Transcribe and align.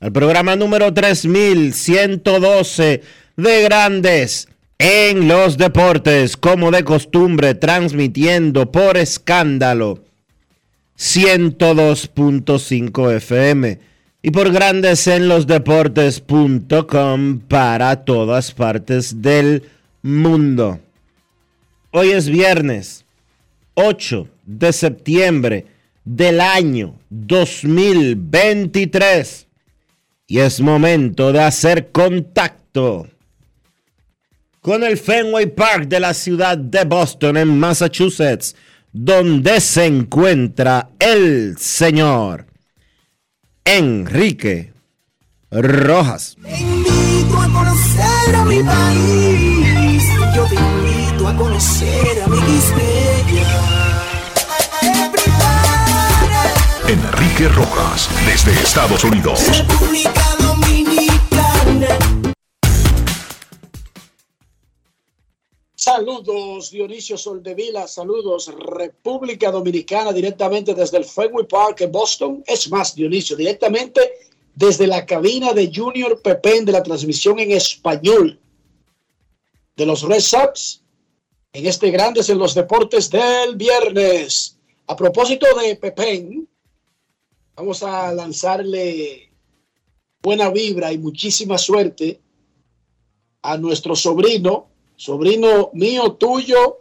al 0.00 0.12
programa 0.12 0.56
número 0.56 0.92
3112 0.94 3.02
de 3.36 3.62
Grandes 3.62 4.48
en 4.78 5.28
los 5.28 5.58
Deportes, 5.58 6.38
como 6.38 6.70
de 6.70 6.84
costumbre, 6.84 7.54
transmitiendo 7.54 8.72
por 8.72 8.96
escándalo 8.96 10.02
102.5 10.98 13.14
FM 13.16 13.78
y 14.22 14.30
por 14.30 14.50
Grandes 14.50 15.06
en 15.06 15.28
los 15.28 15.46
Deportes.com 15.46 17.40
para 17.40 18.04
todas 18.04 18.52
partes 18.52 19.20
del 19.20 19.64
mundo. 20.00 20.80
Hoy 21.90 22.12
es 22.12 22.30
viernes 22.30 23.04
8 23.74 24.28
de 24.46 24.72
septiembre 24.72 25.66
del 26.06 26.40
año 26.40 26.94
2023 27.10 29.49
y 30.30 30.38
es 30.38 30.60
momento 30.60 31.32
de 31.32 31.40
hacer 31.40 31.90
contacto 31.90 33.08
con 34.60 34.84
el 34.84 34.96
Fenway 34.96 35.46
Park 35.46 35.88
de 35.88 35.98
la 35.98 36.14
ciudad 36.14 36.56
de 36.56 36.84
Boston 36.84 37.36
en 37.36 37.58
Massachusetts, 37.58 38.54
donde 38.92 39.60
se 39.60 39.86
encuentra 39.86 40.90
el 41.00 41.58
señor 41.58 42.46
Enrique 43.64 44.72
Rojas. 45.50 46.36
Te 46.40 46.60
invito 46.60 47.36
a 47.36 47.48
conocer 47.48 48.34
a 48.36 48.44
mi 48.44 48.62
país. 48.62 49.30
Enrique 57.40 57.56
Rojas 57.56 58.08
desde 58.26 58.52
Estados 58.60 59.02
Unidos. 59.02 59.40
República 59.56 60.36
Dominicana. 60.40 61.98
Saludos 65.74 66.70
Dionisio 66.70 67.16
Soldevila, 67.16 67.88
saludos 67.88 68.52
República 68.54 69.50
Dominicana 69.50 70.12
directamente 70.12 70.74
desde 70.74 70.98
el 70.98 71.04
Fenway 71.06 71.46
Park 71.46 71.80
en 71.80 71.92
Boston. 71.92 72.44
Es 72.46 72.70
más, 72.70 72.94
Dionisio, 72.94 73.36
directamente 73.36 74.12
desde 74.54 74.86
la 74.86 75.06
cabina 75.06 75.54
de 75.54 75.72
Junior 75.74 76.20
Pepén 76.20 76.66
de 76.66 76.72
la 76.72 76.82
transmisión 76.82 77.38
en 77.38 77.52
español 77.52 78.38
de 79.76 79.86
los 79.86 80.02
Red 80.02 80.20
Sox 80.20 80.82
en 81.54 81.66
este 81.66 81.90
Grandes 81.90 82.28
en 82.28 82.38
los 82.38 82.54
Deportes 82.54 83.08
del 83.08 83.56
viernes. 83.56 84.58
A 84.88 84.96
propósito 84.96 85.46
de 85.56 85.76
Pepén, 85.76 86.49
vamos 87.60 87.82
a 87.82 88.10
lanzarle 88.14 89.30
buena 90.22 90.48
vibra 90.48 90.94
y 90.94 90.98
muchísima 90.98 91.58
suerte 91.58 92.18
a 93.42 93.58
nuestro 93.58 93.94
sobrino, 93.94 94.70
sobrino 94.96 95.68
mío, 95.74 96.12
tuyo, 96.14 96.78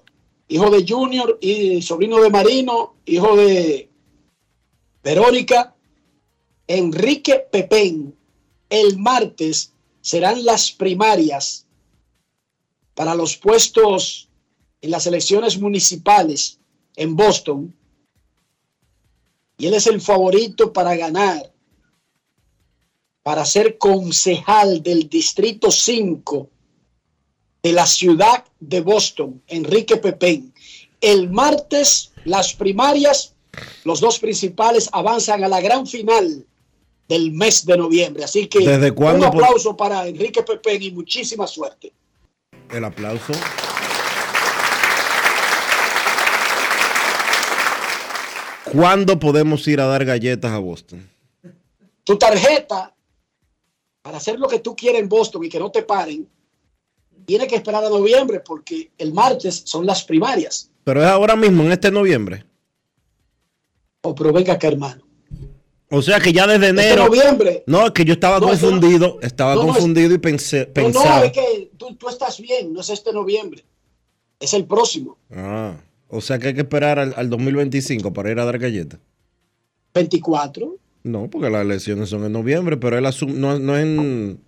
hijo 0.47 0.69
de 0.69 0.85
Junior 0.87 1.37
y 1.41 1.81
sobrino 1.81 2.21
de 2.21 2.29
Marino, 2.29 2.95
hijo 3.05 3.35
de 3.35 3.89
Verónica, 5.03 5.75
Enrique 6.65 7.45
Pepén. 7.51 8.15
El 8.69 8.97
martes 8.99 9.73
serán 9.99 10.45
las 10.45 10.71
primarias 10.71 11.67
para 12.95 13.15
los 13.15 13.35
puestos 13.35 14.29
en 14.79 14.91
las 14.91 15.05
elecciones 15.07 15.59
municipales 15.59 16.57
en 16.95 17.17
Boston. 17.17 17.75
Y 19.59 19.67
él 19.67 19.73
es 19.73 19.87
el 19.87 20.01
favorito 20.01 20.71
para 20.73 20.95
ganar, 20.95 21.51
para 23.21 23.45
ser 23.45 23.77
concejal 23.77 24.81
del 24.81 25.09
Distrito 25.09 25.69
5 25.69 26.49
de 27.61 27.73
la 27.73 27.85
ciudad 27.85 28.45
de 28.61 28.79
Boston, 28.79 29.43
Enrique 29.47 29.97
Pepén. 29.97 30.53
El 31.01 31.29
martes, 31.29 32.13
las 32.23 32.53
primarias, 32.53 33.35
los 33.83 33.99
dos 33.99 34.17
principales 34.19 34.89
avanzan 34.93 35.43
a 35.43 35.49
la 35.49 35.59
gran 35.59 35.85
final 35.85 36.45
del 37.09 37.31
mes 37.33 37.65
de 37.65 37.77
noviembre. 37.77 38.23
Así 38.23 38.47
que 38.47 38.59
¿Desde 38.59 38.91
un 38.91 39.23
aplauso 39.25 39.75
para 39.75 40.07
Enrique 40.07 40.41
Pepén 40.41 40.81
y 40.81 40.91
muchísima 40.91 41.45
suerte. 41.47 41.91
El 42.71 42.85
aplauso. 42.85 43.33
¿Cuándo 48.71 49.19
podemos 49.19 49.67
ir 49.67 49.79
a 49.81 49.85
dar 49.85 50.05
galletas 50.05 50.51
a 50.51 50.57
Boston? 50.59 51.07
Tu 52.03 52.17
tarjeta, 52.17 52.93
para 54.01 54.17
hacer 54.17 54.39
lo 54.39 54.47
que 54.47 54.59
tú 54.59 54.75
quieres 54.75 55.01
en 55.01 55.09
Boston 55.09 55.43
y 55.45 55.49
que 55.49 55.59
no 55.59 55.71
te 55.71 55.83
paren, 55.83 56.27
tiene 57.25 57.47
que 57.47 57.55
esperar 57.55 57.83
a 57.83 57.89
noviembre 57.89 58.39
porque 58.39 58.91
el 58.97 59.13
martes 59.13 59.61
son 59.65 59.85
las 59.85 60.03
primarias. 60.03 60.71
Pero 60.83 61.01
es 61.01 61.07
ahora 61.07 61.35
mismo, 61.35 61.63
en 61.63 61.71
este 61.71 61.91
noviembre. 61.91 62.45
Oh, 64.01 64.15
pero 64.15 64.31
venga 64.33 64.53
acá, 64.53 64.67
hermano. 64.67 65.03
O 65.91 66.01
sea 66.01 66.19
que 66.19 66.31
ya 66.31 66.45
desde 66.47 66.69
Este 66.69 66.81
enero. 66.87 67.05
noviembre. 67.05 67.63
No, 67.67 67.87
es 67.87 67.91
que 67.91 68.05
yo 68.05 68.13
estaba 68.13 68.39
No, 68.39 68.51
eso 68.53 68.67
no- 68.67 68.79
confundido. 68.79 69.19
Estaba 69.21 69.55
no, 69.55 69.61
confundido 69.67 70.13
y 70.13 70.17
pensé, 70.19 70.59
No, 70.59 70.67
no, 70.67 70.73
pensaba. 70.73 71.25
es 71.25 71.31
que 71.31 71.71
tú, 71.77 71.95
tú 71.95 72.07
estás 72.09 72.39
bien, 72.39 72.71
no 72.73 72.81
es 72.81 72.89
este 72.89 73.11
noviembre. 73.11 73.63
Es 74.39 74.53
el 74.53 74.65
próximo, 74.65 75.17
Ah, 75.31 75.75
o 76.09 76.21
sea 76.21 76.37
que 76.39 76.47
hay 76.49 76.53
que 76.53 76.61
esperar 76.61 76.99
al, 76.99 77.13
al 77.15 77.29
2025 77.29 78.11
para 78.13 78.31
ir 78.31 78.39
a 78.39 78.45
dar 78.45 78.59
galletas. 78.59 78.99
24. 79.93 80.77
No, 81.03 81.29
porque 81.29 81.49
las 81.49 81.61
elecciones 81.63 82.09
son 82.09 82.25
en 82.25 82.33
noviembre, 82.33 82.75
pero 82.77 82.97
él 82.97 83.05
asum- 83.05 83.33
no, 83.33 83.57
no 83.57 83.77
es 83.77 83.83
en. 83.83 84.39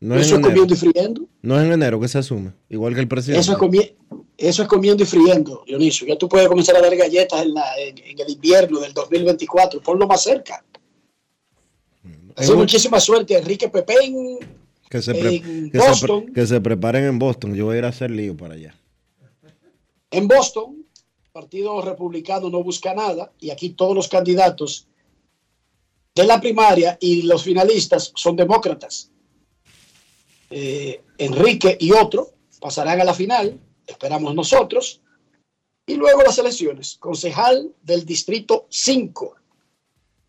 No 0.00 0.14
es, 0.14 0.26
Eso 0.26 0.34
en 0.36 0.40
es 0.42 0.46
comiendo 0.48 0.74
y 0.74 0.76
friendo. 0.76 1.28
no 1.42 1.58
es 1.58 1.66
en 1.66 1.72
enero 1.72 1.98
que 2.00 2.08
se 2.08 2.18
asume. 2.18 2.52
Igual 2.68 2.94
que 2.94 3.00
el 3.00 3.08
presidente. 3.08 3.40
Eso 3.40 3.52
es, 3.52 3.58
comi- 3.58 3.94
Eso 4.36 4.62
es 4.62 4.68
comiendo 4.68 5.02
y 5.02 5.06
friendo, 5.06 5.62
Dionisio. 5.66 6.06
Ya 6.06 6.16
tú 6.16 6.28
puedes 6.28 6.48
comenzar 6.48 6.76
a 6.76 6.80
dar 6.82 6.94
galletas 6.96 7.42
en, 7.42 7.54
la, 7.54 7.64
en, 7.78 7.96
el 8.18 8.30
invierno 8.30 8.80
del 8.80 8.92
2024. 8.92 9.80
Ponlo 9.80 10.06
más 10.06 10.22
cerca. 10.22 10.62
Así 12.36 12.52
muchísima 12.52 13.00
suerte, 13.00 13.38
Enrique 13.38 13.68
Pepén. 13.68 14.38
Que 14.90 15.00
se, 15.02 15.14
que 16.34 16.46
se 16.46 16.60
preparen 16.60 17.04
en 17.04 17.18
Boston. 17.18 17.54
Yo 17.54 17.64
voy 17.66 17.76
a 17.76 17.78
ir 17.78 17.84
a 17.86 17.88
hacer 17.88 18.10
lío 18.10 18.36
para 18.36 18.54
allá. 18.54 18.74
En 20.10 20.28
Boston, 20.28 20.84
el 21.24 21.30
Partido 21.30 21.80
Republicano 21.82 22.48
no 22.50 22.62
busca 22.62 22.94
nada 22.94 23.32
y 23.38 23.50
aquí 23.50 23.70
todos 23.70 23.94
los 23.94 24.08
candidatos 24.08 24.88
de 26.14 26.24
la 26.24 26.40
primaria 26.40 26.96
y 27.00 27.22
los 27.22 27.42
finalistas 27.42 28.12
son 28.14 28.36
demócratas. 28.36 29.10
Eh, 30.50 31.02
Enrique 31.18 31.76
y 31.78 31.92
otro 31.92 32.30
pasarán 32.60 33.00
a 33.00 33.04
la 33.04 33.14
final, 33.14 33.60
esperamos 33.86 34.34
nosotros, 34.34 35.02
y 35.86 35.94
luego 35.94 36.22
las 36.22 36.38
elecciones. 36.38 36.96
Concejal 36.98 37.72
del 37.82 38.04
Distrito 38.04 38.66
5 38.70 39.36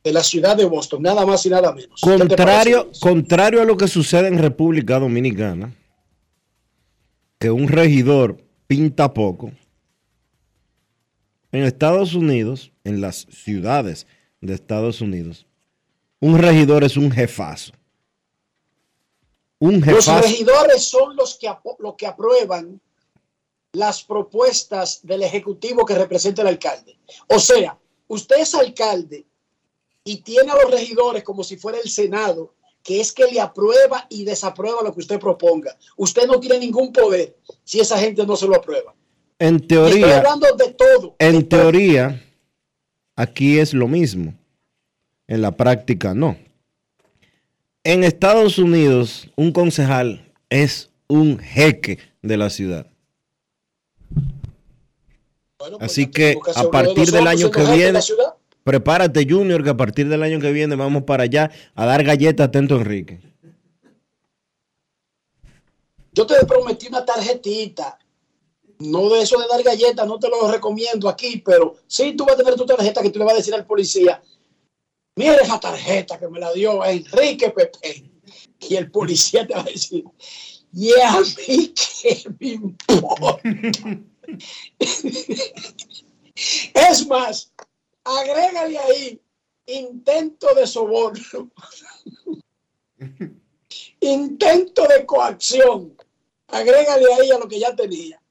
de 0.04 0.14
la 0.14 0.24
ciudad 0.24 0.56
de 0.56 0.66
Boston, 0.66 1.02
nada 1.02 1.26
más 1.26 1.46
y 1.46 1.50
nada 1.50 1.74
menos. 1.74 2.00
Contrario, 2.02 2.92
contrario 3.00 3.62
a 3.62 3.66
lo 3.66 3.76
que 3.76 3.88
sucede 3.88 4.28
en 4.28 4.38
República 4.38 5.00
Dominicana, 5.00 5.76
que 7.40 7.50
un 7.50 7.68
regidor 7.68 8.38
pinta 8.68 9.14
poco, 9.14 9.52
en 11.58 11.64
Estados 11.64 12.14
Unidos, 12.14 12.72
en 12.84 13.02
las 13.02 13.28
ciudades 13.32 14.06
de 14.42 14.54
Estados 14.54 15.02
Unidos, 15.02 15.48
un 16.20 16.38
regidor 16.38 16.84
es 16.84 16.98
un 16.98 17.12
jefazo. 17.12 17.74
Los 19.60 20.06
regidores 20.06 20.84
son 20.84 21.16
los 21.16 21.36
que, 21.38 21.52
que 21.98 22.08
aprueban 22.08 22.80
las 23.74 24.04
propuestas 24.04 25.00
del 25.04 25.24
Ejecutivo 25.24 25.86
que 25.86 25.96
representa 25.96 26.44
el 26.44 26.50
alcalde. 26.50 26.98
O 27.28 27.40
sea, 27.40 27.78
usted 28.08 28.38
es 28.38 28.54
alcalde 28.54 29.26
y 30.04 30.18
tiene 30.18 30.52
a 30.52 30.62
los 30.62 30.72
regidores 30.72 31.24
como 31.24 31.44
si 31.44 31.58
fuera 31.58 31.80
el 31.84 31.90
Senado, 31.90 32.54
que 32.84 33.02
es 33.02 33.12
que 33.12 33.26
le 33.26 33.42
aprueba 33.42 34.06
y 34.10 34.24
desaprueba 34.24 34.84
lo 34.84 34.94
que 34.94 35.02
usted 35.02 35.20
proponga. 35.20 35.76
Usted 35.98 36.28
no 36.28 36.40
tiene 36.40 36.60
ningún 36.60 36.94
poder 36.94 37.36
si 37.64 37.80
esa 37.80 37.98
gente 37.98 38.26
no 38.26 38.36
se 38.36 38.48
lo 38.48 38.56
aprueba. 38.56 38.96
En 39.40 39.68
teoría, 39.68 40.18
hablando 40.18 40.48
de 40.58 40.74
todo. 40.74 41.16
En 41.20 41.48
teoría, 41.48 42.24
aquí 43.16 43.60
es 43.60 43.74
lo 43.74 43.88
mismo. 43.88 44.34
En 45.28 45.42
la 45.42 45.56
práctica, 45.56 46.14
no. 46.14 46.38
En 47.84 48.04
Estados 48.04 48.58
Unidos, 48.58 49.30
un 49.36 49.52
concejal 49.52 50.34
es 50.50 50.90
un 51.08 51.38
jeque 51.40 52.00
de 52.22 52.38
la 52.38 52.50
ciudad. 52.50 52.88
Pues 55.58 55.72
Así 55.80 56.08
que 56.08 56.38
a 56.56 56.70
partir 56.70 57.12
del 57.12 57.28
año 57.28 57.52
que 57.52 57.64
viene, 57.64 58.00
prepárate 58.64 59.26
Junior, 59.30 59.64
que 59.64 59.70
a 59.70 59.78
partir 59.78 60.08
del 60.08 60.24
año 60.24 60.40
que 60.40 60.52
viene 60.52 60.76
vamos 60.76 61.04
para 61.04 61.24
allá 61.24 61.52
a 61.76 61.86
dar 61.86 62.04
galletas 62.04 62.48
atento 62.48 62.76
Enrique. 62.76 63.20
Yo 66.14 66.26
te 66.26 66.46
prometí 66.46 66.88
una 66.88 67.06
tarjetita, 67.06 67.98
no 68.80 69.10
de 69.10 69.22
eso 69.22 69.40
de 69.40 69.48
dar 69.48 69.64
galletas, 69.64 70.08
no 70.08 70.20
te 70.20 70.30
lo 70.30 70.52
recomiendo 70.52 71.10
aquí, 71.10 71.42
pero 71.44 71.76
sí 71.88 72.14
tú 72.14 72.26
vas 72.26 72.36
a 72.36 72.38
tener 72.38 72.56
tu 72.56 72.66
tarjeta 72.66 73.02
que 73.02 73.10
tú 73.10 73.20
le 73.20 73.26
vas 73.26 73.34
a 73.34 73.38
decir 73.38 73.54
al 73.54 73.66
policía, 73.66 74.22
mire 75.16 75.38
esa 75.42 75.60
tarjeta 75.60 76.20
que 76.20 76.28
me 76.28 76.40
la 76.40 76.52
dio 76.54 76.84
Enrique 76.86 77.52
Pepe. 77.52 78.12
Y 78.60 78.76
el 78.76 78.90
policía 78.92 79.46
te 79.46 79.54
va 79.54 79.62
a 79.62 79.64
decir, 79.64 80.04
y 80.74 80.92
a 81.00 81.20
mí 81.22 81.74
que 81.74 82.24
me 82.40 82.48
importa. 82.50 83.40
es 86.74 87.08
más, 87.08 87.52
agrégale 88.04 88.78
ahí 88.78 89.22
intento 89.68 90.54
de 90.56 90.66
soborno, 90.66 91.52
intento 94.00 94.88
de 94.88 95.06
coacción, 95.06 95.96
agrégale 96.48 97.14
ahí 97.14 97.32
a 97.32 97.40
lo 97.40 97.48
que 97.48 97.60
ya 97.60 97.76
tenía. 97.76 98.22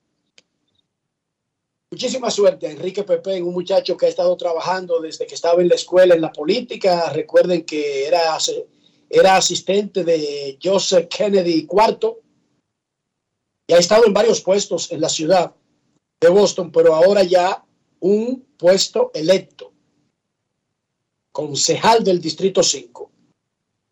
Muchísima 1.96 2.30
suerte 2.30 2.70
Enrique 2.70 3.04
Pepe, 3.04 3.40
un 3.40 3.54
muchacho 3.54 3.96
que 3.96 4.04
ha 4.04 4.10
estado 4.10 4.36
trabajando 4.36 5.00
desde 5.00 5.26
que 5.26 5.34
estaba 5.34 5.62
en 5.62 5.68
la 5.70 5.76
escuela, 5.76 6.14
en 6.14 6.20
la 6.20 6.30
política. 6.30 7.10
Recuerden 7.10 7.64
que 7.64 8.06
era, 8.06 8.36
era 9.08 9.36
asistente 9.38 10.04
de 10.04 10.58
Joseph 10.62 11.08
Kennedy 11.08 11.66
IV 11.66 12.18
y 13.66 13.72
ha 13.72 13.78
estado 13.78 14.04
en 14.04 14.12
varios 14.12 14.42
puestos 14.42 14.92
en 14.92 15.00
la 15.00 15.08
ciudad 15.08 15.54
de 16.20 16.28
Boston, 16.28 16.70
pero 16.70 16.94
ahora 16.94 17.22
ya 17.22 17.64
un 18.00 18.44
puesto 18.58 19.10
electo, 19.14 19.72
concejal 21.32 22.04
del 22.04 22.20
Distrito 22.20 22.62
5. 22.62 23.10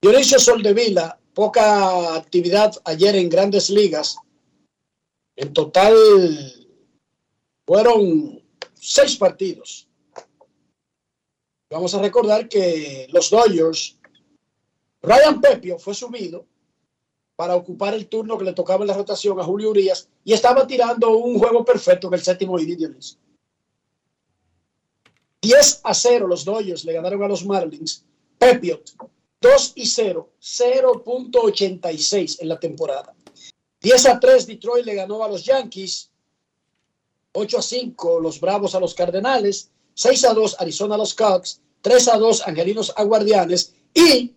Dionisio 0.02 0.38
Soldevila, 0.38 1.18
poca 1.32 2.16
actividad 2.16 2.74
ayer 2.84 3.16
en 3.16 3.30
grandes 3.30 3.70
ligas. 3.70 4.18
En 5.36 5.54
total 5.54 6.63
fueron 7.66 8.42
seis 8.74 9.16
partidos. 9.16 9.88
Vamos 11.70 11.94
a 11.94 12.00
recordar 12.00 12.48
que 12.48 13.08
los 13.10 13.30
Dodgers, 13.30 13.98
Ryan 15.02 15.40
Pepio 15.40 15.78
fue 15.78 15.94
subido 15.94 16.46
para 17.36 17.56
ocupar 17.56 17.94
el 17.94 18.06
turno 18.06 18.38
que 18.38 18.44
le 18.44 18.52
tocaba 18.52 18.84
en 18.84 18.88
la 18.88 18.94
rotación 18.94 19.40
a 19.40 19.44
Julio 19.44 19.70
Urias 19.70 20.08
y 20.24 20.32
estaba 20.32 20.66
tirando 20.66 21.16
un 21.16 21.38
juego 21.38 21.64
perfecto 21.64 22.08
en 22.08 22.14
el 22.14 22.22
séptimo 22.22 22.58
inning. 22.58 22.96
10 25.42 25.80
a 25.82 25.94
0 25.94 26.26
los 26.26 26.44
Dodgers 26.44 26.84
le 26.84 26.92
ganaron 26.92 27.22
a 27.22 27.28
los 27.28 27.44
Marlins. 27.44 28.04
Pepio 28.38 28.80
2 29.40 29.72
y 29.74 29.86
0, 29.86 30.30
0.86 30.40 32.40
en 32.40 32.48
la 32.48 32.58
temporada. 32.58 33.14
10 33.82 34.06
a 34.06 34.18
3 34.18 34.46
Detroit 34.46 34.86
le 34.86 34.94
ganó 34.94 35.22
a 35.22 35.28
los 35.28 35.44
Yankees. 35.44 36.13
8 37.34 37.58
a 37.58 37.62
5 37.62 38.20
los 38.20 38.40
Bravos 38.40 38.74
a 38.74 38.80
los 38.80 38.94
Cardenales, 38.94 39.70
6 39.94 40.24
a 40.24 40.34
2 40.34 40.56
Arizona 40.60 40.94
a 40.94 40.98
los 40.98 41.14
Cubs, 41.14 41.60
3 41.82 42.08
a 42.08 42.18
2 42.18 42.48
Angelinos 42.48 42.92
a 42.96 43.02
Guardianes 43.02 43.74
y 43.92 44.34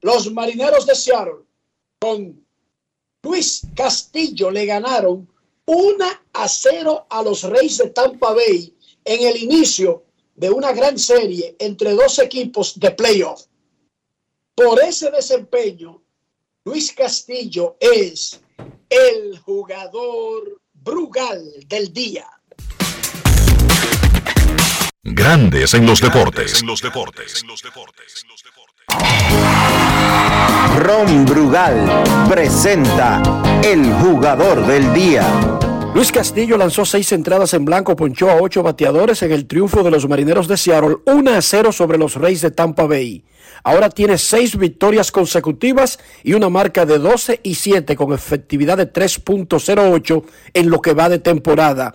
los 0.00 0.32
Marineros 0.32 0.86
de 0.86 0.94
Seattle 0.94 1.44
con 1.98 2.46
Luis 3.22 3.62
Castillo 3.74 4.50
le 4.50 4.66
ganaron 4.66 5.28
1 5.66 6.04
a 6.32 6.48
0 6.48 7.06
a 7.10 7.22
los 7.22 7.42
Reyes 7.42 7.78
de 7.78 7.90
Tampa 7.90 8.32
Bay 8.32 8.72
en 9.04 9.26
el 9.26 9.36
inicio 9.42 10.04
de 10.36 10.50
una 10.50 10.72
gran 10.72 10.98
serie 10.98 11.56
entre 11.58 11.92
dos 11.94 12.18
equipos 12.20 12.78
de 12.78 12.92
playoff. 12.92 13.46
Por 14.54 14.80
ese 14.82 15.10
desempeño, 15.10 16.02
Luis 16.64 16.92
Castillo 16.92 17.76
es 17.80 18.40
el 18.88 19.38
jugador 19.38 20.60
Brugal 20.72 21.66
del 21.66 21.92
día. 21.92 22.28
Grandes 25.08 25.72
en 25.74 25.86
los 25.86 26.00
deportes. 26.00 26.62
En 26.62 26.66
los 26.66 26.82
deportes. 26.82 27.44
Ron 30.80 31.24
Brugal 31.24 32.04
presenta 32.28 33.22
el 33.62 33.84
jugador 33.94 34.66
del 34.66 34.92
día. 34.92 35.22
Luis 35.94 36.10
Castillo 36.10 36.56
lanzó 36.56 36.84
seis 36.84 37.12
entradas 37.12 37.54
en 37.54 37.64
blanco, 37.64 37.94
ponchó 37.94 38.28
a 38.30 38.42
ocho 38.42 38.64
bateadores 38.64 39.22
en 39.22 39.30
el 39.30 39.46
triunfo 39.46 39.84
de 39.84 39.92
los 39.92 40.08
marineros 40.08 40.48
de 40.48 40.56
Seattle, 40.56 40.96
1 41.06 41.30
a 41.30 41.40
0 41.40 41.70
sobre 41.70 41.98
los 41.98 42.16
Reyes 42.16 42.40
de 42.40 42.50
Tampa 42.50 42.86
Bay. 42.86 43.24
Ahora 43.62 43.90
tiene 43.90 44.18
seis 44.18 44.56
victorias 44.56 45.12
consecutivas 45.12 46.00
y 46.24 46.32
una 46.32 46.48
marca 46.48 46.84
de 46.84 46.98
12 46.98 47.40
y 47.44 47.54
7 47.54 47.94
con 47.94 48.12
efectividad 48.12 48.76
de 48.76 48.92
3.08 48.92 50.24
en 50.52 50.68
lo 50.68 50.80
que 50.80 50.94
va 50.94 51.08
de 51.08 51.20
temporada. 51.20 51.94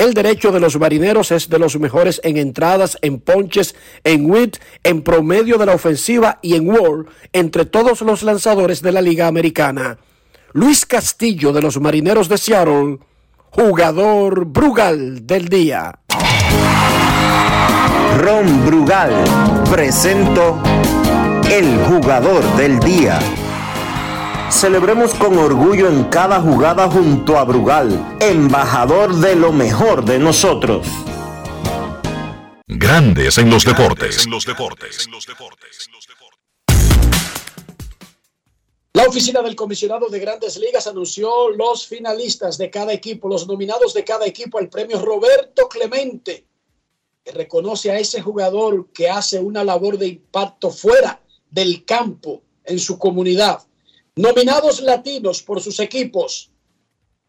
El 0.00 0.14
derecho 0.14 0.50
de 0.50 0.60
los 0.60 0.80
marineros 0.80 1.30
es 1.30 1.50
de 1.50 1.58
los 1.58 1.78
mejores 1.78 2.22
en 2.24 2.38
entradas, 2.38 2.96
en 3.02 3.20
ponches, 3.20 3.74
en 4.02 4.30
WIT, 4.30 4.56
en 4.82 5.02
promedio 5.02 5.58
de 5.58 5.66
la 5.66 5.74
ofensiva 5.74 6.38
y 6.40 6.54
en 6.54 6.70
WAR 6.70 7.04
entre 7.34 7.66
todos 7.66 8.00
los 8.00 8.22
lanzadores 8.22 8.80
de 8.80 8.92
la 8.92 9.02
Liga 9.02 9.26
Americana. 9.26 9.98
Luis 10.54 10.86
Castillo 10.86 11.52
de 11.52 11.60
los 11.60 11.78
Marineros 11.78 12.30
de 12.30 12.38
Seattle, 12.38 12.98
jugador 13.50 14.46
Brugal 14.46 15.26
del 15.26 15.50
día. 15.50 15.98
Ron 18.20 18.64
Brugal 18.64 19.12
presento 19.70 20.62
el 21.50 21.76
jugador 21.84 22.42
del 22.56 22.80
día. 22.80 23.18
Celebremos 24.50 25.14
con 25.14 25.38
orgullo 25.38 25.88
en 25.88 26.04
cada 26.04 26.40
jugada 26.40 26.90
junto 26.90 27.38
a 27.38 27.44
Brugal, 27.44 28.18
embajador 28.20 29.14
de 29.14 29.36
lo 29.36 29.52
mejor 29.52 30.04
de 30.04 30.18
nosotros. 30.18 30.86
Grandes 32.66 33.38
en 33.38 33.48
los 33.48 33.64
deportes. 33.64 34.24
En 34.24 34.30
los 34.32 34.44
deportes. 34.44 35.08
La 38.92 39.04
oficina 39.04 39.40
del 39.40 39.54
comisionado 39.54 40.08
de 40.08 40.18
grandes 40.18 40.56
ligas 40.58 40.88
anunció 40.88 41.50
los 41.50 41.86
finalistas 41.86 42.58
de 42.58 42.70
cada 42.70 42.92
equipo, 42.92 43.28
los 43.28 43.46
nominados 43.46 43.94
de 43.94 44.04
cada 44.04 44.26
equipo 44.26 44.58
al 44.58 44.68
premio 44.68 45.00
Roberto 45.00 45.68
Clemente, 45.68 46.44
que 47.24 47.32
reconoce 47.32 47.92
a 47.92 47.98
ese 47.98 48.20
jugador 48.20 48.88
que 48.92 49.08
hace 49.08 49.38
una 49.38 49.62
labor 49.62 49.96
de 49.96 50.08
impacto 50.08 50.70
fuera 50.70 51.22
del 51.50 51.84
campo 51.84 52.42
en 52.64 52.80
su 52.80 52.98
comunidad. 52.98 53.62
Nominados 54.20 54.82
latinos 54.82 55.42
por 55.42 55.62
sus 55.62 55.80
equipos. 55.80 56.50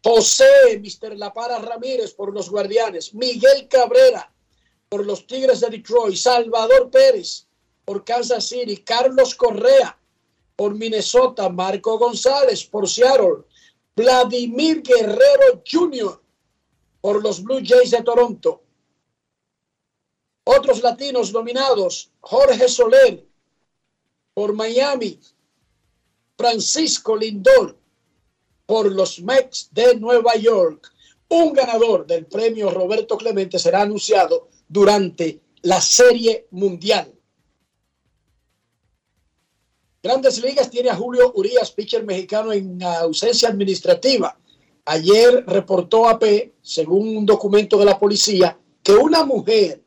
José 0.03 0.77
Mr. 0.77 1.15
La 1.15 1.31
Para 1.31 1.57
Ramírez 1.57 2.13
por 2.13 2.33
los 2.33 2.49
Guardianes, 2.49 3.13
Miguel 3.13 3.69
Cabrera 3.69 4.29
por 4.89 5.05
los 5.05 5.25
Tigres 5.25 5.61
de 5.61 5.69
Detroit, 5.69 6.17
Salvador 6.17 6.91
Pérez 6.91 7.47
por 7.85 8.03
Kansas 8.03 8.45
City, 8.45 8.75
Carlos 8.79 9.35
Correa 9.35 9.97
por 10.57 10.75
Minnesota, 10.75 11.47
Marco 11.47 11.97
González 11.97 12.65
por 12.65 12.89
Seattle, 12.89 13.45
Vladimir 13.95 14.81
Guerrero 14.81 15.63
Jr. 15.65 16.21
por 16.99 17.23
los 17.23 17.41
Blue 17.41 17.61
Jays 17.63 17.91
de 17.91 18.03
Toronto. 18.03 18.63
Otros 20.43 20.81
latinos 20.81 21.31
nominados, 21.31 22.11
Jorge 22.19 22.67
Soler 22.67 23.25
por 24.33 24.51
Miami, 24.53 25.21
Francisco 26.41 27.15
Lindor 27.15 27.77
por 28.65 28.91
los 28.91 29.21
Mets 29.21 29.69
de 29.71 29.95
Nueva 29.97 30.35
York. 30.37 30.91
Un 31.29 31.53
ganador 31.53 32.07
del 32.07 32.25
premio 32.25 32.71
Roberto 32.71 33.15
Clemente 33.15 33.59
será 33.59 33.83
anunciado 33.83 34.49
durante 34.67 35.39
la 35.61 35.79
Serie 35.79 36.47
Mundial. 36.49 37.13
Grandes 40.01 40.43
Ligas 40.43 40.71
tiene 40.71 40.89
a 40.89 40.95
Julio 40.95 41.31
Urias, 41.35 41.69
pitcher 41.69 42.03
mexicano 42.03 42.51
en 42.51 42.81
ausencia 42.81 43.49
administrativa. 43.49 44.35
Ayer 44.85 45.43
reportó 45.45 46.09
AP, 46.09 46.53
según 46.59 47.17
un 47.17 47.25
documento 47.27 47.77
de 47.77 47.85
la 47.85 47.99
policía, 47.99 48.57
que 48.81 48.93
una 48.93 49.23
mujer 49.25 49.83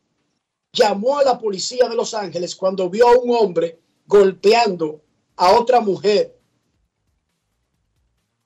llamó 0.72 1.18
a 1.18 1.24
la 1.24 1.36
policía 1.36 1.88
de 1.88 1.96
Los 1.96 2.14
Ángeles 2.14 2.54
cuando 2.54 2.88
vio 2.88 3.08
a 3.08 3.18
un 3.18 3.34
hombre 3.34 3.80
golpeando 4.06 5.00
a 5.34 5.58
otra 5.58 5.80
mujer. 5.80 6.33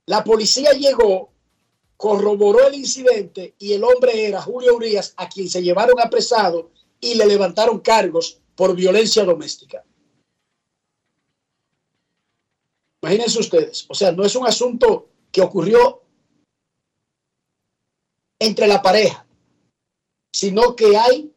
La 0.08 0.24
policía 0.24 0.72
llegó, 0.72 1.34
corroboró 1.98 2.66
el 2.66 2.76
incidente 2.76 3.54
y 3.58 3.74
el 3.74 3.84
hombre 3.84 4.26
era 4.26 4.40
Julio 4.40 4.74
Urias, 4.74 5.12
a 5.18 5.28
quien 5.28 5.50
se 5.50 5.62
llevaron 5.62 6.00
apresado 6.00 6.70
y 6.98 7.14
le 7.14 7.26
levantaron 7.26 7.80
cargos 7.80 8.40
por 8.56 8.74
violencia 8.74 9.22
doméstica. 9.22 9.84
Imagínense 13.02 13.38
ustedes, 13.38 13.84
o 13.86 13.94
sea, 13.94 14.10
no 14.10 14.24
es 14.24 14.34
un 14.34 14.46
asunto 14.46 15.10
que 15.30 15.42
ocurrió 15.42 16.02
entre 18.38 18.66
la 18.66 18.80
pareja, 18.80 19.26
sino 20.32 20.74
que 20.74 20.96
hay 20.96 21.30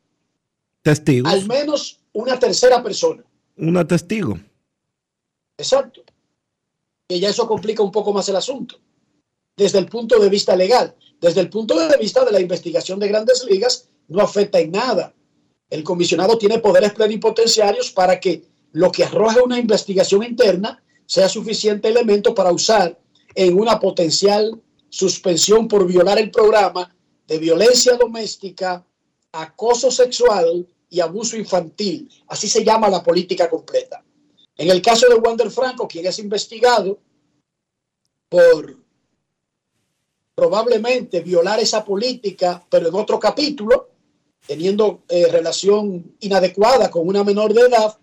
testigos. 0.81 1.29
Al 1.29 1.45
menos 1.45 1.99
una 2.13 2.39
tercera 2.39 2.81
persona. 2.81 3.25
Una 3.57 3.85
testigo. 3.85 4.39
Exacto. 5.57 6.05
Que 7.11 7.19
ya 7.19 7.27
eso 7.27 7.45
complica 7.45 7.83
un 7.83 7.91
poco 7.91 8.13
más 8.13 8.29
el 8.29 8.37
asunto. 8.37 8.79
Desde 9.57 9.79
el 9.79 9.87
punto 9.87 10.17
de 10.17 10.29
vista 10.29 10.55
legal, 10.55 10.95
desde 11.19 11.41
el 11.41 11.49
punto 11.49 11.77
de 11.77 11.97
vista 11.97 12.23
de 12.23 12.31
la 12.31 12.39
investigación 12.39 12.99
de 12.99 13.09
grandes 13.09 13.43
ligas, 13.43 13.89
no 14.07 14.21
afecta 14.21 14.61
en 14.61 14.71
nada. 14.71 15.13
El 15.69 15.83
comisionado 15.83 16.37
tiene 16.37 16.59
poderes 16.59 16.93
plenipotenciarios 16.93 17.91
para 17.91 18.17
que 18.17 18.45
lo 18.71 18.93
que 18.93 19.03
arroje 19.03 19.41
una 19.41 19.59
investigación 19.59 20.23
interna 20.23 20.81
sea 21.05 21.27
suficiente 21.27 21.89
elemento 21.89 22.33
para 22.33 22.53
usar 22.53 22.97
en 23.35 23.59
una 23.59 23.77
potencial 23.77 24.61
suspensión 24.87 25.67
por 25.67 25.85
violar 25.85 26.17
el 26.17 26.31
programa 26.31 26.95
de 27.27 27.39
violencia 27.39 27.97
doméstica, 27.97 28.85
acoso 29.33 29.91
sexual 29.91 30.65
y 30.89 31.01
abuso 31.01 31.35
infantil. 31.35 32.09
Así 32.29 32.47
se 32.47 32.63
llama 32.63 32.87
la 32.87 33.03
política 33.03 33.49
completa. 33.49 34.01
En 34.61 34.69
el 34.69 34.79
caso 34.79 35.09
de 35.09 35.15
Wander 35.15 35.49
Franco, 35.49 35.87
quien 35.87 36.05
es 36.05 36.19
investigado 36.19 36.99
por 38.29 38.77
probablemente 40.35 41.21
violar 41.21 41.59
esa 41.59 41.83
política, 41.83 42.63
pero 42.69 42.89
en 42.89 42.93
otro 42.93 43.19
capítulo, 43.19 43.89
teniendo 44.45 45.01
eh, 45.09 45.25
relación 45.31 46.15
inadecuada 46.19 46.91
con 46.91 47.07
una 47.07 47.23
menor 47.23 47.55
de 47.55 47.61
edad, 47.61 47.97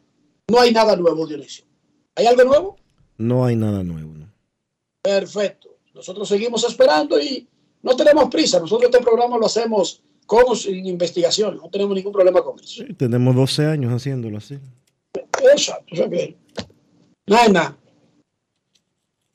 no 0.48 0.58
hay 0.60 0.72
nada 0.72 0.96
nuevo, 0.96 1.28
Dionisio. 1.28 1.64
¿Hay 2.16 2.26
algo 2.26 2.42
nuevo? 2.42 2.76
No 3.18 3.44
hay 3.44 3.54
nada 3.54 3.84
nuevo. 3.84 4.14
¿no? 4.14 4.28
Perfecto. 5.00 5.76
Nosotros 5.94 6.28
seguimos 6.28 6.64
esperando 6.64 7.20
y 7.20 7.46
no 7.82 7.94
tenemos 7.94 8.28
prisa. 8.30 8.58
Nosotros 8.58 8.90
este 8.90 9.04
programa 9.04 9.38
lo 9.38 9.46
hacemos 9.46 10.02
con 10.26 10.56
sin 10.56 10.84
investigación. 10.86 11.58
No 11.58 11.70
tenemos 11.70 11.94
ningún 11.94 12.12
problema 12.12 12.42
con 12.42 12.58
eso. 12.58 12.82
Sí, 12.84 12.94
tenemos 12.94 13.36
12 13.36 13.64
años 13.66 13.92
haciéndolo 13.92 14.38
así. 14.38 14.58
Exacto. 15.14 15.86
O 15.92 15.96
sea 15.96 16.08
que, 16.08 16.36
nada, 17.26 17.48
nada. 17.48 17.78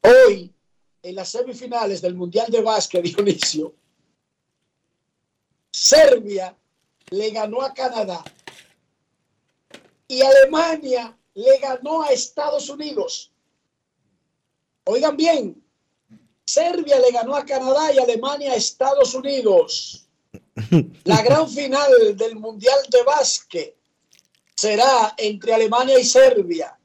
Hoy, 0.01 0.53
en 1.01 1.15
las 1.15 1.30
semifinales 1.30 2.01
del 2.01 2.15
Mundial 2.15 2.51
de 2.51 2.62
Básquet, 2.62 3.03
Dionisio, 3.03 3.74
Serbia 5.72 6.56
le 7.10 7.30
ganó 7.32 7.62
a 7.62 7.74
Canadá 7.74 8.24
y 10.08 10.22
Alemania 10.22 11.18
le 11.34 11.58
ganó 11.58 12.03
a 12.03 12.10
Estados 12.10 12.70
Unidos. 12.70 13.32
Oigan 14.86 15.15
bien, 15.18 15.63
Serbia 16.46 17.00
le 17.00 17.12
ganó 17.12 17.36
a 17.36 17.46
Canadá 17.46 17.92
y 17.94 18.00
Alemania 18.00 18.51
a 18.51 18.56
Estados 18.56 19.15
Unidos. 19.15 20.08
La 21.06 21.22
gran 21.24 21.50
final 21.50 22.15
del 22.15 22.36
Mundial 22.36 22.77
de 22.89 23.03
Básquet 23.03 23.83
será 24.63 25.13
entre 25.17 25.53
Alemania 25.53 26.00
y 26.00 26.05
Serbia. 26.05 26.79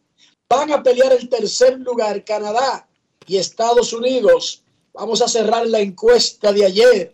Van 0.49 0.73
a 0.73 0.83
pelear 0.83 1.13
el 1.13 1.29
tercer 1.29 1.79
lugar 1.79 2.25
Canadá 2.25 2.89
y 3.25 3.37
Estados 3.37 3.93
Unidos. 3.93 4.65
Vamos 4.93 5.23
a 5.23 5.29
cerrar 5.29 5.65
la 5.69 5.79
encuesta 5.79 6.53
de 6.53 6.65
ayer 6.65 7.13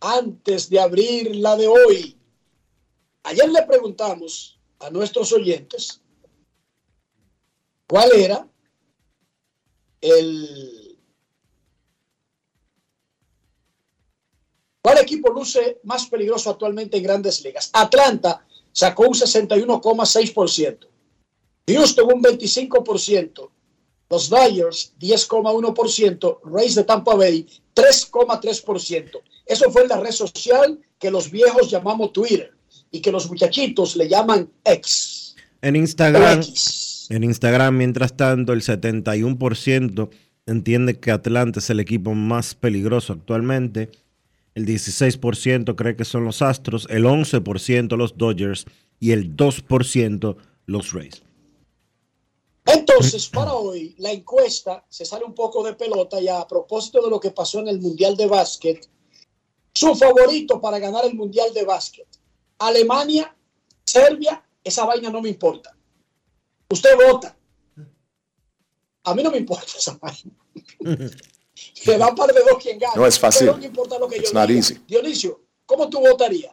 antes 0.00 0.68
de 0.68 0.78
abrir 0.78 1.34
la 1.36 1.56
de 1.56 1.68
hoy. 1.68 2.18
Ayer 3.22 3.48
le 3.48 3.62
preguntamos 3.62 4.58
a 4.80 4.90
nuestros 4.90 5.32
oyentes 5.32 6.02
cuál 7.86 8.12
era 8.12 8.46
el... 10.02 10.98
¿Cuál 14.82 14.98
equipo 14.98 15.32
luce 15.32 15.80
más 15.84 16.04
peligroso 16.10 16.50
actualmente 16.50 16.98
en 16.98 17.04
grandes 17.04 17.42
ligas? 17.42 17.70
Atlanta 17.72 18.44
sacó 18.74 19.04
un 19.04 19.14
61,6%. 19.14 20.78
Houston 21.66 22.12
un 22.12 22.22
25%. 22.22 23.50
Los 24.10 24.28
Dodgers 24.28 24.92
10,1%. 25.00 26.38
Rays 26.44 26.74
de 26.74 26.84
Tampa 26.84 27.14
Bay 27.14 27.46
3,3%. 27.74 29.10
Eso 29.46 29.70
fue 29.70 29.82
en 29.82 29.88
la 29.88 30.00
red 30.00 30.10
social 30.10 30.78
que 30.98 31.10
los 31.10 31.30
viejos 31.30 31.70
llamamos 31.70 32.12
Twitter 32.12 32.52
y 32.90 33.00
que 33.00 33.12
los 33.12 33.28
muchachitos 33.28 33.96
le 33.96 34.08
llaman 34.08 34.50
X. 34.64 35.36
En 35.62 35.76
Instagram. 35.76 36.42
En 37.10 37.24
Instagram, 37.24 37.76
mientras 37.76 38.16
tanto, 38.16 38.52
el 38.52 38.62
71% 38.62 40.10
entiende 40.46 40.98
que 40.98 41.10
Atlanta 41.10 41.60
es 41.60 41.70
el 41.70 41.80
equipo 41.80 42.14
más 42.14 42.54
peligroso 42.54 43.12
actualmente. 43.12 43.90
El 44.54 44.66
16% 44.66 45.74
cree 45.74 45.96
que 45.96 46.04
son 46.04 46.24
los 46.24 46.40
Astros, 46.40 46.86
el 46.88 47.04
11% 47.04 47.96
los 47.96 48.16
Dodgers 48.16 48.66
y 49.00 49.10
el 49.10 49.36
2% 49.36 50.36
los 50.66 50.92
Rays. 50.92 51.22
Entonces, 52.66 53.28
para 53.28 53.52
hoy, 53.52 53.94
la 53.98 54.12
encuesta 54.12 54.84
se 54.88 55.04
sale 55.04 55.24
un 55.24 55.34
poco 55.34 55.62
de 55.62 55.74
pelota 55.74 56.20
y 56.20 56.28
a 56.28 56.46
propósito 56.46 57.02
de 57.02 57.10
lo 57.10 57.20
que 57.20 57.30
pasó 57.30 57.60
en 57.60 57.68
el 57.68 57.80
Mundial 57.80 58.16
de 58.16 58.26
Básquet, 58.26 58.88
su 59.74 59.94
favorito 59.94 60.60
para 60.60 60.78
ganar 60.78 61.04
el 61.04 61.14
Mundial 61.14 61.52
de 61.52 61.64
Básquet, 61.64 62.06
Alemania, 62.58 63.36
Serbia, 63.84 64.42
esa 64.62 64.86
vaina 64.86 65.10
no 65.10 65.20
me 65.20 65.28
importa. 65.28 65.76
Usted 66.70 66.90
vota. 67.06 67.36
A 69.02 69.14
mí 69.14 69.22
no 69.22 69.30
me 69.30 69.38
importa 69.38 69.66
esa 69.76 69.98
vaina. 70.00 70.32
Se 71.54 71.96
da 71.96 72.14
par 72.14 72.32
de 72.32 72.40
dos 72.40 72.62
quien 72.62 72.78
gana. 72.78 72.94
No 72.96 73.06
es 73.06 73.18
fácil. 73.18 73.46
No 73.46 73.64
importa 73.64 73.98
lo 73.98 74.08
que 74.08 74.16
yo 74.16 74.28
diga. 74.28 74.80
Dionisio, 74.86 75.40
¿cómo 75.66 75.88
tú 75.88 76.00
votarías? 76.00 76.52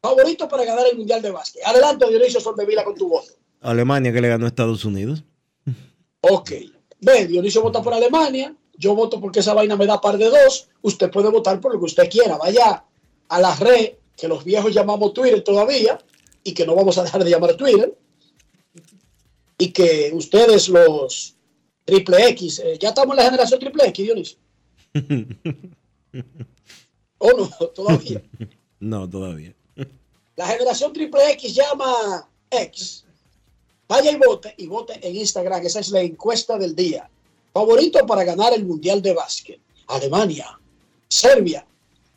Favorito 0.00 0.48
para 0.48 0.64
ganar 0.64 0.86
el 0.90 0.96
Mundial 0.96 1.22
de 1.22 1.30
Básquet. 1.30 1.62
Adelante, 1.64 2.08
Dionisio 2.08 2.40
Soldevila, 2.40 2.84
con 2.84 2.94
tu 2.94 3.08
voto. 3.08 3.32
Alemania 3.60 4.12
que 4.12 4.20
le 4.20 4.28
ganó 4.28 4.44
a 4.44 4.48
Estados 4.48 4.84
Unidos. 4.84 5.22
Ok. 6.20 6.52
Ve, 7.00 7.26
Dionisio 7.26 7.62
vota 7.62 7.82
por 7.82 7.94
Alemania. 7.94 8.54
Yo 8.76 8.94
voto 8.94 9.20
porque 9.20 9.40
esa 9.40 9.54
vaina 9.54 9.76
me 9.76 9.86
da 9.86 10.00
par 10.00 10.18
de 10.18 10.28
dos. 10.28 10.68
Usted 10.82 11.10
puede 11.10 11.28
votar 11.28 11.60
por 11.60 11.72
lo 11.72 11.78
que 11.78 11.86
usted 11.86 12.08
quiera. 12.08 12.36
Vaya 12.36 12.84
a 13.28 13.40
la 13.40 13.54
red 13.56 13.94
que 14.16 14.28
los 14.28 14.44
viejos 14.44 14.72
llamamos 14.72 15.12
Twitter 15.12 15.42
todavía 15.42 15.98
y 16.44 16.52
que 16.52 16.66
no 16.66 16.74
vamos 16.74 16.98
a 16.98 17.04
dejar 17.04 17.22
de 17.24 17.30
llamar 17.30 17.54
Twitter 17.54 17.96
y 19.58 19.72
que 19.72 20.10
ustedes 20.12 20.68
los 20.68 21.31
Triple 21.84 22.28
X. 22.28 22.58
Eh, 22.60 22.78
ya 22.80 22.90
estamos 22.90 23.12
en 23.12 23.16
la 23.16 23.24
generación 23.24 23.60
Triple 23.60 23.88
X, 23.88 24.04
Dionisio. 24.04 24.38
¿O 27.18 27.32
no? 27.32 27.48
Todavía. 27.74 28.22
No, 28.80 29.08
todavía. 29.08 29.54
La 30.34 30.46
generación 30.46 30.92
Triple 30.92 31.30
X 31.32 31.54
llama 31.54 32.28
X. 32.50 33.04
Vaya 33.86 34.10
y 34.10 34.16
vote, 34.16 34.54
y 34.56 34.66
vote 34.66 34.98
en 35.06 35.16
Instagram. 35.16 35.64
Esa 35.64 35.80
es 35.80 35.90
la 35.90 36.00
encuesta 36.00 36.58
del 36.58 36.74
día. 36.74 37.08
Favorito 37.52 38.04
para 38.06 38.24
ganar 38.24 38.52
el 38.54 38.64
Mundial 38.64 39.00
de 39.02 39.12
Básquet. 39.12 39.60
Alemania, 39.88 40.58
Serbia, 41.06 41.66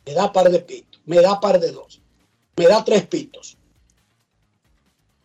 me 0.06 0.12
da 0.14 0.32
par 0.32 0.50
de 0.50 0.60
pitos, 0.60 1.00
me 1.04 1.20
da 1.20 1.38
par 1.38 1.60
de 1.60 1.70
dos, 1.72 2.00
me 2.56 2.66
da 2.66 2.82
tres 2.84 3.06
pitos. 3.06 3.56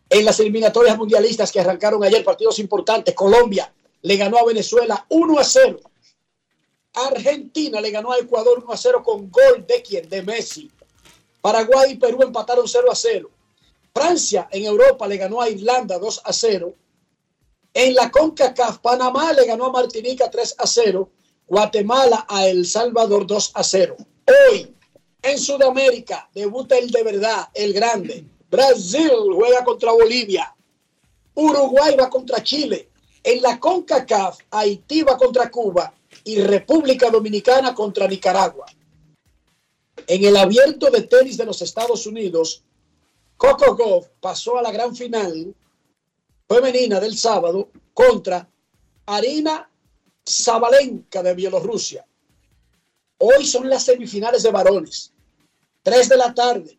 En 0.10 0.26
las 0.26 0.40
eliminatorias 0.42 0.98
mundialistas 0.98 1.52
que 1.52 1.62
arrancaron 1.62 2.04
ayer, 2.04 2.24
partidos 2.24 2.60
importantes, 2.60 3.16
Colombia 3.16 3.72
le 4.02 4.18
ganó 4.18 4.38
a 4.38 4.46
Venezuela 4.46 5.06
1 5.10 5.40
a 5.40 5.44
0. 5.44 5.80
Argentina 6.94 7.80
le 7.80 7.92
ganó 7.92 8.12
a 8.12 8.18
Ecuador 8.18 8.60
1 8.64 8.74
a 8.74 8.78
0 8.78 9.04
con 9.04 9.32
gol 9.32 9.66
de 9.68 9.82
quien? 9.82 10.10
De 10.10 10.22
Messi. 10.22 10.70
Paraguay 11.42 11.94
y 11.94 11.96
Perú 11.96 12.22
empataron 12.22 12.68
0 12.68 12.92
a 12.92 12.96
0. 12.96 13.30
Francia 13.94 14.48
en 14.52 14.66
Europa 14.66 15.08
le 15.08 15.18
ganó 15.18 15.42
a 15.42 15.50
Irlanda 15.50 15.98
2 15.98 16.22
a 16.24 16.34
0. 16.34 16.74
En 17.74 17.96
la 17.96 18.12
CONCACAF, 18.12 18.80
Panamá 18.80 19.32
le 19.34 19.46
ganó 19.46 19.66
a 19.66 19.72
Martinica 19.72 20.30
3 20.30 20.56
a 20.58 20.68
0. 20.68 21.10
Guatemala 21.48 22.26
a 22.28 22.48
El 22.48 22.66
Salvador 22.66 23.26
2 23.26 23.52
a 23.56 23.64
0. 23.64 23.96
Hoy, 24.28 24.74
en 25.22 25.40
Sudamérica, 25.40 26.30
debuta 26.34 26.78
el 26.78 26.90
de 26.92 27.04
verdad, 27.04 27.50
el 27.54 27.74
grande. 27.74 28.26
Brasil 28.50 29.12
juega 29.34 29.64
contra 29.64 29.92
Bolivia. 29.92 30.54
Uruguay 31.34 31.96
va 31.98 32.10
contra 32.10 32.44
Chile. 32.44 32.91
En 33.24 33.42
la 33.42 33.60
CONCACAF, 33.60 34.40
Haití 34.52 35.04
va 35.04 35.18
contra 35.18 35.52
Cuba 35.52 35.94
y 36.24 36.42
República 36.42 37.10
Dominicana 37.10 37.74
contra 37.76 38.08
Nicaragua. 38.08 38.66
En 40.08 40.24
el 40.24 40.36
abierto 40.36 40.90
de 40.90 41.04
tenis 41.04 41.38
de 41.38 41.46
los 41.46 41.62
Estados 41.62 42.06
Unidos, 42.08 42.64
Coco 43.38 43.76
Goff 43.76 44.08
pasó 44.20 44.58
a 44.58 44.62
la 44.62 44.72
gran 44.72 44.96
final 44.96 45.56
femenina 46.48 47.00
del 47.00 47.18
sábado 47.18 47.70
contra 47.94 48.48
Arina 49.06 49.70
Zabalenka 50.28 51.24
de 51.24 51.34
Bielorrusia. 51.34 52.06
Hoy 53.18 53.46
son 53.46 53.70
las 53.70 53.84
semifinales 53.84 54.44
de 54.44 54.52
varones. 54.52 55.14
Tres 55.84 56.10
de 56.10 56.18
la 56.18 56.34
tarde. 56.34 56.78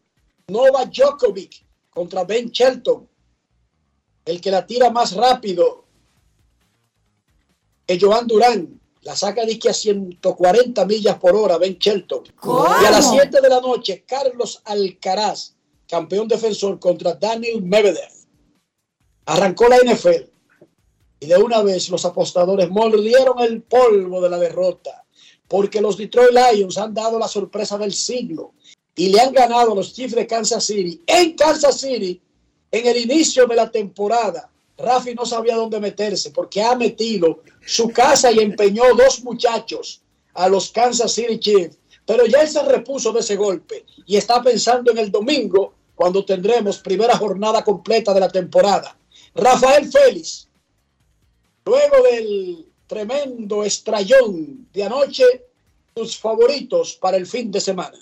Nova 0.49 0.87
Djokovic 0.87 1.65
contra 1.91 2.25
Ben 2.25 2.51
Shelton. 2.51 3.09
El 4.25 4.41
que 4.41 4.51
la 4.51 4.67
tira 4.67 4.91
más 4.91 5.15
rápido. 5.15 5.85
Que 7.87 7.99
Joan 8.01 8.27
Durán. 8.27 8.81
La 9.03 9.17
saca 9.17 9.45
de 9.45 9.59
que 9.59 9.69
a 9.69 9.75
140 9.75 10.85
millas 10.87 11.19
por 11.19 11.35
hora 11.35 11.59
Ben 11.59 11.77
Shelton. 11.77 12.23
Y 12.25 12.87
a 12.87 12.91
las 12.93 13.11
7 13.11 13.41
de 13.41 13.49
la 13.49 13.61
noche, 13.61 14.05
Carlos 14.07 14.63
Alcaraz, 14.65 15.55
campeón 15.89 16.29
defensor 16.29 16.79
contra 16.79 17.15
Daniel 17.15 17.63
Medvedev. 17.63 18.13
Arrancó 19.27 19.69
la 19.69 19.79
NFL. 19.79 20.31
Y 21.19 21.27
de 21.27 21.37
una 21.37 21.63
vez 21.63 21.89
los 21.89 22.05
apostadores 22.05 22.71
mordieron 22.71 23.41
el 23.41 23.63
polvo 23.63 24.21
de 24.21 24.31
la 24.31 24.39
derrota. 24.39 25.05
Porque 25.49 25.81
los 25.81 25.97
Detroit 25.97 26.31
Lions 26.33 26.79
han 26.79 26.95
dado 26.95 27.19
la 27.19 27.27
sorpresa 27.27 27.77
del 27.79 27.93
siglo. 27.93 28.55
Y 28.95 29.09
le 29.09 29.21
han 29.21 29.33
ganado 29.33 29.73
a 29.73 29.75
los 29.75 29.93
Chiefs 29.95 30.15
de 30.15 30.29
Kansas 30.29 30.65
City. 30.65 31.03
En 31.07 31.35
Kansas 31.35 31.81
City, 31.81 32.23
en 32.71 32.87
el 32.87 32.99
inicio 32.99 33.47
de 33.47 33.57
la 33.57 33.71
temporada 33.71 34.52
Rafi 34.79 35.15
no 35.15 35.27
sabía 35.27 35.57
dónde 35.57 35.81
meterse 35.81 36.31
porque 36.31 36.63
ha 36.63 36.75
metido 36.75 37.41
su 37.65 37.89
casa 37.91 38.33
y 38.33 38.39
empeñó 38.41 38.83
dos 38.97 39.23
muchachos 39.23 40.03
a 40.35 40.49
los 40.49 40.71
Kansas 40.71 41.13
City 41.13 41.39
Chiefs. 41.39 41.79
Pero 42.05 42.27
ya 42.27 42.43
él 42.43 42.49
se 42.49 42.63
repuso 42.65 43.13
de 43.13 43.21
ese 43.21 43.37
golpe 43.37 43.85
y 44.07 44.17
está 44.17 44.43
pensando 44.43 44.91
en 44.91 44.99
el 44.99 45.11
domingo 45.11 45.75
cuando 45.95 46.25
tendremos 46.25 46.79
primera 46.79 47.17
jornada 47.17 47.63
completa 47.63 48.13
de 48.13 48.21
la 48.21 48.29
temporada. 48.29 48.97
Rafael 49.35 49.91
Félix, 49.91 50.49
luego 51.65 52.03
del 52.11 52.67
tremendo 52.87 53.63
estrellón 53.63 54.69
de 54.73 54.85
anoche, 54.85 55.25
tus 55.95 56.19
favoritos 56.19 56.95
para 57.01 57.17
el 57.17 57.27
fin 57.27 57.51
de 57.53 57.61
semana. 57.61 57.99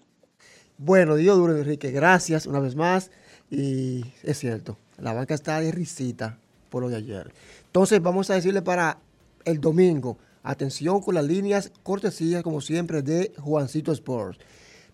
Bueno, 0.79 1.17
Dios 1.17 1.37
duro, 1.37 1.57
Enrique, 1.57 1.91
gracias 1.91 2.47
una 2.47 2.61
vez 2.61 2.75
más. 2.75 3.11
Y 3.51 4.03
es 4.23 4.39
cierto, 4.39 4.79
la 4.97 5.13
banca 5.13 5.35
está 5.35 5.61
de 5.61 5.73
risita 5.73 6.40
por 6.71 6.83
lo 6.83 6.89
de 6.89 6.97
ayer. 6.97 7.33
Entonces 7.67 8.01
vamos 8.01 8.31
a 8.31 8.35
decirle 8.35 8.63
para 8.63 8.99
el 9.45 9.61
domingo, 9.61 10.17
atención 10.43 11.01
con 11.01 11.15
las 11.15 11.25
líneas 11.25 11.73
cortesías 11.83 12.43
como 12.43 12.61
siempre 12.61 13.03
de 13.03 13.33
Juancito 13.39 13.93
Sports. 13.93 14.39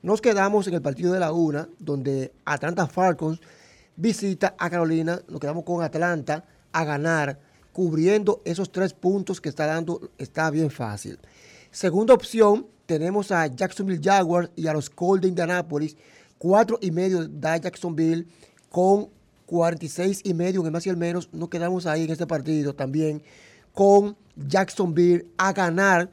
Nos 0.03 0.21
quedamos 0.21 0.67
en 0.67 0.75
el 0.75 0.83
partido 0.83 1.12
de 1.12 1.21
la 1.21 1.33
una, 1.33 1.69
donde 1.79 2.33
Atlanta 2.45 2.87
Falcons 2.87 3.41
visita 3.97 4.55
a 4.59 4.71
Carolina, 4.71 5.21
nos 5.29 5.41
quedamos 5.41 5.65
con 5.65 5.83
Atlanta 5.83 6.45
a 6.73 6.85
ganar, 6.85 7.39
cubriendo 7.73 8.43
esos 8.45 8.71
tres 8.71 8.93
puntos 8.93 9.41
que 9.41 9.49
está 9.49 9.67
dando, 9.67 10.11
está 10.19 10.51
bien 10.51 10.71
fácil. 10.71 11.19
Segunda 11.71 12.15
opción, 12.15 12.67
tenemos 12.87 13.33
a 13.33 13.47
Jacksonville 13.49 14.01
Jaguars 14.03 14.51
y 14.55 14.67
a 14.67 14.73
los 14.73 14.89
Colts 14.89 15.23
de 15.23 15.29
Indianapolis, 15.29 15.97
cuatro 16.39 16.79
y 16.81 16.91
medio 16.91 17.27
da 17.27 17.57
Jacksonville 17.57 18.27
con 18.71 19.09
46 19.47 20.21
y 20.25 20.35
medio 20.35 20.61
en 20.61 20.67
el 20.67 20.73
más 20.73 20.87
y 20.87 20.91
el 20.91 20.97
menos. 20.97 21.29
Nos 21.33 21.49
quedamos 21.49 21.87
ahí 21.87 22.05
en 22.05 22.11
este 22.11 22.27
partido 22.27 22.75
también 22.75 23.23
con 23.73 24.17
Jacksonville 24.37 25.27
a 25.37 25.53
ganar 25.53 26.11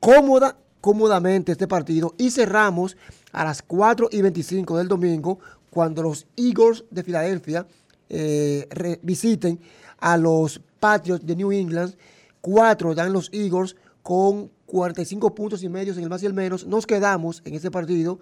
cómoda, 0.00 0.56
cómodamente 0.80 1.52
este 1.52 1.66
partido. 1.66 2.14
Y 2.18 2.30
cerramos 2.30 2.96
a 3.32 3.44
las 3.44 3.62
4 3.62 4.08
y 4.12 4.22
25 4.22 4.78
del 4.78 4.88
domingo 4.88 5.38
cuando 5.70 6.02
los 6.02 6.26
Eagles 6.36 6.84
de 6.90 7.02
Filadelfia 7.02 7.66
eh, 8.08 8.98
visiten 9.02 9.58
a 9.98 10.16
los 10.16 10.60
Patriots 10.78 11.26
de 11.26 11.36
New 11.36 11.52
England. 11.52 11.94
4 12.40 12.94
dan 12.94 13.12
los 13.12 13.30
Eagles 13.32 13.76
con 14.02 14.50
45 14.66 15.34
puntos 15.34 15.62
y 15.62 15.68
medios 15.68 15.96
en 15.96 16.04
el 16.04 16.10
más 16.10 16.22
y 16.22 16.26
el 16.26 16.34
menos. 16.34 16.66
Nos 16.66 16.86
quedamos 16.86 17.40
en 17.44 17.54
este 17.54 17.70
partido 17.70 18.18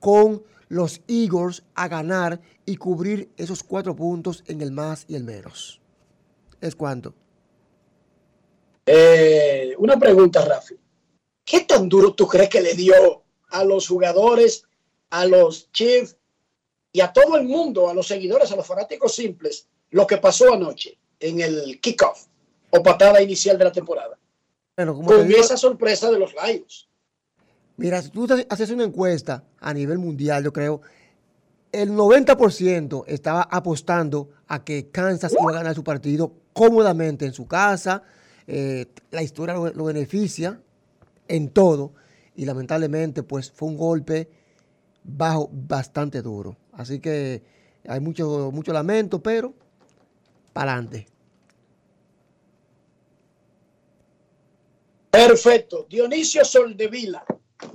con 0.00 0.42
los 0.68 1.00
Eagles 1.08 1.62
a 1.74 1.88
ganar 1.88 2.40
y 2.64 2.76
cubrir 2.76 3.30
esos 3.36 3.62
cuatro 3.62 3.94
puntos 3.94 4.42
en 4.46 4.60
el 4.60 4.72
más 4.72 5.04
y 5.08 5.14
el 5.14 5.24
menos. 5.24 5.80
¿Es 6.60 6.74
cuánto? 6.74 7.14
Eh, 8.86 9.74
una 9.78 9.98
pregunta, 9.98 10.44
Rafi. 10.44 10.76
¿Qué 11.44 11.60
tan 11.60 11.88
duro 11.88 12.14
tú 12.14 12.26
crees 12.26 12.48
que 12.48 12.60
le 12.60 12.74
dio 12.74 13.22
a 13.48 13.64
los 13.64 13.86
jugadores, 13.88 14.64
a 15.10 15.26
los 15.26 15.70
Chiefs 15.72 16.16
y 16.92 17.00
a 17.00 17.12
todo 17.12 17.36
el 17.36 17.44
mundo, 17.44 17.88
a 17.88 17.94
los 17.94 18.08
seguidores, 18.08 18.50
a 18.50 18.56
los 18.56 18.66
fanáticos 18.66 19.14
simples, 19.14 19.68
lo 19.90 20.06
que 20.06 20.16
pasó 20.16 20.52
anoche 20.52 20.98
en 21.20 21.40
el 21.40 21.80
kickoff 21.80 22.26
o 22.70 22.82
patada 22.82 23.22
inicial 23.22 23.58
de 23.58 23.64
la 23.64 23.72
temporada? 23.72 24.18
Con 24.76 25.32
esa 25.32 25.56
sorpresa 25.56 26.10
de 26.10 26.18
los 26.18 26.34
Lions. 26.34 26.88
Mira, 27.76 28.00
si 28.00 28.10
tú 28.10 28.26
haces 28.48 28.70
una 28.70 28.84
encuesta 28.84 29.44
a 29.60 29.74
nivel 29.74 29.98
mundial, 29.98 30.42
yo 30.42 30.52
creo, 30.52 30.80
el 31.72 31.90
90% 31.90 33.04
estaba 33.06 33.42
apostando 33.42 34.30
a 34.46 34.64
que 34.64 34.88
Kansas 34.90 35.34
iba 35.38 35.50
a 35.50 35.54
ganar 35.54 35.74
su 35.74 35.84
partido 35.84 36.32
cómodamente 36.54 37.26
en 37.26 37.34
su 37.34 37.46
casa. 37.46 38.02
Eh, 38.46 38.86
la 39.10 39.22
historia 39.22 39.54
lo, 39.54 39.84
beneficia 39.84 40.58
en 41.28 41.50
todo. 41.50 41.92
Y 42.34 42.46
lamentablemente, 42.46 43.22
pues 43.22 43.50
fue 43.50 43.68
un 43.68 43.76
golpe 43.76 44.30
bajo 45.04 45.50
bastante 45.52 46.22
duro. 46.22 46.56
Así 46.72 46.98
que 46.98 47.42
hay 47.86 48.00
mucho, 48.00 48.50
mucho 48.52 48.72
lamento, 48.72 49.22
pero 49.22 49.52
para 50.54 50.72
adelante. 50.72 51.06
Perfecto. 55.10 55.86
Dionisio 55.88 56.44
Soldevila 56.44 57.24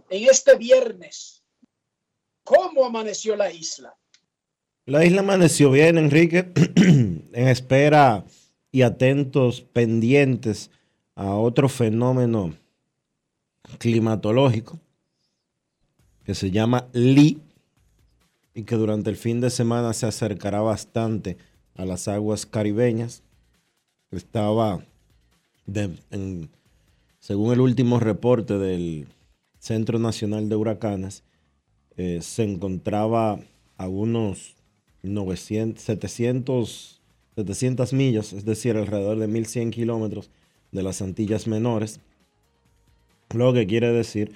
en 0.10 0.30
este 0.30 0.56
viernes. 0.58 1.44
¿Cómo 2.44 2.86
amaneció 2.86 3.36
la 3.36 3.52
isla? 3.52 3.96
La 4.86 5.06
isla 5.06 5.22
amaneció 5.22 5.72
bien, 5.72 5.98
Enrique, 5.98 6.52
en 6.76 7.48
espera 7.48 8.26
y 8.72 8.82
atentos, 8.82 9.62
pendientes 9.62 10.72
a 11.16 11.36
otro 11.36 11.70
fenómeno 11.70 12.56
climatológico 13.78 14.80
que 16.26 16.36
se 16.36 16.52
llama 16.52 16.88
Lee 16.94 17.42
y 18.54 18.64
que 18.64 18.76
durante 18.76 19.10
el 19.10 19.18
fin 19.18 19.40
de 19.40 19.50
semana 19.50 19.94
se 19.94 20.08
acercará 20.08 20.62
bastante 20.62 21.38
a 21.76 21.86
las 21.86 22.08
aguas 22.08 22.46
caribeñas. 22.46 23.24
Estaba, 24.12 24.86
según 27.20 27.54
el 27.54 27.62
último 27.62 28.00
reporte 28.00 28.58
del 28.58 29.08
Centro 29.62 30.00
Nacional 30.00 30.50
de 30.50 30.56
Huracanes, 30.56 31.24
eh, 31.96 32.20
se 32.22 32.44
encontraba 32.44 33.40
a 33.78 33.88
unos 33.88 34.56
900, 35.04 35.80
700, 35.80 37.00
700 37.36 37.94
millas, 37.94 38.34
es 38.34 38.44
decir, 38.44 38.76
alrededor 38.76 39.20
de 39.20 39.28
1100 39.28 39.70
kilómetros 39.70 40.32
de 40.72 40.82
las 40.82 41.04
Antillas 41.04 41.46
Menores, 41.46 42.00
lo 43.36 43.54
que 43.54 43.68
quiere 43.68 43.92
decir 43.92 44.32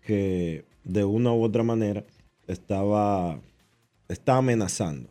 que 0.00 0.64
de 0.84 1.04
una 1.04 1.32
u 1.32 1.42
otra 1.42 1.64
manera 1.64 2.04
estaba, 2.46 3.40
está 4.08 4.36
amenazando, 4.36 5.10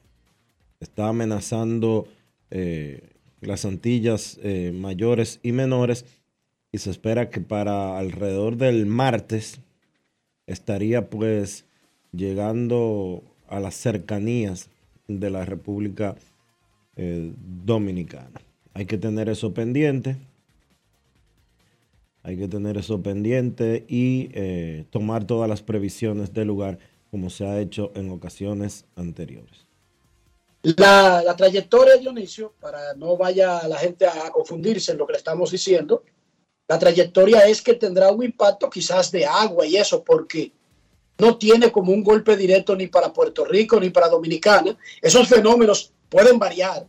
está 0.80 1.10
amenazando 1.10 2.08
eh, 2.52 3.10
las 3.42 3.66
Antillas 3.66 4.40
eh, 4.44 4.72
mayores 4.74 5.42
y 5.44 5.52
menores 5.52 6.06
se 6.78 6.92
espera 6.92 7.30
que 7.30 7.42
para 7.42 7.98
alrededor 7.98 8.58
del 8.58 8.86
martes 8.86 9.60
estaría 10.46 11.10
pues 11.10 11.66
llegando 12.12 13.24
a 13.48 13.60
las 13.60 13.76
cercanías 13.76 14.70
de 15.08 15.30
la 15.30 15.46
República 15.46 16.16
eh, 16.96 17.34
Dominicana. 17.38 18.42
Hay 18.74 18.86
que 18.86 18.98
tener 18.98 19.30
eso 19.30 19.54
pendiente. 19.54 20.18
Hay 22.24 22.38
que 22.38 22.48
tener 22.48 22.78
eso 22.78 23.02
pendiente 23.02 23.86
y 23.88 24.30
eh, 24.34 24.86
tomar 24.90 25.26
todas 25.26 25.48
las 25.48 25.62
previsiones 25.62 26.34
del 26.34 26.48
lugar 26.48 26.78
como 27.10 27.30
se 27.30 27.46
ha 27.46 27.60
hecho 27.60 27.92
en 27.96 28.10
ocasiones 28.12 28.86
anteriores. 28.96 29.66
La, 30.62 31.24
la 31.24 31.36
trayectoria, 31.36 31.96
Dionisio, 31.96 32.54
para 32.60 32.94
no 32.96 33.16
vaya 33.16 33.66
la 33.68 33.78
gente 33.78 34.06
a 34.06 34.30
confundirse 34.32 34.92
en 34.92 34.98
lo 34.98 35.08
que 35.08 35.14
le 35.14 35.20
estamos 35.20 35.52
diciendo, 35.52 36.04
la 36.68 36.78
trayectoria 36.78 37.48
es 37.48 37.62
que 37.62 37.76
tendrá 37.76 38.12
un 38.12 38.24
impacto 38.24 38.70
quizás 38.70 39.12
de 39.12 39.26
agua 39.26 39.66
y 39.66 39.78
eso, 39.78 40.04
porque 40.04 40.52
no 41.18 41.38
tiene 41.38 41.72
como 41.72 41.92
un 41.92 42.04
golpe 42.04 42.36
directo 42.36 42.76
ni 42.76 42.88
para 42.88 43.14
Puerto 43.14 43.46
Rico 43.46 43.80
ni 43.80 43.90
para 43.90 44.10
Dominicana. 44.10 44.78
Esos 45.02 45.28
fenómenos 45.28 45.94
pueden 46.10 46.38
variar, 46.38 46.88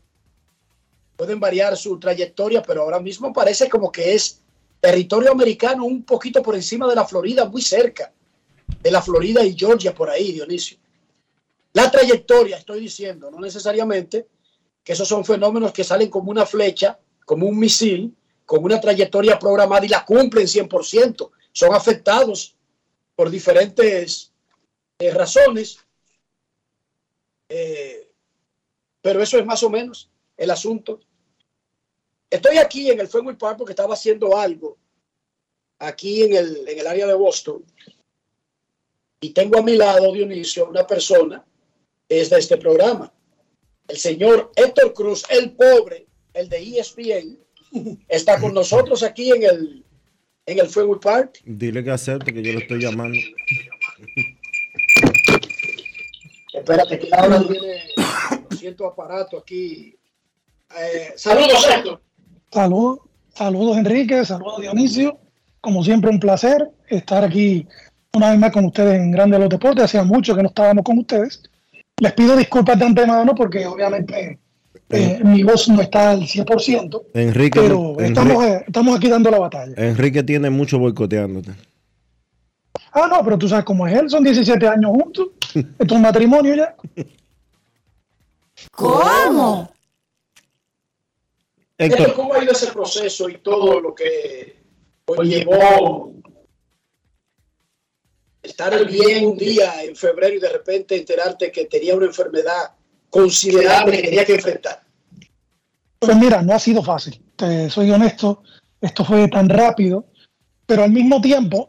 pueden 1.16 1.38
variar 1.40 1.76
su 1.76 1.98
trayectoria, 1.98 2.62
pero 2.62 2.82
ahora 2.82 3.00
mismo 3.00 3.32
parece 3.32 3.68
como 3.68 3.90
que 3.92 4.14
es 4.14 4.40
territorio 4.80 5.32
americano 5.32 5.84
un 5.84 6.02
poquito 6.02 6.42
por 6.42 6.54
encima 6.54 6.88
de 6.88 6.94
la 6.94 7.06
Florida, 7.06 7.44
muy 7.44 7.62
cerca 7.62 8.12
de 8.82 8.90
la 8.90 9.00
Florida 9.00 9.44
y 9.44 9.56
Georgia 9.56 9.94
por 9.94 10.10
ahí, 10.10 10.32
Dionisio. 10.32 10.78
La 11.72 11.90
trayectoria, 11.90 12.56
estoy 12.56 12.80
diciendo, 12.80 13.30
no 13.30 13.40
necesariamente 13.40 14.26
que 14.82 14.92
esos 14.92 15.06
son 15.06 15.24
fenómenos 15.24 15.72
que 15.72 15.84
salen 15.84 16.10
como 16.10 16.30
una 16.30 16.46
flecha, 16.46 16.98
como 17.24 17.46
un 17.46 17.58
misil, 17.58 18.14
con 18.48 18.64
una 18.64 18.80
trayectoria 18.80 19.38
programada 19.38 19.84
y 19.84 19.90
la 19.90 20.06
cumplen 20.06 20.46
100%. 20.46 21.30
Son 21.52 21.74
afectados 21.74 22.56
por 23.14 23.28
diferentes 23.28 24.32
eh, 24.98 25.10
razones, 25.10 25.84
eh, 27.50 28.10
pero 29.02 29.20
eso 29.22 29.38
es 29.38 29.44
más 29.44 29.62
o 29.62 29.68
menos 29.68 30.10
el 30.34 30.50
asunto. 30.50 30.98
Estoy 32.30 32.56
aquí 32.56 32.90
en 32.90 32.98
el 33.00 33.08
Fenway 33.08 33.36
Park 33.36 33.58
porque 33.58 33.72
estaba 33.72 33.92
haciendo 33.92 34.34
algo 34.34 34.78
aquí 35.78 36.22
en 36.22 36.34
el, 36.34 36.68
en 36.68 36.78
el 36.78 36.86
área 36.86 37.06
de 37.06 37.14
Boston 37.14 37.62
y 39.20 39.28
tengo 39.34 39.58
a 39.58 39.62
mi 39.62 39.76
lado, 39.76 40.10
Dionisio, 40.10 40.70
una 40.70 40.86
persona 40.86 41.44
es 42.08 42.30
de 42.30 42.38
este 42.38 42.56
programa, 42.56 43.12
el 43.88 43.98
señor 43.98 44.52
Héctor 44.56 44.94
Cruz, 44.94 45.26
el 45.28 45.54
pobre, 45.54 46.06
el 46.32 46.48
de 46.48 46.78
ESPN, 46.78 47.47
está 48.08 48.40
con 48.40 48.54
nosotros 48.54 49.02
aquí 49.02 49.30
en 49.30 49.42
el, 49.42 49.84
en 50.46 50.58
el 50.58 50.68
Fenway 50.68 51.00
Park. 51.00 51.40
Dile 51.44 51.84
que 51.84 51.90
acepte 51.90 52.32
que 52.32 52.42
yo 52.42 52.52
lo 52.52 52.58
estoy 52.60 52.80
llamando. 52.80 53.18
Espérate 56.54 56.98
que 56.98 57.08
ahora 57.12 57.42
tiene 57.46 57.82
cierto 58.56 58.86
aparato 58.86 59.38
aquí. 59.38 59.96
Eh, 60.78 61.12
saludos, 61.16 61.66
Héctor. 61.68 62.00
Saludos, 62.50 63.00
saludos 63.34 63.76
Enrique, 63.76 64.24
saludos 64.24 64.60
Dionisio. 64.60 65.18
Como 65.60 65.84
siempre, 65.84 66.10
un 66.10 66.20
placer 66.20 66.70
estar 66.88 67.24
aquí 67.24 67.66
una 68.14 68.30
vez 68.30 68.38
más 68.38 68.52
con 68.52 68.64
ustedes 68.64 68.96
en 68.96 69.10
Grande 69.10 69.38
los 69.38 69.48
Deportes. 69.48 69.84
Hacía 69.84 70.04
mucho 70.04 70.34
que 70.34 70.42
no 70.42 70.48
estábamos 70.48 70.84
con 70.84 70.98
ustedes. 70.98 71.42
Les 72.00 72.12
pido 72.12 72.36
disculpas 72.36 72.78
de 72.78 72.86
antemano 72.86 73.34
porque 73.34 73.66
obviamente 73.66 74.38
eh, 74.90 75.20
mi 75.24 75.42
voz 75.42 75.68
no 75.68 75.80
está 75.82 76.10
al 76.12 76.22
100%, 76.22 77.02
Enrique, 77.14 77.60
pero 77.60 77.90
Enrique- 77.98 78.04
estamos, 78.06 78.44
eh, 78.44 78.64
estamos 78.66 78.96
aquí 78.96 79.08
dando 79.08 79.30
la 79.30 79.38
batalla. 79.38 79.74
Enrique 79.76 80.22
tiene 80.22 80.48
mucho 80.50 80.78
boicoteándote. 80.78 81.52
Ah, 82.92 83.06
no, 83.08 83.22
pero 83.22 83.36
tú 83.38 83.48
sabes 83.48 83.64
cómo 83.64 83.86
es 83.86 83.94
él, 83.98 84.08
son 84.08 84.24
17 84.24 84.66
años 84.66 84.90
juntos, 84.92 85.28
esto 85.54 85.84
es 85.84 85.92
un 85.92 86.02
matrimonio 86.02 86.54
ya. 86.54 86.74
¿Cómo? 88.72 89.70
Héctor, 91.76 92.14
¿cómo 92.14 92.34
ha 92.34 92.42
ido 92.42 92.52
ese 92.52 92.72
proceso 92.72 93.28
y 93.28 93.38
todo 93.38 93.80
lo 93.80 93.94
que 93.94 94.56
llevó 95.22 96.12
estar 98.42 98.84
bien 98.86 99.26
un 99.26 99.36
día 99.36 99.84
en 99.84 99.94
febrero 99.94 100.34
y 100.36 100.40
de 100.40 100.48
repente 100.48 100.96
enterarte 100.96 101.52
que 101.52 101.66
tenía 101.66 101.94
una 101.94 102.06
enfermedad 102.06 102.72
considerable 103.10 103.96
que 103.96 104.02
tenía 104.02 104.24
que 104.24 104.34
enfrentar? 104.34 104.82
Pues 105.98 106.16
mira, 106.16 106.42
no 106.42 106.54
ha 106.54 106.58
sido 106.58 106.82
fácil, 106.82 107.20
soy 107.68 107.90
honesto, 107.90 108.42
esto 108.80 109.04
fue 109.04 109.26
tan 109.28 109.48
rápido, 109.48 110.06
pero 110.66 110.84
al 110.84 110.92
mismo 110.92 111.20
tiempo 111.20 111.68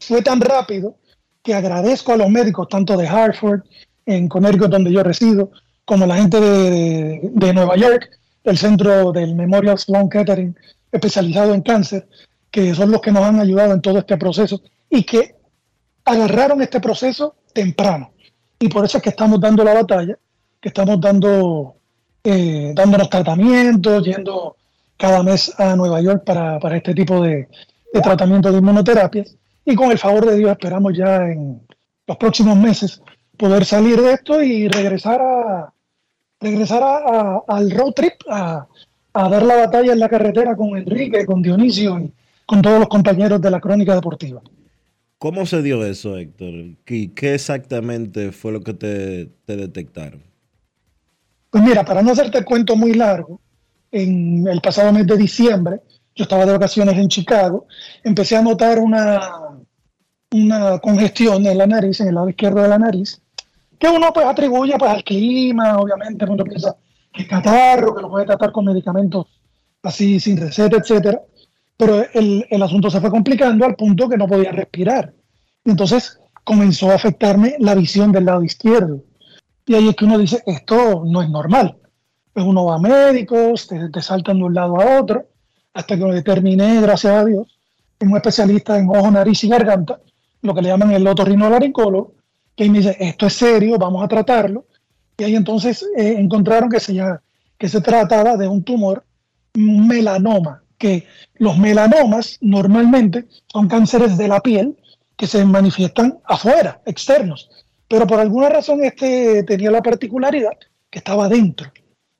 fue 0.00 0.22
tan 0.22 0.40
rápido 0.40 0.96
que 1.42 1.54
agradezco 1.54 2.12
a 2.12 2.16
los 2.16 2.28
médicos, 2.28 2.68
tanto 2.68 2.96
de 2.96 3.06
Hartford, 3.06 3.60
en 4.06 4.28
Connecticut, 4.28 4.70
donde 4.70 4.92
yo 4.92 5.02
resido, 5.02 5.50
como 5.84 6.06
la 6.06 6.16
gente 6.16 6.40
de 6.40 7.52
Nueva 7.54 7.76
York, 7.76 8.10
del 8.42 8.58
centro 8.58 9.12
del 9.12 9.34
Memorial 9.34 9.78
Sloan 9.78 10.08
Kettering, 10.08 10.56
especializado 10.90 11.54
en 11.54 11.62
cáncer, 11.62 12.08
que 12.50 12.74
son 12.74 12.90
los 12.90 13.00
que 13.00 13.12
nos 13.12 13.22
han 13.22 13.38
ayudado 13.38 13.74
en 13.74 13.82
todo 13.82 13.98
este 13.98 14.16
proceso 14.16 14.62
y 14.90 15.04
que 15.04 15.36
agarraron 16.04 16.62
este 16.62 16.80
proceso 16.80 17.36
temprano. 17.52 18.12
Y 18.58 18.68
por 18.68 18.84
eso 18.84 18.96
es 18.96 19.02
que 19.02 19.10
estamos 19.10 19.40
dando 19.40 19.62
la 19.62 19.74
batalla, 19.74 20.18
que 20.60 20.68
estamos 20.68 21.00
dando, 21.00 21.74
eh, 22.24 22.72
dándonos 22.74 23.08
tratamientos, 23.10 24.04
yendo 24.04 24.56
cada 24.96 25.22
mes 25.22 25.52
a 25.60 25.76
Nueva 25.76 26.00
York 26.00 26.24
para, 26.24 26.58
para 26.58 26.76
este 26.76 26.94
tipo 26.94 27.22
de, 27.22 27.48
de 27.92 28.00
tratamiento 28.00 28.50
de 28.50 28.58
inmunoterapias. 28.58 29.36
Y 29.64 29.74
con 29.74 29.90
el 29.92 29.98
favor 29.98 30.26
de 30.26 30.36
Dios 30.36 30.50
esperamos 30.50 30.92
ya 30.96 31.26
en 31.30 31.60
los 32.06 32.16
próximos 32.16 32.56
meses 32.56 33.00
poder 33.36 33.64
salir 33.64 34.00
de 34.00 34.14
esto 34.14 34.42
y 34.42 34.66
regresar 34.68 35.20
a 35.20 35.72
regresar 36.40 36.82
a- 36.82 37.42
al 37.46 37.70
road 37.70 37.92
trip, 37.92 38.14
a, 38.30 38.66
a 39.12 39.28
dar 39.28 39.42
la 39.42 39.56
batalla 39.56 39.92
en 39.92 39.98
la 40.00 40.08
carretera 40.08 40.56
con 40.56 40.76
Enrique, 40.76 41.26
con 41.26 41.42
Dionisio 41.42 41.98
y 42.00 42.12
con 42.46 42.62
todos 42.62 42.78
los 42.78 42.88
compañeros 42.88 43.40
de 43.40 43.50
la 43.50 43.60
crónica 43.60 43.94
deportiva. 43.94 44.40
¿cómo 45.18 45.46
se 45.46 45.62
dio 45.62 45.84
eso, 45.84 46.16
Héctor? 46.16 46.76
¿Qué, 46.84 47.12
qué 47.12 47.34
exactamente 47.34 48.30
fue 48.30 48.52
lo 48.52 48.60
que 48.60 48.72
te, 48.72 49.26
te 49.44 49.56
detectaron? 49.56 50.22
Pues 51.50 51.64
mira, 51.64 51.84
para 51.84 52.02
no 52.02 52.12
hacerte 52.12 52.38
el 52.38 52.44
cuento 52.44 52.76
muy 52.76 52.94
largo, 52.94 53.40
en 53.90 54.46
el 54.46 54.60
pasado 54.60 54.92
mes 54.92 55.06
de 55.06 55.16
diciembre, 55.16 55.80
yo 56.14 56.24
estaba 56.24 56.44
de 56.44 56.52
vacaciones 56.52 56.96
en 56.96 57.08
Chicago, 57.08 57.66
empecé 58.02 58.36
a 58.36 58.42
notar 58.42 58.78
una, 58.78 59.20
una 60.32 60.78
congestión 60.78 61.46
en 61.46 61.56
la 61.56 61.66
nariz, 61.66 62.00
en 62.00 62.08
el 62.08 62.14
lado 62.14 62.28
izquierdo 62.28 62.62
de 62.62 62.68
la 62.68 62.78
nariz, 62.78 63.22
que 63.78 63.88
uno 63.88 64.12
pues 64.12 64.26
atribuye 64.26 64.76
pues 64.78 64.90
al 64.90 65.04
clima, 65.04 65.78
obviamente, 65.78 66.24
uno 66.24 66.44
piensa 66.44 66.76
que 67.12 67.22
es 67.22 67.28
catarro, 67.28 67.94
que 67.94 68.02
lo 68.02 68.10
puede 68.10 68.26
tratar 68.26 68.52
con 68.52 68.64
medicamentos 68.66 69.26
así 69.82 70.20
sin 70.20 70.36
receta, 70.36 70.76
etcétera, 70.76 71.22
pero 71.76 72.04
el, 72.12 72.44
el 72.50 72.62
asunto 72.62 72.90
se 72.90 73.00
fue 73.00 73.10
complicando 73.10 73.64
al 73.64 73.76
punto 73.76 74.08
que 74.08 74.16
no 74.16 74.26
podía 74.26 74.50
respirar. 74.50 75.14
Y 75.64 75.70
entonces 75.70 76.20
comenzó 76.44 76.90
a 76.90 76.96
afectarme 76.96 77.54
la 77.60 77.74
visión 77.74 78.10
del 78.10 78.24
lado 78.24 78.42
izquierdo. 78.42 79.04
Y 79.68 79.74
ahí 79.74 79.88
es 79.88 79.96
que 79.96 80.04
uno 80.06 80.18
dice, 80.18 80.42
esto 80.46 81.02
no 81.04 81.22
es 81.22 81.28
normal. 81.28 81.76
Pues 82.32 82.44
uno 82.46 82.64
va 82.64 82.76
a 82.76 82.78
médicos, 82.78 83.66
te, 83.68 83.88
te 83.90 84.00
saltan 84.02 84.38
de 84.38 84.44
un 84.44 84.54
lado 84.54 84.80
a 84.80 85.00
otro, 85.00 85.26
hasta 85.74 85.96
que 85.96 86.04
determiné, 86.04 86.80
gracias 86.80 87.12
a 87.12 87.24
Dios, 87.24 87.46
en 88.00 88.10
un 88.10 88.16
especialista 88.16 88.78
en 88.78 88.88
ojo, 88.88 89.10
nariz 89.10 89.44
y 89.44 89.48
garganta, 89.48 90.00
lo 90.42 90.54
que 90.54 90.62
le 90.62 90.68
llaman 90.68 90.92
el 90.92 91.06
otorrinolaringólogo, 91.06 92.14
que 92.56 92.68
me 92.70 92.78
dice, 92.78 92.96
esto 92.98 93.26
es 93.26 93.34
serio, 93.34 93.76
vamos 93.78 94.02
a 94.02 94.08
tratarlo. 94.08 94.64
Y 95.18 95.24
ahí 95.24 95.36
entonces 95.36 95.84
eh, 95.96 96.14
encontraron 96.18 96.70
que 96.70 96.80
se, 96.80 96.94
ya- 96.94 97.20
que 97.58 97.68
se 97.68 97.80
trataba 97.80 98.36
de 98.36 98.48
un 98.48 98.62
tumor, 98.64 99.04
un 99.56 99.86
melanoma, 99.86 100.62
que 100.78 101.06
los 101.34 101.58
melanomas 101.58 102.38
normalmente 102.40 103.26
son 103.52 103.68
cánceres 103.68 104.16
de 104.16 104.28
la 104.28 104.40
piel 104.40 104.76
que 105.16 105.26
se 105.26 105.44
manifiestan 105.44 106.18
afuera, 106.24 106.80
externos. 106.86 107.50
Pero 107.88 108.06
por 108.06 108.20
alguna 108.20 108.50
razón 108.50 108.84
este 108.84 109.42
tenía 109.44 109.70
la 109.70 109.82
particularidad 109.82 110.56
que 110.90 110.98
estaba 110.98 111.28
dentro. 111.28 111.70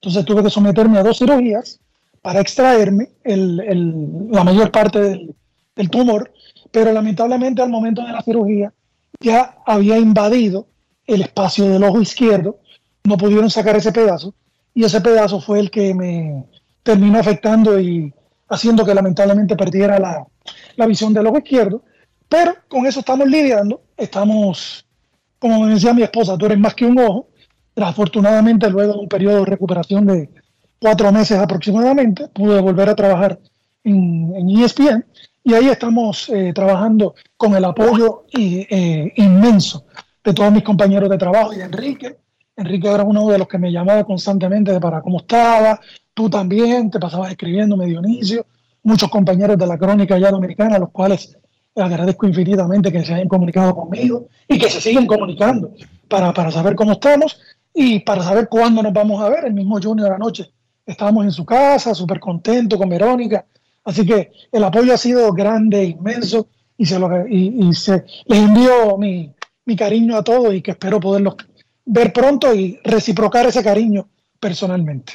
Entonces 0.01 0.25
tuve 0.25 0.43
que 0.43 0.51
someterme 0.51 0.99
a 0.99 1.03
dos 1.03 1.19
cirugías 1.19 1.81
para 2.23 2.41
extraerme 2.41 3.11
la 3.25 4.45
mayor 4.45 4.71
parte 4.71 5.01
del, 5.01 5.91
tumor, 5.91 6.33
pero 6.73 6.93
lamentablemente 6.93 7.63
al 7.63 7.71
momento 7.71 8.05
de 8.05 8.13
la 8.13 8.23
cirugía 8.23 8.73
ya 9.21 9.59
había 9.65 9.97
invadido 9.97 10.67
el 11.07 11.23
espacio 11.23 11.69
del 11.69 11.85
ojo 11.85 12.01
izquierdo, 12.03 12.59
no 13.05 13.17
pudieron 13.17 13.49
sacar 13.49 13.77
ese 13.77 13.93
pedazo 13.93 14.35
y 14.75 14.85
ese 14.85 15.01
pedazo 15.01 15.41
fue 15.41 15.61
el 15.61 15.71
que 15.71 15.95
me 15.95 16.45
terminó 16.83 17.19
afectando 17.19 17.79
y 17.81 18.13
haciendo 18.49 18.85
que 18.85 18.95
lamentablemente 18.95 19.57
perdiera 19.57 19.99
la 20.77 20.87
visión 20.87 21.15
del 21.15 21.27
ojo 21.27 21.39
izquierdo. 21.39 21.83
Pero 22.29 22.57
con 22.69 22.87
eso 22.87 23.01
estamos 23.01 23.27
lidiando, 23.27 23.83
estamos, 23.97 24.87
como 25.39 25.61
me 25.61 25.75
decía 25.75 25.95
mi 25.95 26.03
esposa, 26.03 26.37
tú 26.37 26.47
eres 26.47 26.59
más 26.59 26.75
que 26.75 26.87
un 26.87 26.99
ojo. 26.99 27.29
Afortunadamente, 27.77 28.69
luego 28.71 28.95
de 28.95 28.99
un 28.99 29.09
periodo 29.09 29.41
de 29.41 29.45
recuperación 29.45 30.07
de 30.07 30.31
cuatro 30.81 31.13
meses 31.13 31.39
aproximadamente, 31.39 32.29
pude 32.29 32.61
volver 32.61 32.89
a 32.89 32.97
trabajar 32.97 33.39
en, 33.85 34.35
en 34.35 34.51
ESPN 34.51 35.05
y 35.49 35.55
ahí 35.55 35.69
estamos 35.69 36.29
eh, 36.29 36.53
trabajando 36.55 37.15
con 37.39 37.55
el 37.55 37.65
apoyo 37.65 38.25
eh, 38.37 39.13
inmenso 39.17 39.87
de 40.23 40.35
todos 40.35 40.53
mis 40.53 40.63
compañeros 40.63 41.09
de 41.09 41.17
trabajo 41.17 41.55
y 41.55 41.57
de 41.57 41.65
Enrique. 41.65 42.19
Enrique 42.55 42.87
era 42.87 43.03
uno 43.03 43.27
de 43.29 43.39
los 43.39 43.49
que 43.49 43.57
me 43.57 43.73
llamaba 43.73 44.05
constantemente 44.05 44.79
para 44.79 45.01
cómo 45.01 45.21
estaba, 45.21 45.81
tú 46.13 46.29
también, 46.29 46.91
te 46.91 46.99
pasabas 46.99 47.31
escribiendo 47.31 47.79
medio 47.79 48.01
inicio, 48.01 48.45
muchos 48.83 49.09
compañeros 49.09 49.57
de 49.57 49.67
la 49.67 49.79
crónica 49.79 50.19
ya 50.19 50.31
dominicana, 50.31 50.79
los 50.79 50.91
cuales 50.91 51.38
agradezco 51.83 52.27
infinitamente 52.27 52.93
que 52.93 53.05
se 53.05 53.15
hayan 53.15 53.29
comunicado 53.29 53.75
conmigo 53.75 54.29
y 54.49 54.59
que 54.59 54.69
se 54.71 54.81
siguen 54.81 55.07
comunicando 55.07 55.73
para, 56.09 56.33
para 56.33 56.51
saber 56.51 56.75
cómo 56.75 56.93
estamos 56.93 57.41
y 57.75 58.01
para 58.01 58.23
saber 58.23 58.49
cuándo 58.49 58.83
nos 58.83 58.93
vamos 58.93 59.23
a 59.23 59.29
ver. 59.29 59.45
El 59.47 59.55
mismo 59.55 59.81
Junior 59.81 60.13
anoche 60.13 60.51
estábamos 60.85 61.25
en 61.25 61.33
su 61.33 61.45
casa, 61.45 61.95
súper 61.95 62.19
contento 62.19 62.79
con 62.79 62.89
Verónica, 62.89 63.45
Así 63.89 64.05
que 64.05 64.33
el 64.53 64.65
apoyo 64.65 64.93
ha 64.93 64.99
sido 64.99 65.33
grande, 65.33 65.83
inmenso, 65.83 66.49
y 66.77 66.85
se, 66.85 66.99
lo, 66.99 67.09
les 67.09 68.09
envío 68.29 68.99
mi, 68.99 69.33
cariño 69.79 70.19
a 70.19 70.23
todos 70.23 70.55
y 70.55 70.61
que 70.61 70.73
espero 70.73 71.01
poderlos 71.01 71.37
ver 71.87 72.13
pronto 72.13 72.55
y 72.55 72.79
reciprocar 72.85 73.47
ese 73.47 73.65
cariño 73.65 74.07
personalmente. 74.39 75.15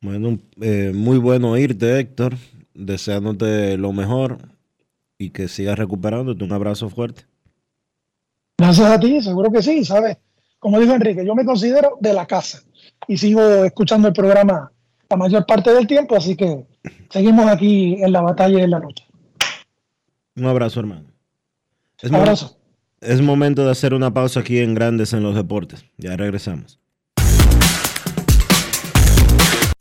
Bueno, 0.00 0.38
eh, 0.60 0.92
muy 0.94 1.18
bueno 1.18 1.50
oírte, 1.50 1.98
Héctor, 1.98 2.36
deseándote 2.72 3.76
lo 3.78 3.92
mejor 3.92 4.38
y 5.24 5.30
que 5.30 5.48
sigas 5.48 5.78
recuperándote. 5.78 6.44
Un 6.44 6.52
abrazo 6.52 6.88
fuerte. 6.88 7.26
Gracias 8.58 8.90
a 8.90 9.00
ti, 9.00 9.20
seguro 9.22 9.50
que 9.50 9.62
sí, 9.62 9.84
¿sabes? 9.84 10.18
Como 10.58 10.78
dijo 10.78 10.94
Enrique, 10.94 11.26
yo 11.26 11.34
me 11.34 11.44
considero 11.44 11.96
de 12.00 12.12
la 12.12 12.26
casa 12.26 12.62
y 13.08 13.16
sigo 13.16 13.42
escuchando 13.64 14.08
el 14.08 14.14
programa 14.14 14.70
la 15.10 15.16
mayor 15.16 15.44
parte 15.46 15.72
del 15.72 15.86
tiempo, 15.86 16.16
así 16.16 16.36
que 16.36 16.64
seguimos 17.10 17.46
aquí 17.46 17.96
en 18.02 18.12
la 18.12 18.22
batalla 18.22 18.60
y 18.60 18.62
en 18.62 18.70
la 18.70 18.78
lucha. 18.78 19.04
Un 20.36 20.46
abrazo, 20.46 20.80
hermano. 20.80 21.04
Es 22.00 22.10
Un 22.10 22.16
abrazo. 22.16 22.56
Es 23.00 23.20
momento 23.20 23.64
de 23.64 23.70
hacer 23.70 23.92
una 23.92 24.12
pausa 24.12 24.40
aquí 24.40 24.58
en 24.58 24.74
Grandes 24.74 25.12
en 25.12 25.22
los 25.22 25.34
Deportes. 25.34 25.84
Ya 25.98 26.16
regresamos. 26.16 26.80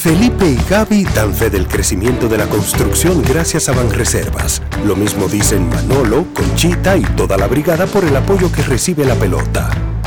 Felipe 0.02 0.46
y 0.46 0.58
Gaby 0.68 1.04
dan 1.14 1.32
fe 1.32 1.48
del 1.48 1.68
crecimiento 1.68 2.26
de 2.28 2.38
la 2.38 2.46
construcción 2.46 3.22
gracias 3.22 3.68
a 3.68 3.72
Banreservas. 3.72 4.62
Lo 4.84 4.96
mismo 4.96 5.28
dicen 5.28 5.68
Manolo, 5.68 6.26
Conchita 6.34 6.96
y 6.96 7.02
toda 7.02 7.36
la 7.36 7.46
brigada 7.46 7.86
por 7.86 8.04
el 8.04 8.16
apoyo 8.16 8.50
que 8.50 8.62
recibe 8.62 9.04
la 9.04 9.14
pelota. 9.14 9.70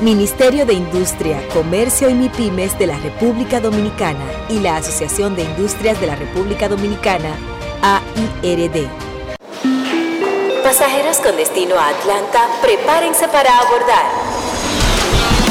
Ministerio 0.00 0.64
de 0.64 0.72
Industria, 0.72 1.46
Comercio 1.52 2.08
y 2.08 2.14
MIPIMES 2.14 2.78
de 2.78 2.86
la 2.86 2.98
República 3.00 3.60
Dominicana 3.60 4.24
y 4.48 4.58
la 4.58 4.78
Asociación 4.78 5.36
de 5.36 5.42
Industrias 5.42 6.00
de 6.00 6.06
la 6.06 6.16
República 6.16 6.70
Dominicana, 6.70 7.36
AIRD. 7.82 8.88
Pasajeros 10.64 11.18
con 11.18 11.36
destino 11.36 11.74
a 11.74 11.90
Atlanta, 11.90 12.48
prepárense 12.62 13.28
para 13.28 13.58
abordar. 13.58 14.39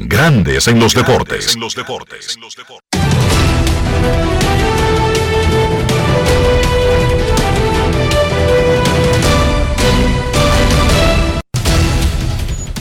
Grandes 0.00 0.68
en 0.68 0.78
los 0.78 0.94
deportes. 0.94 1.56
En 1.56 1.60
los 1.60 1.74
deportes. 1.74 2.38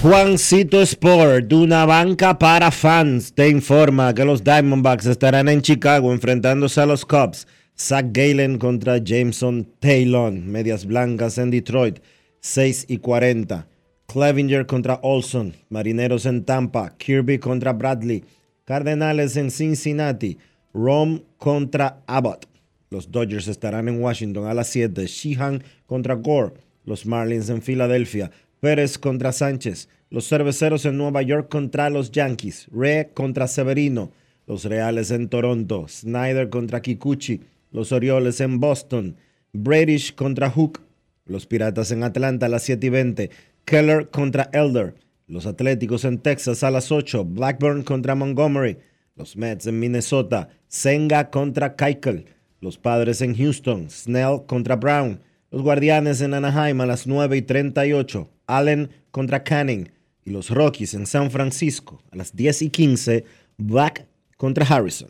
Juancito 0.03 0.79
Sport, 0.83 1.47
de 1.47 1.55
una 1.55 1.85
banca 1.87 2.37
para 2.37 2.69
fans, 2.69 3.33
te 3.33 3.49
informa 3.49 4.13
que 4.13 4.23
los 4.23 4.43
Diamondbacks 4.43 5.07
estarán 5.07 5.49
en 5.49 5.63
Chicago 5.63 6.13
enfrentándose 6.13 6.81
a 6.81 6.85
los 6.85 7.03
Cubs. 7.03 7.47
Zach 7.75 8.05
Galen 8.11 8.59
contra 8.59 8.99
Jameson 8.99 9.67
Taylor, 9.79 10.31
Medias 10.31 10.85
Blancas 10.85 11.39
en 11.39 11.49
Detroit, 11.49 11.97
6 12.41 12.85
y 12.89 12.99
40. 12.99 13.67
Clevinger 14.07 14.65
contra 14.65 15.01
Olson, 15.03 15.53
Marineros 15.69 16.25
en 16.25 16.45
Tampa, 16.45 16.95
Kirby 16.97 17.39
contra 17.39 17.73
Bradley, 17.73 18.23
Cardenales 18.63 19.35
en 19.35 19.51
Cincinnati, 19.51 20.37
Rome 20.73 21.23
contra 21.37 22.01
Abbott. 22.07 22.47
Los 22.89 23.11
Dodgers 23.11 23.49
estarán 23.49 23.89
en 23.89 24.01
Washington 24.01 24.47
a 24.47 24.53
las 24.53 24.69
7, 24.69 25.05
Sheehan 25.07 25.61
contra 25.87 26.15
Gore, 26.15 26.53
los 26.85 27.05
Marlins 27.05 27.49
en 27.49 27.61
Filadelfia, 27.61 28.31
Pérez 28.61 28.97
contra 28.97 29.33
Sánchez, 29.33 29.89
los 30.09 30.29
Cerveceros 30.29 30.85
en 30.85 30.97
Nueva 30.97 31.21
York 31.21 31.49
contra 31.49 31.89
los 31.89 32.09
Yankees, 32.11 32.69
Ray 32.71 33.07
contra 33.13 33.45
Severino, 33.47 34.11
los 34.45 34.63
Reales 34.63 35.11
en 35.11 35.27
Toronto, 35.27 35.85
Snyder 35.89 36.49
contra 36.49 36.81
Kikuchi, 36.81 37.41
los 37.71 37.91
Orioles 37.91 38.39
en 38.39 38.61
Boston, 38.61 39.17
British 39.51 40.15
contra 40.15 40.49
Hook, 40.49 40.79
los 41.25 41.45
Piratas 41.45 41.91
en 41.91 42.03
Atlanta 42.03 42.45
a 42.45 42.49
las 42.49 42.63
7 42.63 42.87
y 42.87 42.89
20, 42.89 43.31
Keller 43.67 44.09
contra 44.09 44.49
Elder. 44.53 44.95
Los 45.27 45.45
Atléticos 45.45 46.05
en 46.05 46.19
Texas 46.19 46.63
a 46.63 46.71
las 46.71 46.89
8. 46.89 47.25
Blackburn 47.25 47.83
contra 47.83 48.15
Montgomery. 48.15 48.77
Los 49.17 49.35
Mets 49.35 49.67
en 49.67 49.77
Minnesota. 49.77 50.47
Senga 50.69 51.29
contra 51.29 51.75
Keikel. 51.75 52.27
Los 52.61 52.77
Padres 52.77 53.19
en 53.19 53.35
Houston. 53.35 53.89
Snell 53.89 54.45
contra 54.47 54.77
Brown. 54.77 55.19
Los 55.51 55.63
Guardianes 55.63 56.21
en 56.21 56.33
Anaheim 56.33 56.79
a 56.79 56.85
las 56.85 57.07
9 57.07 57.35
y 57.35 57.41
38. 57.41 58.29
Allen 58.47 58.89
contra 59.11 59.43
Canning. 59.43 59.91
Y 60.23 60.29
los 60.29 60.49
Rockies 60.49 60.93
en 60.93 61.05
San 61.05 61.29
Francisco 61.29 62.01
a 62.09 62.15
las 62.15 62.33
10 62.33 62.61
y 62.61 62.69
15. 62.69 63.25
Black 63.57 64.07
contra 64.37 64.65
Harrison. 64.65 65.09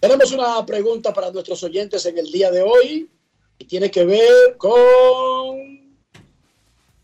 Tenemos 0.00 0.30
una 0.30 0.64
pregunta 0.64 1.12
para 1.12 1.30
nuestros 1.32 1.62
oyentes 1.64 2.06
en 2.06 2.18
el 2.18 2.30
día 2.30 2.52
de 2.52 2.62
hoy 2.62 3.10
y 3.58 3.64
tiene 3.64 3.90
que 3.90 4.04
ver 4.04 4.56
con 4.56 5.98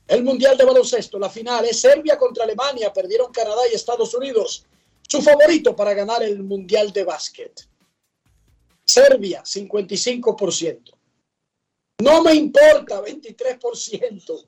el 0.07 0.22
Mundial 0.22 0.57
de 0.57 0.64
Baloncesto. 0.64 1.18
La 1.18 1.28
final 1.28 1.64
es 1.64 1.80
Serbia 1.80 2.16
contra 2.16 2.45
Alemania. 2.45 2.92
Perdieron 2.92 3.32
Canadá 3.32 3.62
y 3.70 3.74
Estados 3.74 4.14
Unidos. 4.14 4.64
Su 5.09 5.20
favorito 5.20 5.74
para 5.74 5.92
ganar 5.92 6.22
el 6.22 6.45
Mundial 6.45 6.92
de 6.92 7.03
Básquet. 7.03 7.68
Serbia, 8.84 9.42
55%. 9.42 10.92
No 11.99 12.22
me 12.22 12.34
importa, 12.34 13.03
23%. 13.03 14.47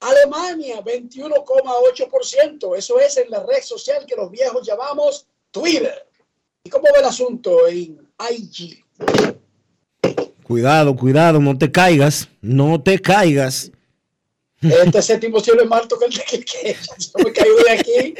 Alemania, 0.00 0.82
21,8%. 0.84 2.76
Eso 2.76 3.00
es 3.00 3.16
en 3.16 3.30
la 3.30 3.42
red 3.42 3.62
social 3.62 4.06
que 4.06 4.14
los 4.14 4.30
viejos 4.30 4.64
llamamos 4.64 5.26
Twitter. 5.50 6.05
¿Y 6.66 6.68
cómo 6.68 6.82
ve 6.92 6.98
el 6.98 7.04
asunto 7.04 7.68
en 7.68 7.96
IG. 8.18 8.82
Cuidado, 10.42 10.96
cuidado, 10.96 11.38
no 11.38 11.56
te 11.56 11.70
caigas, 11.70 12.28
no 12.40 12.82
te 12.82 12.98
caigas. 12.98 13.70
Este 14.60 15.00
séptimo 15.00 15.38
cielo 15.38 15.62
es 15.62 15.68
más 15.68 15.82
alto 15.82 15.96
que 15.96 16.06
el 16.06 16.12
de 16.12 16.24
que, 16.24 16.44
que 16.44 16.74
yo 16.74 17.24
me 17.24 17.32
caigo 17.32 17.56
de 17.64 17.70
aquí. 17.70 18.14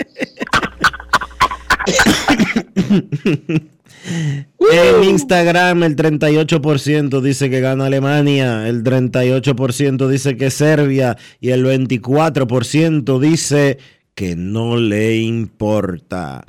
En 4.73 5.03
Instagram 5.03 5.83
el 5.83 5.97
38% 5.97 7.21
dice 7.21 7.51
que 7.51 7.61
gana 7.61 7.87
Alemania, 7.87 8.69
el 8.69 8.85
38% 8.85 10.07
dice 10.07 10.37
que 10.37 10.53
Serbia 10.53 11.17
y 11.41 11.51
el 11.51 11.67
24% 11.67 13.19
dice 13.19 13.79
que 14.15 14.37
no 14.37 14.77
le 14.77 15.17
importa. 15.17 16.45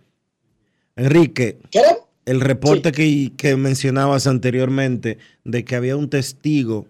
Enrique, 0.98 1.60
el 2.26 2.41
reporte 2.41 2.91
que, 2.91 3.32
que 3.38 3.56
mencionabas 3.56 4.26
anteriormente 4.26 5.20
de 5.43 5.64
que 5.64 5.76
había 5.76 5.95
un 5.95 6.10
testigo, 6.10 6.88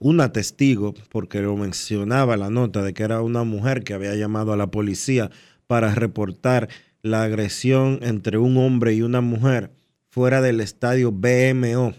una 0.00 0.32
testigo, 0.32 0.94
porque 1.10 1.40
lo 1.40 1.56
mencionaba 1.56 2.36
la 2.36 2.50
nota 2.50 2.82
de 2.82 2.92
que 2.92 3.04
era 3.04 3.22
una 3.22 3.44
mujer 3.44 3.84
que 3.84 3.94
había 3.94 4.16
llamado 4.16 4.52
a 4.52 4.56
la 4.56 4.66
policía 4.66 5.30
para 5.68 5.94
reportar 5.94 6.68
la 7.02 7.22
agresión 7.22 8.00
entre 8.02 8.36
un 8.38 8.56
hombre 8.56 8.94
y 8.94 9.02
una 9.02 9.20
mujer 9.20 9.70
fuera 10.08 10.42
del 10.42 10.60
estadio 10.60 11.12
BMO, 11.12 11.94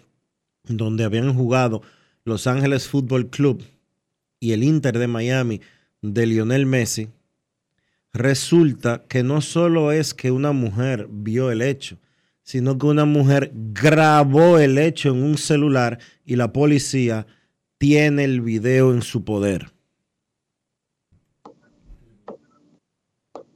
donde 0.66 1.06
habían 1.06 1.34
jugado 1.34 1.82
Los 2.26 2.46
Ángeles 2.46 2.90
Fútbol 2.90 3.30
Club 3.30 3.64
y 4.42 4.52
el 4.52 4.64
Inter 4.64 5.00
de 5.00 5.08
Miami 5.08 5.62
de 6.02 6.26
Lionel 6.26 6.66
Messi, 6.66 7.08
resulta 8.14 9.06
que 9.08 9.24
no 9.24 9.42
solo 9.42 9.92
es 9.92 10.14
que 10.14 10.32
una 10.32 10.52
mujer 10.52 11.08
vio 11.10 11.52
el 11.52 11.62
hecho, 11.62 11.98
sino 12.44 12.78
que 12.78 12.86
una 12.86 13.06
mujer 13.06 13.52
grabó 13.54 14.58
el 14.58 14.78
hecho 14.78 15.10
en 15.10 15.24
un 15.24 15.38
celular 15.38 16.00
y 16.26 16.36
la 16.36 16.54
policía 16.54 17.28
tiene 17.78 18.24
el 18.24 18.42
video 18.42 18.94
en 18.94 19.02
su 19.02 19.24
poder. 19.24 19.72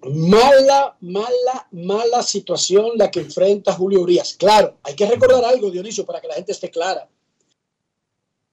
Mala, 0.03 0.97
mala, 0.99 1.67
mala 1.71 2.23
situación 2.23 2.91
la 2.95 3.11
que 3.11 3.19
enfrenta 3.19 3.73
Julio 3.73 4.01
Urias. 4.01 4.33
Claro, 4.33 4.77
hay 4.83 4.95
que 4.95 5.05
recordar 5.05 5.45
algo, 5.45 5.69
Dionisio, 5.69 6.05
para 6.05 6.19
que 6.19 6.27
la 6.27 6.33
gente 6.33 6.51
esté 6.51 6.71
clara. 6.71 7.07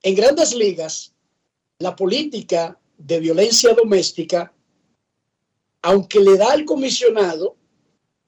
En 0.02 0.14
grandes 0.14 0.54
ligas, 0.54 1.14
la 1.78 1.96
política 1.96 2.78
de 2.98 3.18
violencia 3.20 3.72
doméstica, 3.74 4.52
aunque 5.82 6.20
le 6.20 6.36
da 6.36 6.52
al 6.52 6.64
comisionado 6.64 7.56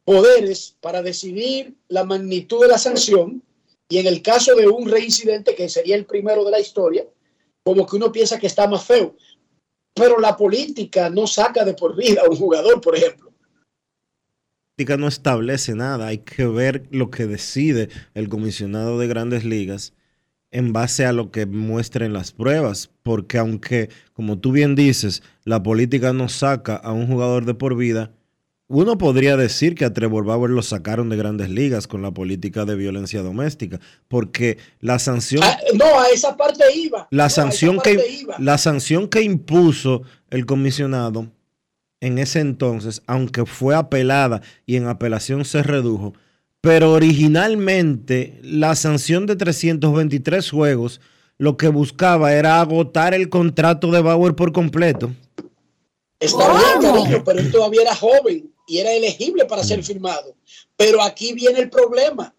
poderes 0.05 0.77
para 0.81 1.03
decidir 1.03 1.75
la 1.89 2.05
magnitud 2.05 2.63
de 2.63 2.69
la 2.69 2.79
sanción, 2.79 3.43
y 3.89 3.99
en 3.99 4.07
el 4.07 4.23
caso 4.23 4.55
de 4.55 4.69
un 4.69 4.89
reincidente, 4.89 5.55
que 5.55 5.69
sería 5.69 5.97
el 5.97 6.07
primero 6.07 6.45
de 6.45 6.53
la 6.53 6.61
historia, 6.61 7.05
como 7.63 7.87
que 7.87 7.97
uno 7.97 8.11
piensa 8.13 8.39
que 8.39 8.47
está 8.47 8.69
más 8.69 8.85
feo 8.85 9.17
pero 9.95 10.19
la 10.19 10.37
política 10.37 11.11
no 11.11 11.27
saca 11.27 11.65
de 11.65 11.75
por 11.75 11.97
vida 11.97 12.23
a 12.23 12.31
un 12.31 12.37
jugador, 12.37 12.81
por 12.81 12.97
ejemplo. 12.97 13.31
La 13.31 14.77
política 14.77 14.97
no 14.97 15.09
establece 15.09 15.75
nada, 15.75 16.07
hay 16.07 16.19
que 16.19 16.47
ver 16.47 16.87
lo 16.91 17.11
que 17.11 17.27
decide 17.27 17.91
el 18.15 18.29
comisionado 18.29 18.99
de 18.99 19.09
grandes 19.09 19.45
ligas 19.45 19.93
en 20.51 20.73
base 20.73 21.07
a 21.07 21.13
lo 21.13 21.31
que 21.31 21.47
muestren 21.47 22.13
las 22.13 22.33
pruebas, 22.33 22.91
porque 23.03 23.39
aunque, 23.39 23.89
como 24.13 24.39
tú 24.39 24.53
bien 24.53 24.75
dices, 24.75 25.23
la 25.45 25.63
política 25.63 26.13
no 26.13 26.29
saca 26.29 26.77
a 26.77 26.93
un 26.93 27.07
jugador 27.07 27.45
de 27.45 27.55
por 27.55 27.77
vida, 27.77 28.13
uno 28.73 28.99
podría 28.99 29.37
decir 29.37 29.75
que 29.75 29.85
a 29.85 29.93
Trevor 29.93 30.25
Bauer 30.25 30.51
lo 30.51 30.63
sacaron 30.63 31.09
de 31.09 31.17
grandes 31.17 31.51
ligas 31.51 31.89
con 31.89 32.03
la 32.03 32.13
política 32.13 32.65
de 32.65 32.77
violencia 32.77 33.21
doméstica, 33.21 33.81
porque 34.07 34.59
la 34.79 35.01
sanción... 35.01 35.43
Ah, 35.45 35.59
no, 35.75 35.99
a 35.99 36.09
esa 36.09 36.37
parte 36.37 36.65
iba. 36.77 37.09
La, 37.11 37.25
No, 37.25 37.31
sanción 37.31 37.81
que, 37.81 37.99
iba. 38.21 38.37
la 38.39 38.59
sanción 38.59 39.09
que 39.09 39.23
impuso 39.23 40.03
el 40.31 40.47
comisionado 40.47 41.33
en 42.01 42.19
ese 42.19 42.39
entonces, 42.39 43.03
aunque 43.09 43.45
fue 43.45 43.75
apelada 43.75 44.41
y 44.67 44.77
en 44.77 44.87
apelación 44.87 45.45
se 45.45 45.65
redujo, 45.65 46.15
pero 46.61 46.93
originalmente 46.93 48.39
la 48.43 48.75
sanción 48.75 49.27
de 49.27 49.37
323 49.37 50.51
juegos 50.51 51.01
lo 51.39 51.57
que 51.57 51.69
buscaba 51.69 52.35
era 52.35 52.61
agotar 52.61 53.15
el 53.15 53.31
contrato 53.31 53.91
de 53.91 54.03
Bauer 54.03 54.35
por 54.35 54.53
completo. 54.53 55.11
Está 56.19 56.53
bien, 56.53 56.83
cariño, 56.83 57.25
pero 57.25 57.39
él 57.39 57.51
todavía 57.51 57.81
era 57.81 57.97
joven 57.97 58.53
y 58.67 58.77
era 58.77 58.93
elegible 58.93 59.47
para 59.47 59.65
ser 59.65 59.83
firmado. 59.83 60.35
Pero 60.77 61.01
aquí 61.01 61.33
viene 61.33 61.61
el 61.61 61.71
problema. 61.71 62.35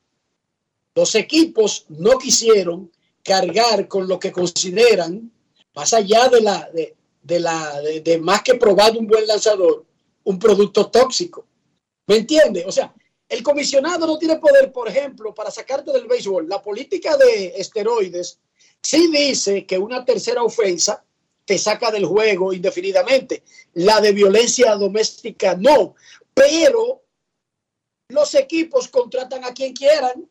Los 0.93 1.15
equipos 1.15 1.85
no 1.89 2.19
quisieron 2.19 2.91
cargar 3.23 3.87
con 3.87 4.07
lo 4.07 4.19
que 4.19 4.31
consideran, 4.31 5.31
más 5.73 5.93
allá 5.95 6.29
de 6.29 6.41
la 6.41 6.69
de, 6.71 6.95
de 7.23 7.39
la 7.39 7.81
de, 7.81 8.01
de 8.01 8.19
más 8.19 8.43
que 8.43 8.53
probado 8.53 8.99
un 8.99 9.07
buen 9.07 9.25
lanzador, 9.25 9.83
un 10.23 10.37
producto 10.37 10.91
tóxico. 10.91 11.47
¿Me 12.05 12.17
entiende? 12.17 12.65
O 12.67 12.71
sea, 12.71 12.93
el 13.31 13.43
comisionado 13.43 14.05
no 14.05 14.17
tiene 14.17 14.39
poder, 14.39 14.73
por 14.73 14.89
ejemplo, 14.89 15.33
para 15.33 15.49
sacarte 15.49 15.93
del 15.93 16.05
béisbol. 16.05 16.49
La 16.49 16.61
política 16.61 17.15
de 17.15 17.53
esteroides 17.55 18.37
sí 18.81 19.09
dice 19.09 19.65
que 19.65 19.77
una 19.77 20.03
tercera 20.03 20.43
ofensa 20.43 21.01
te 21.45 21.57
saca 21.57 21.91
del 21.91 22.05
juego 22.05 22.51
indefinidamente. 22.51 23.41
La 23.75 24.01
de 24.01 24.11
violencia 24.11 24.75
doméstica 24.75 25.55
no, 25.55 25.95
pero 26.33 27.03
los 28.09 28.35
equipos 28.35 28.89
contratan 28.89 29.45
a 29.45 29.53
quien 29.53 29.71
quieran 29.71 30.29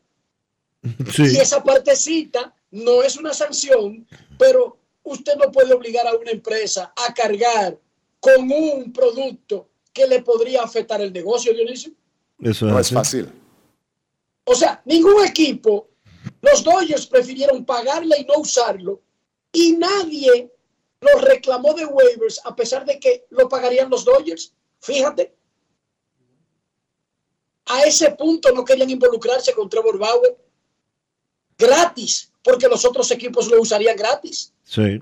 y 0.82 1.38
esa 1.38 1.64
partecita 1.64 2.54
no 2.70 3.02
es 3.02 3.16
una 3.16 3.32
sanción, 3.32 4.06
pero 4.38 4.76
usted 5.04 5.36
no 5.36 5.50
puede 5.50 5.72
obligar 5.72 6.06
a 6.06 6.16
una 6.16 6.32
empresa 6.32 6.92
a 6.94 7.14
cargar 7.14 7.78
con 8.20 8.52
un 8.52 8.92
producto 8.92 9.70
que 9.90 10.06
le 10.06 10.20
podría 10.22 10.62
afectar 10.62 11.00
el 11.00 11.14
negocio, 11.14 11.54
Dionisio. 11.54 11.92
Eso 12.42 12.66
No 12.66 12.78
es 12.78 12.86
así. 12.86 12.94
fácil. 12.94 13.32
O 14.44 14.54
sea, 14.54 14.82
ningún 14.84 15.24
equipo, 15.26 15.88
los 16.42 16.64
Dodgers 16.64 17.06
prefirieron 17.06 17.64
pagarle 17.64 18.16
y 18.20 18.24
no 18.24 18.34
usarlo, 18.38 19.02
y 19.52 19.72
nadie 19.72 20.50
lo 21.00 21.18
reclamó 21.20 21.72
de 21.74 21.86
waivers 21.86 22.40
a 22.44 22.54
pesar 22.54 22.84
de 22.84 22.98
que 22.98 23.26
lo 23.30 23.48
pagarían 23.48 23.88
los 23.90 24.04
Dodgers. 24.04 24.52
Fíjate. 24.80 25.34
A 27.66 27.82
ese 27.82 28.10
punto 28.12 28.52
no 28.52 28.64
querían 28.64 28.90
involucrarse 28.90 29.52
con 29.54 29.68
Trevor 29.68 29.98
Bauer 29.98 30.36
gratis, 31.56 32.32
porque 32.42 32.66
los 32.68 32.84
otros 32.84 33.10
equipos 33.10 33.48
lo 33.48 33.60
usarían 33.60 33.96
gratis. 33.96 34.52
Sí, 34.64 35.00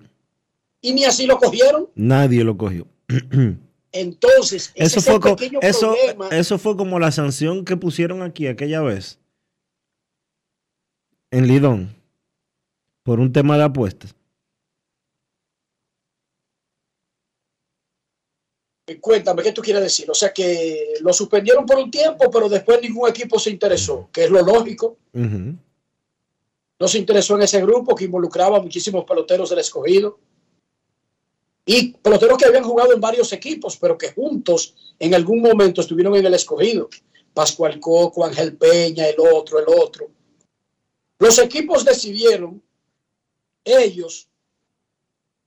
Y 0.81 0.93
ni 0.93 1.05
así 1.05 1.25
lo 1.27 1.39
cogieron. 1.39 1.89
nadie 1.95 2.43
lo 2.45 2.57
cogió. 2.57 2.87
Entonces, 3.93 4.71
ese 4.75 4.99
Eso 4.99 5.01
fue, 5.01 5.21
co- 5.21 5.37
pequeño 5.37 5.61
eso, 5.63 5.95
problema. 5.95 6.29
eso 6.29 6.59
fue 6.59 6.77
como 6.77 6.99
la 6.99 7.11
sanción 7.11 7.65
que 7.65 7.77
pusieron 7.77 8.23
aquí 8.23 8.47
aquella 8.47 8.83
vez 8.83 9.19
en 11.31 11.47
Lidón 11.47 11.95
por 13.03 13.19
un 13.21 13.33
tema 13.33 13.57
de 13.57 13.65
apuestas. 13.65 14.15
Cuéntame, 19.01 19.43
¿qué 19.43 19.53
tú 19.53 19.61
quieres 19.61 19.83
decir? 19.83 20.11
O 20.11 20.15
sea 20.15 20.33
que 20.33 20.95
lo 21.03 21.13
suspendieron 21.13 21.67
por 21.67 21.77
un 21.79 21.91
tiempo, 21.91 22.31
pero 22.31 22.49
después 22.49 22.81
ningún 22.81 23.09
equipo 23.09 23.39
se 23.39 23.51
interesó, 23.51 24.09
que 24.11 24.25
es 24.25 24.31
lo 24.31 24.41
lógico. 24.43 24.97
No 25.13 26.89
se 26.89 26.99
interesó 26.99 27.37
en 27.37 27.43
ese 27.43 27.61
grupo 27.61 27.95
que 27.95 28.05
involucraba 28.05 28.57
a 28.57 28.63
muchísimos 28.63 29.05
peloteros 29.05 29.51
del 29.51 29.59
escogido. 29.59 30.19
Y 31.71 31.93
peloteros 31.93 32.39
que 32.39 32.47
habían 32.47 32.65
jugado 32.65 32.95
en 32.95 33.01
varios 33.01 33.31
equipos, 33.31 33.77
pero 33.77 33.99
que 33.99 34.13
juntos 34.13 34.75
en 34.99 35.15
algún 35.15 35.43
momento 35.43 35.83
estuvieron 35.83 36.17
en 36.17 36.25
el 36.25 36.33
escogido. 36.33 36.89
Pascual 37.35 37.79
Coco, 37.79 38.25
Ángel 38.25 38.57
Peña, 38.57 39.07
el 39.07 39.21
otro, 39.21 39.59
el 39.59 39.67
otro. 39.69 40.09
Los 41.19 41.39
equipos 41.39 41.85
decidieron, 41.85 42.63
ellos, 43.63 44.31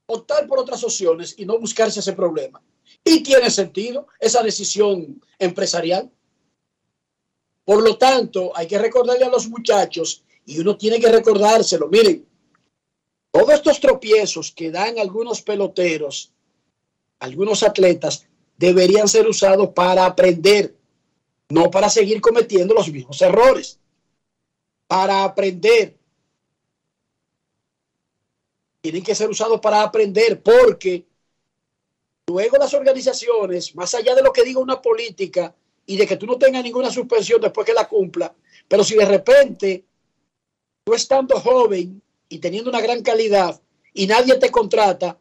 optar 0.06 0.46
por 0.46 0.60
otras 0.60 0.84
opciones 0.84 1.34
y 1.40 1.46
no 1.48 1.58
buscarse 1.58 2.02
ese 2.02 2.14
problema. 2.14 2.62
Y 3.04 3.24
tiene 3.24 3.50
sentido 3.50 4.06
esa 4.20 4.44
decisión 4.44 5.20
empresarial. 5.40 6.08
Por 7.66 7.82
lo 7.82 7.98
tanto, 7.98 8.56
hay 8.56 8.68
que 8.68 8.78
recordarle 8.78 9.26
a 9.26 9.30
los 9.30 9.50
muchachos, 9.50 10.24
y 10.46 10.60
uno 10.60 10.78
tiene 10.78 11.00
que 11.00 11.12
recordárselo, 11.12 11.88
miren, 11.88 12.28
todos 13.32 13.54
estos 13.54 13.80
tropiezos 13.80 14.52
que 14.52 14.72
dan 14.72 15.00
algunos 15.00 15.42
peloteros, 15.42 16.32
algunos 17.20 17.64
atletas, 17.64 18.28
deberían 18.58 19.08
ser 19.08 19.28
usados 19.28 19.70
para 19.70 20.06
aprender, 20.06 20.76
no 21.50 21.72
para 21.72 21.90
seguir 21.90 22.20
cometiendo 22.22 22.74
los 22.74 22.92
mismos 22.92 23.22
errores, 23.22 23.80
para 24.88 25.24
aprender. 25.24 25.98
Tienen 28.82 29.04
que 29.04 29.16
ser 29.16 29.30
usados 29.30 29.62
para 29.62 29.82
aprender 29.82 30.42
porque 30.42 31.06
luego 32.28 32.58
las 32.58 32.74
organizaciones, 32.74 33.76
más 33.76 33.96
allá 33.96 34.14
de 34.14 34.24
lo 34.24 34.34
que 34.34 34.44
diga 34.44 34.60
una 34.60 34.82
política 34.82 35.56
y 35.86 35.96
de 35.96 36.06
que 36.06 36.18
tú 36.18 36.26
no 36.26 36.38
tengas 36.38 36.64
ninguna 36.64 36.92
suspensión 36.92 37.40
después 37.40 37.66
que 37.66 37.74
la 37.74 37.88
cumpla, 37.88 38.36
pero 38.68 38.84
si 38.84 38.96
de 38.96 39.06
repente 39.06 39.86
tú 40.84 40.94
estando 40.94 41.40
joven 41.40 42.02
y 42.32 42.40
teniendo 42.40 42.70
una 42.70 42.80
gran 42.80 43.04
calidad 43.04 43.62
y 43.94 44.08
nadie 44.08 44.36
te 44.38 44.50
contrata, 44.50 45.20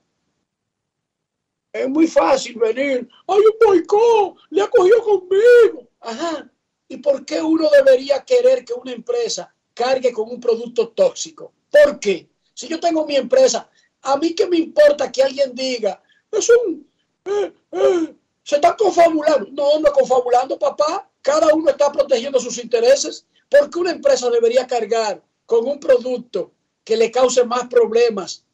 es 1.73 1.89
muy 1.89 2.07
fácil 2.07 2.57
venir, 2.57 3.09
hay 3.27 3.39
un 3.39 3.67
boicot, 3.67 4.37
le 4.51 4.63
ha 4.63 4.69
cogido 4.69 5.03
conmigo. 5.03 5.89
Ajá. 6.01 6.49
¿Y 6.87 6.99
por 6.99 7.25
qué 7.25 7.43
uno 7.43 7.69
debería 7.69 8.25
querer 8.25 8.65
que 8.65 8.75
una 8.75 8.93
empresa 8.93 9.53
cargue 9.75 10.13
con 10.13 10.31
un 10.31 10.41
producto 10.41 10.91
tóxico? 10.91 11.53
¿Por 11.69 11.99
qué? 11.99 12.29
Si 12.55 12.69
yo 12.69 12.79
tengo 12.79 13.05
mi 13.05 13.17
empresa, 13.17 13.69
a 14.03 14.17
mí 14.17 14.33
que 14.33 14.47
me 14.47 14.59
importa 14.59 15.11
que 15.11 15.23
alguien 15.25 15.53
diga, 15.53 16.01
es 16.31 16.49
un, 16.49 16.89
eh, 17.25 17.53
eh, 17.73 18.15
se 18.45 18.55
está 18.57 18.77
confabulando. 18.77 19.49
No, 19.51 19.81
no 19.81 19.93
confabulando, 19.93 20.59
papá. 20.59 21.11
Cada 21.23 21.53
uno 21.55 21.71
está 21.71 21.91
protegiendo 21.91 22.39
sus 22.39 22.57
intereses. 22.59 23.27
¿Por 23.49 23.69
qué 23.69 23.79
una 23.81 23.91
empresa 23.91 24.31
debería 24.31 24.67
cargar 24.67 25.23
con 25.47 25.67
un 25.67 25.81
producto 25.81 26.53
que 26.85 26.97
le 26.97 27.11
cause 27.11 27.45
más 27.45 27.69
problemas 27.69 28.45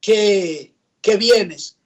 que, 0.00 0.74
que 1.00 1.16
bienes? 1.16 1.76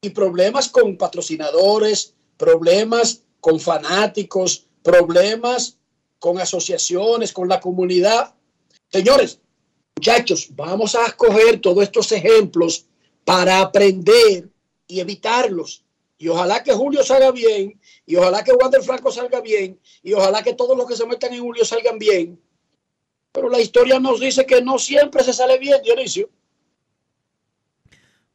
Y 0.00 0.10
problemas 0.10 0.68
con 0.68 0.96
patrocinadores, 0.96 2.14
problemas 2.36 3.22
con 3.40 3.60
fanáticos, 3.60 4.66
problemas 4.82 5.78
con 6.18 6.38
asociaciones, 6.38 7.32
con 7.32 7.48
la 7.48 7.60
comunidad. 7.60 8.34
Señores, 8.90 9.38
muchachos, 9.96 10.48
vamos 10.50 10.94
a 10.94 11.06
escoger 11.06 11.60
todos 11.60 11.82
estos 11.84 12.12
ejemplos 12.12 12.86
para 13.24 13.60
aprender 13.60 14.48
y 14.86 15.00
evitarlos. 15.00 15.84
Y 16.18 16.28
ojalá 16.28 16.62
que 16.62 16.72
Julio 16.72 17.02
salga 17.02 17.30
bien, 17.32 17.80
y 18.06 18.16
ojalá 18.16 18.44
que 18.44 18.52
Wander 18.52 18.82
Franco 18.82 19.10
salga 19.10 19.40
bien, 19.40 19.80
y 20.02 20.12
ojalá 20.12 20.42
que 20.42 20.54
todos 20.54 20.76
los 20.76 20.86
que 20.86 20.96
se 20.96 21.06
metan 21.06 21.32
en 21.32 21.42
Julio 21.42 21.64
salgan 21.64 21.98
bien. 21.98 22.40
Pero 23.32 23.48
la 23.48 23.60
historia 23.60 23.98
nos 23.98 24.20
dice 24.20 24.46
que 24.46 24.60
no 24.60 24.78
siempre 24.78 25.24
se 25.24 25.32
sale 25.32 25.58
bien, 25.58 25.82
Dionisio. 25.82 26.28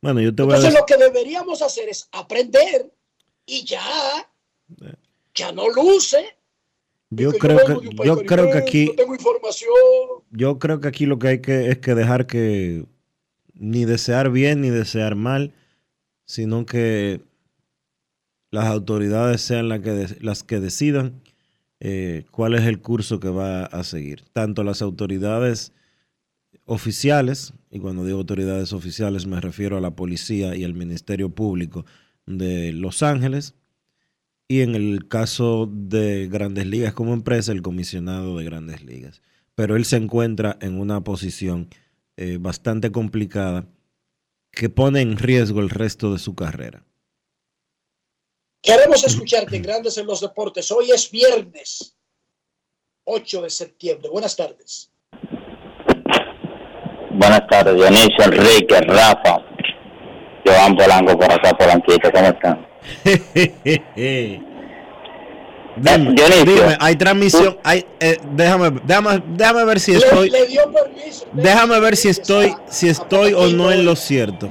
Bueno, 0.02 0.22
yo 0.22 0.34
te 0.34 0.44
voy 0.44 0.56
Entonces 0.56 0.76
a 0.76 0.80
lo 0.80 0.86
que 0.86 0.98
deberíamos 0.98 1.62
hacer 1.62 1.90
es 1.90 2.08
aprender 2.12 2.92
y 3.46 3.64
ya, 3.64 3.82
ya 5.34 5.52
no 5.52 5.70
luce. 5.70 6.38
yo 7.10 7.32
creo 7.34 7.60
yo 7.68 7.80
que 7.80 7.90
yo 8.06 8.18
creo 8.26 8.52
que 8.52 8.58
aquí 8.58 8.86
no 8.88 8.94
tengo 8.94 9.16
información. 9.16 9.70
yo 10.32 10.60
creo 10.60 10.82
que 10.82 10.88
aquí 10.88 11.06
lo 11.06 11.18
que 11.18 11.28
hay 11.28 11.42
que 11.42 11.70
es 11.70 11.78
que 11.80 11.96
dejar 11.96 12.28
que 12.28 12.86
ni 13.54 13.86
desear 13.86 14.30
bien 14.30 14.62
ni 14.62 14.70
desear 14.70 15.16
mal, 15.16 15.54
sino 16.26 16.66
que 16.66 17.22
las 18.52 18.66
autoridades 18.66 19.42
sean 19.42 19.70
las 19.70 19.82
que, 19.82 20.18
las 20.22 20.44
que 20.44 20.60
decidan 20.60 21.22
eh, 21.80 22.26
cuál 22.32 22.56
es 22.56 22.64
el 22.64 22.82
curso 22.82 23.20
que 23.20 23.30
va 23.30 23.66
a 23.66 23.84
seguir. 23.84 24.24
Tanto 24.34 24.64
las 24.64 24.82
autoridades 24.82 25.74
oficiales, 26.66 27.54
y 27.72 27.80
cuando 27.80 28.06
digo 28.06 28.18
autoridades 28.18 28.74
oficiales 28.74 29.26
me 29.26 29.40
refiero 29.40 29.78
a 29.78 29.82
la 29.82 29.96
policía 29.96 30.56
y 30.56 30.64
al 30.64 30.74
Ministerio 30.74 31.30
Público 31.30 31.86
de 32.26 32.74
Los 32.74 33.04
Ángeles, 33.04 33.56
y 34.48 34.62
en 34.62 34.76
el 34.76 35.08
caso 35.08 35.70
de 35.72 36.28
Grandes 36.28 36.68
Ligas 36.68 36.94
como 36.94 37.14
empresa, 37.14 37.52
el 37.52 37.62
comisionado 37.62 38.38
de 38.38 38.46
Grandes 38.46 38.84
Ligas. 38.84 39.22
Pero 39.56 39.76
él 39.76 39.86
se 39.86 39.98
encuentra 39.98 40.58
en 40.62 40.80
una 40.80 41.04
posición 41.04 41.68
eh, 42.16 42.38
bastante 42.40 42.92
complicada 42.92 43.68
que 44.52 44.70
pone 44.70 45.02
en 45.02 45.18
riesgo 45.18 45.60
el 45.60 45.70
resto 45.70 46.14
de 46.14 46.20
su 46.20 46.34
carrera. 46.36 46.87
Queremos 48.62 49.04
escucharte 49.04 49.56
en 49.56 49.62
Grandes 49.64 49.98
en 49.98 50.06
los 50.08 50.22
Deportes. 50.22 50.72
Hoy 50.72 50.92
es 50.92 51.10
viernes 51.10 51.96
8 53.06 53.42
de 53.44 53.50
septiembre. 53.50 54.10
Buenas 54.10 54.36
tardes. 54.36 54.92
Buenas 57.12 57.48
tardes, 57.50 57.74
Dionisio, 57.76 58.26
Enrique, 58.26 58.80
Rafa, 58.82 59.40
Joan 60.46 60.76
Polanco 60.76 61.18
por 61.18 61.32
acá, 61.32 61.52
Polanquito, 61.58 62.12
¿cómo 62.12 62.28
están? 62.28 62.68
Dime, 65.80 66.44
dime, 66.46 66.78
hay 66.80 66.96
transmisión, 66.96 67.58
hay, 67.64 67.86
eh, 68.00 68.18
déjame, 68.32 68.80
déjame, 68.84 69.22
déjame 69.36 69.64
ver 69.66 69.80
si 69.80 69.94
estoy, 69.94 70.30
Le, 70.32 70.42
le 70.42 70.48
dio 70.48 70.72
permiso. 70.72 71.26
déjame 71.34 71.80
ver 71.80 71.96
si 71.96 72.10
estoy, 72.10 72.56
si 72.68 72.90
estoy 72.90 73.34
o 73.34 73.48
no 73.48 73.72
en 73.72 73.86
lo 73.86 73.96
cierto. 73.96 74.50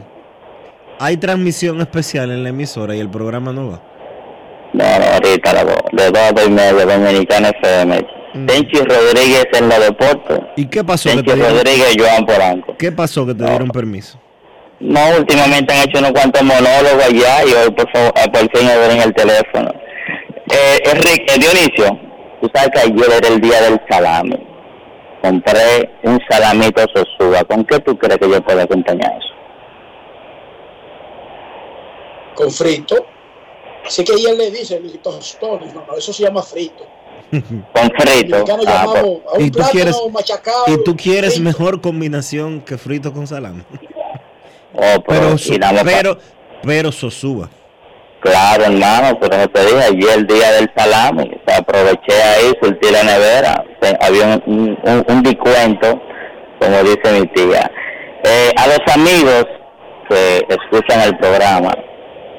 Hay 1.00 1.16
transmisión 1.16 1.80
especial 1.80 2.30
en 2.30 2.42
la 2.44 2.50
emisora 2.50 2.94
y 2.94 3.00
el 3.00 3.10
programa 3.10 3.52
no 3.52 3.70
va. 3.72 3.95
No, 4.76 4.84
no, 4.84 5.04
ahorita 5.14 5.52
la 5.54 5.64
dos, 5.64 5.78
de 5.92 6.10
dos 6.10 6.18
a 6.18 6.32
dos 6.32 6.46
y 6.46 6.50
media, 6.50 6.84
Dominicana 6.84 7.48
FM. 7.48 8.06
Tenchi 8.46 8.76
Rodríguez 8.76 9.46
en 9.54 9.68
los 9.70 9.80
deportes. 9.80 10.38
¿Y 10.56 10.66
qué 10.66 10.84
pasó 10.84 11.08
que 11.08 11.22
te 11.22 11.34
dieron, 11.34 11.54
Rodríguez, 11.56 11.96
Joan 11.98 12.26
Polanco. 12.26 12.76
qué 12.78 12.92
pasó 12.92 13.24
que 13.26 13.34
te 13.34 13.42
dieron 13.44 13.68
permiso? 13.68 14.20
No, 14.80 15.00
últimamente 15.18 15.72
han 15.72 15.88
hecho 15.88 15.98
unos 16.00 16.12
cuantos 16.12 16.42
monólogos 16.42 17.02
allá 17.02 17.44
y 17.46 17.52
hoy 17.54 17.70
por 17.70 17.90
favor, 17.90 18.12
por 18.30 18.58
fin 18.58 18.68
abren 18.68 19.00
el 19.00 19.14
teléfono. 19.14 19.72
Eh, 20.52 20.78
Enrique, 20.92 21.38
Dionisio, 21.38 21.98
tú 22.42 22.50
sabes 22.54 22.70
que 22.74 22.80
ayer 22.80 23.12
era 23.16 23.28
el 23.28 23.40
día 23.40 23.62
del 23.62 23.80
salami. 23.88 24.36
Compré 25.22 25.88
un 26.02 26.20
salamito 26.28 26.84
Sosúa. 26.94 27.42
¿Con 27.44 27.64
qué 27.64 27.78
tú 27.80 27.96
crees 27.96 28.18
que 28.18 28.28
yo 28.28 28.42
puedo 28.42 28.60
acompañar 28.60 29.10
eso? 29.12 29.34
Con 32.34 32.50
frito. 32.50 33.06
Así 33.86 34.04
que 34.04 34.12
ella 34.14 34.32
le 34.34 34.50
dice, 34.50 34.80
tostones, 35.02 35.72
no, 35.74 35.84
no, 35.86 35.96
eso 35.96 36.12
se 36.12 36.24
llama 36.24 36.42
frito. 36.42 36.86
Con 37.30 37.90
frito. 37.98 38.44
Ah, 38.66 39.02
un 39.34 39.44
¿Y 39.44 39.50
tú 39.50 39.60
quieres, 39.70 39.96
machacado. 40.12 40.64
y 40.68 40.82
tú 40.84 40.96
quieres 40.96 41.40
mejor 41.40 41.80
combinación 41.80 42.60
que 42.60 42.76
frito 42.78 43.12
con 43.12 43.26
salami? 43.26 43.62
Oh, 44.78 45.02
pero, 45.08 45.36
Pero, 45.48 45.60
pa- 45.60 45.84
pero, 45.84 46.18
pero 46.62 46.92
sosúa. 46.92 47.48
Claro, 48.20 48.64
hermano, 48.64 49.18
pero 49.18 49.36
eso 49.36 49.48
te 49.48 49.64
dije, 49.64 49.82
ayer 49.84 50.18
el 50.18 50.26
día 50.26 50.52
del 50.52 50.70
salami, 50.76 51.22
o 51.34 51.40
sea, 51.48 51.58
aproveché 51.60 52.22
ahí, 52.22 52.52
surtí 52.60 52.90
la 52.90 53.02
nevera, 53.02 53.64
había 54.00 54.42
un, 54.44 54.76
un, 54.84 55.04
un 55.08 55.22
descuento, 55.22 55.98
como 56.60 56.82
dice 56.82 57.20
mi 57.20 57.26
tía. 57.28 57.70
Eh, 58.24 58.50
a 58.54 58.66
los 58.66 58.78
amigos 58.94 59.46
que 60.10 60.44
escuchan 60.46 61.00
el 61.02 61.16
programa, 61.16 61.72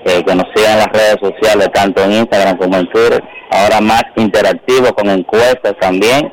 eh, 0.08 0.24
que 0.24 0.32
en 0.32 0.38
las 0.38 0.88
redes 0.94 1.18
sociales, 1.22 1.70
tanto 1.74 2.02
en 2.04 2.14
Instagram 2.14 2.58
como 2.58 2.78
en 2.78 2.90
Twitter, 2.90 3.22
ahora 3.52 3.82
más 3.82 4.04
interactivo 4.16 4.94
con 4.94 5.10
encuestas 5.10 5.74
también, 5.82 6.32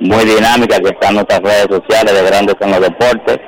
muy 0.00 0.24
dinámica 0.24 0.78
que 0.78 0.90
están 0.90 1.14
nuestras 1.14 1.40
redes 1.40 1.66
sociales 1.70 2.12
de 2.12 2.26
Grandes 2.26 2.56
en 2.60 2.70
los 2.70 2.80
Deportes, 2.80 3.38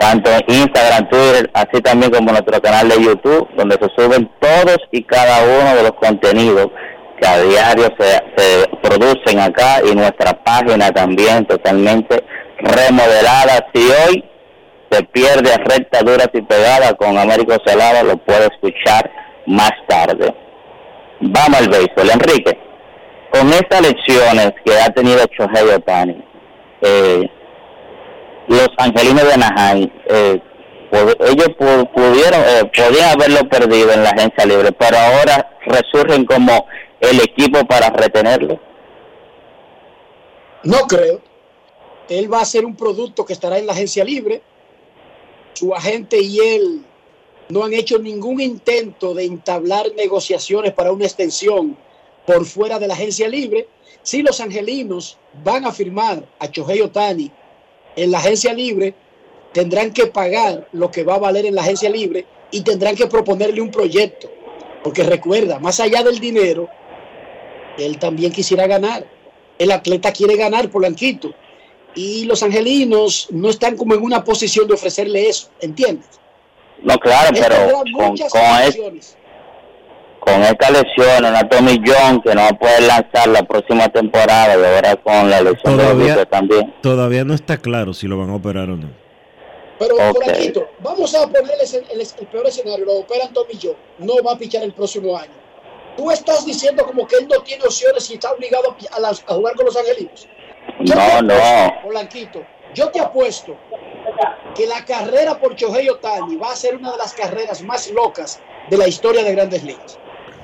tanto 0.00 0.28
en 0.28 0.56
Instagram, 0.56 1.08
Twitter, 1.08 1.50
así 1.54 1.80
también 1.82 2.10
como 2.10 2.32
nuestro 2.32 2.60
canal 2.60 2.88
de 2.88 3.00
YouTube, 3.00 3.48
donde 3.56 3.76
se 3.80 3.88
suben 3.96 4.28
todos 4.40 4.78
y 4.90 5.04
cada 5.04 5.44
uno 5.44 5.76
de 5.76 5.82
los 5.84 5.92
contenidos 5.92 6.66
que 7.20 7.28
a 7.28 7.40
diario 7.42 7.88
se, 7.96 8.20
se 8.36 8.68
producen 8.82 9.38
acá 9.38 9.80
y 9.88 9.94
nuestra 9.94 10.32
página 10.42 10.90
también 10.90 11.46
totalmente 11.46 12.24
remodelada. 12.58 13.64
Si 13.72 13.88
hoy 13.88 14.24
se 14.92 15.02
pierde 15.04 15.52
a 15.52 15.56
recta 15.56 16.00
duras 16.02 16.28
y 16.32 16.42
pegadas 16.42 16.94
con 16.98 17.16
Américo 17.18 17.54
Celada, 17.66 18.02
lo 18.02 18.16
puede 18.18 18.46
escuchar 18.46 19.10
más 19.46 19.72
tarde. 19.88 20.32
Vamos 21.20 21.58
al 21.60 21.68
béisbol, 21.68 22.10
Enrique. 22.10 22.58
Con 23.32 23.48
estas 23.52 23.80
lecciones 23.80 24.52
que 24.64 24.78
ha 24.78 24.90
tenido 24.90 25.24
Shohei 25.26 25.68
Otani, 25.74 26.22
eh, 26.82 27.28
los 28.48 28.68
angelinos 28.76 29.24
de 29.24 29.32
Anaheim, 29.32 29.90
eh, 30.06 30.40
ellos 30.92 31.48
pu- 31.58 31.90
pudieron, 31.92 32.40
eh, 32.40 32.70
podían 32.76 33.10
haberlo 33.18 33.48
perdido 33.48 33.92
en 33.92 34.04
la 34.04 34.10
agencia 34.10 34.44
libre, 34.44 34.72
pero 34.72 34.98
ahora 34.98 35.50
resurgen 35.64 36.26
como 36.26 36.66
el 37.00 37.20
equipo 37.20 37.64
para 37.64 37.88
retenerlo. 37.88 38.60
No 40.64 40.78
creo. 40.86 41.20
Él 42.08 42.30
va 42.32 42.42
a 42.42 42.44
ser 42.44 42.66
un 42.66 42.76
producto 42.76 43.24
que 43.24 43.32
estará 43.32 43.58
en 43.58 43.66
la 43.66 43.72
agencia 43.72 44.04
libre. 44.04 44.42
Su 45.54 45.74
agente 45.74 46.20
y 46.20 46.38
él 46.38 46.84
no 47.48 47.64
han 47.64 47.74
hecho 47.74 47.98
ningún 47.98 48.40
intento 48.40 49.14
de 49.14 49.24
entablar 49.24 49.92
negociaciones 49.94 50.72
para 50.72 50.92
una 50.92 51.04
extensión 51.04 51.76
por 52.26 52.44
fuera 52.46 52.78
de 52.78 52.88
la 52.88 52.94
agencia 52.94 53.28
libre. 53.28 53.68
Si 54.02 54.22
los 54.22 54.40
angelinos 54.40 55.18
van 55.44 55.64
a 55.66 55.72
firmar 55.72 56.26
a 56.38 56.50
Chohei 56.50 56.80
Otani 56.80 57.30
en 57.96 58.10
la 58.10 58.18
agencia 58.18 58.52
libre, 58.54 58.94
tendrán 59.52 59.92
que 59.92 60.06
pagar 60.06 60.68
lo 60.72 60.90
que 60.90 61.04
va 61.04 61.16
a 61.16 61.18
valer 61.18 61.46
en 61.46 61.54
la 61.54 61.62
agencia 61.62 61.90
libre 61.90 62.24
y 62.50 62.62
tendrán 62.62 62.96
que 62.96 63.06
proponerle 63.06 63.60
un 63.60 63.70
proyecto. 63.70 64.30
Porque 64.82 65.02
recuerda, 65.02 65.58
más 65.58 65.78
allá 65.78 66.02
del 66.02 66.18
dinero, 66.18 66.68
él 67.78 67.98
también 67.98 68.32
quisiera 68.32 68.66
ganar. 68.66 69.06
El 69.58 69.70
atleta 69.70 70.12
quiere 70.12 70.36
ganar, 70.36 70.70
Polanquito. 70.70 71.34
Y 71.94 72.24
los 72.24 72.42
angelinos 72.42 73.28
no 73.30 73.50
están 73.50 73.76
como 73.76 73.94
en 73.94 74.02
una 74.02 74.24
posición 74.24 74.66
de 74.66 74.74
ofrecerle 74.74 75.28
eso, 75.28 75.48
¿entiendes? 75.60 76.08
No, 76.82 76.96
claro, 76.98 77.30
pero 77.32 77.82
con, 77.92 78.16
con 78.16 78.62
es- 78.62 79.16
con 80.20 80.40
esta 80.42 80.70
lesión, 80.70 81.24
una 81.24 81.48
Tommy 81.48 81.80
John 81.84 82.22
que 82.22 82.32
no 82.34 82.42
va 82.42 82.48
a 82.48 82.58
poder 82.58 82.82
lanzar 82.84 83.26
la 83.28 83.42
próxima 83.42 83.88
temporada 83.88 84.56
y 84.56 84.64
ahora 84.74 84.96
con 84.96 85.28
la 85.28 85.40
lesión 85.42 85.76
de 85.76 85.82
Todavía, 85.82 86.14
Lupe 86.14 86.26
también. 86.26 86.74
todavía 86.80 87.24
no 87.24 87.34
está 87.34 87.56
claro 87.58 87.92
si 87.92 88.06
lo 88.06 88.18
van 88.18 88.30
a 88.30 88.36
operar 88.36 88.70
o 88.70 88.76
no. 88.76 88.88
Pero 89.80 89.96
por 89.96 90.30
aquí, 90.30 90.52
vamos 90.80 91.12
a 91.16 91.26
ponerles 91.26 91.74
el, 91.74 91.84
el- 91.90 92.00
el 92.00 92.26
peor 92.28 92.46
escenario. 92.46 92.84
Lo 92.84 92.98
operan 93.00 93.32
Tommy 93.32 93.54
John. 93.60 93.74
No 93.98 94.14
va 94.24 94.32
a 94.34 94.38
pichar 94.38 94.62
el 94.62 94.72
próximo 94.72 95.16
año. 95.16 95.32
Tú 95.96 96.08
estás 96.10 96.46
diciendo 96.46 96.86
como 96.86 97.04
que 97.06 97.16
él 97.16 97.26
no 97.28 97.40
tiene 97.42 97.64
opciones 97.64 98.08
y 98.10 98.14
está 98.14 98.30
obligado 98.32 98.76
a 98.92 98.96
a, 98.96 99.00
las- 99.00 99.24
a 99.26 99.34
jugar 99.34 99.54
con 99.56 99.66
los 99.66 99.76
angelinos. 99.76 100.28
Yo 100.80 100.94
No, 100.94 101.22
no. 101.22 101.34
Polanquito, 101.82 102.44
yo 102.74 102.90
te 102.90 103.00
apuesto 103.00 103.56
que 104.54 104.66
la 104.66 104.84
carrera 104.84 105.38
por 105.38 105.54
Shohei 105.54 105.88
Otani 105.88 106.36
va 106.36 106.52
a 106.52 106.56
ser 106.56 106.76
una 106.76 106.92
de 106.92 106.98
las 106.98 107.12
carreras 107.12 107.62
más 107.62 107.90
locas 107.90 108.40
de 108.70 108.76
la 108.76 108.88
historia 108.88 109.24
de 109.24 109.32
Grandes 109.32 109.62
Ligas. 109.62 109.98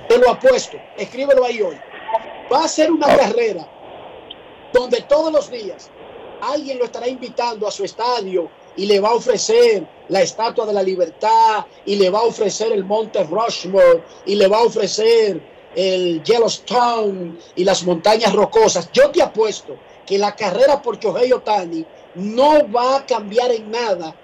Te 0.08 0.18
lo 0.18 0.30
apuesto, 0.30 0.78
escríbelo 0.96 1.44
ahí 1.44 1.60
hoy. 1.60 1.78
Va 2.50 2.64
a 2.64 2.68
ser 2.68 2.90
una 2.90 3.06
carrera 3.06 3.66
donde 4.72 5.02
todos 5.02 5.32
los 5.32 5.50
días 5.50 5.90
alguien 6.40 6.78
lo 6.78 6.84
estará 6.84 7.08
invitando 7.08 7.66
a 7.66 7.70
su 7.70 7.84
estadio 7.84 8.50
y 8.76 8.86
le 8.86 9.00
va 9.00 9.08
a 9.10 9.14
ofrecer 9.14 9.86
la 10.08 10.22
Estatua 10.22 10.64
de 10.64 10.72
la 10.72 10.82
Libertad 10.82 11.66
y 11.84 11.96
le 11.96 12.10
va 12.10 12.20
a 12.20 12.24
ofrecer 12.24 12.72
el 12.72 12.84
Monte 12.84 13.24
Rushmore 13.24 14.04
y 14.24 14.36
le 14.36 14.46
va 14.46 14.58
a 14.58 14.62
ofrecer 14.62 15.40
el 15.74 16.22
Yellowstone 16.22 17.38
y 17.56 17.64
las 17.64 17.84
montañas 17.84 18.32
rocosas. 18.32 18.90
Yo 18.92 19.10
te 19.10 19.22
apuesto 19.22 19.76
que 20.08 20.16
la 20.16 20.34
carrera 20.34 20.80
por 20.80 20.98
Shohei 20.98 21.30
Otani 21.34 21.84
no 22.14 22.66
va 22.72 22.96
a 22.96 23.06
cambiar 23.06 23.50
en 23.52 23.70
nada 23.70 24.14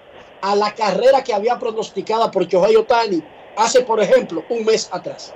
a 0.41 0.57
la 0.57 0.75
carrera 0.75 1.23
que 1.23 1.35
había 1.35 1.59
pronosticada 1.59 2.31
por 2.31 2.47
Shohei 2.49 2.75
Otani 2.75 3.23
hace, 3.55 3.83
por 3.83 4.01
ejemplo, 4.01 4.43
un 4.49 4.65
mes 4.65 4.89
atrás. 4.91 5.35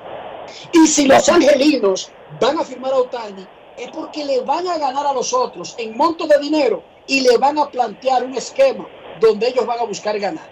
Y 0.72 0.86
si 0.86 1.06
los 1.06 1.28
angelinos 1.28 2.10
van 2.40 2.58
a 2.58 2.64
firmar 2.64 2.94
a 2.94 2.96
Otani, 2.96 3.46
es 3.76 3.90
porque 3.90 4.24
le 4.24 4.40
van 4.40 4.66
a 4.66 4.78
ganar 4.78 5.06
a 5.06 5.12
los 5.12 5.34
otros 5.34 5.74
en 5.76 5.94
monto 5.94 6.26
de 6.26 6.38
dinero 6.38 6.82
y 7.06 7.20
le 7.20 7.36
van 7.36 7.58
a 7.58 7.68
plantear 7.68 8.24
un 8.24 8.34
esquema 8.34 8.88
donde 9.20 9.48
ellos 9.48 9.66
van 9.66 9.80
a 9.80 9.84
buscar 9.84 10.18
ganar. 10.18 10.48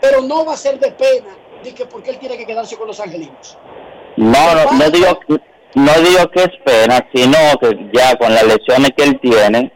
Pero 0.00 0.22
no 0.22 0.44
va 0.44 0.54
a 0.54 0.56
ser 0.56 0.78
de 0.78 0.92
pena 0.92 1.36
de 1.64 1.74
que 1.74 1.86
porque 1.86 2.10
él 2.10 2.20
tiene 2.20 2.38
que 2.38 2.46
quedarse 2.46 2.76
con 2.76 2.86
los 2.86 3.00
angelinos. 3.00 3.58
No, 4.16 4.54
no, 4.54 4.70
no 4.78 4.90
digo, 4.90 5.18
no 5.74 5.92
digo 6.00 6.30
que 6.30 6.42
es 6.42 6.50
pena, 6.64 7.06
sino 7.14 7.36
que 7.60 7.90
ya 7.92 8.16
con 8.16 8.34
las 8.34 8.44
lesiones 8.44 8.90
que 8.96 9.04
él 9.04 9.20
tiene, 9.20 9.72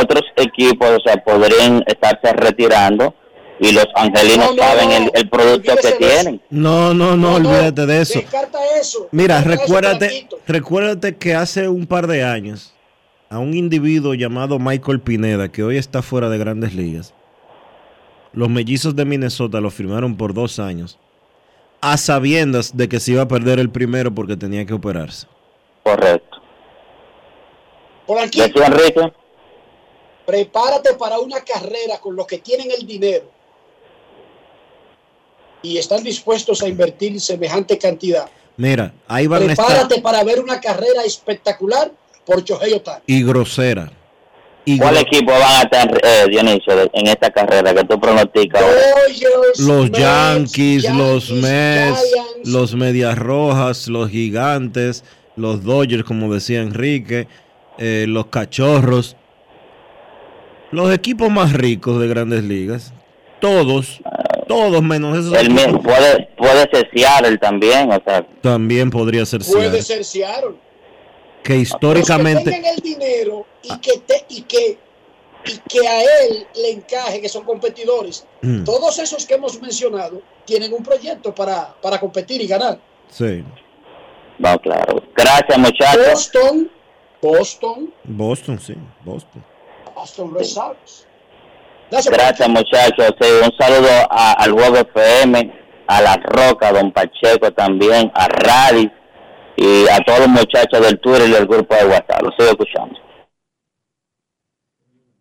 otros 0.00 0.22
equipos, 0.36 0.88
o 0.90 1.00
sea, 1.04 1.16
podrían 1.24 1.82
estarse 1.86 2.32
retirando 2.34 3.14
y 3.60 3.72
los 3.72 3.86
angelinos 3.94 4.50
No, 4.50 4.54
no, 4.54 4.62
saben 4.62 4.88
no. 4.88 4.96
el, 4.96 5.10
el 5.14 5.28
producto 5.28 5.74
que 5.76 5.92
tienen. 5.92 6.40
No, 6.50 6.94
no, 6.94 7.16
no, 7.16 7.34
olvídate 7.36 7.86
de 7.86 8.02
eso. 8.02 8.20
Descarta 8.20 8.58
eso. 8.80 9.08
Mira, 9.10 9.36
Descarta 9.36 9.62
recuérdate, 9.62 10.28
recuérdate 10.46 11.16
que 11.16 11.34
hace 11.34 11.68
un 11.68 11.86
par 11.86 12.06
de 12.06 12.22
años 12.24 12.74
a 13.30 13.38
un 13.38 13.54
individuo 13.54 14.14
llamado 14.14 14.58
Michael 14.58 15.00
Pineda, 15.00 15.48
que 15.48 15.62
hoy 15.62 15.76
está 15.76 16.02
fuera 16.02 16.28
de 16.28 16.38
grandes 16.38 16.74
ligas, 16.74 17.14
los 18.32 18.48
mellizos 18.48 18.94
de 18.94 19.04
Minnesota 19.04 19.60
lo 19.60 19.70
firmaron 19.70 20.16
por 20.16 20.34
dos 20.34 20.58
años, 20.58 20.98
a 21.80 21.96
sabiendas 21.96 22.76
de 22.76 22.88
que 22.88 23.00
se 23.00 23.12
iba 23.12 23.22
a 23.22 23.28
perder 23.28 23.58
el 23.58 23.70
primero 23.70 24.14
porque 24.14 24.36
tenía 24.36 24.64
que 24.66 24.74
operarse. 24.74 25.26
Correcto. 25.82 26.42
Polanquito, 28.06 28.46
Decía 28.46 28.66
Enrique, 28.66 29.12
prepárate 30.26 30.94
para 30.94 31.18
una 31.18 31.40
carrera 31.40 31.98
con 32.00 32.16
los 32.16 32.26
que 32.26 32.38
tienen 32.38 32.70
el 32.70 32.86
dinero 32.86 33.30
y 35.62 35.76
están 35.76 36.02
dispuestos 36.02 36.62
a 36.62 36.68
invertir 36.68 37.20
semejante 37.20 37.78
cantidad. 37.78 38.28
Mira, 38.56 38.92
ahí 39.06 39.26
van 39.26 39.42
a 39.48 39.52
estar 39.52 39.66
Prepárate 39.66 40.00
para 40.00 40.24
ver 40.24 40.40
una 40.40 40.60
carrera 40.60 41.04
espectacular 41.04 41.92
por 42.24 42.38
Otani. 42.38 43.02
y 43.06 43.22
grosera. 43.22 43.90
Y 44.68 44.78
¿cuál 44.78 44.98
equipo 44.98 45.32
van 45.32 45.42
a 45.42 45.62
estar, 45.62 46.00
eh, 46.04 46.26
Dionisio, 46.28 46.90
en 46.92 47.06
esta 47.06 47.30
carrera 47.30 47.74
que 47.74 47.84
tú 47.84 47.98
pronosticas? 47.98 48.62
los 49.60 49.84
Mets, 49.84 49.98
Yankees, 49.98 50.90
los 50.94 51.30
Mets, 51.30 52.04
Giants. 52.12 52.50
los 52.50 52.74
Medias 52.74 53.16
Rojas, 53.16 53.88
los 53.88 54.10
Gigantes, 54.10 55.04
los 55.36 55.64
Dodgers, 55.64 56.04
como 56.04 56.34
decía 56.34 56.60
Enrique, 56.60 57.28
eh, 57.78 58.04
los 58.06 58.26
Cachorros, 58.26 59.16
los 60.70 60.92
equipos 60.92 61.30
más 61.30 61.54
ricos 61.54 61.98
de 61.98 62.06
Grandes 62.06 62.44
Ligas, 62.44 62.92
todos, 63.40 64.02
todos 64.48 64.82
menos 64.82 65.16
esos 65.16 65.32
El 65.32 65.48
puede, 65.78 66.28
puede 66.36 66.68
ser 66.70 66.90
Seattle 66.92 67.38
también, 67.38 67.90
o 67.90 68.02
sea, 68.04 68.26
también 68.42 68.90
podría 68.90 69.24
ser 69.24 69.40
Puede 69.50 69.80
ser 69.80 70.04
Seattle. 70.04 70.67
Que 71.42 71.54
Los 71.54 71.58
que 71.58 71.62
históricamente 71.62 72.50
tengan 72.50 72.74
el 72.74 72.80
dinero 72.80 73.46
y 73.62 73.78
que, 73.78 73.98
te- 73.98 74.24
y 74.28 74.42
que, 74.42 74.78
y 75.46 75.58
que 75.68 75.86
a 75.88 76.02
él 76.02 76.46
le 76.56 76.70
encaje, 76.72 77.20
que 77.20 77.28
son 77.28 77.44
competidores. 77.44 78.26
Mm. 78.42 78.64
Todos 78.64 78.98
esos 78.98 79.24
que 79.26 79.34
hemos 79.34 79.60
mencionado 79.60 80.20
tienen 80.44 80.72
un 80.72 80.82
proyecto 80.82 81.34
para, 81.34 81.74
para 81.80 81.98
competir 81.98 82.40
y 82.42 82.46
ganar. 82.46 82.78
sí, 83.10 83.44
no, 84.38 84.56
claro. 84.60 85.02
Gracias, 85.16 85.58
muchachos. 85.58 86.06
Boston, 86.12 86.70
Boston, 87.20 87.94
Boston, 88.04 88.58
sí, 88.60 88.74
Boston. 89.04 89.44
Boston 89.94 90.32
Red 90.34 90.44
Sox. 90.44 91.06
Gracias, 91.90 92.14
Gracias, 92.14 92.48
muchachos. 92.48 93.14
Sí, 93.20 93.26
un 93.42 93.52
saludo 93.58 93.88
a- 94.10 94.32
al 94.34 94.52
Juego 94.52 94.76
FM, 94.76 95.52
a 95.88 96.02
La 96.02 96.16
Roca, 96.16 96.68
a 96.68 96.72
Don 96.72 96.92
Pacheco 96.92 97.50
también, 97.52 98.12
a 98.14 98.28
Radis 98.28 98.90
y 99.60 99.88
a 99.88 99.98
todos 100.04 100.20
los 100.20 100.28
muchachos 100.28 100.80
del 100.80 101.00
Twitter 101.00 101.28
y 101.28 101.32
del 101.32 101.46
grupo 101.46 101.74
de 101.74 101.86
WhatsApp. 101.86 102.22
Los 102.22 102.34
sigo 102.36 102.50
escuchando. 102.50 102.96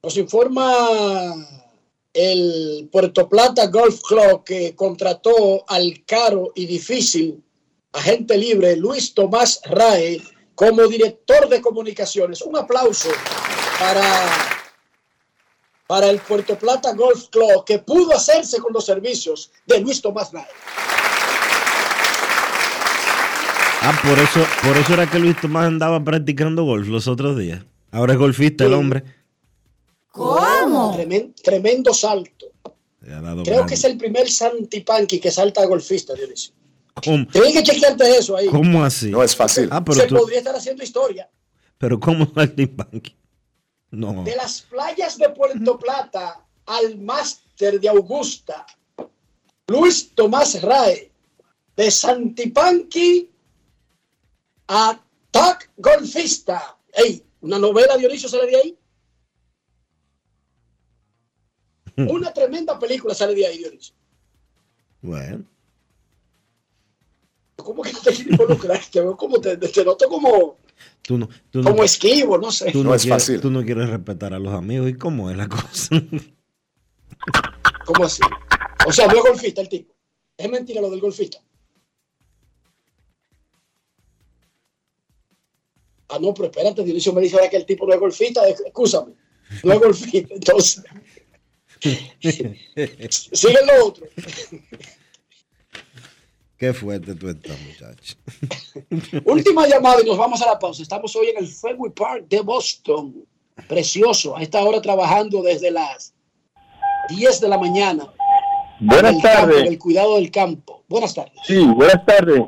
Nos 0.03 0.15
informa 0.15 1.33
el 2.13 2.87
Puerto 2.91 3.27
Plata 3.27 3.65
Golf 3.65 3.99
Club 4.07 4.43
que 4.43 4.75
contrató 4.75 5.65
al 5.67 6.05
caro 6.05 6.51
y 6.53 6.67
difícil 6.67 7.43
agente 7.93 8.37
libre 8.37 8.75
Luis 8.75 9.15
Tomás 9.15 9.59
Rae 9.65 10.21
como 10.53 10.85
director 10.85 11.49
de 11.49 11.59
comunicaciones. 11.59 12.43
Un 12.43 12.57
aplauso 12.57 13.09
para, 13.79 14.29
para 15.87 16.09
el 16.11 16.19
Puerto 16.19 16.59
Plata 16.59 16.93
Golf 16.93 17.29
Club 17.29 17.65
que 17.65 17.79
pudo 17.79 18.13
hacerse 18.13 18.59
con 18.59 18.71
los 18.71 18.85
servicios 18.85 19.51
de 19.65 19.79
Luis 19.79 19.99
Tomás 19.99 20.31
Rae. 20.31 20.45
Ah, 23.81 23.99
por 24.03 24.17
eso, 24.19 24.45
por 24.63 24.75
eso 24.77 24.93
era 24.93 25.09
que 25.09 25.19
Luis 25.19 25.39
Tomás 25.39 25.67
andaba 25.67 26.03
practicando 26.03 26.63
golf 26.63 26.87
los 26.87 27.07
otros 27.07 27.37
días. 27.37 27.63
Ahora 27.91 28.13
es 28.13 28.19
golfista 28.19 28.65
el 28.65 28.73
hombre. 28.73 29.03
¿Cómo? 30.11 30.97
tremendo 31.43 31.93
salto. 31.93 32.47
Le 33.01 33.13
ha 33.13 33.21
dado 33.21 33.43
Creo 33.43 33.57
grande. 33.57 33.69
que 33.69 33.75
es 33.75 33.83
el 33.83 33.97
primer 33.97 34.29
Santipanqui 34.29 35.19
que 35.19 35.31
salta 35.31 35.61
a 35.61 35.65
golfista, 35.65 36.13
Dionisio. 36.13 36.53
¿Cómo, 37.03 37.27
Tienes 37.27 37.53
que 37.53 37.63
chequearte 37.63 38.17
eso 38.17 38.35
ahí. 38.35 38.47
cómo 38.47 38.83
así? 38.83 39.11
No 39.11 39.21
es 39.23 39.35
fácil. 39.35 39.69
Ah, 39.71 39.83
pero 39.85 39.99
Se 40.01 40.07
tú, 40.07 40.15
podría 40.15 40.39
estar 40.39 40.55
haciendo 40.55 40.83
historia. 40.83 41.29
pero 41.77 41.99
¿cómo 41.99 42.25
Saltimbanqui? 42.33 43.15
No. 43.91 44.23
De 44.23 44.35
las 44.35 44.61
playas 44.63 45.17
de 45.17 45.29
Puerto 45.29 45.77
Plata 45.77 46.43
al 46.65 46.97
máster 46.97 47.79
de 47.79 47.87
Augusta, 47.87 48.65
Luis 49.67 50.11
Tomás 50.15 50.61
Rae, 50.61 51.11
de 51.77 51.91
Santipanqui 51.91 53.29
a 54.67 54.99
TAC 55.31 55.71
Golfista. 55.77 56.77
Ey, 56.93 57.23
una 57.41 57.59
novela 57.59 57.97
Dionisio 57.97 58.29
sale 58.29 58.47
de 58.47 58.55
ahí. 58.57 58.77
Una 61.97 62.31
tremenda 62.31 62.77
película 62.77 63.13
sale 63.15 63.33
de 63.33 63.47
ahí, 63.47 63.57
Dionisio. 63.57 63.95
Bueno. 65.01 65.45
¿Cómo 67.55 67.81
que 67.81 67.91
no 67.91 67.99
te 67.99 68.11
quieres 68.11 68.31
involucrar? 68.31 68.79
Te 68.91 69.01
veo 69.01 69.17
como 69.17 69.41
te, 69.41 69.57
te 69.57 69.83
noto 69.83 70.07
como, 70.07 70.57
Tú 71.01 71.17
no, 71.17 71.29
tú 71.49 71.61
no, 71.63 71.71
como 71.71 71.83
esquivo, 71.83 72.37
no 72.37 72.51
sé. 72.51 72.71
tú 72.71 72.83
No 72.83 72.93
es 72.93 73.03
quieres, 73.03 73.23
fácil. 73.23 73.41
Tú 73.41 73.49
no 73.49 73.63
quieres 73.63 73.89
respetar 73.89 74.33
a 74.33 74.39
los 74.39 74.53
amigos. 74.53 74.89
¿Y 74.89 74.93
cómo 74.93 75.31
es 75.31 75.37
la 75.37 75.47
cosa? 75.47 75.89
¿Cómo 77.85 78.05
así? 78.05 78.21
O 78.85 78.91
sea, 78.91 79.07
no 79.07 79.13
es 79.17 79.23
golfista 79.23 79.61
el 79.61 79.69
tipo. 79.69 79.95
Es 80.37 80.49
mentira 80.49 80.81
lo 80.81 80.89
del 80.89 80.99
golfista. 80.99 81.39
Ah, 86.09 86.19
no, 86.19 86.33
pero 86.33 86.49
espérate, 86.49 86.83
Dionisio 86.83 87.13
me 87.13 87.21
dice 87.21 87.35
ahora 87.35 87.49
que 87.49 87.57
el 87.57 87.65
tipo 87.65 87.85
no 87.85 87.93
es 87.93 87.99
golfista. 87.99 88.47
Escúchame, 88.47 89.13
no 89.63 89.73
es 89.73 89.79
golfista. 89.79 90.33
Entonces, 90.33 90.83
sigue 93.09 93.57
lo 93.65 93.85
otro. 93.87 94.07
Qué 96.57 96.73
fuerte 96.73 97.13
tú 97.13 97.29
estás, 97.29 97.57
muchacho. 97.61 98.15
Última 99.25 99.67
llamada 99.67 100.01
y 100.01 100.05
nos 100.05 100.17
vamos 100.17 100.41
a 100.41 100.47
la 100.47 100.57
pausa. 100.57 100.81
Estamos 100.81 101.15
hoy 101.15 101.27
en 101.27 101.37
el 101.37 101.47
Fenway 101.47 101.91
Park 101.91 102.25
de 102.29 102.41
Boston. 102.41 103.25
Precioso. 103.67 104.35
A 104.35 104.41
esta 104.41 104.63
hora 104.63 104.81
trabajando 104.81 105.43
desde 105.43 105.69
las 105.69 106.13
10 107.09 107.41
de 107.41 107.47
la 107.47 107.57
mañana. 107.59 108.11
Buenas 108.79 109.21
tardes. 109.21 109.61
en 109.61 109.67
el 109.67 109.77
cuidado 109.79 110.15
del 110.15 110.31
campo. 110.31 110.83
Buenas 110.87 111.13
tardes. 111.13 111.33
Sí, 111.45 111.63
buenas 111.63 112.03
tardes. 112.05 112.41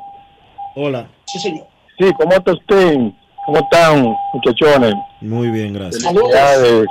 Hola. 0.74 1.10
Sí, 1.26 1.38
señor. 1.38 1.66
Sí, 1.98 2.06
¿cómo 2.18 2.32
está 2.32 2.52
usted? 2.52 3.12
¿Cómo 3.46 3.58
están, 3.58 4.14
muchachones? 4.34 4.94
Muy 5.20 5.50
bien, 5.50 5.72
gracias. 5.74 6.02
Felicidades. 6.02 6.86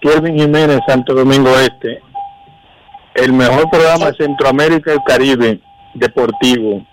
Kelvin 0.00 0.38
Jiménez, 0.38 0.80
Santo 0.86 1.14
Domingo 1.14 1.50
Este. 1.58 2.00
El 3.14 3.32
mejor 3.32 3.68
programa 3.70 4.06
de 4.06 4.16
Centroamérica 4.16 4.92
y 4.92 4.94
el 4.94 5.02
Caribe 5.04 5.60
deportivo. 5.94 6.86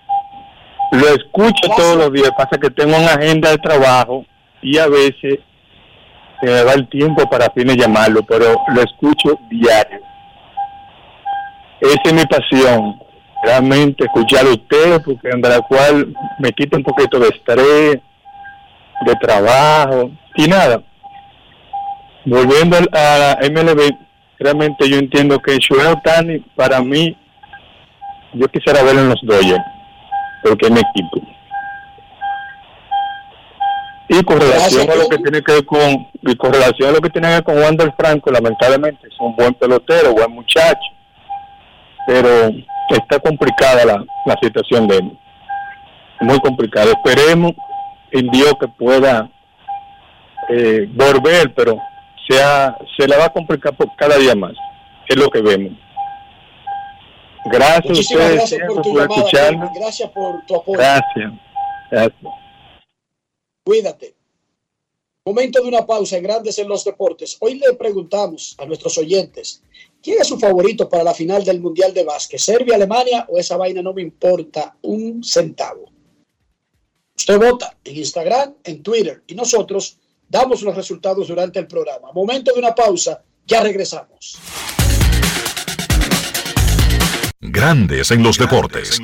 Lo 0.92 1.08
escucho 1.10 1.70
todos 1.76 1.98
los 1.98 2.14
días, 2.14 2.32
pasa 2.38 2.58
que 2.60 2.70
tengo 2.70 2.98
una 2.98 3.14
agenda 3.14 3.52
de 3.52 3.58
trabajo 3.58 4.26
y 4.62 4.78
a 4.78 4.88
veces 4.88 5.40
se 6.40 6.46
me 6.46 6.64
va 6.64 6.74
el 6.74 6.88
tiempo 6.90 7.30
para 7.30 7.50
fin 7.52 7.68
de 7.68 7.76
llamarlo, 7.76 8.22
pero 8.24 8.56
lo 8.74 8.82
escucho 8.82 9.38
diario. 9.50 10.00
Esa 11.82 12.02
es 12.06 12.14
mi 12.14 12.26
pasión, 12.26 13.00
realmente 13.44 14.06
escuchar 14.06 14.46
a 14.46 14.52
ustedes, 14.52 15.00
porque 15.06 15.30
de 15.30 15.50
la 15.50 15.62
cual 15.62 16.14
me 16.40 16.52
quita 16.52 16.78
un 16.78 16.84
poquito 16.84 17.20
de 17.20 17.28
estrés, 17.28 17.98
de 19.06 19.16
trabajo 19.16 20.12
y 20.36 20.48
nada. 20.48 20.82
Volviendo 22.26 22.78
a 22.78 23.18
la 23.18 23.38
MLB, 23.50 23.92
realmente 24.40 24.90
yo 24.90 24.98
entiendo 24.98 25.40
que 25.40 25.58
Shohei 25.58 25.88
Ohtani, 25.88 26.40
para 26.56 26.82
mí, 26.82 27.16
yo 28.34 28.48
quisiera 28.50 28.84
verlo 28.84 29.02
en 29.02 29.10
los 29.10 29.22
Dodgers, 29.24 29.64
porque 30.44 30.66
es 30.68 30.72
mi 30.72 30.80
equipo. 30.80 31.22
Y 34.10 34.24
con 34.24 34.40
relación 34.40 34.90
a 34.90 34.96
lo 34.96 35.10
que 35.10 35.18
tiene 35.18 35.42
que 35.42 35.52
ver 35.52 35.66
con, 35.66 36.08
y 36.22 36.36
con 36.36 36.54
relación 36.54 36.90
a 36.90 36.94
lo 36.94 37.02
que 37.02 37.10
tiene 37.10 37.28
que 37.28 37.34
ver 37.36 37.44
con 37.44 37.58
Wander 37.58 37.94
Franco, 37.98 38.32
lamentablemente 38.32 39.08
es 39.08 39.20
un 39.20 39.36
buen 39.36 39.54
pelotero, 39.54 40.14
buen 40.14 40.32
muchacho, 40.32 40.80
pero 42.06 42.50
está 42.90 43.20
complicada 43.20 43.86
la, 43.86 44.04
la 44.26 44.36
situación 44.42 44.88
de 44.88 44.98
él. 44.98 45.18
Muy 46.22 46.40
complicada. 46.40 46.92
Esperemos 46.92 47.54
en 48.12 48.28
Dios 48.30 48.54
que 48.60 48.68
pueda 48.68 49.30
eh, 50.50 50.88
volver, 50.94 51.54
pero 51.54 51.78
sea, 52.28 52.78
se 52.98 53.08
la 53.08 53.18
va 53.18 53.26
a 53.26 53.34
complicar 53.34 53.76
por 53.76 53.96
cada 53.96 54.18
día 54.18 54.36
más. 54.36 54.54
Es 55.08 55.16
lo 55.16 55.30
que 55.30 55.42
vemos. 55.42 55.74
Gracias 57.46 57.86
a 57.86 57.88
Muchísimas 57.88 58.24
ustedes 58.24 58.36
gracias 58.36 58.62
por 58.68 58.82
tu 58.82 58.90
por 58.92 59.02
llamada. 59.02 59.16
escucharme. 59.16 59.70
Gracias 59.76 60.10
por 60.12 60.46
tu 60.46 60.56
apoyo. 60.56 60.78
Gracias. 60.78 61.34
Gracias. 61.90 62.34
Cuídate. 63.64 64.16
Momento 65.26 65.62
de 65.62 65.68
una 65.68 65.86
pausa 65.86 66.18
en 66.18 66.24
Grandes 66.24 66.58
en 66.58 66.70
los 66.70 66.86
Deportes. 66.86 67.38
Hoy 67.42 67.56
le 67.56 67.74
preguntamos 67.74 68.56
a 68.60 68.66
nuestros 68.66 68.98
oyentes, 68.98 69.62
¿quién 70.02 70.22
es 70.22 70.28
su 70.28 70.40
favorito 70.40 70.88
para 70.88 71.04
la 71.04 71.14
final 71.14 71.44
del 71.44 71.60
Mundial 71.60 71.94
de 71.94 72.06
Básquet? 72.06 72.40
¿Serbia, 72.40 72.76
Alemania 72.76 73.26
o 73.30 73.38
esa 73.38 73.58
vaina 73.58 73.82
no 73.82 73.94
me 73.94 74.02
importa 74.02 74.78
un 74.84 75.22
centavo? 75.24 75.97
Usted 77.30 77.46
vota 77.46 77.76
en 77.84 77.98
Instagram, 77.98 78.54
en 78.64 78.82
Twitter 78.82 79.22
y 79.28 79.36
nosotros 79.36 79.98
damos 80.30 80.62
los 80.62 80.74
resultados 80.74 81.28
durante 81.28 81.60
el 81.60 81.68
programa. 81.68 82.14
Momento 82.14 82.54
de 82.54 82.60
una 82.60 82.74
pausa, 82.74 83.22
ya 83.46 83.62
regresamos. 83.62 84.38
Grandes 87.42 88.12
en 88.12 88.24
los 88.24 88.38
deportes. 88.38 89.02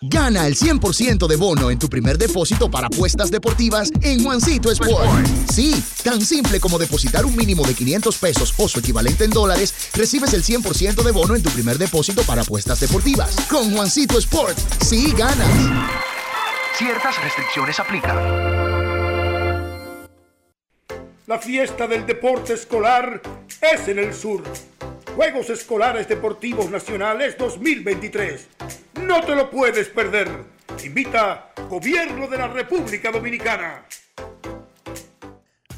Gana 0.00 0.48
el 0.48 0.56
100% 0.56 1.28
de 1.28 1.36
bono 1.36 1.70
en 1.70 1.78
tu 1.78 1.88
primer 1.88 2.18
depósito 2.18 2.68
para 2.68 2.88
apuestas 2.88 3.30
deportivas 3.30 3.92
en 4.02 4.24
Juancito 4.24 4.72
Sport. 4.72 5.28
Sí, 5.52 5.80
tan 6.02 6.20
simple 6.20 6.58
como 6.58 6.80
depositar 6.80 7.24
un 7.24 7.36
mínimo 7.36 7.64
de 7.64 7.74
500 7.74 8.18
pesos 8.18 8.54
o 8.56 8.66
su 8.66 8.80
equivalente 8.80 9.22
en 9.22 9.30
dólares, 9.30 9.72
recibes 9.94 10.34
el 10.34 10.42
100% 10.42 11.00
de 11.00 11.12
bono 11.12 11.36
en 11.36 11.44
tu 11.44 11.50
primer 11.50 11.78
depósito 11.78 12.22
para 12.24 12.42
apuestas 12.42 12.80
deportivas. 12.80 13.36
Con 13.48 13.72
Juancito 13.72 14.18
Sport, 14.18 14.58
sí 14.82 15.14
ganas. 15.16 16.13
Ciertas 16.76 17.22
restricciones 17.22 17.78
aplican. 17.78 18.16
La 21.28 21.38
fiesta 21.38 21.86
del 21.86 22.04
deporte 22.04 22.54
escolar 22.54 23.22
es 23.60 23.86
en 23.86 24.00
el 24.00 24.12
sur. 24.12 24.42
Juegos 25.14 25.50
Escolares 25.50 26.08
Deportivos 26.08 26.68
Nacionales 26.70 27.38
2023. 27.38 28.48
No 29.02 29.20
te 29.20 29.36
lo 29.36 29.50
puedes 29.50 29.88
perder. 29.88 30.28
Invita 30.84 31.52
Gobierno 31.70 32.26
de 32.26 32.38
la 32.38 32.48
República 32.48 33.12
Dominicana. 33.12 33.84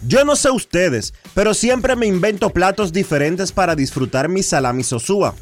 Yo 0.06 0.24
no 0.24 0.34
sé 0.34 0.50
ustedes, 0.50 1.12
pero 1.34 1.52
siempre 1.52 1.94
me 1.94 2.06
invento 2.06 2.48
platos 2.48 2.94
diferentes 2.94 3.52
para 3.52 3.76
disfrutar 3.76 4.30
mi 4.30 4.42
salami 4.42 4.82
sosúa. 4.82 5.34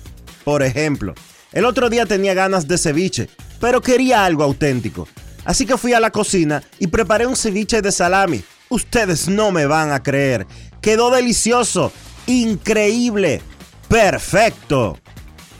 Por 0.42 0.64
ejemplo, 0.64 1.14
el 1.52 1.64
otro 1.64 1.90
día 1.90 2.06
tenía 2.06 2.34
ganas 2.34 2.66
de 2.66 2.76
ceviche, 2.76 3.28
pero 3.60 3.80
quería 3.80 4.24
algo 4.24 4.42
auténtico. 4.42 5.06
Así 5.44 5.66
que 5.66 5.76
fui 5.76 5.92
a 5.92 6.00
la 6.00 6.10
cocina 6.10 6.62
y 6.78 6.86
preparé 6.86 7.26
un 7.26 7.36
ceviche 7.36 7.82
de 7.82 7.92
salami. 7.92 8.42
Ustedes 8.68 9.28
no 9.28 9.50
me 9.50 9.66
van 9.66 9.92
a 9.92 10.02
creer. 10.02 10.46
Quedó 10.80 11.10
delicioso, 11.10 11.92
increíble, 12.26 13.42
perfecto. 13.88 14.98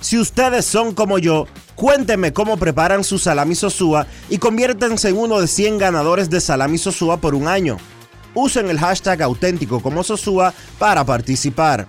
Si 0.01 0.19
ustedes 0.19 0.65
son 0.65 0.95
como 0.95 1.19
yo, 1.19 1.47
cuéntenme 1.75 2.33
cómo 2.33 2.57
preparan 2.57 3.05
su 3.05 3.19
salami 3.19 3.55
sosúa 3.55 4.07
y 4.29 4.39
conviértanse 4.39 5.09
en 5.11 5.19
uno 5.19 5.41
de 5.41 5.47
100 5.47 5.79
ganadores 5.79 6.31
de 6.31 6.41
salami 6.41 6.79
sosúa 6.79 7.19
por 7.19 7.35
un 7.35 7.49
año. 7.49 7.79
Usen 8.35 8.69
el 8.69 8.81
hashtag 8.81 9.23
auténtico 9.23 9.81
como 9.81 10.03
Sosúa 10.03 10.53
para 10.79 11.05
participar. 11.05 11.87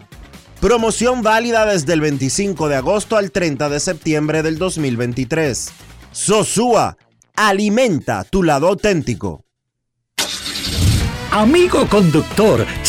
Promoción 0.61 1.21
válida 1.23 1.65
desde 1.65 1.93
el 1.93 2.01
25 2.01 2.69
de 2.69 2.75
agosto 2.75 3.17
al 3.17 3.31
30 3.31 3.67
de 3.67 3.79
septiembre 3.79 4.43
del 4.43 4.57
2023. 4.57 5.71
Sosúa, 6.11 6.97
alimenta 7.35 8.23
tu 8.23 8.43
lado 8.43 8.67
auténtico. 8.67 9.43
Amigo 11.31 11.85
conductor, 11.87 12.65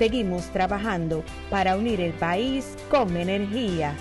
Seguimos 0.00 0.46
trabajando 0.46 1.22
para 1.50 1.76
unir 1.76 2.00
el 2.00 2.14
país 2.14 2.74
con 2.90 3.18
energía. 3.18 3.94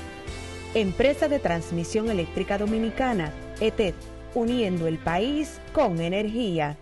Empresa 0.74 1.28
de 1.28 1.40
Transmisión 1.40 2.10
Eléctrica 2.10 2.58
Dominicana, 2.58 3.34
ETED, 3.60 3.96
uniendo 4.34 4.88
el 4.88 4.98
país 4.98 5.60
con 5.74 6.00
energía. 6.00 6.78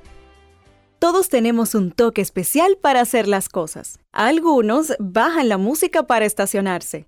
Todos 0.99 1.29
tenemos 1.29 1.73
un 1.73 1.89
toque 1.89 2.21
especial 2.21 2.77
para 2.79 3.01
hacer 3.01 3.27
las 3.27 3.49
cosas. 3.49 3.97
Algunos 4.11 4.93
bajan 4.99 5.49
la 5.49 5.57
música 5.57 6.03
para 6.03 6.25
estacionarse. 6.25 7.07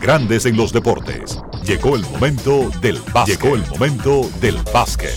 Grandes 0.00 0.46
en 0.46 0.56
los 0.56 0.72
deportes. 0.72 1.38
Llegó 1.62 1.94
el 1.94 2.02
momento 2.02 2.70
del 2.80 2.98
básquet. 3.12 3.40
Llegó 3.40 3.54
el 3.54 3.66
momento 3.66 4.30
del 4.40 4.56
básquet. 4.72 5.14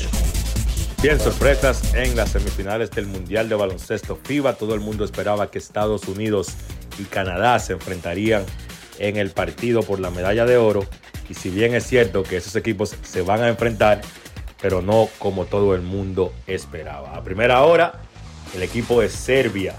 Bien, 1.01 1.19
sorpresas 1.19 1.93
en 1.95 2.15
las 2.17 2.31
semifinales 2.31 2.91
del 2.91 3.07
Mundial 3.07 3.47
de 3.47 3.55
Baloncesto 3.55 4.19
FIBA. 4.21 4.53
Todo 4.53 4.75
el 4.75 4.81
mundo 4.81 5.05
esperaba 5.05 5.49
que 5.49 5.57
Estados 5.57 6.07
Unidos 6.07 6.49
y 6.99 7.03
Canadá 7.03 7.57
se 7.59 7.73
enfrentarían 7.73 8.45
en 8.99 9.15
el 9.15 9.31
partido 9.31 9.83
por 9.83 9.99
la 9.99 10.11
medalla 10.11 10.45
de 10.45 10.57
oro. 10.57 10.85
Y 11.29 11.33
si 11.33 11.49
bien 11.49 11.73
es 11.73 11.85
cierto 11.85 12.23
que 12.23 12.37
esos 12.37 12.55
equipos 12.57 12.95
se 13.03 13.21
van 13.21 13.41
a 13.41 13.47
enfrentar, 13.47 14.01
pero 14.61 14.81
no 14.81 15.07
como 15.17 15.45
todo 15.45 15.75
el 15.75 15.81
mundo 15.81 16.33
esperaba. 16.45 17.15
A 17.15 17.23
primera 17.23 17.63
hora, 17.63 18.01
el 18.53 18.63
equipo 18.63 18.99
de 18.99 19.09
Serbia 19.09 19.75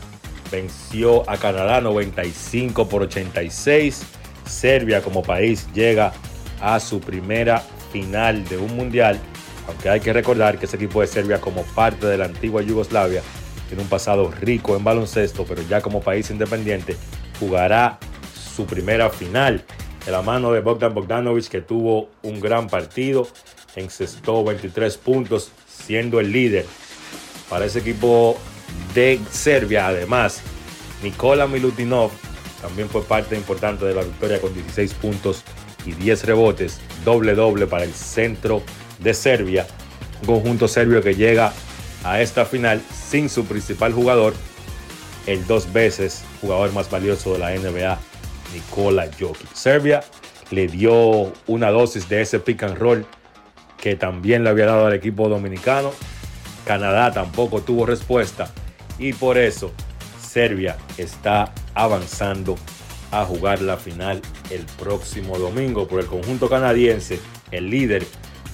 venció 0.55 1.28
a 1.28 1.36
Canadá 1.36 1.80
95 1.80 2.88
por 2.88 3.02
86. 3.02 4.02
Serbia 4.46 5.02
como 5.02 5.22
país 5.22 5.66
llega 5.74 6.12
a 6.61 6.78
su 6.78 7.00
primera 7.00 7.59
final 7.92 8.44
de 8.44 8.57
un 8.57 8.76
mundial, 8.76 9.18
aunque 9.66 9.88
hay 9.88 10.00
que 10.00 10.12
recordar 10.12 10.59
que 10.59 10.66
ese 10.66 10.76
equipo 10.76 11.00
de 11.00 11.09
Serbia 11.09 11.40
como 11.40 11.62
parte 11.62 12.07
de 12.07 12.18
la 12.18 12.26
antigua 12.26 12.62
Yugoslavia 12.62 13.22
tiene 13.68 13.82
un 13.82 13.88
pasado 13.88 14.30
rico 14.30 14.76
en 14.76 14.84
baloncesto, 14.84 15.44
pero 15.44 15.62
ya 15.62 15.80
como 15.80 16.00
país 16.00 16.30
independiente 16.30 16.96
jugará 17.40 17.98
su 18.34 18.64
primera 18.64 19.11
final 19.11 19.64
de 20.07 20.12
la 20.12 20.22
mano 20.22 20.52
de 20.52 20.61
Bogdan 20.61 20.94
Bogdanovic 20.94 21.48
que 21.48 21.62
tuvo 21.62 22.11
un 22.22 22.40
gran 22.40 22.68
partido, 22.68 23.26
encestó 23.74 24.44
23 24.44 24.96
puntos 24.98 25.50
siendo 25.66 26.20
el 26.20 26.30
líder 26.30 26.66
para 27.48 27.64
ese 27.64 27.80
equipo 27.80 28.38
de 28.95 29.20
Serbia. 29.31 29.89
Además, 29.89 30.43
Nikola 31.03 31.47
Milutinov 31.47 32.11
también 32.62 32.89
fue 32.89 33.03
parte 33.03 33.37
importante 33.37 33.85
de 33.85 33.95
la 33.95 34.03
victoria 34.03 34.41
con 34.41 34.55
16 34.55 34.95
puntos 34.95 35.43
y 35.85 35.93
10 35.93 36.25
rebotes, 36.25 36.81
doble 37.05 37.35
doble 37.35 37.66
para 37.66 37.85
el 37.85 37.93
centro 37.93 38.62
de 39.01 39.12
Serbia, 39.12 39.66
un 40.22 40.27
conjunto 40.27 40.66
serbio 40.66 41.03
que 41.03 41.14
llega 41.14 41.53
a 42.05 42.22
esta 42.22 42.47
final 42.47 42.81
sin 42.91 43.29
su 43.29 43.45
principal 43.45 43.93
jugador, 43.93 44.33
el 45.27 45.47
dos 45.47 45.72
veces 45.72 46.22
jugador 46.41 46.72
más 46.72 46.91
valioso 46.91 47.35
de 47.35 47.39
la 47.39 47.51
NBA, 47.51 47.99
Nikola 48.55 49.11
Jokic. 49.18 49.53
Serbia 49.53 50.03
le 50.51 50.66
dio 50.66 51.33
una 51.47 51.70
dosis 51.70 52.09
de 52.09 52.22
ese 52.22 52.39
pick 52.39 52.62
and 52.62 52.79
roll 52.79 53.07
que 53.77 53.97
también 53.97 54.45
le 54.45 54.51
había 54.51 54.66
dado 54.66 54.87
al 54.87 54.95
equipo 54.95 55.29
dominicano. 55.29 55.93
Canadá 56.64 57.12
tampoco 57.12 57.61
tuvo 57.61 57.85
respuesta 57.85 58.51
y 58.99 59.12
por 59.12 59.38
eso 59.38 59.72
Serbia 60.20 60.76
está 60.99 61.53
avanzando 61.74 62.57
a 63.11 63.24
jugar 63.24 63.62
la 63.62 63.76
final 63.76 64.20
el 64.51 64.64
próximo 64.78 65.38
domingo 65.38 65.86
por 65.86 66.01
el 66.01 66.07
conjunto 66.07 66.49
canadiense. 66.49 67.20
El 67.51 67.70
líder 67.70 68.05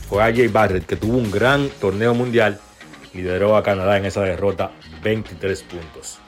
fue 0.08 0.22
AJ 0.22 0.52
Barrett, 0.52 0.86
que 0.86 0.96
tuvo 0.96 1.16
un 1.16 1.30
gran 1.30 1.70
torneo 1.80 2.14
mundial. 2.14 2.60
Lideró 3.14 3.56
a 3.56 3.62
Canadá 3.62 3.96
en 3.96 4.04
esa 4.04 4.20
derrota 4.22 4.72
23 5.02 5.62
puntos. 5.62 6.18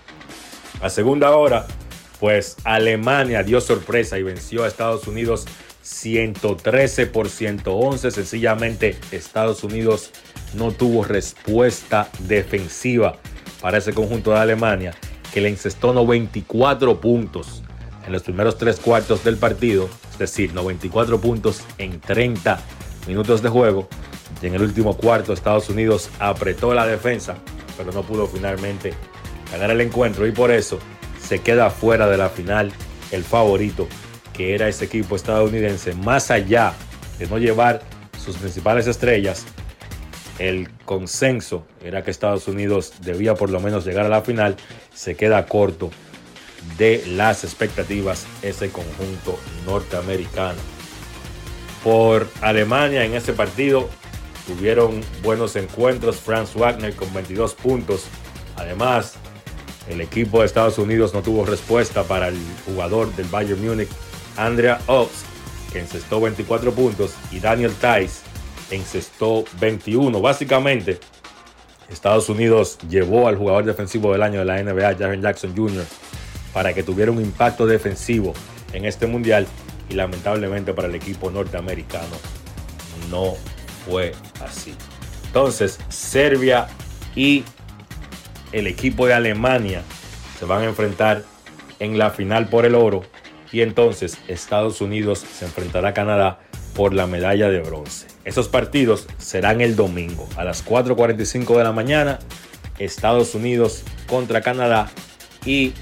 A 0.80 0.88
segunda 0.88 1.36
hora, 1.36 1.66
pues 2.18 2.56
Alemania 2.64 3.42
dio 3.42 3.60
sorpresa 3.60 4.18
y 4.18 4.22
venció 4.22 4.64
a 4.64 4.68
Estados 4.68 5.06
Unidos 5.06 5.44
113 5.82 7.06
por 7.08 7.28
111. 7.28 8.10
Sencillamente 8.10 8.96
Estados 9.10 9.62
Unidos 9.64 10.12
no 10.54 10.72
tuvo 10.72 11.04
respuesta 11.04 12.08
defensiva 12.20 13.18
para 13.62 13.78
ese 13.78 13.94
conjunto 13.94 14.32
de 14.32 14.40
Alemania 14.40 14.94
que 15.32 15.40
le 15.40 15.48
incestó 15.48 15.94
94 15.94 17.00
puntos 17.00 17.62
en 18.06 18.12
los 18.12 18.22
primeros 18.22 18.58
tres 18.58 18.78
cuartos 18.80 19.24
del 19.24 19.38
partido, 19.38 19.88
es 20.10 20.18
decir, 20.18 20.52
94 20.52 21.20
puntos 21.20 21.62
en 21.78 22.00
30 22.00 22.60
minutos 23.06 23.42
de 23.42 23.48
juego. 23.48 23.88
Y 24.42 24.46
en 24.46 24.54
el 24.54 24.62
último 24.62 24.96
cuarto 24.96 25.32
Estados 25.32 25.70
Unidos 25.70 26.10
apretó 26.18 26.74
la 26.74 26.86
defensa, 26.86 27.36
pero 27.76 27.92
no 27.92 28.02
pudo 28.02 28.26
finalmente 28.26 28.92
ganar 29.52 29.70
el 29.70 29.80
encuentro 29.80 30.26
y 30.26 30.32
por 30.32 30.50
eso 30.50 30.78
se 31.22 31.38
queda 31.38 31.70
fuera 31.70 32.08
de 32.08 32.16
la 32.16 32.28
final 32.28 32.72
el 33.12 33.22
favorito, 33.22 33.86
que 34.32 34.54
era 34.54 34.68
ese 34.68 34.86
equipo 34.86 35.14
estadounidense, 35.14 35.94
más 35.94 36.30
allá 36.30 36.72
de 37.18 37.26
no 37.28 37.38
llevar 37.38 37.82
sus 38.18 38.36
principales 38.36 38.86
estrellas, 38.86 39.44
el 40.38 40.70
consenso 40.84 41.66
era 41.82 42.02
que 42.02 42.10
Estados 42.10 42.48
Unidos 42.48 42.94
debía 43.00 43.34
por 43.34 43.50
lo 43.50 43.60
menos 43.60 43.84
llegar 43.84 44.06
a 44.06 44.08
la 44.08 44.22
final, 44.22 44.56
se 44.94 45.16
queda 45.16 45.46
corto 45.46 45.90
de 46.78 47.02
las 47.06 47.44
expectativas 47.44 48.26
ese 48.42 48.70
conjunto 48.70 49.38
norteamericano. 49.66 50.58
Por 51.82 52.28
Alemania 52.40 53.04
en 53.04 53.14
ese 53.14 53.32
partido 53.32 53.88
tuvieron 54.46 55.00
buenos 55.22 55.56
encuentros. 55.56 56.16
Franz 56.16 56.54
Wagner 56.54 56.94
con 56.94 57.12
22 57.12 57.54
puntos. 57.54 58.04
Además, 58.56 59.14
el 59.88 60.00
equipo 60.00 60.40
de 60.40 60.46
Estados 60.46 60.78
Unidos 60.78 61.12
no 61.12 61.22
tuvo 61.22 61.44
respuesta 61.44 62.04
para 62.04 62.28
el 62.28 62.38
jugador 62.64 63.14
del 63.16 63.26
Bayern 63.26 63.64
Múnich, 63.66 63.88
Andrea 64.36 64.80
Ox, 64.86 65.10
que 65.72 65.80
encestó 65.80 66.20
24 66.20 66.72
puntos, 66.72 67.14
y 67.32 67.40
Daniel 67.40 67.72
Tice 67.72 68.21
encestó 68.74 69.44
21. 69.60 70.20
Básicamente, 70.20 70.98
Estados 71.90 72.28
Unidos 72.28 72.78
llevó 72.88 73.28
al 73.28 73.36
jugador 73.36 73.64
defensivo 73.64 74.12
del 74.12 74.22
año 74.22 74.40
de 74.40 74.44
la 74.44 74.62
NBA, 74.62 74.96
Jaren 74.96 75.22
Jackson 75.22 75.54
Jr., 75.56 75.84
para 76.52 76.74
que 76.74 76.82
tuviera 76.82 77.10
un 77.10 77.20
impacto 77.20 77.66
defensivo 77.66 78.34
en 78.72 78.84
este 78.84 79.06
mundial 79.06 79.46
y 79.88 79.94
lamentablemente 79.94 80.72
para 80.74 80.88
el 80.88 80.94
equipo 80.94 81.30
norteamericano 81.30 82.16
no 83.10 83.34
fue 83.86 84.12
así. 84.44 84.74
Entonces, 85.26 85.78
Serbia 85.88 86.68
y 87.14 87.44
el 88.52 88.66
equipo 88.66 89.06
de 89.06 89.14
Alemania 89.14 89.82
se 90.38 90.44
van 90.44 90.62
a 90.62 90.66
enfrentar 90.66 91.24
en 91.78 91.98
la 91.98 92.10
final 92.10 92.48
por 92.48 92.66
el 92.66 92.74
oro 92.74 93.02
y 93.50 93.60
entonces 93.60 94.18
Estados 94.28 94.80
Unidos 94.80 95.18
se 95.20 95.44
enfrentará 95.44 95.88
a 95.88 95.94
Canadá 95.94 96.40
por 96.74 96.94
la 96.94 97.06
medalla 97.06 97.48
de 97.48 97.60
bronce. 97.60 98.11
Esos 98.24 98.48
partidos 98.48 99.06
serán 99.18 99.60
el 99.60 99.74
domingo 99.74 100.28
a 100.36 100.44
las 100.44 100.64
4.45 100.64 101.56
de 101.56 101.64
la 101.64 101.72
mañana, 101.72 102.18
Estados 102.78 103.34
Unidos 103.34 103.82
contra 104.06 104.40
Canadá 104.40 104.90
y 105.44 105.74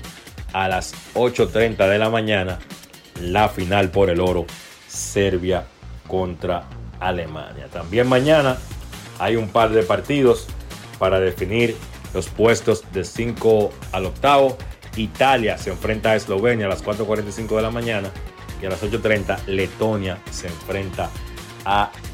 a 0.52 0.68
las 0.68 0.94
8.30 1.14 1.88
de 1.88 1.98
la 1.98 2.10
mañana 2.10 2.58
la 3.20 3.48
final 3.48 3.90
por 3.90 4.10
el 4.10 4.20
oro, 4.20 4.46
Serbia 4.88 5.66
contra 6.08 6.64
Alemania. 6.98 7.68
También 7.72 8.08
mañana 8.08 8.56
hay 9.18 9.36
un 9.36 9.48
par 9.48 9.70
de 9.70 9.82
partidos 9.82 10.46
para 10.98 11.20
definir 11.20 11.76
los 12.14 12.28
puestos 12.28 12.84
de 12.92 13.04
5 13.04 13.70
al 13.92 14.06
octavo. 14.06 14.56
Italia 14.96 15.58
se 15.58 15.70
enfrenta 15.70 16.10
a 16.10 16.16
Eslovenia 16.16 16.66
a 16.66 16.68
las 16.70 16.82
4.45 16.84 17.56
de 17.56 17.62
la 17.62 17.70
mañana 17.70 18.10
y 18.60 18.66
a 18.66 18.70
las 18.70 18.82
8.30 18.82 19.46
Letonia 19.46 20.18
se 20.30 20.48
enfrenta 20.48 21.04
a 21.04 21.10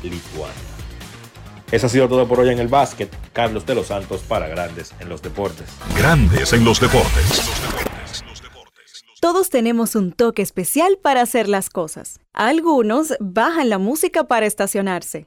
Lituania. 0.02 0.54
Eso 1.72 1.86
ha 1.86 1.90
sido 1.90 2.08
todo 2.08 2.28
por 2.28 2.40
hoy 2.40 2.50
en 2.50 2.58
el 2.58 2.68
básquet. 2.68 3.10
Carlos 3.32 3.66
de 3.66 3.74
los 3.74 3.88
Santos 3.88 4.22
para 4.22 4.46
Grandes 4.48 4.94
en 5.00 5.08
los 5.08 5.20
Deportes. 5.20 5.66
Grandes 5.96 6.52
en 6.52 6.64
los 6.64 6.80
Deportes. 6.80 7.42
Todos 9.20 9.50
tenemos 9.50 9.96
un 9.96 10.12
toque 10.12 10.42
especial 10.42 10.98
para 11.02 11.22
hacer 11.22 11.48
las 11.48 11.68
cosas. 11.70 12.20
Algunos 12.32 13.14
bajan 13.18 13.68
la 13.68 13.78
música 13.78 14.24
para 14.24 14.46
estacionarse. 14.46 15.26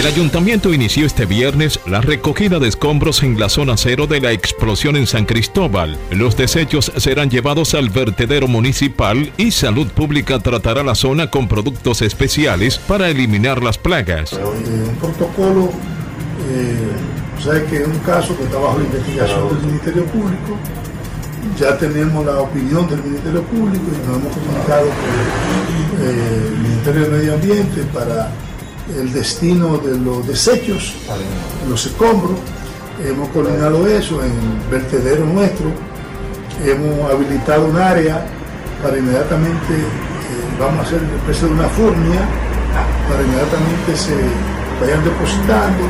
El 0.00 0.06
ayuntamiento 0.06 0.72
inició 0.72 1.04
este 1.04 1.26
viernes 1.26 1.78
la 1.84 2.00
recogida 2.00 2.58
de 2.58 2.68
escombros 2.68 3.22
en 3.22 3.38
la 3.38 3.50
zona 3.50 3.76
cero 3.76 4.06
de 4.06 4.20
la 4.20 4.32
explosión 4.32 4.96
en 4.96 5.06
San 5.06 5.26
Cristóbal. 5.26 5.98
Los 6.10 6.38
desechos 6.38 6.90
serán 6.96 7.28
llevados 7.28 7.74
al 7.74 7.90
vertedero 7.90 8.48
municipal 8.48 9.30
y 9.36 9.50
Salud 9.50 9.88
Pública 9.88 10.38
tratará 10.38 10.82
la 10.82 10.94
zona 10.94 11.30
con 11.30 11.48
productos 11.48 12.00
especiales 12.00 12.78
para 12.78 13.10
eliminar 13.10 13.62
las 13.62 13.76
plagas. 13.76 14.32
un 14.32 14.96
protocolo, 14.96 15.68
eh, 16.50 17.42
sabe 17.44 17.64
que 17.66 17.82
es 17.82 17.86
un 17.86 17.98
caso 17.98 18.34
que 18.38 18.44
está 18.44 18.58
bajo 18.58 18.78
la 18.78 18.84
investigación 18.84 19.48
del 19.48 19.66
Ministerio 19.66 20.04
Público. 20.06 20.56
Ya 21.58 21.76
tenemos 21.76 22.24
la 22.24 22.40
opinión 22.40 22.88
del 22.88 23.02
Ministerio 23.02 23.42
Público 23.42 23.84
y 23.86 24.08
nos 24.08 24.16
hemos 24.16 24.34
comunicado 24.34 24.86
con 24.86 26.06
eh, 26.06 26.48
el 26.48 26.58
Ministerio 26.58 27.02
de 27.02 27.08
Medio 27.10 27.34
Ambiente 27.34 27.82
para 27.92 28.30
el 28.98 29.12
destino 29.12 29.78
de 29.78 29.98
los 29.98 30.26
desechos, 30.26 30.94
los 31.68 31.86
escombros. 31.86 32.38
Hemos 33.04 33.28
coordinado 33.30 33.86
eso 33.86 34.22
en 34.22 34.30
el 34.30 34.70
vertedero 34.70 35.24
nuestro. 35.24 35.66
Hemos 36.64 37.10
habilitado 37.10 37.66
un 37.66 37.76
área 37.78 38.26
para 38.82 38.98
inmediatamente, 38.98 39.74
eh, 39.74 40.58
vamos 40.58 40.80
a 40.80 40.82
hacer 40.82 41.00
una 41.02 41.16
especie 41.16 41.48
de 41.48 41.54
una 41.54 41.68
furnia, 41.68 42.20
para 43.08 43.22
inmediatamente 43.22 43.96
se 43.96 44.14
vayan 44.80 45.04
depositando 45.04 45.84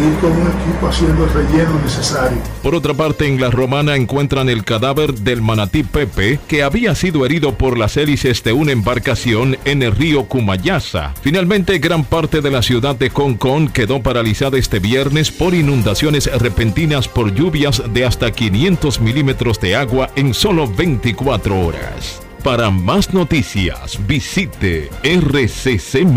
ir 0.00 0.14
con 0.20 0.32
un 0.32 0.48
equipo 0.48 0.88
haciendo 0.88 1.24
el 1.24 1.32
relleno 1.32 1.78
necesario. 1.82 2.38
Por 2.62 2.74
otra 2.74 2.94
parte, 2.94 3.26
en 3.26 3.40
La 3.40 3.50
Romana 3.50 3.96
encuentran 3.96 4.48
el 4.48 4.64
cadáver 4.64 5.14
del 5.14 5.42
manatí 5.42 5.82
Pepe, 5.82 6.38
que 6.48 6.62
había 6.62 6.94
sido 6.94 7.24
herido 7.24 7.56
por 7.56 7.78
las 7.78 7.96
hélices 7.96 8.42
de 8.42 8.52
una 8.52 8.72
embarcación 8.72 9.56
en 9.64 9.82
el 9.82 9.92
río 9.92 10.24
Cumayasa. 10.24 11.14
Finalmente, 11.22 11.78
gran 11.78 12.04
parte 12.04 12.40
de 12.40 12.50
la 12.50 12.62
ciudad 12.62 12.96
de 12.96 13.10
Hong 13.10 13.34
Kong 13.34 13.70
quedó 13.70 14.02
paralizada 14.02 14.58
este 14.58 14.78
viernes 14.78 15.30
por 15.30 15.54
inundaciones 15.54 16.30
repentinas 16.40 17.08
por 17.08 17.34
lluvias 17.34 17.82
de 17.92 18.04
hasta 18.04 18.30
500 18.30 19.00
milímetros 19.00 19.60
de 19.60 19.76
agua 19.76 20.10
en 20.16 20.34
solo 20.34 20.66
24 20.66 21.60
horas. 21.60 22.20
Para 22.42 22.70
más 22.70 23.14
noticias, 23.14 23.98
visite 24.06 24.90
rccmedia.com 25.02 26.14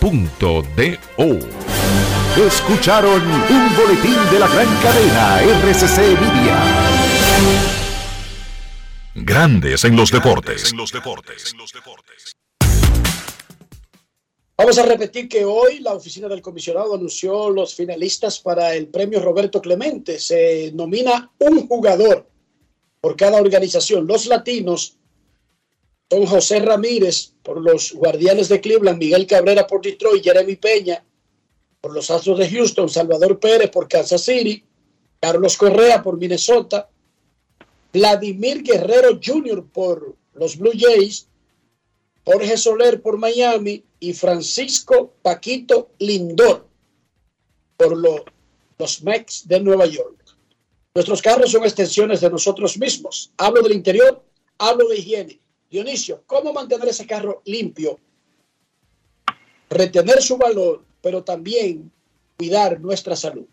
.do. 0.00 1.38
Escucharon 2.46 3.22
un 3.22 3.76
boletín 3.76 4.16
de 4.30 4.38
la 4.38 4.48
gran 4.48 4.68
cadena 4.82 5.40
RCC 5.42 5.98
Media. 6.20 7.00
Grandes 9.14 9.84
en 9.84 9.96
los 9.96 10.10
deportes. 10.10 10.72
Vamos 14.56 14.78
a 14.78 14.84
repetir 14.84 15.28
que 15.28 15.44
hoy 15.44 15.80
la 15.80 15.94
oficina 15.94 16.28
del 16.28 16.42
comisionado 16.42 16.94
anunció 16.94 17.50
los 17.50 17.74
finalistas 17.74 18.38
para 18.40 18.74
el 18.74 18.88
premio 18.88 19.20
Roberto 19.20 19.60
Clemente. 19.60 20.18
Se 20.18 20.70
nomina 20.72 21.32
un 21.38 21.66
jugador 21.66 22.28
por 23.00 23.16
cada 23.16 23.40
organización. 23.40 24.06
Los 24.06 24.26
latinos 24.26 24.99
son 26.10 26.26
José 26.26 26.58
Ramírez 26.60 27.32
por 27.42 27.60
los 27.60 27.92
Guardianes 27.92 28.48
de 28.48 28.60
Cleveland, 28.60 28.98
Miguel 28.98 29.26
Cabrera 29.26 29.66
por 29.66 29.80
Detroit, 29.80 30.24
Jeremy 30.24 30.56
Peña 30.56 31.04
por 31.80 31.94
los 31.94 32.10
Astros 32.10 32.38
de 32.38 32.50
Houston, 32.50 32.88
Salvador 32.88 33.38
Pérez 33.38 33.70
por 33.70 33.88
Kansas 33.88 34.22
City, 34.22 34.64
Carlos 35.20 35.56
Correa 35.56 36.02
por 36.02 36.18
Minnesota, 36.18 36.88
Vladimir 37.92 38.62
Guerrero 38.62 39.18
Jr. 39.24 39.64
por 39.72 40.14
los 40.34 40.56
Blue 40.58 40.72
Jays, 40.76 41.26
Jorge 42.24 42.56
Soler 42.56 43.00
por 43.00 43.16
Miami 43.16 43.82
y 43.98 44.12
Francisco 44.12 45.12
Paquito 45.22 45.90
Lindor 45.98 46.66
por 47.76 47.96
lo- 47.96 48.24
los 48.78 49.02
Mex 49.02 49.46
de 49.48 49.60
Nueva 49.60 49.86
York. 49.86 50.16
Nuestros 50.94 51.22
carros 51.22 51.50
son 51.52 51.64
extensiones 51.64 52.20
de 52.20 52.30
nosotros 52.30 52.76
mismos. 52.76 53.30
Hablo 53.38 53.62
del 53.62 53.72
interior, 53.72 54.22
hablo 54.58 54.88
de 54.88 54.98
higiene. 54.98 55.40
Dionisio, 55.70 56.24
¿cómo 56.26 56.52
mantener 56.52 56.88
ese 56.88 57.06
carro 57.06 57.42
limpio? 57.44 58.00
Retener 59.68 60.20
su 60.20 60.36
valor, 60.36 60.84
pero 61.00 61.22
también 61.22 61.92
cuidar 62.36 62.80
nuestra 62.80 63.14
salud. 63.14 63.44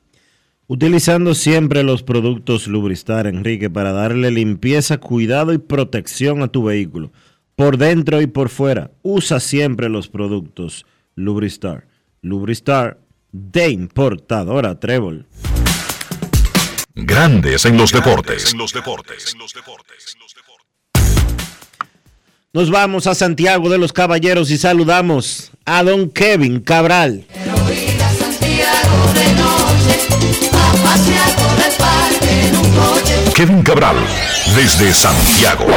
Utilizando 0.66 1.36
siempre 1.36 1.84
los 1.84 2.02
productos 2.02 2.68
Lubristar, 2.68 3.28
Enrique, 3.28 3.70
para 3.70 3.92
darle 3.92 4.32
limpieza, 4.32 4.98
cuidado 4.98 5.54
y 5.54 5.60
protección 5.60 6.42
a 6.42 6.48
tu 6.48 6.64
vehículo. 6.64 7.12
Por 7.56 7.78
dentro 7.78 8.20
y 8.20 8.28
por 8.28 8.50
fuera, 8.50 8.92
usa 9.04 9.40
siempre 9.40 9.88
los 9.88 10.10
productos 10.10 10.88
Lubristar. 11.14 11.88
Lubristar 12.22 13.00
de 13.32 13.70
importadora 13.70 14.80
Trébol. 14.80 15.28
Grandes 16.96 17.64
en 17.66 17.78
los 17.78 17.92
deportes. 17.92 18.56
Nos 22.58 22.72
vamos 22.72 23.06
a 23.06 23.14
Santiago 23.14 23.70
de 23.70 23.78
los 23.78 23.94
Caballeros 23.94 24.50
y 24.50 24.58
saludamos 24.58 25.52
a 25.64 25.84
don 25.84 26.10
Kevin 26.10 26.60
Cabral. 26.60 27.24
Kevin 33.36 33.62
Cabral, 33.62 33.98
desde 34.56 34.92
Santiago. 34.92 35.68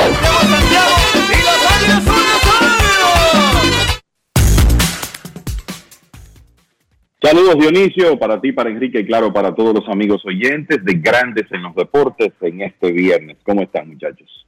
Saludos 7.22 7.58
Dionisio, 7.58 8.18
para 8.18 8.40
ti, 8.40 8.52
para 8.52 8.70
Enrique 8.70 9.00
y 9.00 9.04
claro, 9.04 9.30
para 9.34 9.54
todos 9.54 9.74
los 9.74 9.86
amigos 9.90 10.22
oyentes 10.24 10.82
de 10.82 10.94
Grandes 10.94 11.44
en 11.50 11.62
los 11.62 11.74
Deportes 11.74 12.32
en 12.40 12.62
este 12.62 12.90
viernes. 12.90 13.36
¿Cómo 13.42 13.60
están 13.60 13.86
muchachos? 13.86 14.46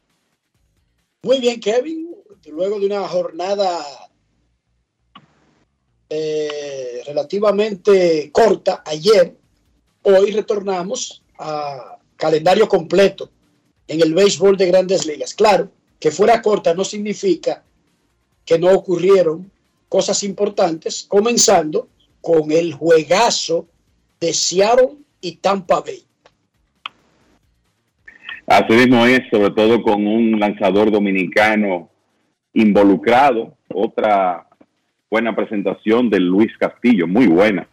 Muy 1.25 1.39
bien, 1.39 1.61
Kevin. 1.61 2.12
Luego 2.51 2.81
de 2.81 2.87
una 2.87 3.07
jornada 3.07 3.85
eh, 6.11 7.03
relativamente 7.07 8.31
corta 8.33 8.83
ayer, 8.85 9.37
hoy 10.03 10.33
retornamos 10.33 11.23
a 11.39 11.99
calendario 12.17 12.69
completo 12.69 13.31
en 13.87 14.01
el 14.01 14.13
béisbol 14.13 14.57
de 14.57 14.67
grandes 14.67 15.07
ligas. 15.07 15.35
Claro, 15.35 15.71
que 15.99 16.11
fuera 16.11 16.43
corta 16.43 16.75
no 16.75 16.85
significa 16.85 17.63
que 18.45 18.59
no 18.59 18.73
ocurrieron 18.73 19.51
cosas 19.89 20.23
importantes, 20.25 21.05
comenzando 21.09 21.89
con 22.21 22.51
el 22.51 22.75
juegazo 22.75 23.69
de 24.21 24.33
Seattle 24.33 24.97
y 25.21 25.37
Tampa 25.37 25.81
Bay. 25.81 26.05
Así 28.47 28.73
mismo 28.73 29.07
es, 29.07 29.21
sobre 29.31 29.51
todo 29.51 29.81
con 29.83 30.07
un 30.07 30.41
lanzador 30.41 30.91
dominicano 30.91 31.92
involucrado. 32.55 33.55
Otra 33.73 34.47
buena 35.11 35.35
presentación 35.35 36.11
de 36.11 36.21
Luis 36.21 36.57
Castillo, 36.59 37.07
muy 37.07 37.27
buena, 37.27 37.67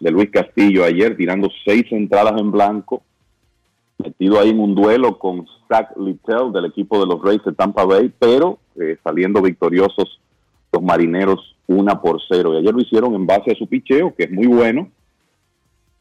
de 0.00 0.10
Luis 0.10 0.30
Castillo 0.30 0.84
ayer, 0.84 1.16
tirando 1.16 1.48
seis 1.64 1.84
entradas 1.90 2.40
en 2.40 2.50
blanco, 2.50 3.02
metido 3.98 4.40
ahí 4.40 4.50
en 4.50 4.60
un 4.60 4.74
duelo 4.74 5.18
con 5.18 5.46
Zach 5.68 5.96
Littell 5.96 6.52
del 6.52 6.64
equipo 6.64 6.98
de 6.98 7.06
los 7.06 7.22
Rays 7.22 7.44
de 7.44 7.52
Tampa 7.52 7.84
Bay, 7.84 8.12
pero 8.18 8.58
eh, 8.80 8.96
saliendo 9.04 9.42
victoriosos 9.42 10.20
los 10.72 10.82
marineros 10.82 11.56
una 11.66 12.00
por 12.00 12.20
cero. 12.28 12.54
Y 12.54 12.58
ayer 12.58 12.72
lo 12.72 12.80
hicieron 12.80 13.14
en 13.14 13.26
base 13.26 13.52
a 13.52 13.54
su 13.54 13.66
picheo, 13.66 14.14
que 14.14 14.24
es 14.24 14.30
muy 14.30 14.46
bueno, 14.46 14.90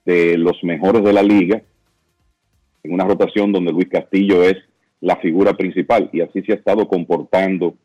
de 0.06 0.38
los 0.38 0.64
mejores 0.64 1.04
de 1.04 1.14
la 1.14 1.22
liga, 1.22 1.62
en 2.84 2.94
una 2.94 3.04
rotación 3.04 3.52
donde 3.52 3.72
Luis 3.72 3.90
Castillo 3.90 4.44
es 4.44 4.58
la 5.02 5.18
figura 5.18 5.54
principal 5.54 6.10
y 6.12 6.22
así 6.22 6.42
se 6.42 6.54
ha 6.54 6.56
estado 6.56 6.88
comportando 6.88 7.76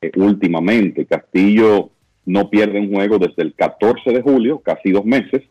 eh, 0.00 0.10
últimamente. 0.16 1.06
Castillo 1.06 1.90
no 2.26 2.50
pierde 2.50 2.80
un 2.80 2.92
juego 2.92 3.18
desde 3.18 3.42
el 3.42 3.54
14 3.54 4.10
de 4.10 4.22
julio, 4.22 4.60
casi 4.60 4.90
dos 4.90 5.04
meses, 5.04 5.42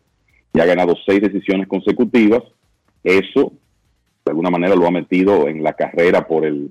y 0.52 0.60
ha 0.60 0.66
ganado 0.66 0.94
seis 1.06 1.20
decisiones 1.20 1.68
consecutivas. 1.68 2.42
Eso, 3.02 3.52
de 4.24 4.30
alguna 4.30 4.50
manera, 4.50 4.74
lo 4.74 4.86
ha 4.86 4.90
metido 4.90 5.48
en 5.48 5.62
la 5.62 5.72
carrera 5.72 6.26
por 6.26 6.44
el 6.44 6.70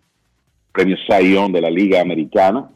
premio 0.72 0.98
Young 1.08 1.52
de 1.52 1.62
la 1.62 1.70
Liga 1.70 2.02
Americana. 2.02 2.70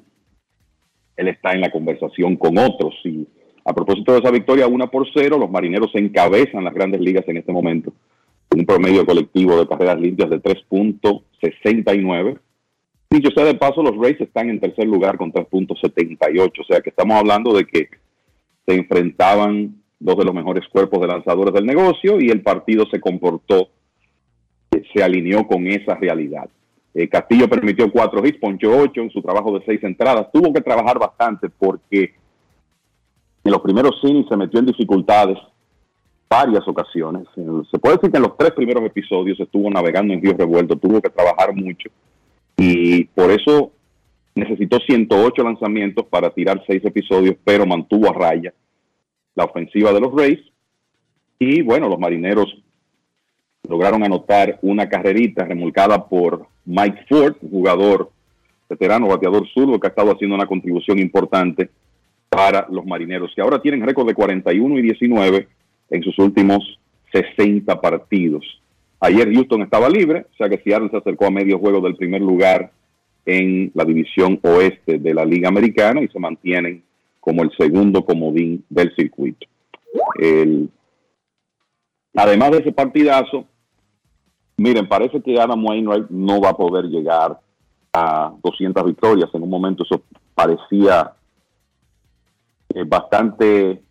Él 1.15 1.27
está 1.27 1.53
en 1.53 1.61
la 1.61 1.71
conversación 1.71 2.35
con 2.35 2.57
otros 2.57 2.95
y 3.03 3.27
a 3.65 3.73
propósito 3.73 4.13
de 4.13 4.19
esa 4.19 4.31
victoria, 4.31 4.67
una 4.67 4.87
por 4.87 5.07
cero, 5.13 5.37
los 5.37 5.49
marineros 5.49 5.91
encabezan 5.93 6.65
las 6.65 6.73
grandes 6.73 6.99
ligas 6.99 7.23
en 7.27 7.37
este 7.37 7.53
momento 7.53 7.93
un 8.53 8.65
promedio 8.65 9.05
colectivo 9.05 9.57
de 9.57 9.67
carreras 9.67 9.99
limpias 9.99 10.29
de 10.29 10.41
3.69. 10.41 12.39
Dicho 13.13 13.29
sea 13.29 13.45
de 13.45 13.53
paso, 13.53 13.83
los 13.83 13.95
Rays 13.95 14.19
están 14.19 14.49
en 14.49 14.59
tercer 14.59 14.87
lugar 14.87 15.19
con 15.19 15.31
3.78, 15.31 16.51
o 16.59 16.63
sea 16.63 16.81
que 16.81 16.89
estamos 16.89 17.15
hablando 17.15 17.53
de 17.53 17.63
que 17.63 17.87
se 18.65 18.73
enfrentaban 18.73 19.83
dos 19.99 20.17
de 20.17 20.25
los 20.25 20.33
mejores 20.33 20.67
cuerpos 20.69 20.99
de 20.99 21.09
lanzadores 21.09 21.53
del 21.53 21.63
negocio 21.63 22.19
y 22.19 22.31
el 22.31 22.41
partido 22.41 22.87
se 22.89 22.99
comportó, 22.99 23.69
se 24.71 25.03
alineó 25.03 25.45
con 25.45 25.67
esa 25.67 25.93
realidad. 25.93 26.49
Eh, 26.95 27.07
Castillo 27.07 27.47
permitió 27.47 27.91
cuatro 27.91 28.25
hits, 28.25 28.39
ponchó 28.39 28.75
ocho 28.75 29.01
en 29.01 29.11
su 29.11 29.21
trabajo 29.21 29.59
de 29.59 29.63
seis 29.63 29.83
entradas. 29.83 30.31
Tuvo 30.33 30.51
que 30.51 30.61
trabajar 30.61 30.97
bastante 30.97 31.49
porque 31.49 32.15
en 33.43 33.51
los 33.51 33.61
primeros 33.61 33.95
innings 34.01 34.27
se 34.27 34.37
metió 34.37 34.59
en 34.59 34.65
dificultades 34.65 35.37
varias 36.27 36.67
ocasiones. 36.67 37.27
Se 37.69 37.77
puede 37.77 37.97
decir 37.97 38.09
que 38.09 38.17
en 38.17 38.23
los 38.23 38.35
tres 38.37 38.53
primeros 38.53 38.83
episodios 38.83 39.39
estuvo 39.39 39.69
navegando 39.69 40.15
en 40.15 40.21
río 40.23 40.33
revuelto, 40.35 40.75
tuvo 40.77 40.99
que 40.99 41.11
trabajar 41.11 41.53
mucho 41.53 41.91
y 42.57 43.05
por 43.05 43.31
eso 43.31 43.71
necesitó 44.35 44.79
108 44.79 45.43
lanzamientos 45.43 46.05
para 46.07 46.29
tirar 46.31 46.63
seis 46.67 46.83
episodios, 46.85 47.35
pero 47.43 47.65
mantuvo 47.65 48.09
a 48.09 48.13
raya 48.13 48.53
la 49.35 49.45
ofensiva 49.45 49.91
de 49.91 49.99
los 49.99 50.13
Rays. 50.13 50.39
Y 51.39 51.61
bueno, 51.61 51.89
los 51.89 51.99
marineros 51.99 52.63
lograron 53.67 54.03
anotar 54.03 54.59
una 54.61 54.87
carrerita 54.89 55.45
remolcada 55.45 56.07
por 56.07 56.47
Mike 56.65 57.05
Ford, 57.09 57.35
jugador 57.49 58.11
veterano, 58.69 59.07
bateador 59.07 59.47
zurdo, 59.53 59.79
que 59.79 59.87
ha 59.87 59.89
estado 59.89 60.11
haciendo 60.11 60.35
una 60.35 60.47
contribución 60.47 60.99
importante 60.99 61.69
para 62.29 62.67
los 62.69 62.85
marineros, 62.85 63.31
que 63.35 63.41
ahora 63.41 63.61
tienen 63.61 63.85
récord 63.85 64.07
de 64.07 64.15
41 64.15 64.79
y 64.79 64.81
19 64.81 65.47
en 65.89 66.03
sus 66.03 66.17
últimos 66.17 66.79
60 67.11 67.79
partidos. 67.79 68.62
Ayer 69.03 69.33
Houston 69.33 69.63
estaba 69.63 69.89
libre, 69.89 70.27
o 70.31 70.35
sea 70.37 70.47
que 70.47 70.59
Seattle 70.59 70.89
se 70.89 70.95
acercó 70.95 71.25
a 71.25 71.29
medio 71.29 71.59
juego 71.59 71.81
del 71.81 71.97
primer 71.97 72.21
lugar 72.21 72.71
en 73.25 73.69
la 73.73 73.83
división 73.83 74.39
oeste 74.41 74.97
de 74.97 75.13
la 75.13 75.25
Liga 75.25 75.49
Americana 75.49 76.01
y 76.01 76.07
se 76.07 76.19
mantienen 76.19 76.81
como 77.19 77.43
el 77.43 77.51
segundo 77.57 78.05
comodín 78.05 78.63
del 78.69 78.95
circuito. 78.95 79.45
Además 82.15 82.51
de 82.51 82.57
ese 82.59 82.71
partidazo, 82.71 83.45
miren, 84.55 84.87
parece 84.87 85.21
que 85.21 85.37
Adam 85.37 85.65
Wainwright 85.65 86.09
no 86.09 86.39
va 86.39 86.51
a 86.51 86.57
poder 86.57 86.85
llegar 86.85 87.37
a 87.91 88.33
200 88.41 88.85
victorias. 88.85 89.29
En 89.33 89.43
un 89.43 89.49
momento 89.49 89.83
eso 89.83 90.01
parecía 90.33 91.11
eh, 92.73 92.85
bastante 92.87 93.81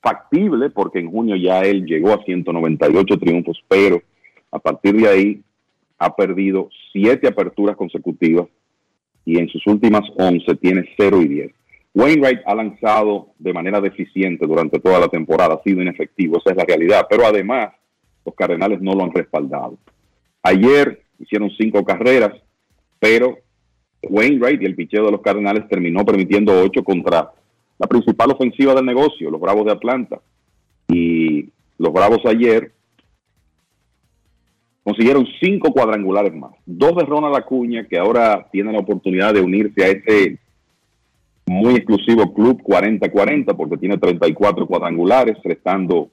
factible 0.00 0.70
porque 0.70 0.98
en 0.98 1.10
junio 1.10 1.36
ya 1.36 1.60
él 1.60 1.84
llegó 1.84 2.12
a 2.12 2.22
198 2.24 3.18
triunfos, 3.18 3.62
pero 3.68 4.02
a 4.50 4.58
partir 4.58 4.94
de 4.94 5.08
ahí 5.08 5.42
ha 5.98 6.14
perdido 6.16 6.68
siete 6.92 7.28
aperturas 7.28 7.76
consecutivas 7.76 8.46
y 9.24 9.38
en 9.38 9.48
sus 9.48 9.66
últimas 9.66 10.02
11 10.16 10.56
tiene 10.56 10.88
0 10.96 11.22
y 11.22 11.28
10. 11.28 11.52
Wainwright 11.94 12.40
ha 12.46 12.54
lanzado 12.54 13.28
de 13.38 13.52
manera 13.52 13.80
deficiente 13.80 14.46
durante 14.46 14.78
toda 14.78 15.00
la 15.00 15.08
temporada, 15.08 15.54
ha 15.54 15.62
sido 15.62 15.82
inefectivo, 15.82 16.38
esa 16.38 16.50
es 16.50 16.56
la 16.56 16.64
realidad, 16.64 17.06
pero 17.10 17.26
además 17.26 17.72
los 18.24 18.34
Cardenales 18.34 18.80
no 18.80 18.94
lo 18.94 19.04
han 19.04 19.12
respaldado. 19.12 19.76
Ayer 20.42 21.02
hicieron 21.18 21.50
cinco 21.58 21.84
carreras, 21.84 22.32
pero 22.98 23.38
Wainwright 24.02 24.62
y 24.62 24.66
el 24.66 24.76
picheo 24.76 25.04
de 25.04 25.12
los 25.12 25.20
Cardenales 25.20 25.68
terminó 25.68 26.04
permitiendo 26.04 26.58
ocho 26.62 26.82
contra 26.82 27.32
la 27.80 27.86
principal 27.86 28.30
ofensiva 28.30 28.74
del 28.74 28.84
negocio, 28.84 29.30
los 29.30 29.40
Bravos 29.40 29.64
de 29.64 29.72
Atlanta. 29.72 30.20
Y 30.88 31.48
los 31.78 31.92
Bravos 31.94 32.20
ayer 32.26 32.72
consiguieron 34.84 35.26
cinco 35.40 35.72
cuadrangulares 35.72 36.34
más. 36.34 36.52
Dos 36.66 36.94
de 36.96 37.06
Ronald 37.06 37.36
Acuña, 37.36 37.86
que 37.88 37.98
ahora 37.98 38.46
tiene 38.52 38.70
la 38.70 38.80
oportunidad 38.80 39.32
de 39.32 39.40
unirse 39.40 39.82
a 39.82 39.88
ese 39.88 40.38
muy 41.46 41.74
exclusivo 41.74 42.34
club 42.34 42.62
40-40, 42.62 43.56
porque 43.56 43.78
tiene 43.78 43.96
34 43.96 44.66
cuadrangulares, 44.66 45.38
restando 45.42 46.10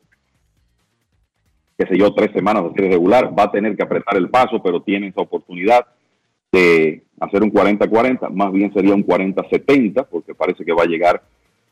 qué 1.77 1.85
sé 1.85 1.97
yo, 1.97 2.13
tres 2.13 2.31
semanas 2.33 2.63
de 2.63 2.73
serie 2.75 2.91
regular, 2.91 3.37
va 3.37 3.43
a 3.43 3.51
tener 3.51 3.75
que 3.75 3.83
apretar 3.83 4.15
el 4.17 4.29
paso, 4.29 4.63
pero 4.63 4.81
tiene 4.81 5.09
esa 5.09 5.21
oportunidad 5.21 5.85
de 6.51 7.03
hacer 7.19 7.43
un 7.43 7.51
40-40, 7.51 8.29
más 8.31 8.51
bien 8.53 8.73
sería 8.73 8.95
un 8.95 9.05
40-70, 9.05 10.07
porque 10.09 10.33
parece 10.33 10.63
que 10.65 10.73
va 10.73 10.83
a 10.83 10.87
llegar 10.87 11.21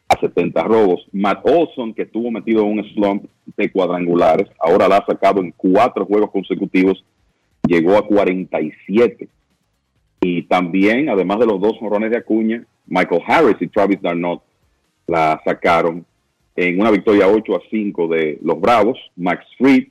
a 0.07 0.19
70 0.19 0.63
robos. 0.63 1.05
Matt 1.11 1.41
Olson, 1.43 1.93
que 1.93 2.03
estuvo 2.03 2.31
metido 2.31 2.63
en 2.63 2.79
un 2.79 2.83
slump 2.93 3.25
de 3.57 3.71
cuadrangulares, 3.71 4.49
ahora 4.59 4.87
la 4.87 4.97
ha 4.97 5.05
sacado 5.05 5.41
en 5.41 5.51
cuatro 5.51 6.05
juegos 6.05 6.31
consecutivos, 6.31 7.03
llegó 7.67 7.97
a 7.97 8.05
47. 8.05 9.27
Y 10.21 10.43
también, 10.43 11.09
además 11.09 11.39
de 11.39 11.45
los 11.45 11.61
dos 11.61 11.77
jorrones 11.79 12.11
de 12.11 12.17
Acuña, 12.17 12.65
Michael 12.87 13.21
Harris 13.25 13.57
y 13.59 13.67
Travis 13.67 14.01
Darnot 14.01 14.41
la 15.07 15.39
sacaron 15.45 16.05
en 16.55 16.79
una 16.79 16.91
victoria 16.91 17.27
8 17.27 17.55
a 17.55 17.61
5 17.69 18.07
de 18.07 18.39
los 18.41 18.59
Bravos. 18.59 18.97
Max 19.15 19.45
Fried 19.57 19.89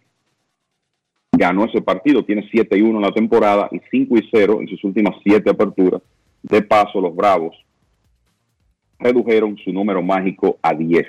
ganó 1.33 1.65
ese 1.65 1.83
partido, 1.83 2.25
tiene 2.25 2.49
7 2.51 2.79
y 2.79 2.83
1 2.83 2.99
en 2.99 3.05
la 3.05 3.13
temporada 3.13 3.69
y 3.71 3.81
5 3.91 4.17
y 4.17 4.29
0 4.33 4.59
en 4.61 4.69
sus 4.69 4.83
últimas 4.85 5.15
7 5.23 5.51
aperturas. 5.51 6.03
De 6.43 6.63
paso, 6.63 7.01
los 7.01 7.15
Bravos 7.15 7.55
redujeron 8.99 9.57
su 9.59 9.73
número 9.73 10.03
mágico 10.03 10.59
a 10.63 10.75
10. 10.75 11.07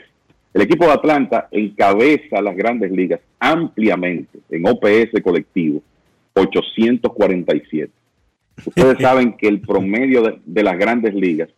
El 0.53 0.61
equipo 0.61 0.85
de 0.85 0.93
Atlanta 0.93 1.47
encabeza 1.51 2.41
las 2.41 2.55
grandes 2.55 2.91
ligas 2.91 3.19
ampliamente 3.39 4.39
en 4.49 4.67
OPS 4.67 5.21
colectivo, 5.21 5.81
847. 6.33 7.91
Ustedes 8.65 8.97
saben 9.01 9.33
que 9.33 9.47
el 9.47 9.61
promedio 9.61 10.21
de, 10.21 10.39
de 10.45 10.63
las 10.63 10.77
grandes 10.77 11.13
ligas 11.13 11.49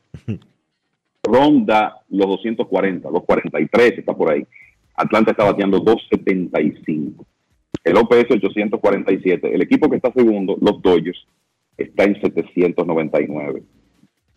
ronda 1.23 2.01
los 2.09 2.27
240, 2.27 3.09
los 3.11 3.23
43 3.23 3.99
está 3.99 4.13
por 4.13 4.31
ahí. 4.31 4.45
Atlanta 4.95 5.31
está 5.31 5.43
bateando 5.43 5.79
275. 5.79 7.25
El 7.83 7.97
OPS 7.97 8.31
847. 8.31 9.53
El 9.53 9.61
equipo 9.61 9.89
que 9.89 9.97
está 9.97 10.11
segundo, 10.11 10.57
los 10.59 10.81
Dodgers, 10.81 11.25
está 11.77 12.03
en 12.03 12.19
799. 12.19 13.61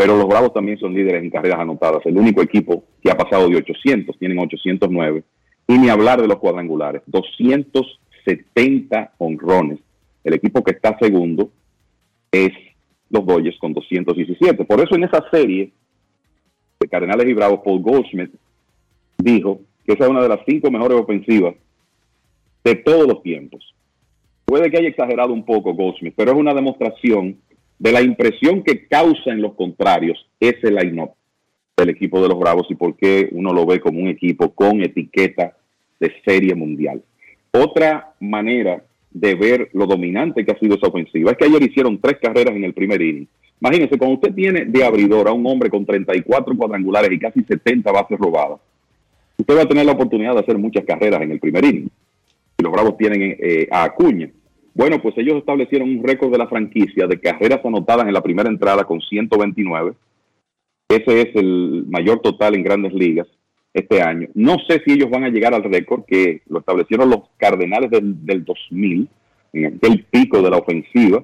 Pero 0.01 0.17
los 0.17 0.27
Bravos 0.27 0.55
también 0.55 0.79
son 0.79 0.95
líderes 0.95 1.23
en 1.23 1.29
carreras 1.29 1.61
anotadas. 1.61 2.01
El 2.07 2.17
único 2.17 2.41
equipo 2.41 2.85
que 3.03 3.11
ha 3.11 3.17
pasado 3.19 3.51
de 3.51 3.57
800, 3.57 4.19
tienen 4.19 4.39
809. 4.39 5.23
Y 5.69 5.77
ni 5.77 5.91
hablar 5.91 6.23
de 6.23 6.27
los 6.27 6.39
cuadrangulares, 6.39 7.03
270 7.05 9.13
honrones. 9.19 9.79
El 10.25 10.33
equipo 10.33 10.65
que 10.65 10.71
está 10.71 10.97
segundo 10.99 11.51
es 12.33 12.49
los 13.11 13.27
Dodgers 13.27 13.59
con 13.59 13.75
217. 13.75 14.65
Por 14.65 14.81
eso 14.81 14.95
en 14.95 15.05
esa 15.05 15.23
serie 15.31 15.71
de 16.81 16.89
Cardenales 16.89 17.29
y 17.29 17.35
Bravos, 17.35 17.61
Paul 17.63 17.83
Goldschmidt 17.83 18.31
dijo 19.19 19.61
que 19.85 19.93
esa 19.93 20.05
es 20.05 20.11
una 20.11 20.23
de 20.23 20.31
las 20.31 20.41
cinco 20.47 20.71
mejores 20.71 20.99
ofensivas 20.99 21.57
de 22.65 22.75
todos 22.75 23.07
los 23.07 23.23
tiempos. 23.23 23.75
Puede 24.47 24.71
que 24.71 24.79
haya 24.79 24.89
exagerado 24.89 25.35
un 25.35 25.45
poco 25.45 25.75
Goldsmith, 25.75 26.15
pero 26.17 26.33
es 26.33 26.39
una 26.39 26.55
demostración 26.55 27.37
de 27.81 27.93
la 27.93 28.01
impresión 28.01 28.63
que 28.63 28.87
causa 28.87 29.31
en 29.33 29.43
los 29.43 29.55
contrarios 29.55 30.25
ese 30.39 30.71
line-up 30.71 31.11
del 31.77 31.89
equipo 31.89 32.23
de 32.23 32.29
los 32.29 32.39
Bravos 32.39 32.67
y 32.71 32.77
por 32.77 32.95
qué 32.95 33.29
uno 33.33 33.53
lo 33.53 33.67
ve 33.67 33.81
como 33.81 34.01
un 34.01 34.09
equipo 34.09 34.55
con 34.55 34.81
etiqueta 34.83 35.57
de 35.99 36.13
serie 36.25 36.55
mundial. 36.55 37.03
Otra 37.53 38.15
manera 38.21 38.85
de 39.11 39.35
ver 39.35 39.71
lo 39.73 39.87
dominante 39.87 40.45
que 40.45 40.53
ha 40.53 40.59
sido 40.59 40.77
esa 40.77 40.87
ofensiva 40.87 41.33
es 41.33 41.39
que 41.39 41.47
ayer 41.47 41.63
hicieron 41.63 41.99
tres 41.99 42.19
carreras 42.23 42.55
en 42.55 42.63
el 42.63 42.75
primer 42.75 43.03
inning. 43.03 43.27
Imagínense, 43.61 43.99
cuando 43.99 44.15
usted 44.15 44.35
tiene 44.35 44.67
de 44.67 44.85
abridor 44.85 45.27
a 45.27 45.33
un 45.33 45.45
hombre 45.47 45.69
con 45.69 45.85
34 45.85 46.57
cuadrangulares 46.57 47.11
y 47.11 47.19
casi 47.19 47.43
70 47.43 47.91
bases 47.91 48.19
robadas, 48.19 48.61
usted 49.37 49.57
va 49.57 49.63
a 49.63 49.69
tener 49.69 49.85
la 49.85 49.93
oportunidad 49.93 50.35
de 50.35 50.41
hacer 50.41 50.57
muchas 50.59 50.85
carreras 50.85 51.23
en 51.23 51.33
el 51.33 51.41
primer 51.41 51.65
inning 51.65 51.91
los 52.63 52.73
Bravos 52.73 52.97
tienen 52.97 53.37
eh, 53.39 53.69
a 53.71 53.85
Acuña. 53.85 54.31
Bueno, 54.81 55.03
pues 55.03 55.15
ellos 55.19 55.37
establecieron 55.37 55.91
un 55.91 56.03
récord 56.03 56.33
de 56.33 56.39
la 56.39 56.49
franquicia 56.49 57.07
de 57.07 57.21
carreras 57.21 57.61
anotadas 57.63 58.07
en 58.07 58.15
la 58.15 58.23
primera 58.23 58.49
entrada 58.49 58.85
con 58.85 58.99
129. 58.99 59.93
Ese 60.89 61.21
es 61.21 61.37
el 61.37 61.85
mayor 61.87 62.21
total 62.21 62.55
en 62.55 62.63
grandes 62.63 62.95
ligas 62.95 63.27
este 63.75 64.01
año. 64.01 64.29
No 64.33 64.57
sé 64.67 64.81
si 64.83 64.95
ellos 64.95 65.11
van 65.11 65.25
a 65.25 65.29
llegar 65.29 65.53
al 65.53 65.65
récord 65.65 66.07
que 66.07 66.41
lo 66.49 66.61
establecieron 66.61 67.11
los 67.11 67.29
Cardenales 67.37 67.91
del, 67.91 68.25
del 68.25 68.43
2000, 68.43 69.07
en 69.53 69.67
aquel 69.67 70.07
pico 70.11 70.41
de 70.41 70.49
la 70.49 70.57
ofensiva, 70.57 71.23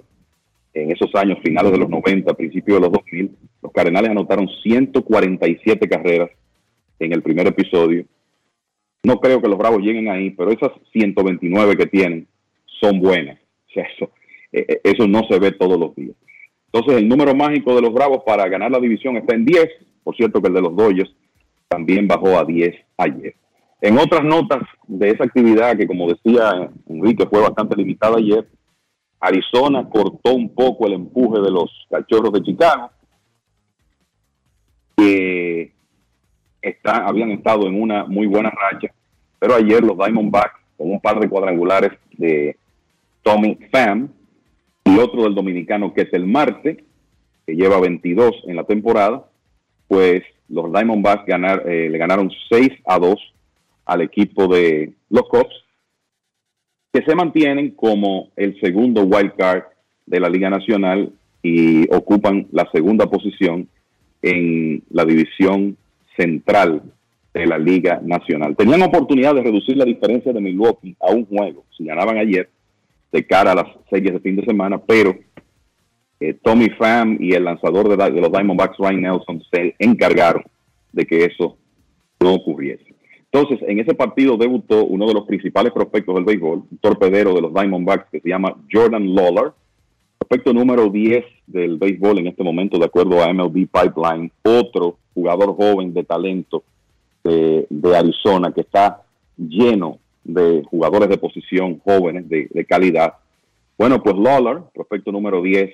en 0.75 0.93
esos 0.93 1.15
años 1.15 1.39
finales 1.43 1.73
de 1.73 1.79
los 1.79 1.89
90, 1.89 2.35
principios 2.35 2.77
de 2.77 2.83
los 2.83 2.93
2000. 2.93 3.31
Los 3.63 3.73
Cardenales 3.73 4.11
anotaron 4.11 4.51
147 4.63 5.89
carreras 5.89 6.29
en 6.99 7.11
el 7.11 7.23
primer 7.23 7.47
episodio 7.47 8.05
no 9.03 9.21
creo 9.21 9.41
que 9.41 9.49
los 9.49 9.57
Bravos 9.57 9.83
lleguen 9.83 10.09
ahí, 10.09 10.31
pero 10.31 10.51
esas 10.51 10.73
129 10.93 11.77
que 11.77 11.87
tienen 11.87 12.27
son 12.81 12.99
buenas. 12.99 13.39
Eso, 13.77 14.11
eh, 14.53 14.65
eh, 14.69 14.81
eso 14.85 15.07
no 15.07 15.23
se 15.29 15.39
ve 15.39 15.53
todos 15.53 15.79
los 15.79 15.95
días. 15.95 16.17
Entonces, 16.73 17.01
el 17.01 17.09
número 17.09 17.35
mágico 17.35 17.75
de 17.75 17.83
los 17.83 17.93
Bravos 17.93 18.23
para 18.25 18.49
ganar 18.49 18.71
la 18.71 18.81
división 18.81 19.17
está 19.17 19.35
en 19.35 19.45
10. 19.45 19.69
Por 20.05 20.15
cierto, 20.17 20.41
que 20.41 20.49
el 20.49 20.55
de 20.55 20.61
los 20.61 20.77
Dodgers 20.77 21.15
también 21.69 22.07
bajó 22.07 22.39
a 22.39 22.45
10 22.45 22.75
ayer. 22.99 23.35
En 23.81 23.99
otras 23.99 24.25
notas 24.25 24.63
de 24.87 25.11
esa 25.11 25.25
actividad 25.25 25.77
que, 25.77 25.87
como 25.87 26.09
decía 26.09 26.71
Enrique, 26.89 27.27
fue 27.27 27.41
bastante 27.41 27.77
limitada 27.77 28.17
ayer, 28.19 28.47
Arizona 29.21 29.89
cortó 29.89 30.35
un 30.35 30.55
poco 30.55 30.87
el 30.87 30.95
empuje 30.95 31.41
de 31.41 31.51
los 31.51 31.71
cachorros 31.91 32.33
de 32.33 32.43
Chicago, 32.43 32.91
que 34.97 35.73
habían 36.85 37.31
estado 37.31 37.67
en 37.67 37.81
una 37.81 38.05
muy 38.05 38.27
buena 38.27 38.51
racha, 38.51 38.93
pero 39.39 39.55
ayer 39.55 39.83
los 39.83 39.97
Diamondbacks, 39.97 40.61
con 40.77 40.91
un 40.91 41.01
par 41.01 41.21
de 41.21 41.29
cuadrangulares 41.29 41.93
de 42.13 42.57
Tommy 43.27 43.59
Pham 43.73 44.09
y 44.85 44.99
otro 44.99 45.25
del 45.25 45.35
dominicano 45.35 45.93
que 45.93 46.03
es 46.03 46.13
el 46.13 46.27
Marte, 46.27 46.85
que 47.45 47.57
lleva 47.57 47.81
22 47.81 48.45
en 48.47 48.55
la 48.55 48.63
temporada, 48.63 49.25
pues 49.89 50.23
los 50.49 50.73
Diamondbacks 50.73 51.25
eh, 51.27 51.89
le 51.91 51.99
ganaron 51.99 52.31
6 52.49 52.71
a 52.87 53.01
2 53.01 53.15
al 53.87 54.01
equipo 54.03 54.47
de 54.47 54.93
los 55.11 55.29
Cubs, 55.29 55.65
que 56.93 57.03
se 57.03 57.17
mantienen 57.17 57.73
como 57.73 58.29
el 58.37 58.61
segundo 58.61 59.03
wild 59.03 59.35
card 59.37 59.65
de 60.07 60.21
la 60.21 60.29
Liga 60.29 60.49
Nacional 60.49 61.13
y 61.43 61.93
ocupan 61.93 62.47
la 62.53 62.71
segunda 62.71 63.07
posición 63.07 63.69
en 64.23 64.85
la 64.91 65.05
división 65.05 65.77
central 66.17 66.81
de 67.35 67.47
la 67.47 67.59
Liga 67.59 68.01
Nacional. 68.05 68.55
Tenían 68.55 68.83
oportunidad 68.83 69.35
de 69.35 69.43
reducir 69.43 69.77
la 69.77 69.85
diferencia 69.85 70.33
de 70.33 70.41
Milwaukee 70.41 70.97
a 71.01 71.11
un 71.11 71.27
juego, 71.27 71.65
si 71.77 71.85
ganaban 71.85 72.19
ayer, 72.19 72.49
de 73.13 73.27
cara 73.27 73.53
a 73.53 73.55
las 73.55 73.67
series 73.91 74.15
de 74.15 74.21
fin 74.21 74.37
de 74.37 74.45
semana, 74.45 74.79
pero 74.79 75.15
eh, 76.21 76.35
Tommy 76.43 76.71
Pham 76.71 77.19
y 77.21 77.33
el 77.33 77.45
lanzador 77.45 77.89
de, 77.89 77.97
de, 77.97 78.21
los 78.21 78.33
Diamondbacks, 78.33 78.79
Ryan 78.79 79.03
Nelson, 79.03 79.43
se 79.51 79.75
encargaron 79.79 80.43
de 80.93 81.07
que 81.07 81.25
eso 81.25 81.57
no 82.21 82.35
ocurriese. 82.35 82.95
Entonces, 83.31 83.61
en 83.69 83.79
ese 83.81 83.95
partido 83.95 84.37
debutó 84.37 84.85
uno 84.85 85.07
de 85.07 85.15
los 85.15 85.27
principales 85.27 85.73
prospectos 85.73 86.15
del 86.15 86.25
béisbol, 86.25 86.63
torpedero 86.81 87.35
de 87.35 87.43
los 87.43 87.53
Diamondbacks 87.53 88.11
que 88.11 88.21
se 88.21 88.29
llama 88.29 88.57
Jordan 88.73 89.15
Lawler, 89.15 89.53
prospecto 90.19 90.53
número 90.53 90.89
10 90.89 91.25
del 91.47 91.77
béisbol 91.77 92.19
en 92.19 92.29
este 92.29 92.43
momento, 92.43 92.79
de 92.79 92.87
acuerdo 92.87 93.23
a 93.23 93.33
MLB 93.33 93.69
Pipeline, 93.69 94.33
otro 94.43 94.99
jugador 95.15 95.55
joven 95.55 95.93
de 95.95 96.05
talento 96.05 96.65
de, 97.23 97.67
Arizona 97.97 98.53
que 98.53 98.61
está 98.61 99.03
lleno 99.37 99.99
de 100.27 100.63
jugadores 100.65 101.09
de 101.09 101.19
posición 101.19 101.79
jóvenes 101.79 102.29
de, 102.29 102.67
calidad. 102.69 103.15
Bueno, 103.79 104.03
pues 104.03 104.17
Lawler, 104.17 104.63
prospecto 104.75 105.13
número 105.13 105.43
10 105.43 105.71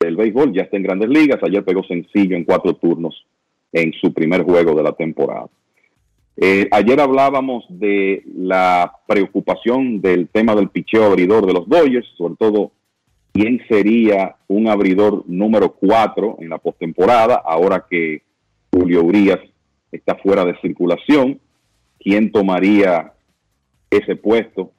del 0.00 0.16
béisbol, 0.16 0.52
ya 0.52 0.62
está 0.62 0.76
en 0.76 0.82
grandes 0.82 1.08
ligas. 1.08 1.40
Ayer 1.42 1.64
pegó 1.64 1.82
sencillo 1.84 2.36
en 2.36 2.44
cuatro 2.44 2.74
turnos 2.74 3.24
en 3.72 3.92
su 3.94 4.12
primer 4.12 4.42
juego 4.42 4.74
de 4.74 4.82
la 4.82 4.92
temporada. 4.92 5.48
Eh, 6.36 6.68
ayer 6.72 7.00
hablábamos 7.00 7.64
de 7.68 8.22
la 8.34 8.92
preocupación 9.06 10.00
del 10.00 10.28
tema 10.28 10.54
del 10.54 10.68
picheo 10.68 11.04
abridor 11.04 11.46
de 11.46 11.52
los 11.52 11.68
Dodgers, 11.68 12.06
sobre 12.18 12.34
todo 12.36 12.72
quién 13.32 13.60
sería 13.68 14.36
un 14.48 14.68
abridor 14.68 15.24
número 15.26 15.72
4 15.72 16.38
en 16.40 16.48
la 16.48 16.58
postemporada, 16.58 17.36
ahora 17.44 17.86
que 17.88 18.22
Julio 18.72 19.04
Urias 19.04 19.40
está 19.92 20.16
fuera 20.16 20.44
de 20.44 20.58
circulación. 20.60 21.40
¿Quién 22.00 22.32
tomaría 22.32 23.14
ese 23.96 24.16
puesto 24.16 24.70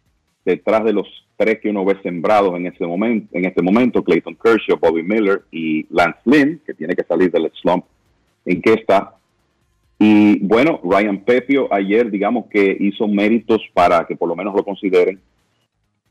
detrás 0.43 0.83
de 0.83 0.93
los 0.93 1.07
tres 1.37 1.59
que 1.59 1.69
uno 1.69 1.83
ve 1.83 1.97
sembrados 2.03 2.55
en 2.55 2.67
ese 2.67 2.85
momento, 2.85 3.35
en 3.37 3.45
este 3.45 3.61
momento, 3.61 4.03
Clayton 4.03 4.35
Kershaw, 4.35 4.77
Bobby 4.79 5.03
Miller 5.03 5.43
y 5.51 5.85
Lance 5.89 6.19
Lynn, 6.25 6.61
que 6.65 6.73
tiene 6.73 6.95
que 6.95 7.03
salir 7.03 7.31
del 7.31 7.51
slump 7.61 7.85
en 8.45 8.61
que 8.61 8.73
está. 8.73 9.15
Y 9.97 10.39
bueno, 10.39 10.79
Ryan 10.83 11.23
Pepio 11.23 11.73
ayer, 11.73 12.11
digamos 12.11 12.45
que 12.47 12.77
hizo 12.79 13.07
méritos 13.07 13.61
para 13.73 14.05
que 14.05 14.15
por 14.15 14.29
lo 14.29 14.35
menos 14.35 14.53
lo 14.55 14.63
consideren. 14.63 15.19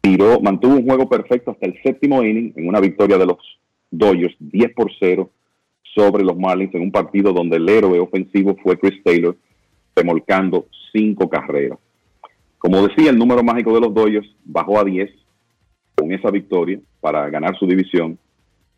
Tiró, 0.01 0.41
mantuvo 0.41 0.75
un 0.75 0.85
juego 0.85 1.09
perfecto 1.09 1.53
hasta 1.53 1.67
el 1.67 1.81
séptimo 1.83 2.23
inning 2.23 2.53
en 2.57 2.69
una 2.69 2.81
victoria 2.81 3.17
de 3.19 3.27
los 3.27 3.39
Dodgers, 3.91 4.35
10 4.41 4.75
por 4.75 4.91
0 4.99 5.31
sobre 5.95 6.25
los 6.25 6.37
Marlins 6.37 6.75
en 6.75 6.83
un 6.83 6.91
partido 6.93 7.33
donde 7.33 7.57
el 7.57 7.69
héroe 7.69 8.01
ofensivo 8.01 8.57
fue 8.63 8.79
Chris 8.79 9.03
Taylor, 9.03 9.37
remolcando 9.95 10.67
cinco 10.93 11.29
carreras. 11.29 11.79
Como 12.65 12.89
decía, 12.89 13.11
el 13.11 13.19
número 13.19 13.43
mágico 13.43 13.75
de 13.75 13.81
los 13.83 13.93
Dodgers 13.93 14.27
bajó 14.43 14.79
a 14.79 14.85
10 14.85 15.11
con 15.97 16.11
esa 16.13 16.31
victoria 16.31 16.81
para 16.99 17.29
ganar 17.29 17.55
su 17.59 17.67
división. 17.67 18.19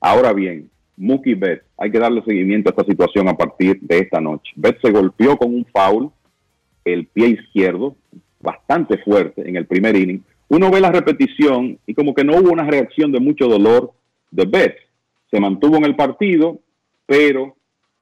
Ahora 0.01 0.33
bien, 0.33 0.69
Mookie 0.97 1.37
Betts, 1.37 1.65
hay 1.79 1.93
que 1.93 2.01
darle 2.01 2.21
seguimiento 2.25 2.69
a 2.69 2.73
esta 2.73 2.85
situación 2.85 3.29
a 3.29 3.37
partir 3.37 3.79
de 3.81 3.99
esta 3.99 4.21
noche. 4.21 4.53
Betts 4.57 4.81
se 4.83 4.91
golpeó 4.91 5.37
con 5.37 5.55
un 5.55 5.65
foul, 5.67 6.11
el 6.85 7.07
pie 7.07 7.29
izquierdo, 7.29 7.95
bastante 8.41 8.99
fuerte 8.99 9.49
en 9.49 9.55
el 9.55 9.67
primer 9.67 9.95
inning. 9.95 10.25
Uno 10.49 10.69
ve 10.69 10.81
la 10.81 10.91
repetición 10.91 11.79
y 11.87 11.95
como 11.95 12.13
que 12.13 12.25
no 12.25 12.39
hubo 12.39 12.51
una 12.51 12.65
reacción 12.65 13.13
de 13.13 13.21
mucho 13.21 13.47
dolor 13.47 13.93
de 14.33 14.47
Betts. 14.47 14.83
Se 15.31 15.39
mantuvo 15.39 15.77
en 15.77 15.85
el 15.85 15.95
partido, 15.95 16.59
pero 17.07 17.55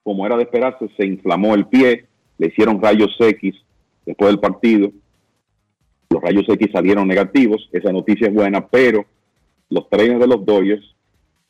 como 0.02 0.24
era 0.24 0.38
de 0.38 0.44
esperarse, 0.44 0.88
se 0.96 1.04
inflamó 1.04 1.54
el 1.54 1.66
pie, 1.66 2.06
le 2.38 2.46
hicieron 2.46 2.80
rayos 2.80 3.14
X 3.20 3.54
después 4.06 4.30
del 4.30 4.40
partido. 4.40 4.90
Los 6.14 6.22
rayos 6.22 6.44
X 6.48 6.68
salieron 6.72 7.08
negativos, 7.08 7.68
esa 7.72 7.90
noticia 7.90 8.28
es 8.28 8.32
buena, 8.32 8.64
pero 8.68 9.04
los 9.68 9.90
trenes 9.90 10.20
de 10.20 10.28
los 10.28 10.46
Dodgers 10.46 10.94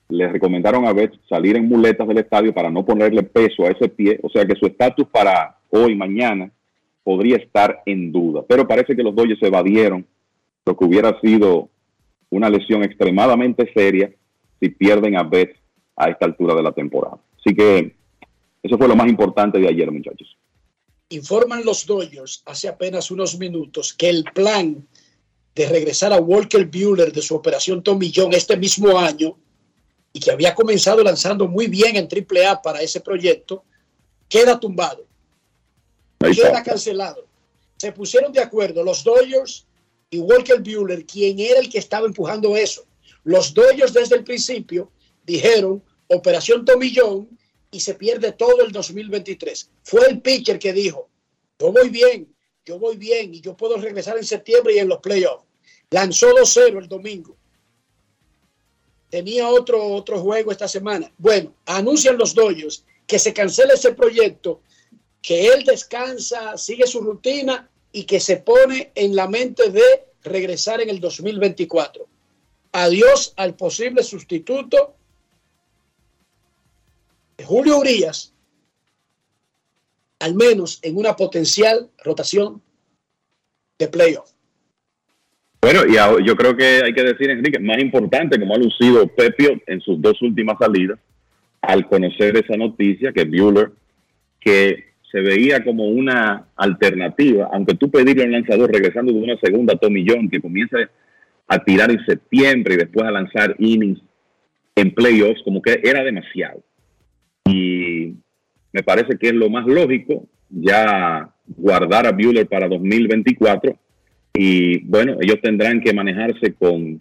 le 0.08 0.26
recomendaron 0.26 0.86
a 0.86 0.94
Betts 0.94 1.20
salir 1.28 1.56
en 1.56 1.68
muletas 1.68 2.08
del 2.08 2.16
estadio 2.16 2.54
para 2.54 2.70
no 2.70 2.82
ponerle 2.82 3.24
peso 3.24 3.64
a 3.64 3.72
ese 3.72 3.90
pie, 3.90 4.18
o 4.22 4.30
sea 4.30 4.46
que 4.46 4.54
su 4.54 4.64
estatus 4.64 5.06
para 5.08 5.58
hoy, 5.68 5.94
mañana, 5.94 6.50
podría 7.02 7.36
estar 7.36 7.82
en 7.84 8.10
duda. 8.10 8.42
Pero 8.48 8.66
parece 8.66 8.96
que 8.96 9.02
los 9.02 9.14
Dodgers 9.14 9.42
evadieron 9.42 10.06
lo 10.64 10.74
que 10.74 10.84
hubiera 10.86 11.20
sido 11.20 11.68
una 12.30 12.48
lesión 12.48 12.82
extremadamente 12.84 13.70
seria 13.74 14.10
si 14.60 14.70
pierden 14.70 15.18
a 15.18 15.24
Betts 15.24 15.60
a 15.94 16.08
esta 16.08 16.24
altura 16.24 16.54
de 16.54 16.62
la 16.62 16.72
temporada. 16.72 17.18
Así 17.38 17.54
que 17.54 17.94
eso 18.62 18.78
fue 18.78 18.88
lo 18.88 18.96
más 18.96 19.08
importante 19.08 19.58
de 19.58 19.68
ayer, 19.68 19.92
muchachos. 19.92 20.38
Informan 21.14 21.64
los 21.64 21.86
Dodgers 21.86 22.42
hace 22.44 22.66
apenas 22.66 23.08
unos 23.12 23.38
minutos 23.38 23.92
que 23.92 24.08
el 24.08 24.24
plan 24.24 24.84
de 25.54 25.68
regresar 25.68 26.12
a 26.12 26.18
Walker 26.18 26.66
Bueller 26.66 27.12
de 27.12 27.22
su 27.22 27.36
operación 27.36 27.84
John 27.86 28.32
este 28.32 28.56
mismo 28.56 28.98
año 28.98 29.38
y 30.12 30.18
que 30.18 30.32
había 30.32 30.56
comenzado 30.56 31.04
lanzando 31.04 31.46
muy 31.46 31.68
bien 31.68 31.94
en 31.94 32.08
AAA 32.08 32.60
para 32.62 32.82
ese 32.82 33.00
proyecto, 33.00 33.62
queda 34.28 34.58
tumbado. 34.58 35.06
Queda 36.18 36.64
cancelado. 36.64 37.28
Se 37.76 37.92
pusieron 37.92 38.32
de 38.32 38.40
acuerdo 38.40 38.82
los 38.82 39.04
Dodgers 39.04 39.66
y 40.10 40.18
Walker 40.18 40.60
Bueller, 40.60 41.06
quien 41.06 41.38
era 41.38 41.60
el 41.60 41.68
que 41.68 41.78
estaba 41.78 42.08
empujando 42.08 42.56
eso. 42.56 42.86
Los 43.22 43.54
Dodgers 43.54 43.92
desde 43.92 44.16
el 44.16 44.24
principio 44.24 44.90
dijeron 45.24 45.80
Operación 46.08 46.64
Tomillón 46.64 47.28
y 47.74 47.80
se 47.80 47.94
pierde 47.94 48.30
todo 48.30 48.62
el 48.62 48.70
2023. 48.70 49.68
Fue 49.82 50.06
el 50.06 50.20
pitcher 50.20 50.60
que 50.60 50.72
dijo, 50.72 51.08
yo 51.58 51.72
voy 51.72 51.88
bien, 51.88 52.32
yo 52.64 52.78
voy 52.78 52.96
bien 52.96 53.34
y 53.34 53.40
yo 53.40 53.56
puedo 53.56 53.76
regresar 53.76 54.16
en 54.16 54.24
septiembre 54.24 54.76
y 54.76 54.78
en 54.78 54.88
los 54.88 55.00
playoffs. 55.00 55.44
Lanzó 55.90 56.28
2-0 56.28 56.78
el 56.78 56.88
domingo. 56.88 57.36
Tenía 59.10 59.48
otro, 59.48 59.84
otro 59.84 60.20
juego 60.20 60.52
esta 60.52 60.68
semana. 60.68 61.12
Bueno, 61.18 61.52
anuncian 61.66 62.16
los 62.16 62.32
Dodgers 62.32 62.84
que 63.08 63.18
se 63.18 63.34
cancela 63.34 63.74
ese 63.74 63.92
proyecto, 63.92 64.60
que 65.20 65.48
él 65.48 65.64
descansa, 65.64 66.56
sigue 66.56 66.86
su 66.86 67.00
rutina 67.00 67.68
y 67.90 68.04
que 68.04 68.20
se 68.20 68.36
pone 68.36 68.92
en 68.94 69.16
la 69.16 69.26
mente 69.26 69.70
de 69.70 69.82
regresar 70.22 70.80
en 70.80 70.90
el 70.90 71.00
2024. 71.00 72.06
Adiós 72.70 73.32
al 73.36 73.56
posible 73.56 74.04
sustituto 74.04 74.94
Julio 77.42 77.78
Urias, 77.78 78.32
al 80.20 80.34
menos 80.34 80.78
en 80.82 80.96
una 80.96 81.16
potencial 81.16 81.90
rotación 82.04 82.62
de 83.78 83.88
playoff. 83.88 84.30
Bueno, 85.60 85.80
y 85.86 85.94
yo 86.26 86.36
creo 86.36 86.54
que 86.54 86.82
hay 86.84 86.92
que 86.92 87.02
decir, 87.02 87.30
Enrique, 87.30 87.58
más 87.58 87.78
importante, 87.78 88.38
como 88.38 88.54
ha 88.54 88.58
lucido 88.58 89.06
Pepio 89.08 89.58
en 89.66 89.80
sus 89.80 90.00
dos 90.00 90.20
últimas 90.20 90.56
salidas, 90.58 90.98
al 91.62 91.88
conocer 91.88 92.36
esa 92.36 92.56
noticia 92.56 93.12
que 93.12 93.24
Bueller, 93.24 93.72
que 94.38 94.92
se 95.10 95.20
veía 95.20 95.64
como 95.64 95.86
una 95.88 96.48
alternativa, 96.56 97.48
aunque 97.52 97.74
tú 97.74 97.90
pedirle 97.90 98.24
a 98.24 98.26
un 98.26 98.32
lanzador 98.32 98.70
regresando 98.70 99.12
de 99.12 99.18
una 99.18 99.38
segunda 99.38 99.74
tomillón 99.76 100.28
que 100.28 100.40
comience 100.40 100.88
a 101.48 101.58
tirar 101.64 101.90
en 101.90 102.04
septiembre 102.04 102.74
y 102.74 102.78
después 102.78 103.06
a 103.06 103.10
lanzar 103.10 103.54
innings 103.58 104.00
en 104.76 104.92
playoffs, 104.92 105.42
como 105.44 105.62
que 105.62 105.80
era 105.82 106.02
demasiado. 106.02 106.62
Y 107.46 108.14
me 108.72 108.82
parece 108.82 109.18
que 109.18 109.28
es 109.28 109.34
lo 109.34 109.50
más 109.50 109.66
lógico 109.66 110.26
ya 110.48 111.32
guardar 111.46 112.06
a 112.06 112.12
Bueller 112.12 112.48
para 112.48 112.68
2024 112.68 113.78
y 114.32 114.80
bueno, 114.84 115.16
ellos 115.20 115.38
tendrán 115.40 115.80
que 115.80 115.92
manejarse 115.92 116.54
con 116.54 117.00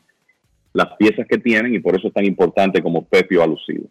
las 0.74 0.96
piezas 0.98 1.26
que 1.28 1.38
tienen 1.38 1.74
y 1.74 1.80
por 1.80 1.96
eso 1.96 2.08
es 2.08 2.14
tan 2.14 2.26
importante 2.26 2.82
como 2.82 3.06
Pepio 3.06 3.42
ha 3.42 3.48
lucido. 3.48 3.86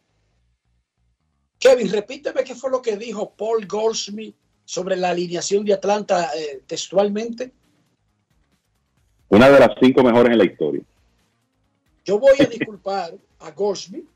Kevin, 1.58 1.90
repíteme 1.90 2.44
qué 2.44 2.54
fue 2.54 2.70
lo 2.70 2.82
que 2.82 2.96
dijo 2.96 3.32
Paul 3.36 3.66
Goldsmith 3.66 4.34
sobre 4.64 4.96
la 4.96 5.10
alineación 5.10 5.64
de 5.64 5.74
Atlanta 5.74 6.30
eh, 6.36 6.62
textualmente. 6.66 7.52
Una 9.28 9.48
de 9.48 9.60
las 9.60 9.70
cinco 9.80 10.02
mejores 10.02 10.32
en 10.32 10.38
la 10.38 10.44
historia. 10.44 10.82
Yo 12.04 12.18
voy 12.18 12.34
a 12.40 12.44
disculpar 12.44 13.14
a 13.40 13.50
Goldsmith 13.52 14.06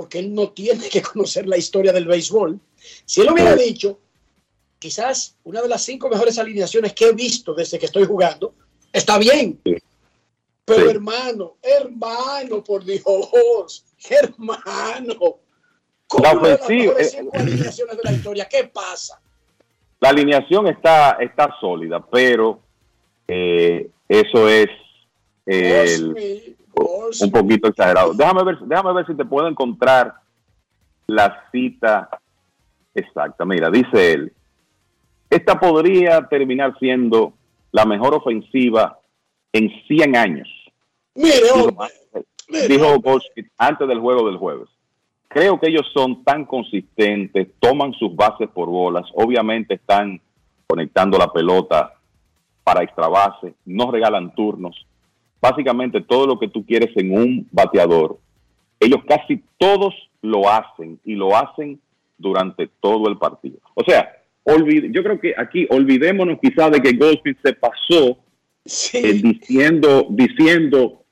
porque 0.00 0.18
él 0.18 0.34
no 0.34 0.48
tiene 0.48 0.88
que 0.88 1.02
conocer 1.02 1.46
la 1.46 1.58
historia 1.58 1.92
del 1.92 2.06
béisbol. 2.06 2.58
Si 3.04 3.20
él 3.20 3.30
hubiera 3.30 3.54
dicho, 3.54 3.98
quizás 4.78 5.36
una 5.44 5.60
de 5.60 5.68
las 5.68 5.82
cinco 5.82 6.08
mejores 6.08 6.38
alineaciones 6.38 6.94
que 6.94 7.08
he 7.08 7.12
visto 7.12 7.52
desde 7.52 7.78
que 7.78 7.84
estoy 7.84 8.06
jugando, 8.06 8.54
está 8.90 9.18
bien. 9.18 9.60
Pero 10.64 10.88
hermano, 10.88 11.58
hermano, 11.60 12.64
por 12.64 12.82
Dios, 12.82 13.84
hermano. 14.08 15.38
La 16.22 16.32
ofensiva, 16.32 16.94
alineaciones 17.34 17.96
de 17.98 18.02
la 18.02 18.12
historia, 18.12 18.48
¿qué 18.48 18.64
pasa? 18.72 19.20
La 20.00 20.08
alineación 20.08 20.66
está, 20.68 21.18
está 21.20 21.54
sólida, 21.60 22.02
pero 22.10 22.58
eh, 23.28 23.90
eso 24.08 24.48
es 24.48 24.70
el, 25.44 26.56
un 27.20 27.30
poquito 27.30 27.68
exagerado. 27.68 28.14
Déjame 28.14 28.44
ver, 28.44 28.58
déjame 28.60 28.92
ver 28.94 29.06
si 29.06 29.14
te 29.14 29.24
puedo 29.24 29.48
encontrar 29.48 30.14
la 31.06 31.44
cita 31.50 32.08
exacta. 32.94 33.44
Mira, 33.44 33.70
dice 33.70 34.12
él, 34.12 34.32
esta 35.28 35.58
podría 35.58 36.26
terminar 36.28 36.76
siendo 36.78 37.34
la 37.72 37.84
mejor 37.84 38.14
ofensiva 38.14 38.98
en 39.52 39.70
100 39.86 40.16
años. 40.16 40.48
Mire, 41.14 41.36
dijo, 42.68 43.02
antes 43.58 43.88
del 43.88 44.00
juego 44.00 44.26
del 44.26 44.38
jueves. 44.38 44.68
Creo 45.28 45.60
que 45.60 45.68
ellos 45.68 45.86
son 45.94 46.24
tan 46.24 46.44
consistentes, 46.44 47.48
toman 47.60 47.92
sus 47.92 48.16
bases 48.16 48.48
por 48.48 48.68
bolas, 48.68 49.06
obviamente 49.14 49.74
están 49.74 50.20
conectando 50.66 51.18
la 51.18 51.32
pelota 51.32 51.94
para 52.64 52.82
extra 52.82 53.06
base, 53.06 53.54
no 53.64 53.92
regalan 53.92 54.34
turnos, 54.34 54.86
básicamente 55.40 56.00
todo 56.00 56.26
lo 56.26 56.38
que 56.38 56.48
tú 56.48 56.64
quieres 56.64 56.90
en 56.96 57.16
un 57.16 57.48
bateador, 57.50 58.18
ellos 58.78 59.00
casi 59.06 59.42
todos 59.58 59.94
lo 60.22 60.50
hacen 60.50 60.98
y 61.04 61.14
lo 61.14 61.36
hacen 61.36 61.80
durante 62.18 62.68
todo 62.80 63.08
el 63.08 63.16
partido. 63.16 63.58
O 63.74 63.82
sea, 63.84 64.16
yo 64.46 65.02
creo 65.02 65.20
que 65.20 65.34
aquí 65.36 65.66
olvidémonos 65.70 66.38
quizás 66.40 66.70
de 66.70 66.80
que 66.80 66.92
Goldsmith 66.92 67.38
se 67.42 67.52
pasó 67.52 68.18
eh, 68.92 69.12
diciendo, 69.14 70.06
diciendo 70.10 71.02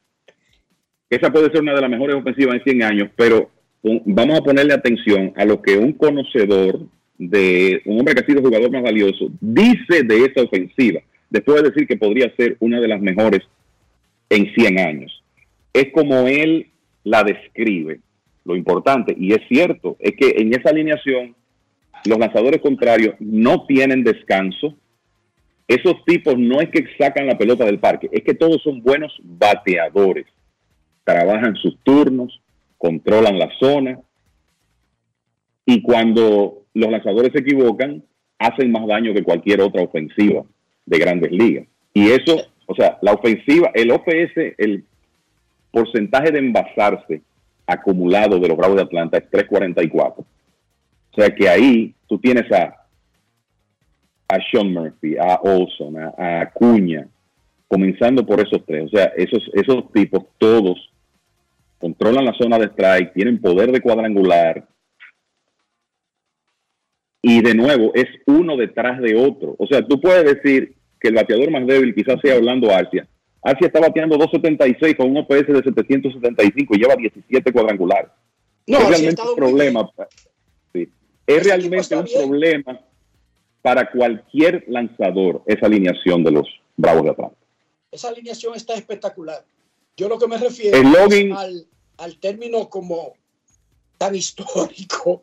que 1.09 1.17
esa 1.17 1.33
puede 1.33 1.51
ser 1.51 1.63
una 1.63 1.75
de 1.75 1.81
las 1.81 1.91
mejores 1.91 2.17
ofensivas 2.17 2.57
en 2.57 2.65
100 2.65 2.83
años, 2.83 3.11
pero 3.17 3.51
vamos 3.83 4.39
a 4.39 4.43
ponerle 4.43 4.75
atención 4.75 5.33
a 5.37 5.45
lo 5.45 5.63
que 5.63 5.79
un 5.79 5.93
conocedor 5.93 6.81
de 7.17 7.83
un 7.87 7.99
hombre 7.99 8.15
que 8.15 8.21
ha 8.21 8.27
sido 8.27 8.43
jugador 8.43 8.71
más 8.71 8.83
valioso 8.83 9.29
dice 9.41 10.03
de 10.05 10.25
esa 10.25 10.43
ofensiva, 10.43 11.01
después 11.31 11.63
de 11.63 11.71
decir 11.71 11.87
que 11.87 11.97
podría 11.97 12.35
ser 12.37 12.57
una 12.61 12.81
de 12.81 12.89
las 12.89 13.01
mejores 13.01 13.41
en 14.31 14.53
100 14.55 14.79
años. 14.79 15.23
Es 15.73 15.93
como 15.93 16.27
él 16.27 16.71
la 17.05 17.23
describe. 17.23 18.01
Lo 18.45 18.57
importante, 18.57 19.15
y 19.19 19.33
es 19.33 19.41
cierto, 19.49 19.97
es 19.99 20.13
que 20.17 20.41
en 20.41 20.55
esa 20.55 20.71
alineación 20.71 21.35
los 22.05 22.19
lanzadores 22.19 22.61
contrarios 22.61 23.15
no 23.19 23.67
tienen 23.67 24.05
descanso. 24.05 24.75
Esos 25.67 26.03
tipos 26.07 26.39
no 26.39 26.61
es 26.61 26.71
que 26.71 26.87
sacan 26.99 27.27
la 27.27 27.37
pelota 27.37 27.65
del 27.65 27.79
parque, 27.79 28.09
es 28.11 28.23
que 28.23 28.35
todos 28.35 28.63
son 28.63 28.83
buenos 28.83 29.13
bateadores. 29.23 30.27
Trabajan 31.05 31.57
sus 31.57 31.79
turnos, 31.83 32.41
controlan 32.79 33.39
la 33.39 33.51
zona. 33.59 34.01
Y 35.67 35.83
cuando 35.83 36.63
los 36.73 36.91
lanzadores 36.91 37.33
se 37.33 37.41
equivocan, 37.41 38.03
hacen 38.39 38.71
más 38.71 38.87
daño 38.87 39.13
que 39.13 39.23
cualquier 39.23 39.61
otra 39.61 39.83
ofensiva 39.83 40.45
de 40.87 40.99
grandes 40.99 41.33
ligas. 41.33 41.67
Y 41.93 42.09
eso 42.09 42.47
o 42.71 42.75
sea, 42.75 42.99
la 43.01 43.15
ofensiva, 43.15 43.71
el 43.73 43.91
OPS, 43.91 44.37
el 44.59 44.85
porcentaje 45.71 46.31
de 46.31 46.39
envasarse 46.39 47.23
acumulado 47.67 48.39
de 48.39 48.47
los 48.47 48.59
Bravos 48.59 48.77
de 48.77 48.83
Atlanta 48.83 49.17
es 49.17 49.25
3.44. 49.31 50.17
O 50.19 50.25
sea 51.17 51.35
que 51.35 51.49
ahí 51.49 51.95
tú 52.07 52.19
tienes 52.19 52.51
a, 52.53 52.87
a 54.29 54.39
Sean 54.51 54.71
Murphy, 54.71 55.17
a 55.17 55.37
Olson, 55.43 55.97
a, 55.99 56.41
Acuña, 56.43 57.09
comenzando 57.69 58.25
por 58.27 58.39
esos 58.39 58.65
tres. 58.67 58.85
O 58.85 58.89
sea, 58.91 59.07
esos, 59.17 59.51
esos 59.55 59.91
tipos 59.93 60.25
todos 60.37 60.93
controlan 61.79 62.27
la 62.27 62.35
zona 62.35 62.59
de 62.59 62.67
strike, 62.67 63.15
tienen 63.15 63.41
poder 63.41 63.73
de 63.73 63.81
cuadrangular. 63.81 64.69
Y 67.23 67.41
de 67.41 67.55
nuevo, 67.55 67.93
es 67.95 68.07
uno 68.27 68.59
detrás 68.59 69.01
de 69.01 69.17
otro. 69.17 69.57
O 69.59 69.67
sea, 69.67 69.81
tú 69.87 69.99
puedes 69.99 70.25
decir 70.35 70.78
que 71.01 71.09
el 71.09 71.15
bateador 71.15 71.51
más 71.51 71.67
débil 71.67 71.95
quizás 71.95 72.17
sea 72.23 72.37
Orlando 72.37 72.71
Arcia. 72.75 73.07
Arcia 73.43 73.67
está 73.69 73.81
bateando 73.81 74.17
276 74.17 74.97
con 74.97 75.11
un 75.11 75.19
OPS 75.19 75.47
de 75.47 75.63
775 75.63 76.75
y 76.75 76.79
lleva 76.79 76.97
17 76.97 77.53
cuadrangulares. 77.53 78.11
No, 78.67 78.79
es 78.79 78.89
realmente 78.89 79.23
un 79.23 79.37
problema. 79.37 79.91
sí. 80.73 80.89
Es 81.27 81.45
realmente 81.45 81.97
un 81.97 82.05
problema 82.05 82.81
para 83.63 83.91
cualquier 83.91 84.65
lanzador 84.69 85.43
esa 85.47 85.67
alineación 85.67 86.23
de 86.25 86.31
los 86.33 86.47
Bravos 86.77 87.05
de 87.05 87.11
Atlanta. 87.11 87.37
Esa 87.91 88.09
alineación 88.09 88.55
está 88.55 88.75
espectacular. 88.75 89.45
Yo 89.97 90.09
lo 90.09 90.19
que 90.19 90.29
me 90.29 90.37
refiero 90.39 90.77
El 90.77 90.87
login- 90.89 91.35
al, 91.37 91.67
al 91.97 92.19
término 92.19 92.69
como 92.69 93.15
tan 93.97 94.15
histórico. 94.15 95.23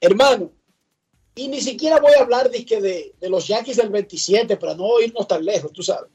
Hermano, 0.00 0.52
y 1.36 1.48
ni 1.48 1.60
siquiera 1.60 2.00
voy 2.00 2.12
a 2.18 2.22
hablar 2.22 2.50
de, 2.50 2.64
que 2.64 2.80
de, 2.80 3.14
de 3.20 3.28
los 3.28 3.46
Yankees 3.46 3.76
del 3.76 3.90
27 3.90 4.56
para 4.56 4.74
no 4.74 5.00
irnos 5.00 5.28
tan 5.28 5.44
lejos, 5.44 5.70
tú 5.70 5.82
sabes. 5.82 6.10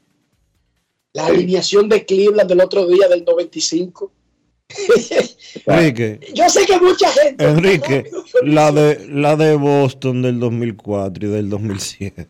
La 1.12 1.26
alineación 1.26 1.88
de 1.88 2.04
Cleveland 2.04 2.48
del 2.48 2.60
otro 2.60 2.86
día 2.86 3.06
del 3.08 3.24
95. 3.24 4.12
Enrique, 5.66 6.18
Yo 6.34 6.48
sé 6.48 6.66
que 6.66 6.78
mucha 6.78 7.08
gente. 7.12 7.44
Enrique, 7.44 8.10
la 8.42 8.72
de, 8.72 9.06
la 9.08 9.36
de 9.36 9.54
Boston 9.54 10.22
del 10.22 10.40
2004 10.40 11.26
y 11.26 11.30
del 11.30 11.50
2007. 11.50 12.26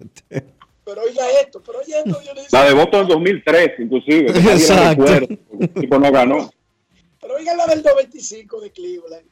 Pero 0.85 1.03
oiga 1.03 1.25
esto, 1.41 1.63
pero 1.65 1.79
oye 1.79 1.95
esto. 1.97 2.21
La 2.51 2.65
de 2.65 2.75
Boston 2.75 3.03
en 3.03 3.09
2003, 3.09 3.71
inclusive. 3.79 4.27
Exacto. 4.53 5.07
el 5.07 5.39
equipo 5.61 5.99
no 5.99 6.13
ganó. 6.13 6.53
Pero 7.21 7.37
oiga 7.37 7.55
la 7.55 7.67
del 7.69 7.83
95 7.83 8.61
de 8.61 8.71
Cleveland. 8.73 9.27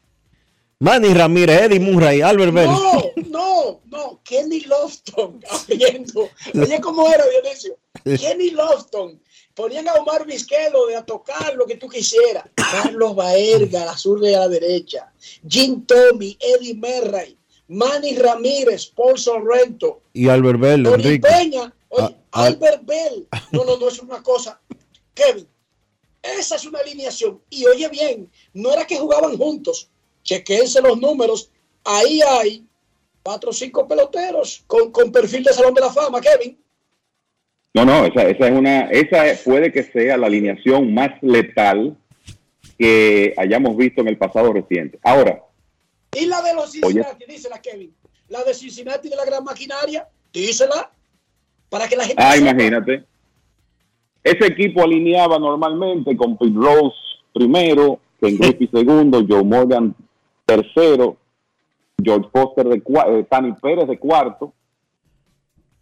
Manny 0.82 1.12
Ramírez, 1.12 1.60
Eddie 1.62 1.78
Murray, 1.80 2.22
Albert 2.22 2.54
Bell. 2.54 2.66
No, 2.70 3.02
no, 3.28 3.80
no, 3.90 4.20
Kenny 4.24 4.60
Lofton 4.62 5.38
abriendo. 5.50 6.30
Oye, 6.54 6.80
¿cómo 6.80 7.06
era, 7.06 7.24
Dionisio? 7.28 7.76
Kenny 8.04 8.50
Lofton. 8.50 9.20
Ponían 9.54 9.86
a 9.88 9.94
Omar 9.94 10.24
Vizquelo 10.24 10.86
de 10.86 10.96
a 10.96 11.04
tocar 11.04 11.54
lo 11.54 11.66
que 11.66 11.76
tú 11.76 11.86
quisieras. 11.86 12.44
Carlos 12.54 13.14
Baerga, 13.14 13.82
a 13.82 13.86
la 13.86 13.98
zurda 13.98 14.30
y 14.30 14.34
a 14.34 14.38
la 14.40 14.48
derecha. 14.48 15.12
Jim 15.46 15.84
Tommy, 15.84 16.38
Eddie 16.40 16.74
Merray, 16.76 17.36
Manny 17.68 18.14
Ramírez, 18.16 18.86
Paul 18.86 19.18
Sorrento, 19.18 20.00
Y 20.14 20.28
Albert 20.28 20.60
Bell, 20.60 20.82
Tony 20.84 21.02
Enrique. 21.02 21.28
Peña, 21.28 21.74
oye, 21.90 22.04
Ah, 22.04 22.14
ah. 22.32 22.44
Albert 22.44 22.86
Bell. 22.86 23.28
No, 23.52 23.64
no, 23.64 23.76
no, 23.76 23.88
es 23.88 23.98
una 23.98 24.22
cosa. 24.22 24.58
Kevin, 25.12 25.46
esa 26.22 26.56
es 26.56 26.64
una 26.64 26.78
alineación. 26.78 27.42
Y 27.50 27.66
oye 27.66 27.88
bien, 27.90 28.30
no 28.54 28.72
era 28.72 28.86
que 28.86 28.96
jugaban 28.96 29.36
juntos. 29.36 29.89
Chequense 30.22 30.80
los 30.80 30.98
números. 31.00 31.50
Ahí 31.84 32.20
hay 32.22 32.64
cuatro 33.22 33.50
o 33.50 33.52
cinco 33.52 33.86
peloteros 33.86 34.62
con, 34.66 34.90
con 34.90 35.12
perfil 35.12 35.44
de 35.44 35.52
Salón 35.52 35.74
de 35.74 35.80
la 35.80 35.90
Fama, 35.90 36.20
Kevin. 36.20 36.58
No, 37.72 37.84
no, 37.84 38.04
esa, 38.04 38.22
esa 38.28 38.48
es 38.48 38.52
una, 38.52 38.90
esa 38.90 39.24
puede 39.44 39.72
que 39.72 39.84
sea 39.84 40.16
la 40.16 40.26
alineación 40.26 40.92
más 40.92 41.10
letal 41.22 41.96
que 42.78 43.34
hayamos 43.36 43.76
visto 43.76 44.00
en 44.00 44.08
el 44.08 44.18
pasado 44.18 44.52
reciente. 44.52 44.98
Ahora, 45.02 45.44
Y 46.16 46.26
la 46.26 46.42
de 46.42 46.54
los 46.54 46.72
Cincinnati, 46.72 47.24
dísela, 47.28 47.60
Kevin. 47.60 47.94
La 48.28 48.42
de 48.42 48.54
Cincinnati 48.54 49.08
de 49.08 49.16
la 49.16 49.24
gran 49.24 49.44
maquinaria, 49.44 50.08
dísela. 50.32 50.90
Para 51.68 51.86
que 51.86 51.96
la 51.96 52.04
gente 52.04 52.20
ah, 52.20 52.32
sepa. 52.32 52.50
imagínate, 52.50 53.04
ese 54.24 54.46
equipo 54.46 54.82
alineaba 54.82 55.38
normalmente 55.38 56.16
con 56.16 56.36
Pete 56.36 56.52
Rose 56.54 56.96
primero, 57.32 58.00
Ken 58.20 58.36
Griffey 58.38 58.68
segundo, 58.72 59.24
Joe 59.28 59.44
Morgan 59.44 59.94
tercero, 60.56 61.16
George 62.02 62.28
Foster 62.32 62.66
de 62.66 62.80
cuarto, 62.80 63.24
Tani 63.30 63.52
Pérez 63.60 63.86
de 63.88 63.98
cuarto, 63.98 64.52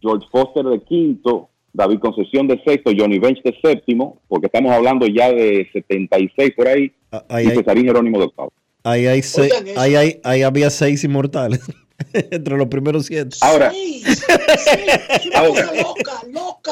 George 0.01 0.27
Foster 0.31 0.63
de 0.65 0.81
quinto, 0.83 1.49
David 1.73 1.99
Concesión 1.99 2.47
de 2.47 2.61
sexto, 2.63 2.91
Johnny 2.97 3.19
Bench 3.19 3.41
de 3.43 3.55
séptimo, 3.61 4.19
porque 4.27 4.47
estamos 4.47 4.71
hablando 4.71 5.07
ya 5.07 5.31
de 5.31 5.67
76 5.73 6.51
por 6.55 6.67
ahí, 6.67 6.91
ahí, 7.29 7.47
y. 7.47 7.55
Cesarín 7.55 7.85
Jerónimo 7.85 8.19
de 8.19 8.25
octavo. 8.25 8.51
Ahí, 8.83 9.05
hay 9.07 9.21
seis- 9.21 9.53
ahí, 9.77 9.95
hay- 9.95 10.19
ahí 10.23 10.41
había 10.41 10.69
seis 10.69 11.03
inmortales 11.03 11.61
entre 12.13 12.57
los 12.57 12.67
primeros 12.67 13.05
siete. 13.07 13.35
Ahora, 13.41 13.71
Sí, 13.71 14.01
sí, 14.05 15.29
cosa 15.31 15.73
loca, 15.75 16.21
loca. 16.31 16.71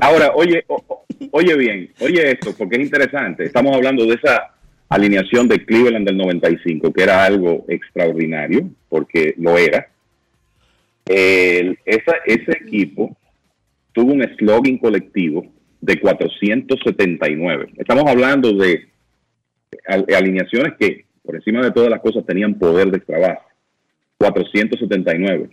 Ahora, 0.00 0.32
oye, 0.36 0.64
o- 0.68 1.04
oye 1.32 1.56
bien, 1.56 1.92
oye 2.00 2.30
esto, 2.32 2.54
porque 2.56 2.76
es 2.76 2.82
interesante. 2.82 3.44
Estamos 3.44 3.74
hablando 3.74 4.04
de 4.06 4.14
esa 4.14 4.54
alineación 4.88 5.48
de 5.48 5.64
Cleveland 5.64 6.06
del 6.06 6.16
95, 6.16 6.92
que 6.92 7.02
era 7.02 7.24
algo 7.24 7.64
extraordinario, 7.68 8.70
porque 8.88 9.34
lo 9.38 9.56
era. 9.58 9.88
El- 11.06 11.78
esa- 11.84 12.18
ese 12.26 12.52
equipo 12.52 13.16
tuvo 13.92 14.12
un 14.12 14.22
slogan 14.36 14.78
colectivo 14.78 15.46
de 15.80 15.98
479. 16.00 17.68
Estamos 17.76 18.04
hablando 18.06 18.52
de 18.52 18.88
al- 19.86 20.06
alineaciones 20.16 20.74
que, 20.78 21.04
por 21.22 21.36
encima 21.36 21.62
de 21.62 21.70
todas 21.70 21.90
las 21.90 22.00
cosas, 22.00 22.24
tenían 22.26 22.54
poder 22.58 22.90
de 22.90 23.00
trabajo. 23.00 23.44
479. 24.18 25.50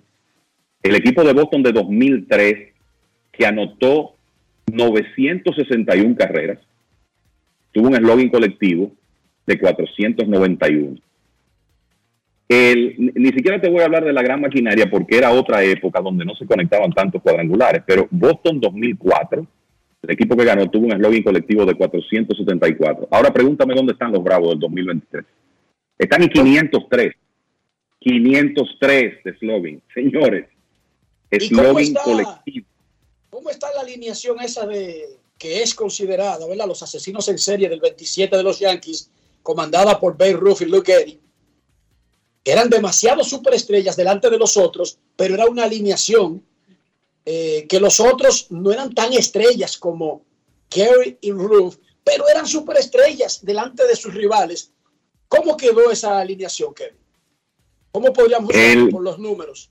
El 0.81 0.95
equipo 0.95 1.23
de 1.23 1.33
Boston 1.33 1.63
de 1.63 1.71
2003 1.71 2.69
que 3.31 3.45
anotó 3.45 4.15
961 4.71 6.15
carreras, 6.15 6.59
tuvo 7.71 7.87
un 7.89 7.95
eslogan 7.95 8.29
colectivo 8.29 8.91
de 9.45 9.59
491. 9.59 10.97
El, 12.47 12.95
ni- 13.15 13.29
siquiera 13.31 13.59
te 13.59 13.69
voy 13.69 13.81
a 13.81 13.85
hablar 13.85 14.05
de 14.05 14.13
la 14.13 14.21
gran 14.21 14.39
maquinaria 14.41 14.89
porque 14.89 15.17
era 15.17 15.31
otra 15.31 15.63
época 15.63 15.99
donde 16.01 16.25
no 16.25 16.35
se 16.35 16.45
conectaban 16.45 16.91
tantos 16.93 17.21
cuadrangulares, 17.21 17.81
pero 17.87 18.07
Boston 18.11 18.59
2004, 18.59 19.47
el 20.03 20.11
equipo 20.11 20.37
que 20.37 20.45
ganó 20.45 20.69
tuvo 20.69 20.85
un 20.85 20.93
eslogan 20.93 21.23
colectivo 21.23 21.65
de 21.65 21.73
474. 21.73 23.07
Ahora 23.09 23.33
pregúntame 23.33 23.73
dónde 23.73 23.93
están 23.93 24.11
los 24.11 24.23
Bravos 24.23 24.49
del 24.51 24.59
2023. 24.59 25.25
Están 25.97 26.21
en 26.23 26.29
503. 26.29 27.13
503 27.99 29.23
de 29.23 29.31
eslogan. 29.31 29.81
Señores, 29.93 30.45
¿Y 31.31 31.49
cómo 31.49 31.79
eslogan 31.79 32.03
colectivo. 32.03 32.67
¿Cómo 33.31 33.49
está 33.49 33.67
la 33.73 33.81
alineación 33.81 34.39
esa 34.41 34.67
de 34.67 35.05
que 35.39 35.63
es 35.63 35.73
considerada, 35.73 36.47
¿verdad? 36.47 36.67
Los 36.67 36.83
asesinos 36.83 37.27
en 37.27 37.37
serie 37.39 37.67
del 37.67 37.79
27 37.81 38.37
de 38.37 38.43
los 38.43 38.59
Yankees, 38.59 39.09
comandada 39.45 39.99
por 39.99 40.17
Babe 40.17 40.33
Ruth 40.33 40.61
y 40.61 40.65
Luke 40.65 40.91
Gehrig, 40.91 41.19
eran 42.43 42.67
demasiado 42.67 43.23
superestrellas 43.23 43.95
delante 43.95 44.31
de 44.31 44.39
los 44.39 44.57
otros, 44.57 44.97
pero 45.15 45.35
era 45.35 45.45
una 45.45 45.65
alineación 45.65 46.43
eh, 47.25 47.67
que 47.69 47.79
los 47.79 47.99
otros 47.99 48.47
no 48.49 48.71
eran 48.71 48.93
tan 48.95 49.13
estrellas 49.13 49.77
como 49.77 50.25
Gehrig 50.71 51.19
y 51.21 51.31
Ruth, 51.31 51.75
pero 52.03 52.27
eran 52.27 52.47
superestrellas 52.47 53.45
delante 53.45 53.85
de 53.87 53.95
sus 53.95 54.15
rivales. 54.15 54.73
¿Cómo 55.27 55.55
quedó 55.55 55.91
esa 55.91 56.19
alineación, 56.19 56.73
Kevin? 56.73 56.97
¿Cómo 57.91 58.11
podríamos 58.13 58.49
decirlo 58.49 58.89
por 58.89 59.03
los 59.03 59.19
números? 59.19 59.69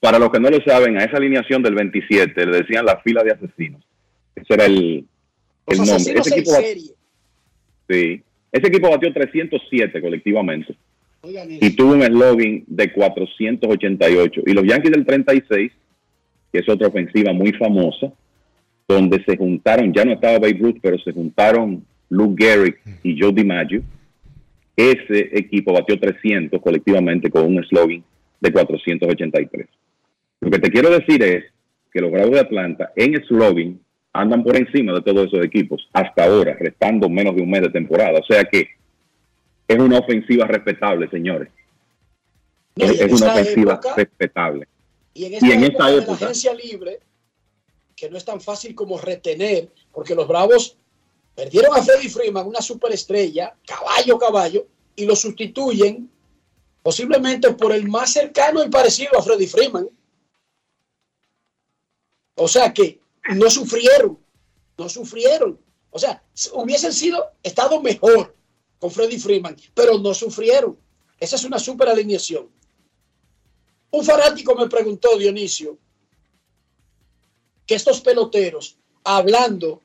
Para 0.00 0.18
los 0.18 0.32
que 0.32 0.40
no 0.40 0.50
lo 0.50 0.60
saben, 0.64 0.98
a 0.98 1.04
esa 1.04 1.18
alineación 1.18 1.62
del 1.62 1.76
27 1.76 2.46
le 2.46 2.58
decían 2.58 2.84
la 2.84 3.00
fila 3.00 3.22
de 3.22 3.30
asesinos. 3.30 3.84
Ese 4.34 4.54
era 4.54 4.64
el, 4.66 5.06
el 5.66 5.78
nombre. 5.78 6.18
Ese 6.18 6.34
equipo, 6.34 6.50
serie. 6.50 6.94
sí. 7.88 8.22
Ese 8.56 8.68
equipo 8.68 8.88
batió 8.88 9.12
307 9.12 10.00
colectivamente 10.00 10.74
y 11.60 11.76
tuvo 11.76 11.92
un 11.92 12.02
eslogan 12.02 12.64
de 12.66 12.90
488. 12.90 14.42
Y 14.46 14.52
los 14.54 14.64
Yankees 14.64 14.92
del 14.92 15.04
36, 15.04 15.72
que 16.50 16.58
es 16.60 16.68
otra 16.68 16.88
ofensiva 16.88 17.34
muy 17.34 17.52
famosa, 17.52 18.10
donde 18.88 19.22
se 19.24 19.36
juntaron, 19.36 19.92
ya 19.92 20.06
no 20.06 20.12
estaba 20.12 20.38
Babe 20.38 20.58
Ruth, 20.58 20.78
pero 20.80 20.98
se 21.00 21.12
juntaron 21.12 21.84
Luke 22.08 22.42
Gehrig 22.42 22.76
y 23.02 23.20
Joe 23.20 23.32
DiMaggio. 23.32 23.82
Ese 24.74 25.36
equipo 25.36 25.74
batió 25.74 26.00
300 26.00 26.58
colectivamente 26.62 27.28
con 27.28 27.44
un 27.44 27.62
eslogan 27.62 28.02
de 28.40 28.52
483. 28.52 29.66
Lo 30.40 30.50
que 30.50 30.58
te 30.58 30.70
quiero 30.70 30.88
decir 30.88 31.22
es 31.22 31.44
que 31.92 32.00
los 32.00 32.10
Bravos 32.10 32.32
de 32.32 32.40
Atlanta 32.40 32.90
en 32.96 33.16
eslogan 33.16 33.80
andan 34.20 34.42
por 34.42 34.56
encima 34.56 34.92
de 34.92 35.02
todos 35.02 35.26
esos 35.26 35.44
equipos 35.44 35.88
hasta 35.92 36.24
ahora, 36.24 36.56
restando 36.58 37.08
menos 37.08 37.34
de 37.36 37.42
un 37.42 37.50
mes 37.50 37.62
de 37.62 37.70
temporada. 37.70 38.18
O 38.20 38.24
sea 38.24 38.44
que 38.44 38.68
es 39.68 39.78
una 39.78 39.98
ofensiva 39.98 40.46
respetable, 40.46 41.08
señores. 41.10 41.48
No, 42.76 42.84
es 42.86 43.00
una 43.20 43.32
ofensiva 43.32 43.72
época- 43.74 43.94
respetable. 43.96 44.68
Y 45.14 45.24
en 45.24 45.34
esta 45.34 45.46
Y 45.46 45.50
en 45.52 45.64
época, 45.64 45.72
esta 45.72 45.86
de 45.86 45.96
la 45.96 46.02
época- 46.02 46.24
agencia 46.26 46.54
libre, 46.54 47.00
que 47.96 48.10
no 48.10 48.18
es 48.18 48.24
tan 48.24 48.40
fácil 48.40 48.74
como 48.74 48.98
retener, 48.98 49.70
porque 49.92 50.14
los 50.14 50.28
Bravos 50.28 50.76
perdieron 51.34 51.74
a 51.74 51.82
Freddy 51.82 52.08
Freeman, 52.08 52.46
una 52.46 52.60
superestrella, 52.60 53.54
caballo, 53.66 54.18
caballo, 54.18 54.66
y 54.94 55.06
lo 55.06 55.16
sustituyen 55.16 56.10
posiblemente 56.82 57.52
por 57.54 57.72
el 57.72 57.88
más 57.88 58.12
cercano 58.12 58.62
y 58.64 58.68
parecido 58.68 59.18
a 59.18 59.22
Freddy 59.22 59.46
Freeman. 59.46 59.88
O 62.36 62.46
sea 62.48 62.72
que 62.72 63.00
no 63.34 63.50
sufrieron, 63.50 64.18
no 64.78 64.88
sufrieron. 64.88 65.58
O 65.90 65.98
sea, 65.98 66.22
hubiesen 66.52 66.92
sido, 66.92 67.32
estado 67.42 67.80
mejor 67.80 68.36
con 68.78 68.90
Freddy 68.90 69.18
Freeman, 69.18 69.56
pero 69.74 69.98
no 69.98 70.14
sufrieron. 70.14 70.78
Esa 71.18 71.36
es 71.36 71.44
una 71.44 71.58
super 71.58 71.88
alineación. 71.88 72.48
Un 73.90 74.04
fanático 74.04 74.54
me 74.54 74.68
preguntó, 74.68 75.16
Dionisio, 75.16 75.78
que 77.66 77.74
estos 77.74 78.00
peloteros, 78.00 78.76
hablando 79.04 79.80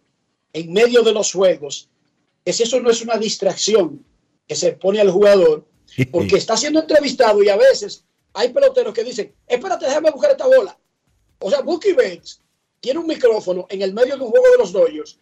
en 0.54 0.74
medio 0.74 1.02
de 1.02 1.14
los 1.14 1.32
juegos, 1.32 1.90
que 2.44 2.52
si 2.52 2.64
eso 2.64 2.80
no 2.80 2.90
es 2.90 3.02
una 3.02 3.18
distracción 3.18 4.06
que 4.48 4.56
se 4.56 4.74
pone 4.74 5.00
al 5.00 5.12
jugador, 5.12 5.66
porque 6.12 6.38
está 6.38 6.58
siendo 6.58 6.82
entrevistado 6.82 7.42
y 7.44 7.50
a 7.50 7.56
veces 7.56 8.04
hay 8.34 8.50
peloteros 8.50 8.94
que 8.94 9.04
dicen, 9.04 9.34
espérate, 9.48 9.86
déjame 9.86 10.12
buscar 10.12 10.32
esta 10.32 10.48
bola. 10.48 10.78
O 11.40 11.50
sea, 11.50 11.62
Bucky 11.62 11.94
Bates 11.94 12.42
tiene 12.82 13.00
un 13.00 13.08
micrófono 13.08 13.66
en 13.70 13.82
el 13.82 13.94
medio 13.94 14.18
de 14.18 14.24
un 14.24 14.30
juego 14.30 14.46
de 14.52 14.58
los 14.58 14.74
Dodgers 14.74 15.18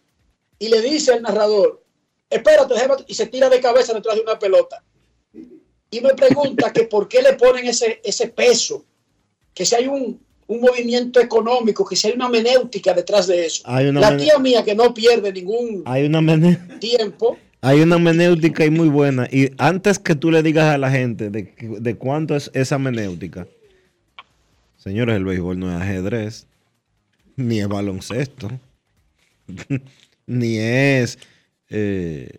y 0.58 0.68
le 0.68 0.80
dice 0.82 1.12
al 1.12 1.22
narrador, 1.22 1.82
espérate, 2.28 2.74
y 3.06 3.14
se 3.14 3.26
tira 3.26 3.48
de 3.48 3.60
cabeza 3.60 3.92
detrás 3.94 4.16
de 4.16 4.22
una 4.22 4.38
pelota. 4.38 4.82
Y 5.92 6.00
me 6.00 6.14
pregunta 6.14 6.72
que 6.72 6.84
por 6.84 7.08
qué 7.08 7.22
le 7.22 7.34
ponen 7.34 7.66
ese, 7.66 8.00
ese 8.04 8.28
peso, 8.28 8.84
que 9.54 9.64
si 9.64 9.74
hay 9.74 9.86
un, 9.88 10.20
un 10.46 10.60
movimiento 10.60 11.20
económico, 11.20 11.84
que 11.84 11.96
si 11.96 12.08
hay 12.08 12.14
una 12.14 12.28
menéutica 12.28 12.92
detrás 12.94 13.26
de 13.26 13.46
eso. 13.46 13.62
Hay 13.66 13.86
una 13.86 14.00
La 14.00 14.16
tía 14.16 14.38
mía 14.38 14.62
que 14.64 14.74
no 14.74 14.92
pierde 14.94 15.32
ningún 15.32 15.82
Hay 15.86 16.04
una, 16.04 16.20
mene- 16.20 16.58
tiempo, 16.78 17.36
hay 17.60 17.80
una 17.80 17.98
menéutica 17.98 18.64
y 18.64 18.70
muy 18.70 18.88
buena. 18.88 19.28
Y 19.30 19.50
antes 19.58 19.98
que 19.98 20.14
tú 20.14 20.30
le 20.30 20.42
digas 20.42 20.72
a 20.74 20.78
la 20.78 20.90
gente 20.90 21.28
de, 21.30 21.52
de 21.58 21.96
cuánto 21.96 22.36
es 22.36 22.50
esa 22.54 22.78
menéutica, 22.78 23.46
señores, 24.76 25.16
el 25.16 25.24
béisbol 25.24 25.58
no 25.58 25.70
es 25.74 25.80
ajedrez, 25.82 26.46
ni 27.48 27.60
es 27.60 27.68
baloncesto, 27.68 28.48
ni 30.26 30.58
es 30.58 31.18
eh, 31.68 32.38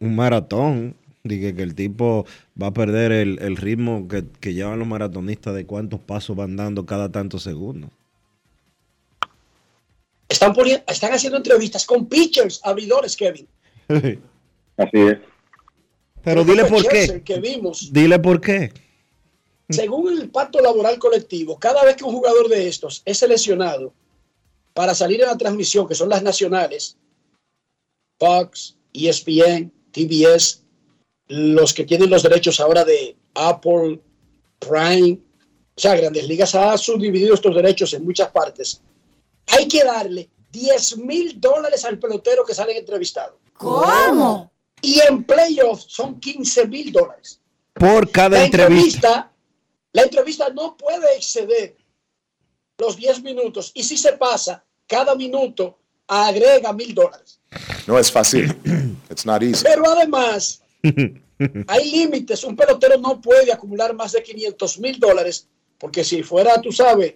un 0.00 0.14
maratón. 0.14 0.96
Dije 1.22 1.54
que 1.54 1.62
el 1.62 1.74
tipo 1.74 2.26
va 2.60 2.66
a 2.66 2.74
perder 2.74 3.10
el, 3.10 3.38
el 3.40 3.56
ritmo 3.56 4.06
que, 4.08 4.24
que 4.40 4.52
llevan 4.52 4.78
los 4.78 4.86
maratonistas 4.86 5.54
de 5.54 5.64
cuántos 5.64 5.98
pasos 5.98 6.36
van 6.36 6.54
dando 6.54 6.84
cada 6.84 7.10
tantos 7.10 7.42
segundos. 7.42 7.90
están, 10.28 10.52
poniendo, 10.52 10.84
están 10.86 11.12
haciendo 11.12 11.38
entrevistas 11.38 11.86
con 11.86 12.06
pitchers, 12.06 12.60
abridores, 12.62 13.16
Kevin. 13.16 13.48
Así 13.88 14.98
es. 14.98 15.18
Pero 16.22 16.44
dile 16.44 16.66
por 16.66 16.86
qué. 16.86 17.22
Que 17.24 17.40
vimos, 17.40 17.90
Dile 17.92 18.18
por 18.18 18.40
qué. 18.40 18.72
según 19.70 20.20
el 20.20 20.28
pacto 20.28 20.60
laboral 20.60 20.98
colectivo, 20.98 21.58
cada 21.58 21.84
vez 21.84 21.96
que 21.96 22.04
un 22.04 22.12
jugador 22.12 22.48
de 22.48 22.68
estos 22.68 23.02
es 23.06 23.18
seleccionado 23.18 23.94
para 24.74 24.94
salir 24.94 25.22
en 25.22 25.28
la 25.28 25.38
transmisión, 25.38 25.88
que 25.88 25.94
son 25.94 26.08
las 26.08 26.22
nacionales, 26.22 26.96
Fox, 28.18 28.76
ESPN, 28.92 29.72
TBS, 29.92 30.62
los 31.28 31.72
que 31.72 31.84
tienen 31.84 32.10
los 32.10 32.22
derechos 32.22 32.60
ahora 32.60 32.84
de 32.84 33.16
Apple, 33.34 34.00
Prime, 34.58 35.18
o 35.76 35.80
sea, 35.80 35.96
Grandes 35.96 36.28
Ligas 36.28 36.54
ha 36.54 36.76
subdividido 36.76 37.34
estos 37.34 37.54
derechos 37.54 37.92
en 37.94 38.04
muchas 38.04 38.30
partes. 38.30 38.80
Hay 39.46 39.66
que 39.66 39.82
darle 39.82 40.28
10 40.52 40.98
mil 40.98 41.40
dólares 41.40 41.84
al 41.84 41.98
pelotero 41.98 42.44
que 42.44 42.54
sale 42.54 42.76
entrevistado. 42.78 43.38
¿Cómo? 43.54 44.52
Y 44.80 45.00
en 45.00 45.24
playoffs 45.24 45.86
son 45.88 46.20
15 46.20 46.68
mil 46.68 46.92
dólares. 46.92 47.40
Por 47.72 48.10
cada 48.10 48.38
La 48.38 48.44
entrevista. 48.44 49.08
entrevista, 49.08 49.32
la 49.92 50.02
entrevista 50.02 50.48
no 50.50 50.76
puede 50.76 51.16
exceder 51.16 51.76
los 52.78 52.96
10 52.96 53.22
minutos 53.22 53.70
y 53.74 53.82
si 53.82 53.96
se 53.96 54.12
pasa, 54.14 54.64
cada 54.86 55.14
minuto 55.14 55.78
agrega 56.06 56.72
mil 56.72 56.94
dólares. 56.94 57.40
No 57.86 57.98
es 57.98 58.10
fácil. 58.10 58.54
It's 59.10 59.24
not 59.24 59.42
easy. 59.42 59.62
Pero 59.64 59.88
además, 59.88 60.62
hay 61.68 61.90
límites. 61.90 62.44
Un 62.44 62.56
pelotero 62.56 62.98
no 62.98 63.20
puede 63.20 63.52
acumular 63.52 63.94
más 63.94 64.12
de 64.12 64.22
500 64.22 64.78
mil 64.80 64.98
dólares 64.98 65.48
porque 65.78 66.02
si 66.04 66.22
fuera, 66.22 66.60
tú 66.60 66.72
sabes, 66.72 67.14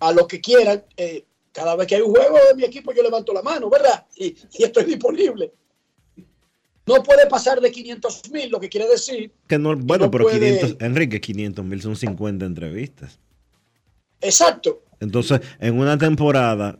a 0.00 0.12
lo 0.12 0.26
que 0.26 0.40
quieran, 0.40 0.84
eh, 0.96 1.24
cada 1.52 1.74
vez 1.76 1.86
que 1.86 1.96
hay 1.96 2.02
un 2.02 2.10
juego 2.14 2.38
de 2.48 2.54
mi 2.54 2.64
equipo 2.64 2.92
yo 2.92 3.02
levanto 3.02 3.32
la 3.32 3.42
mano, 3.42 3.68
¿verdad? 3.70 4.06
Y, 4.16 4.36
y 4.58 4.64
estoy 4.64 4.84
disponible. 4.84 5.52
No 6.86 7.02
puede 7.02 7.26
pasar 7.26 7.60
de 7.62 7.72
500 7.72 8.30
mil, 8.30 8.50
lo 8.50 8.60
que 8.60 8.68
quiere 8.68 8.86
decir, 8.88 9.32
Que 9.48 9.58
no, 9.58 9.74
bueno, 9.74 10.04
no 10.06 10.10
pero 10.10 10.24
puede- 10.24 10.58
500, 10.58 10.76
Enrique, 10.86 11.18
500 11.20 11.64
mil 11.64 11.80
son 11.82 11.96
50 11.96 12.44
entrevistas. 12.44 13.18
exacto. 14.20 14.82
Entonces, 15.04 15.40
en 15.60 15.78
una 15.78 15.96
temporada, 15.96 16.78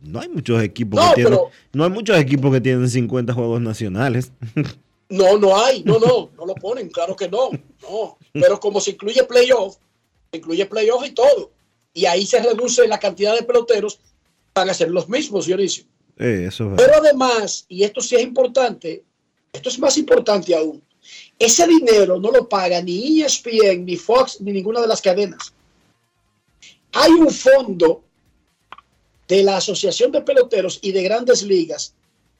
no 0.00 0.20
hay 0.20 0.28
muchos 0.28 0.62
equipos 0.62 0.98
No, 1.00 1.10
que 1.10 1.14
tienen, 1.16 1.32
pero- 1.34 1.50
no 1.72 1.84
hay 1.84 1.90
muchos 1.90 2.18
equipos 2.18 2.52
que 2.52 2.60
tienen 2.60 2.88
50 2.88 3.32
juegos 3.34 3.60
nacionales. 3.60 4.32
No, 5.12 5.36
no 5.38 5.60
hay, 5.60 5.82
no, 5.82 5.98
no, 5.98 6.30
no 6.36 6.46
lo 6.46 6.54
ponen, 6.54 6.88
claro 6.88 7.16
que 7.16 7.28
no, 7.28 7.50
no. 7.82 8.16
Pero 8.32 8.60
como 8.60 8.80
se 8.80 8.92
incluye 8.92 9.24
playoff, 9.24 9.76
se 10.30 10.38
incluye 10.38 10.64
playoff 10.66 11.04
y 11.04 11.10
todo. 11.10 11.50
Y 11.92 12.04
ahí 12.04 12.24
se 12.24 12.40
reduce 12.40 12.86
la 12.86 13.00
cantidad 13.00 13.34
de 13.34 13.42
peloteros, 13.42 13.98
van 14.54 14.70
a 14.70 14.74
ser 14.74 14.88
los 14.88 15.08
mismos, 15.08 15.46
Dionisio. 15.46 15.82
Eh, 16.16 16.44
eso 16.46 16.70
es 16.70 16.76
Pero 16.76 16.92
además, 16.94 17.64
y 17.68 17.82
esto 17.82 18.00
sí 18.00 18.14
es 18.14 18.22
importante, 18.22 19.02
esto 19.52 19.68
es 19.68 19.80
más 19.80 19.98
importante 19.98 20.54
aún, 20.54 20.80
ese 21.40 21.66
dinero 21.66 22.20
no 22.20 22.30
lo 22.30 22.48
paga 22.48 22.80
ni 22.80 23.20
ESPN, 23.20 23.84
ni 23.84 23.96
Fox, 23.96 24.40
ni 24.40 24.52
ninguna 24.52 24.80
de 24.80 24.86
las 24.86 25.02
cadenas. 25.02 25.52
Hay 26.92 27.12
un 27.12 27.30
fondo 27.30 28.04
de 29.28 29.42
la 29.44 29.58
Asociación 29.58 30.10
de 30.10 30.22
Peloteros 30.22 30.80
y 30.82 30.92
de 30.92 31.02
Grandes 31.02 31.42
Ligas, 31.42 31.94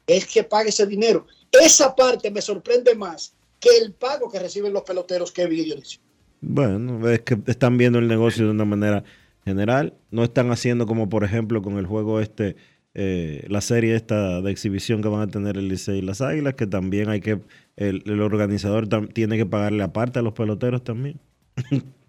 es 0.07 0.25
que 0.25 0.43
paga 0.43 0.69
ese 0.69 0.85
dinero. 0.85 1.25
Esa 1.51 1.95
parte 1.95 2.29
me 2.31 2.41
sorprende 2.41 2.95
más 2.95 3.33
que 3.59 3.69
el 3.81 3.93
pago 3.93 4.29
que 4.29 4.39
reciben 4.39 4.73
los 4.73 4.83
peloteros 4.83 5.31
que 5.31 5.47
Dionisio. 5.47 6.01
Bueno, 6.41 7.07
es 7.09 7.21
que 7.21 7.37
están 7.45 7.77
viendo 7.77 7.99
el 7.99 8.07
negocio 8.07 8.45
de 8.45 8.51
una 8.51 8.65
manera 8.65 9.03
general. 9.45 9.93
No 10.09 10.23
están 10.23 10.51
haciendo 10.51 10.85
como, 10.85 11.07
por 11.07 11.23
ejemplo, 11.23 11.61
con 11.61 11.77
el 11.77 11.85
juego 11.85 12.19
este, 12.19 12.55
eh, 12.93 13.45
la 13.47 13.61
serie 13.61 13.95
esta 13.95 14.41
de 14.41 14.51
exhibición 14.51 15.01
que 15.01 15.07
van 15.07 15.21
a 15.21 15.27
tener 15.27 15.57
el 15.57 15.69
Licey 15.69 15.99
y 15.99 16.01
las 16.01 16.21
Águilas, 16.21 16.55
que 16.55 16.67
también 16.67 17.09
hay 17.09 17.21
que, 17.21 17.39
el, 17.77 18.03
el 18.05 18.21
organizador 18.21 18.89
tiene 19.13 19.37
que 19.37 19.45
pagarle 19.45 19.83
aparte 19.83 20.19
a 20.19 20.23
los 20.23 20.33
peloteros 20.33 20.83
también. 20.83 21.19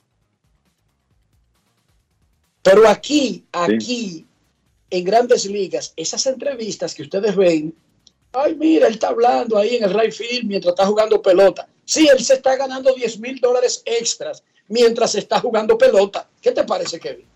Pero 2.63 2.87
aquí, 2.89 3.45
aquí, 3.53 4.25
en 4.91 5.05
grandes 5.05 5.47
ligas, 5.47 5.93
esas 5.97 6.25
entrevistas 6.27 6.95
que 6.95 7.03
ustedes 7.03 7.35
ven, 7.35 7.75
ay, 8.33 8.55
mira, 8.55 8.87
él 8.87 8.95
está 8.95 9.09
hablando 9.09 9.59
ahí 9.59 9.77
en 9.77 9.85
el 9.85 9.95
right 9.99 10.13
field 10.13 10.45
mientras 10.47 10.73
está 10.73 10.87
jugando 10.87 11.21
pelota. 11.21 11.67
Sí, 11.85 12.07
él 12.09 12.23
se 12.23 12.35
está 12.35 12.57
ganando 12.57 12.95
10 12.95 13.19
mil 13.19 13.41
dólares 13.41 13.83
extras 13.85 14.45
mientras 14.69 15.15
está 15.17 15.41
jugando 15.41 15.77
pelota. 15.77 16.29
¿Qué 16.41 16.53
te 16.53 16.63
parece, 16.65 17.01
Kevin? 17.01 17.27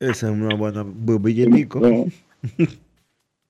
Esa 0.00 0.26
es 0.26 0.32
una 0.32 0.54
buena 0.54 0.84
bu- 0.84 1.20
billetico. 1.22 1.80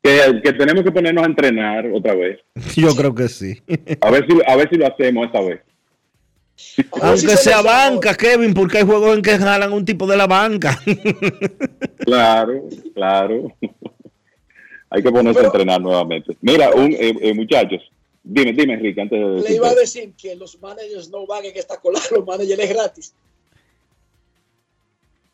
Que, 0.01 0.41
que 0.45 0.53
tenemos 0.53 0.85
que 0.85 0.93
ponernos 0.93 1.25
a 1.25 1.27
entrenar 1.27 1.85
otra 1.93 2.15
vez. 2.15 2.39
Yo 2.77 2.95
creo 2.95 3.13
que 3.15 3.29
sí. 3.29 3.61
A 4.01 4.11
ver 4.11 4.27
si, 4.29 4.39
a 4.47 4.57
ver 4.57 4.69
si 4.71 4.77
lo 4.77 4.87
hacemos 4.87 5.27
esta 5.27 5.41
vez. 5.41 5.61
Aunque 7.03 7.37
sea 7.37 7.63
banca, 7.63 8.15
Kevin, 8.15 8.55
porque 8.55 8.79
hay 8.79 8.85
juegos 8.85 9.17
en 9.17 9.23
que 9.23 9.39
jalan 9.39 9.73
un 9.73 9.85
tipo 9.85 10.07
de 10.07 10.17
la 10.17 10.27
banca. 10.27 10.79
Claro, 11.99 12.63
claro. 12.95 13.53
Hay 14.91 15.03
que 15.03 15.11
ponerse 15.11 15.41
a 15.41 15.45
entrenar 15.45 15.79
nuevamente. 15.81 16.35
Mira, 16.41 16.71
un, 16.71 16.91
eh, 16.93 17.15
eh, 17.21 17.35
muchachos, 17.35 17.83
dime, 18.25 18.55
dime, 18.55 18.73
Enrique, 18.73 18.99
antes 19.03 19.19
de 19.21 19.27
Le 19.27 19.33
decirte. 19.33 19.55
iba 19.57 19.69
a 19.69 19.75
decir 19.75 20.13
que 20.17 20.35
los 20.35 20.59
managers 20.63 21.11
no 21.11 21.27
van 21.27 21.45
en 21.45 21.55
esta 21.55 21.77
cola, 21.77 22.01
los 22.11 22.25
managers 22.27 22.59
es 22.63 22.69
gratis. 22.71 23.15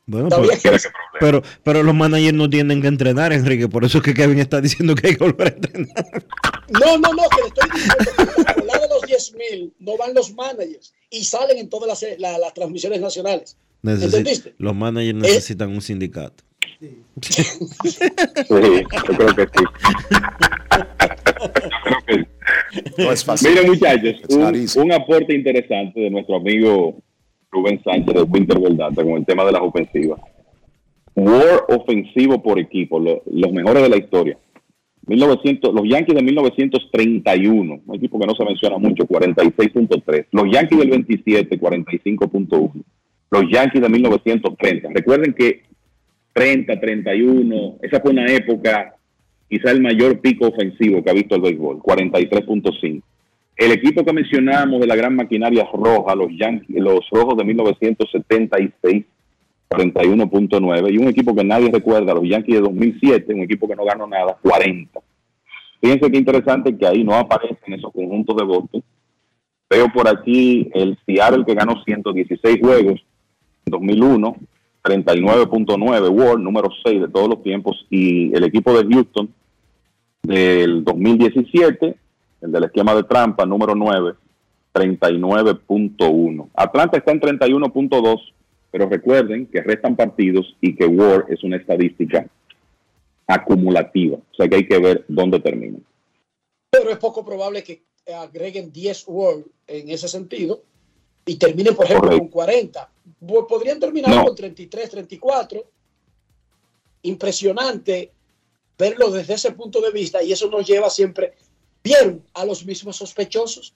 Bueno, 0.07 0.29
pero, 0.29 0.43
que- 0.49 0.89
pero, 1.21 1.43
pero 1.63 1.83
los 1.85 1.95
managers 1.95 2.35
no 2.35 2.51
tienen 2.51 2.83
que 2.83 2.89
entrenar, 2.89 3.33
Enrique. 3.33 3.69
Por 3.69 3.85
eso 3.85 3.99
es 3.99 4.05
que 4.05 4.13
Kevin 4.13 4.39
está 4.41 4.61
diciendo 4.61 4.95
que 4.97 5.07
hay 5.09 5.17
que 5.17 5.25
volver 5.25 5.47
a 5.47 5.51
entrenar. 5.51 6.05
No, 6.69 6.99
no, 6.99 7.13
no, 7.15 7.23
que 7.31 7.41
le 7.43 7.49
estoy 7.49 7.71
diciendo 7.73 8.54
10 9.07 9.35
mil 9.35 9.73
no 9.79 9.97
van 9.97 10.15
los 10.15 10.35
managers 10.35 10.93
y 11.11 11.25
salen 11.25 11.59
en 11.59 11.69
todas 11.69 11.89
las, 11.89 12.19
la- 12.21 12.39
las 12.39 12.55
transmisiones 12.55 13.01
nacionales. 13.01 13.57
¿Entendiste? 13.83 14.55
los 14.59 14.75
managers 14.75 15.19
necesitan 15.19 15.71
un 15.71 15.81
sindicato. 15.83 16.43
Sí, 16.81 17.05
yo 18.49 18.57
creo 19.17 19.35
que 19.37 19.47
sí. 19.57 19.65
No 22.99 23.13
es 23.13 23.25
fácil. 23.25 23.51
Miren, 23.51 23.67
muchachos, 23.71 24.77
un, 24.77 24.93
aporte 24.93 25.35
interesante 25.35 26.01
de 26.01 26.11
nuestro 26.11 26.37
amigo 26.37 26.97
Rubén 27.51 27.81
Sánchez 27.85 28.15
de 28.15 28.23
Winter 28.23 28.59
Verdad 28.59 28.93
con 28.95 29.09
el 29.11 29.25
tema 29.27 29.45
de 29.45 29.53
las 29.53 29.63
ofensivas. 29.63 30.21
War 31.15 31.65
ofensivo 31.69 32.43
por 32.43 32.59
equipo, 32.59 32.99
lo- 32.99 33.23
los 33.27 33.53
mejores 33.53 33.83
de 33.83 33.89
la 33.89 33.97
historia. 33.97 34.37
1900, 35.07 35.75
los 35.75 35.89
Yankees 35.89 36.15
de 36.15 36.23
1931, 36.23 37.81
un 37.87 37.95
equipo 37.95 38.19
que 38.19 38.27
no 38.27 38.35
se 38.35 38.45
menciona 38.45 38.79
mucho, 38.79 39.05
46.3. 39.05 40.27
Los 40.33 40.45
Yankees 40.51 40.79
del 40.79 40.91
27, 40.91 41.61
45.1. 41.61 42.73
Los 43.31 43.45
Yankees 43.51 43.83
de 43.83 43.89
1930. 43.89 44.89
Recuerden 44.95 45.35
que 45.35 45.63
30, 46.33 46.81
31. 46.81 47.79
Esa 47.83 48.01
fue 48.01 48.13
una 48.13 48.27
época, 48.27 48.97
quizá 49.49 49.71
el 49.71 49.83
mayor 49.83 50.21
pico 50.21 50.49
ofensivo 50.49 51.03
que 51.03 51.11
ha 51.11 51.15
visto 51.15 51.35
el 51.37 51.43
béisbol, 51.43 51.79
43.5. 51.79 53.03
El 53.57 53.73
equipo 53.73 54.05
que 54.05 54.13
mencionamos 54.13 54.81
de 54.81 54.87
la 54.87 54.97
gran 54.97 55.15
maquinaria 55.15 55.67
roja, 55.73 56.15
los 56.17 56.29
Yankees, 56.37 56.77
los 56.77 57.09
rojos 57.11 57.37
de 57.37 57.45
1976, 57.45 59.05
41.9. 59.77 60.93
Y 60.93 60.99
un 60.99 61.09
equipo 61.09 61.35
que 61.35 61.45
nadie 61.45 61.71
recuerda, 61.71 62.15
los 62.15 62.29
Yankees 62.29 62.57
de 62.57 62.61
2007, 62.63 63.35
un 63.35 63.43
equipo 63.43 63.69
que 63.69 63.77
no 63.77 63.85
ganó 63.85 64.07
nada, 64.07 64.37
40. 64.43 65.01
Fíjense 65.81 66.11
qué 66.11 66.19
interesante 66.19 66.77
que 66.77 66.87
ahí 66.87 67.05
no 67.05 67.15
aparecen 67.15 67.75
esos 67.75 67.93
conjuntos 67.93 68.37
de 68.37 68.45
votos. 68.45 68.83
Veo 69.69 69.87
por 69.93 70.09
aquí 70.09 70.71
el 70.73 70.99
Seattle 71.05 71.45
que 71.45 71.55
ganó 71.55 71.83
116 71.85 72.59
juegos 72.61 73.05
en 73.67 73.71
2001, 73.71 74.37
39.9 74.83 76.11
World, 76.11 76.43
número 76.43 76.69
6 76.85 77.01
de 77.03 77.09
todos 77.09 77.29
los 77.29 77.43
tiempos, 77.43 77.87
y 77.91 78.35
el 78.35 78.45
equipo 78.45 78.73
de 78.73 78.87
Houston 78.95 79.29
del 80.23 80.85
2017, 80.85 81.97
el 82.43 82.53
del 82.53 82.65
esquema 82.65 82.95
de 82.95 83.03
trampa, 83.03 83.47
número 83.47 83.75
9, 83.75 84.15
39.1. 84.73 86.49
Atlanta 86.55 86.99
está 86.99 87.13
en 87.13 87.21
31.2, 87.21 88.21
pero 88.75 88.89
recuerden 88.89 89.47
que 89.47 89.63
restan 89.63 89.95
partidos 89.95 90.57
y 90.61 90.75
que 90.75 90.85
World 90.85 91.33
es 91.33 91.45
una 91.45 91.59
estadística 91.59 92.29
acumulativa, 93.25 94.17
o 94.17 94.35
sea 94.35 94.49
que 94.49 94.57
hay 94.57 94.67
que 94.67 94.81
ver 94.81 95.05
dónde 95.07 95.39
termina. 95.39 95.79
Pero 96.71 96.91
es 96.91 96.99
poco 96.99 97.25
probable 97.25 97.63
que 97.63 97.85
agreguen 98.13 98.73
10 98.73 99.07
World 99.07 99.47
en 99.69 99.91
ese 99.91 100.09
sentido 100.09 100.65
y 101.25 101.37
terminen, 101.37 101.77
por 101.77 101.85
ejemplo, 101.85 102.19
con 102.19 102.27
40. 102.27 102.91
Podrían 103.49 103.79
terminar 103.79 104.25
con 104.25 104.35
33, 104.35 104.91
34. 104.91 105.65
Impresionante 107.03 108.11
verlo 108.77 109.13
desde 109.13 109.35
ese 109.35 109.53
punto 109.53 109.81
de 109.81 109.93
vista 109.93 110.21
y 110.21 110.33
eso 110.33 110.51
nos 110.51 110.67
lleva 110.67 110.91
siempre. 110.91 111.35
¿Vieron 111.85 112.25
a 112.35 112.45
los 112.45 112.67
mismos 112.67 112.97
sospechosos? 112.97 113.73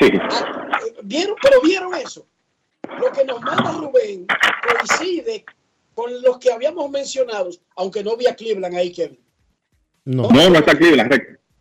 Sí. 0.00 0.08
Ah, 0.30 0.78
¿Vieron? 1.02 1.36
Pero 1.42 1.60
vieron 1.60 1.94
eso. 1.94 2.26
Lo 2.98 3.12
que 3.12 3.24
nos 3.24 3.40
manda 3.42 3.72
Rubén 3.72 4.26
coincide 4.66 5.44
con 5.94 6.10
los 6.22 6.38
que 6.38 6.52
habíamos 6.52 6.90
mencionado, 6.90 7.50
aunque 7.76 8.02
no 8.02 8.16
vi 8.16 8.26
a 8.26 8.34
Cleveland 8.34 8.74
ahí, 8.74 8.92
Kevin. 8.92 9.18
No, 10.04 10.28
no, 10.28 10.50
no 10.50 10.58
está 10.58 10.76
Cleveland. 10.76 11.12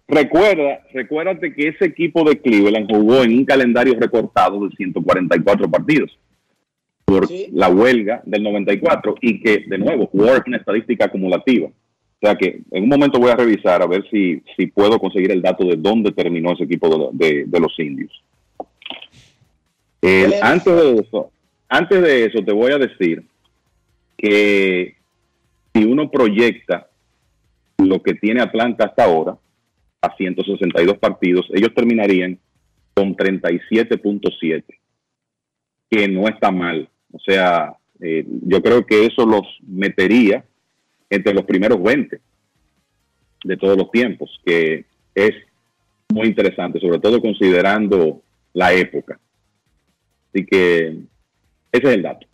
Recuerda, 0.08 0.82
recuérdate 0.92 1.54
que 1.54 1.68
ese 1.68 1.86
equipo 1.86 2.24
de 2.24 2.40
Cleveland 2.40 2.90
jugó 2.90 3.24
en 3.24 3.38
un 3.38 3.46
calendario 3.46 3.96
recortado 4.00 4.68
de 4.68 4.76
144 4.76 5.70
partidos 5.70 6.18
por 7.06 7.28
la 7.52 7.70
huelga 7.70 8.22
del 8.26 8.44
94 8.44 9.16
y 9.22 9.40
que, 9.42 9.66
de 9.68 9.78
nuevo, 9.78 10.08
jugó 10.08 10.32
una 10.46 10.58
estadística 10.58 11.06
acumulativa. 11.06 11.68
O 11.68 12.28
sea 12.28 12.36
que 12.36 12.62
en 12.72 12.84
un 12.84 12.90
momento 12.90 13.20
voy 13.20 13.32
a 13.32 13.36
revisar 13.36 13.82
a 13.82 13.88
ver 13.88 14.04
si, 14.12 14.42
si 14.58 14.68
puedo 14.68 15.00
conseguir 15.00 15.32
el 15.32 15.42
dato 15.42 15.66
de 15.66 15.76
dónde 15.78 16.12
terminó 16.12 16.54
ese 16.54 16.66
equipo 16.66 17.12
de, 17.14 17.48
los 17.60 17.80
indios. 17.80 18.12
Antes 20.42 20.76
de 20.76 20.94
eso, 20.96 21.32
antes 21.68 22.02
de 22.02 22.26
eso 22.26 22.44
te 22.44 22.52
voy 22.52 22.72
a 22.72 22.78
decir 22.78 23.24
que 24.18 24.96
si 25.74 25.86
uno 25.86 26.10
proyecta 26.10 26.90
lo 27.78 28.02
que 28.02 28.14
tiene 28.14 28.42
Atlanta 28.42 28.86
hasta 28.86 29.06
ahora, 29.06 29.38
a 30.02 30.16
162 30.16 30.98
partidos, 30.98 31.48
ellos 31.54 31.74
terminarían 31.76 32.40
con 32.94 33.16
37.7, 33.16 34.64
que 35.90 36.08
no 36.08 36.28
está 36.28 36.52
mal. 36.52 36.90
O 37.12 37.20
sea, 37.20 37.74
eh, 38.00 38.26
yo 38.44 38.62
creo 38.62 38.86
que 38.86 39.06
eso 39.06 39.26
los 39.26 39.44
metería 39.68 40.44
entre 41.10 41.34
los 41.34 41.44
primeros 41.44 41.82
20 41.82 42.20
de 43.44 43.58
todos 43.58 43.78
los 43.78 43.92
tiempos, 43.92 44.40
que 44.46 44.86
es 45.16 45.32
muy 46.10 46.28
interesante, 46.28 46.80
sobre 46.80 47.00
todo 47.00 47.22
considerando 47.22 48.22
la 48.54 48.74
época. 48.74 49.20
Así 50.30 50.46
que 50.46 50.88
ese 51.72 51.88
es 51.88 51.94
el 51.94 52.02
dato. 52.02 52.28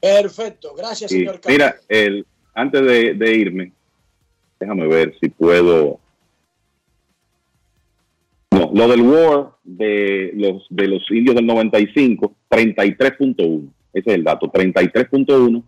Perfecto, 0.00 0.74
gracias, 0.76 1.10
señor. 1.10 1.40
Mira, 1.48 1.76
el, 1.88 2.26
antes 2.54 2.82
de 2.82 3.36
irme, 3.36 3.72
déjame 4.60 4.86
ver 4.86 5.14
si 5.20 5.28
puedo 5.30 6.00
no, 8.54 8.70
lo 8.72 8.88
del 8.88 9.02
War 9.02 9.50
de 9.64 10.32
los, 10.34 10.66
de 10.70 10.86
los 10.86 11.10
indios 11.10 11.34
del 11.34 11.46
95, 11.46 12.34
33.1. 12.48 13.68
Ese 13.92 14.10
es 14.10 14.14
el 14.14 14.24
dato, 14.24 14.46
33.1. 14.50 15.62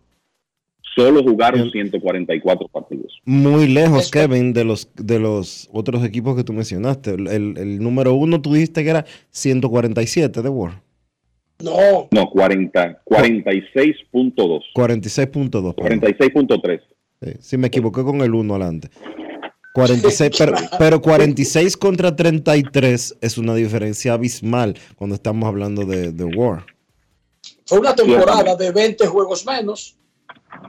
Solo 0.94 1.22
jugaron 1.22 1.70
144 1.70 2.68
partidos. 2.68 3.20
Muy 3.24 3.66
lejos, 3.66 4.10
Kevin, 4.10 4.52
de 4.52 4.64
los, 4.64 4.88
de 4.94 5.18
los 5.18 5.68
otros 5.72 6.04
equipos 6.04 6.36
que 6.36 6.44
tú 6.44 6.52
mencionaste. 6.52 7.10
El, 7.10 7.78
número 7.80 8.14
uno 8.14 8.40
tú 8.40 8.54
dijiste 8.54 8.82
que 8.82 8.90
era 8.90 9.04
147 9.30 10.40
de 10.40 10.48
War. 10.48 10.82
No. 11.58 12.08
No, 12.10 12.30
40, 12.30 13.02
46.2. 13.04 14.62
46.2. 14.74 15.74
46.3. 15.74 16.80
Sí, 17.22 17.32
sí, 17.40 17.56
me 17.56 17.68
equivoqué 17.68 18.02
con 18.04 18.20
el 18.20 18.34
1 18.34 18.54
adelante. 18.54 18.90
46, 19.72 20.30
pero, 20.78 21.00
46 21.02 21.76
contra 21.76 22.14
33 22.14 23.16
es 23.20 23.38
una 23.38 23.54
diferencia 23.54 24.14
abismal 24.14 24.78
cuando 24.96 25.16
estamos 25.16 25.46
hablando 25.46 25.84
de, 25.84 26.12
de 26.12 26.24
War. 26.24 26.64
Fue 27.66 27.78
una 27.78 27.94
temporada 27.94 28.54
de 28.54 28.70
20 28.70 29.06
juegos 29.06 29.44
menos 29.44 29.96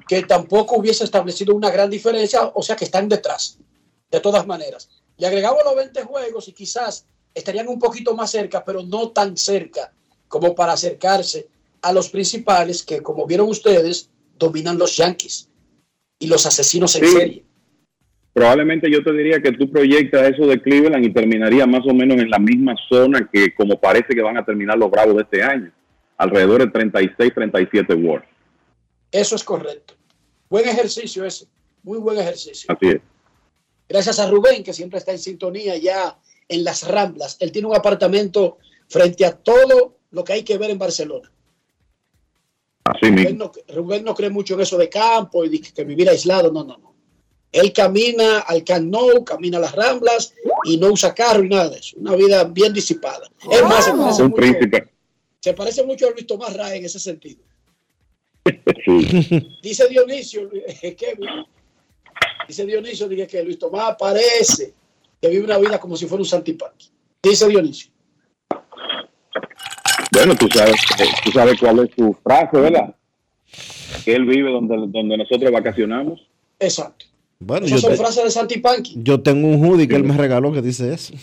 que 0.08 0.24
tampoco 0.24 0.78
hubiese 0.78 1.04
establecido 1.04 1.56
una 1.56 1.70
gran 1.70 1.90
diferencia, 1.90 2.52
o 2.54 2.62
sea 2.62 2.76
que 2.76 2.86
están 2.86 3.08
detrás, 3.08 3.60
de 4.12 4.20
todas 4.20 4.46
maneras. 4.46 4.90
Le 5.18 5.28
agregamos 5.28 5.60
los 5.64 5.76
20 5.76 6.04
juegos 6.04 6.48
y 6.48 6.54
quizás 6.54 7.06
estarían 7.34 7.68
un 7.68 7.80
poquito 7.80 8.16
más 8.16 8.32
cerca, 8.32 8.64
pero 8.66 8.84
no 8.84 9.10
tan 9.10 9.38
cerca 9.38 9.92
como 10.28 10.56
para 10.56 10.74
acercarse 10.74 11.48
a 11.82 11.94
los 11.94 12.10
principales 12.10 12.84
que, 12.84 13.02
como 13.02 13.26
vieron 13.26 13.50
ustedes, 13.50 14.10
dominan 14.38 14.78
los 14.78 14.98
Yankees 14.98 15.50
y 16.20 16.28
los 16.28 16.46
asesinos 16.46 16.96
en 16.96 17.08
serie 17.08 17.48
probablemente 18.38 18.92
yo 18.92 19.04
te 19.04 19.12
diría 19.14 19.42
que 19.42 19.52
tú 19.54 19.68
proyectas 19.68 20.30
eso 20.30 20.46
de 20.46 20.62
Cleveland 20.62 21.04
y 21.04 21.12
terminaría 21.12 21.66
más 21.66 21.82
o 21.88 21.94
menos 21.96 22.22
en 22.22 22.30
la 22.30 22.38
misma 22.38 22.76
zona 22.88 23.28
que 23.34 23.56
como 23.56 23.80
parece 23.80 24.14
que 24.14 24.22
van 24.22 24.38
a 24.38 24.46
terminar 24.46 24.78
los 24.78 24.92
Bravos 24.92 25.16
de 25.16 25.24
este 25.24 25.42
año, 25.42 25.72
alrededor 26.18 26.64
de 26.64 26.70
36, 26.70 27.34
37 27.34 27.96
Wars. 27.96 28.24
Eso 29.12 29.36
es 29.36 29.44
correcto. 29.44 29.96
Buen 30.52 30.70
ejercicio 30.70 31.26
ese, 31.26 31.48
muy 31.82 31.98
buen 31.98 32.20
ejercicio. 32.20 32.72
Así 32.72 32.90
es. 32.90 33.02
Gracias 33.90 34.20
a 34.20 34.30
Rubén, 34.30 34.64
que 34.64 34.72
siempre 34.72 35.00
está 35.00 35.14
en 35.14 35.20
sintonía 35.20 35.76
ya 35.78 36.16
en 36.48 36.64
las 36.64 36.88
Ramblas. 36.88 37.38
Él 37.40 37.52
tiene 37.52 37.70
un 37.70 37.76
apartamento 37.76 38.60
frente 38.88 39.26
a 39.26 39.32
todo 39.32 39.97
lo 40.12 40.24
que 40.24 40.34
hay 40.34 40.44
que 40.44 40.58
ver 40.58 40.72
en 40.72 40.80
Barcelona. 40.80 41.32
Así 42.84 43.10
Rubén, 43.10 43.38
no, 43.38 43.52
Rubén 43.68 44.04
no 44.04 44.16
cree 44.16 44.30
mucho 44.30 44.54
en 44.54 44.62
eso 44.62 44.78
de 44.78 44.90
campo 44.90 45.44
y 45.44 45.60
que 45.60 45.84
vivir 45.84 46.10
aislado. 46.10 46.52
No, 46.52 46.64
no, 46.64 46.78
no. 46.78 46.96
Él 47.52 47.74
camina 47.74 48.40
al 48.40 48.64
Camp 48.64 48.88
Nou, 48.92 49.24
camina 49.24 49.58
a 49.58 49.62
las 49.62 49.74
Ramblas 49.74 50.34
y 50.66 50.78
no 50.78 50.92
usa 50.92 51.14
carro 51.14 51.44
y 51.44 51.50
nada 51.50 51.70
de 51.70 51.80
eso. 51.80 51.98
Una 51.98 52.16
vida 52.16 52.44
bien 52.44 52.74
disipada. 52.74 53.30
Es 53.52 53.64
más, 53.64 53.86
se 53.86 53.92
parece, 53.92 54.24
mucho, 54.24 54.78
se 55.40 55.54
parece 55.54 55.84
mucho 55.84 56.08
a 56.08 56.12
Luis 56.12 56.28
Tomás 56.28 56.56
Ray 56.56 56.80
en 56.80 56.86
ese 56.86 57.00
sentido. 57.00 57.42
Dice 59.62 59.88
Dionisio, 59.90 60.50
dice 62.48 62.66
Dionisio 62.66 63.08
dice 63.10 63.28
que 63.28 63.44
Luis 63.44 63.60
Tomás 63.60 63.96
parece 64.00 64.74
que 65.22 65.28
vive 65.28 65.44
una 65.44 65.58
vida 65.58 65.80
como 65.80 65.98
si 65.98 66.06
fuera 66.06 66.22
un 66.22 66.28
santipanqui. 66.28 66.90
Dice 67.22 67.48
Dionisio. 67.48 67.92
Bueno, 70.18 70.36
tú 70.36 70.48
sabes, 70.52 70.82
tú 71.24 71.32
sabes 71.32 71.60
cuál 71.60 71.78
es 71.78 71.92
su 71.96 72.12
frase, 72.24 72.58
¿verdad? 72.58 72.96
Que 74.04 74.16
él 74.16 74.26
vive 74.26 74.52
donde, 74.52 74.76
donde 74.88 75.16
nosotros 75.16 75.52
vacacionamos. 75.52 76.28
Exacto. 76.60 77.06
Bueno, 77.38 77.68
yo 77.68 77.78
son 77.78 77.96
frases 77.96 78.24
de 78.24 78.32
Santipanqui. 78.32 78.96
Yo 78.98 79.22
tengo 79.22 79.48
un 79.48 79.64
hoodie 79.64 79.88
que 79.88 79.96
él 79.96 80.04
me 80.04 80.18
regaló 80.18 80.52
que 80.52 80.64
dice 80.64 80.92
eso. 80.92 81.14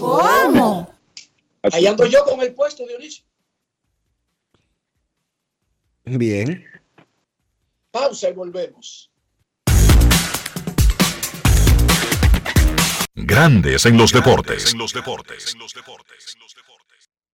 ¿Cómo? 0.00 0.90
Ahí 1.70 1.86
ando 1.86 2.06
yo 2.06 2.24
con 2.24 2.40
el 2.40 2.54
puesto, 2.54 2.86
Dionisio. 2.86 3.24
Bien. 6.04 6.64
Pausa 7.90 8.30
y 8.30 8.32
volvemos. 8.32 9.10
Grandes 13.14 13.84
en 13.84 13.98
los 13.98 14.12
deportes. 14.12 14.72
En 14.72 14.78
los 14.78 14.94
deportes. 14.94 15.54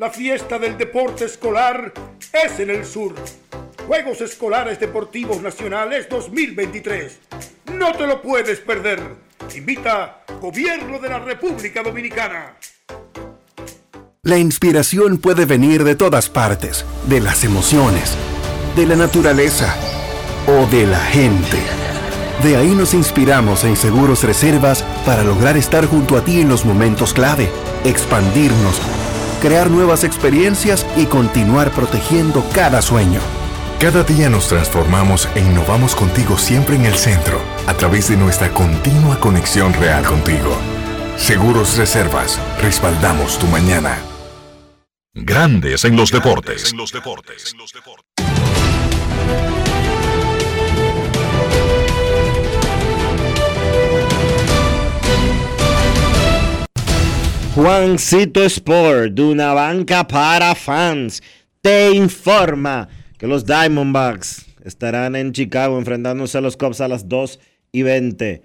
La 0.00 0.08
fiesta 0.08 0.58
del 0.58 0.78
deporte 0.78 1.26
escolar 1.26 1.92
es 2.32 2.58
en 2.58 2.70
el 2.70 2.86
sur. 2.86 3.14
Juegos 3.86 4.22
Escolares 4.22 4.80
Deportivos 4.80 5.42
Nacionales 5.42 6.08
2023. 6.08 7.18
No 7.74 7.92
te 7.92 8.06
lo 8.06 8.22
puedes 8.22 8.60
perder. 8.60 8.98
Invita 9.54 10.22
Gobierno 10.40 10.98
de 11.00 11.08
la 11.10 11.18
República 11.18 11.82
Dominicana. 11.82 12.56
La 14.22 14.38
inspiración 14.38 15.18
puede 15.18 15.44
venir 15.44 15.84
de 15.84 15.96
todas 15.96 16.30
partes, 16.30 16.86
de 17.06 17.20
las 17.20 17.44
emociones, 17.44 18.16
de 18.76 18.86
la 18.86 18.96
naturaleza 18.96 19.76
o 20.46 20.64
de 20.74 20.86
la 20.86 21.00
gente. 21.00 21.58
De 22.42 22.56
ahí 22.56 22.74
nos 22.74 22.94
inspiramos 22.94 23.64
en 23.64 23.76
Seguros 23.76 24.24
Reservas 24.24 24.82
para 25.04 25.24
lograr 25.24 25.58
estar 25.58 25.84
junto 25.84 26.16
a 26.16 26.24
ti 26.24 26.40
en 26.40 26.48
los 26.48 26.64
momentos 26.64 27.12
clave, 27.12 27.50
expandirnos 27.84 28.80
crear 29.40 29.70
nuevas 29.70 30.04
experiencias 30.04 30.86
y 30.96 31.06
continuar 31.06 31.72
protegiendo 31.72 32.44
cada 32.54 32.80
sueño. 32.82 33.20
Cada 33.80 34.04
día 34.04 34.28
nos 34.28 34.46
transformamos 34.48 35.28
e 35.34 35.40
innovamos 35.40 35.96
contigo 35.96 36.36
siempre 36.36 36.76
en 36.76 36.84
el 36.84 36.94
centro, 36.94 37.40
a 37.66 37.74
través 37.74 38.08
de 38.10 38.16
nuestra 38.16 38.50
continua 38.50 39.18
conexión 39.18 39.72
real 39.72 40.04
contigo. 40.04 40.54
Seguros 41.16 41.76
Reservas, 41.76 42.38
respaldamos 42.60 43.38
tu 43.38 43.46
mañana. 43.46 43.98
Grandes 45.14 45.84
en 45.84 45.96
los 45.96 46.12
deportes. 46.12 46.72
Juancito 57.54 58.44
Sport, 58.44 59.14
de 59.14 59.22
una 59.22 59.52
banca 59.52 60.06
para 60.06 60.54
fans, 60.54 61.20
te 61.60 61.90
informa 61.90 62.88
que 63.18 63.26
los 63.26 63.44
Diamondbacks 63.44 64.46
estarán 64.64 65.16
en 65.16 65.32
Chicago 65.32 65.76
enfrentándose 65.76 66.38
a 66.38 66.42
los 66.42 66.56
Cubs 66.56 66.80
a 66.80 66.86
las 66.86 67.08
2 67.08 67.40
y 67.72 67.82
20. 67.82 68.42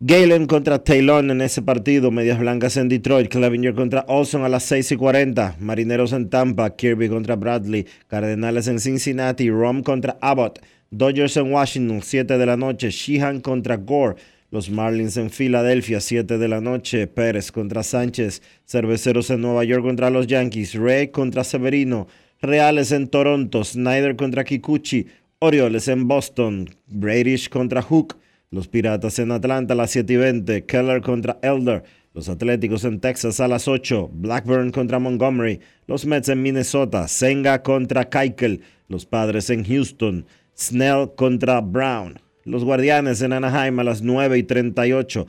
Galen 0.00 0.46
contra 0.46 0.82
Taylor 0.82 1.24
en 1.24 1.40
ese 1.42 1.62
partido, 1.62 2.10
Medias 2.10 2.40
Blancas 2.40 2.76
en 2.76 2.88
Detroit, 2.88 3.28
Clevinger 3.28 3.72
contra 3.72 4.04
Olson 4.08 4.42
a 4.42 4.48
las 4.48 4.64
6 4.64 4.90
y 4.90 4.96
40, 4.96 5.56
Marineros 5.60 6.12
en 6.12 6.28
Tampa, 6.28 6.74
Kirby 6.74 7.08
contra 7.08 7.36
Bradley, 7.36 7.86
Cardenales 8.08 8.66
en 8.66 8.80
Cincinnati, 8.80 9.48
Rom 9.48 9.84
contra 9.84 10.18
Abbott, 10.20 10.58
Dodgers 10.90 11.36
en 11.36 11.52
Washington, 11.52 12.00
7 12.02 12.36
de 12.36 12.46
la 12.46 12.56
noche, 12.56 12.90
Sheehan 12.90 13.40
contra 13.40 13.76
Gore, 13.76 14.16
los 14.52 14.68
Marlins 14.68 15.16
en 15.16 15.30
Filadelfia, 15.30 15.98
7 15.98 16.36
de 16.36 16.46
la 16.46 16.60
noche. 16.60 17.06
Pérez 17.06 17.50
contra 17.50 17.82
Sánchez. 17.82 18.42
Cerveceros 18.66 19.30
en 19.30 19.40
Nueva 19.40 19.64
York 19.64 19.82
contra 19.82 20.10
los 20.10 20.26
Yankees. 20.26 20.74
Ray 20.74 21.08
contra 21.08 21.42
Severino. 21.42 22.06
Reales 22.42 22.92
en 22.92 23.08
Toronto. 23.08 23.64
Snyder 23.64 24.14
contra 24.14 24.44
Kikuchi. 24.44 25.06
Orioles 25.38 25.88
en 25.88 26.06
Boston. 26.06 26.68
Bradish 26.86 27.48
contra 27.48 27.80
Hook. 27.80 28.18
Los 28.50 28.68
Piratas 28.68 29.18
en 29.20 29.32
Atlanta 29.32 29.72
a 29.72 29.76
las 29.78 29.90
7 29.92 30.12
y 30.12 30.16
20. 30.16 30.66
Keller 30.66 31.00
contra 31.00 31.38
Elder. 31.42 31.82
Los 32.12 32.28
Atléticos 32.28 32.84
en 32.84 33.00
Texas 33.00 33.40
a 33.40 33.48
las 33.48 33.68
8. 33.68 34.10
Blackburn 34.12 34.70
contra 34.70 34.98
Montgomery. 34.98 35.60
Los 35.86 36.04
Mets 36.04 36.28
en 36.28 36.42
Minnesota. 36.42 37.08
Senga 37.08 37.62
contra 37.62 38.10
Keikel. 38.10 38.60
Los 38.88 39.06
Padres 39.06 39.48
en 39.48 39.64
Houston. 39.64 40.26
Snell 40.54 41.08
contra 41.16 41.62
Brown. 41.62 42.20
Los 42.44 42.64
Guardianes 42.64 43.22
en 43.22 43.32
Anaheim 43.32 43.78
a 43.78 43.84
las 43.84 44.02
9 44.02 44.38
y 44.38 44.42
38. 44.42 45.26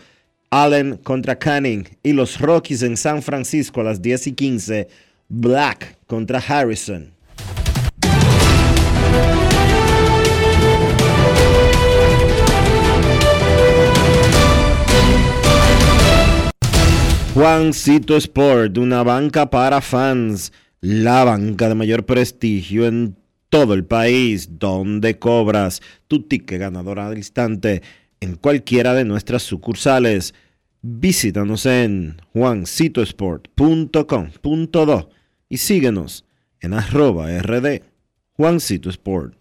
Allen 0.49 0.97
contra 0.97 1.37
Canning. 1.37 1.83
Y 2.01 2.13
los 2.13 2.39
Rockies 2.39 2.81
en 2.81 2.97
San 2.97 3.21
Francisco 3.21 3.81
a 3.81 3.83
las 3.83 4.01
10 4.01 4.27
y 4.27 4.31
15. 4.33 4.87
Black 5.29 5.97
contra 6.07 6.39
Harrison. 6.39 7.13
Juancito 17.35 18.15
Sport, 18.17 18.77
una 18.77 19.01
banca 19.01 19.49
para 19.49 19.81
fans, 19.81 20.51
la 20.81 21.23
banca 21.23 21.67
de 21.67 21.73
mayor 21.73 22.05
prestigio 22.05 22.85
en 22.85 23.15
todo 23.53 23.75
el 23.75 23.85
país, 23.85 24.57
donde 24.57 25.19
cobras 25.19 25.83
tu 26.07 26.23
ticket 26.23 26.59
ganador 26.59 26.99
al 26.99 27.15
instante 27.15 27.83
en 28.19 28.33
cualquiera 28.33 28.95
de 28.95 29.05
nuestras 29.05 29.43
sucursales. 29.43 30.33
Visítanos 30.81 31.67
en 31.67 32.19
juancitosport.com.do 32.33 35.09
y 35.49 35.57
síguenos 35.57 36.25
en 36.61 36.73
arroba 36.73 37.27
rd 37.43 37.83
Juancito 38.31 38.89
Sport. 38.89 39.35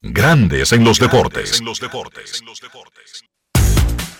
Grandes 0.00 0.72
en 0.72 0.84
los 0.84 0.98
deportes. 0.98 1.60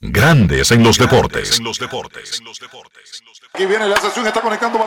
Grandes 0.00 0.72
en 0.72 0.82
los 0.82 0.98
deportes. 0.98 1.60
Aquí 3.52 3.66
viene 3.66 3.86
la 3.86 3.96
sesión, 3.98 4.26
está 4.26 4.40
conectando 4.40 4.84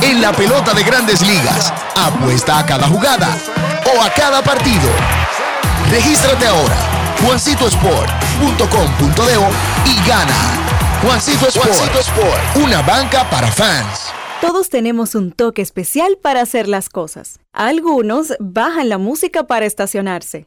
En 0.00 0.22
la 0.22 0.32
pelota 0.32 0.72
de 0.72 0.82
grandes 0.82 1.20
ligas, 1.20 1.70
apuesta 1.94 2.60
a 2.60 2.64
cada 2.64 2.88
jugada 2.88 3.36
o 3.84 4.00
a 4.02 4.08
cada 4.14 4.42
partido. 4.42 4.88
Regístrate 5.90 6.46
ahora, 6.46 6.78
juancitosport.com.de 7.22 9.90
y 9.90 10.08
gana. 10.08 10.36
Juancito 11.02 11.48
Sport, 11.48 11.68
Juancito 11.68 12.00
Sport, 12.00 12.56
una 12.64 12.80
banca 12.80 13.28
para 13.28 13.52
fans. 13.52 14.06
Todos 14.40 14.70
tenemos 14.70 15.14
un 15.14 15.32
toque 15.32 15.60
especial 15.60 16.16
para 16.16 16.40
hacer 16.40 16.66
las 16.66 16.88
cosas. 16.88 17.40
Algunos 17.52 18.32
bajan 18.40 18.88
la 18.88 18.96
música 18.96 19.46
para 19.46 19.66
estacionarse. 19.66 20.46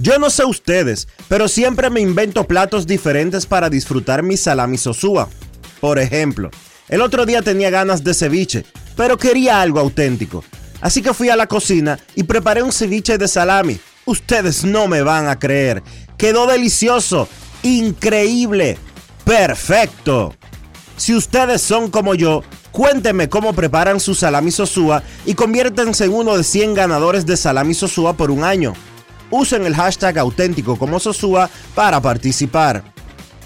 Yo 0.00 0.18
no 0.18 0.28
sé 0.28 0.44
ustedes, 0.44 1.06
pero 1.28 1.46
siempre 1.46 1.88
me 1.88 2.00
invento 2.00 2.42
platos 2.44 2.84
diferentes 2.86 3.46
para 3.46 3.70
disfrutar 3.70 4.24
mi 4.24 4.36
salami 4.36 4.76
sosúa. 4.76 5.28
Por 5.80 6.00
ejemplo, 6.00 6.50
el 6.88 7.00
otro 7.00 7.26
día 7.26 7.42
tenía 7.42 7.70
ganas 7.70 8.02
de 8.02 8.12
ceviche, 8.12 8.64
pero 8.96 9.16
quería 9.16 9.60
algo 9.60 9.78
auténtico. 9.78 10.42
Así 10.84 11.00
que 11.00 11.14
fui 11.14 11.30
a 11.30 11.36
la 11.36 11.46
cocina 11.46 11.98
y 12.14 12.24
preparé 12.24 12.62
un 12.62 12.70
ceviche 12.70 13.16
de 13.16 13.26
salami. 13.26 13.80
Ustedes 14.04 14.64
no 14.64 14.86
me 14.86 15.00
van 15.00 15.28
a 15.28 15.38
creer. 15.38 15.82
Quedó 16.18 16.46
delicioso, 16.46 17.26
increíble, 17.62 18.76
perfecto. 19.24 20.34
Si 20.98 21.14
ustedes 21.14 21.62
son 21.62 21.90
como 21.90 22.14
yo, 22.14 22.42
cuéntenme 22.70 23.30
cómo 23.30 23.54
preparan 23.54 23.98
su 23.98 24.14
salami 24.14 24.50
sosúa 24.50 25.02
y 25.24 25.32
conviértanse 25.32 26.04
en 26.04 26.12
uno 26.12 26.36
de 26.36 26.44
100 26.44 26.74
ganadores 26.74 27.24
de 27.24 27.38
salami 27.38 27.72
sosúa 27.72 28.12
por 28.12 28.30
un 28.30 28.44
año. 28.44 28.74
Usen 29.30 29.64
el 29.64 29.74
hashtag 29.74 30.18
auténtico 30.18 30.76
como 30.76 31.00
Sosúa 31.00 31.48
para 31.74 32.02
participar. 32.02 32.84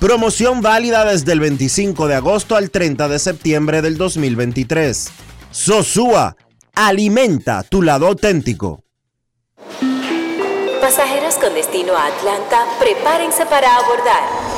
Promoción 0.00 0.60
válida 0.60 1.04
desde 1.04 1.34
el 1.34 1.38
25 1.38 2.08
de 2.08 2.16
agosto 2.16 2.56
al 2.56 2.72
30 2.72 3.08
de 3.08 3.18
septiembre 3.20 3.80
del 3.80 3.96
2023. 3.96 5.08
Sosúa, 5.52 6.36
alimenta 6.86 7.64
tu 7.64 7.82
lado 7.82 8.06
auténtico. 8.06 8.84
Pasajeros 10.80 11.34
con 11.34 11.52
destino 11.52 11.92
a 11.96 12.06
Atlanta, 12.06 12.64
prepárense 12.78 13.44
para 13.46 13.74
abordar. 13.74 14.57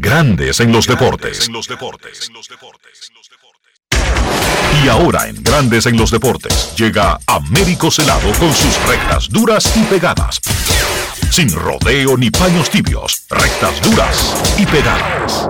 Grandes 0.00 0.60
en 0.60 0.72
los 0.72 0.86
deportes. 0.86 1.50
Y 4.82 4.88
ahora 4.88 5.28
en 5.28 5.42
Grandes 5.42 5.86
en 5.86 5.96
los 5.96 6.10
deportes 6.10 6.74
llega 6.76 7.18
Américo 7.26 7.90
Celado 7.90 8.32
con 8.38 8.52
sus 8.52 8.86
rectas 8.86 9.28
duras 9.28 9.76
y 9.76 9.82
pegadas. 9.84 10.40
Sin 11.30 11.52
rodeo 11.52 12.16
ni 12.16 12.30
paños 12.30 12.70
tibios, 12.70 13.26
rectas 13.30 13.80
duras 13.82 14.54
y 14.58 14.66
pegadas. 14.66 15.48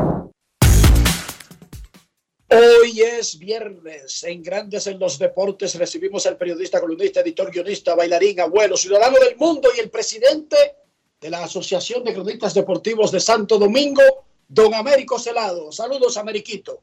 Hoy 2.48 3.00
es 3.00 3.38
viernes. 3.38 4.22
En 4.22 4.42
Grandes 4.42 4.86
en 4.86 4.98
los 4.98 5.18
Deportes 5.18 5.74
recibimos 5.74 6.24
al 6.26 6.36
periodista, 6.36 6.80
columnista, 6.80 7.20
editor, 7.20 7.50
guionista, 7.50 7.96
bailarín, 7.96 8.38
abuelo, 8.40 8.76
ciudadano 8.76 9.18
del 9.18 9.36
mundo 9.36 9.70
y 9.76 9.80
el 9.80 9.90
presidente 9.90 10.56
de 11.20 11.30
la 11.30 11.42
Asociación 11.42 12.04
de 12.04 12.12
Cronistas 12.12 12.54
Deportivos 12.54 13.10
de 13.10 13.18
Santo 13.18 13.58
Domingo, 13.58 14.02
don 14.54 14.72
Américo 14.72 15.18
Celado. 15.18 15.72
Saludos, 15.72 16.16
Ameriquito. 16.16 16.80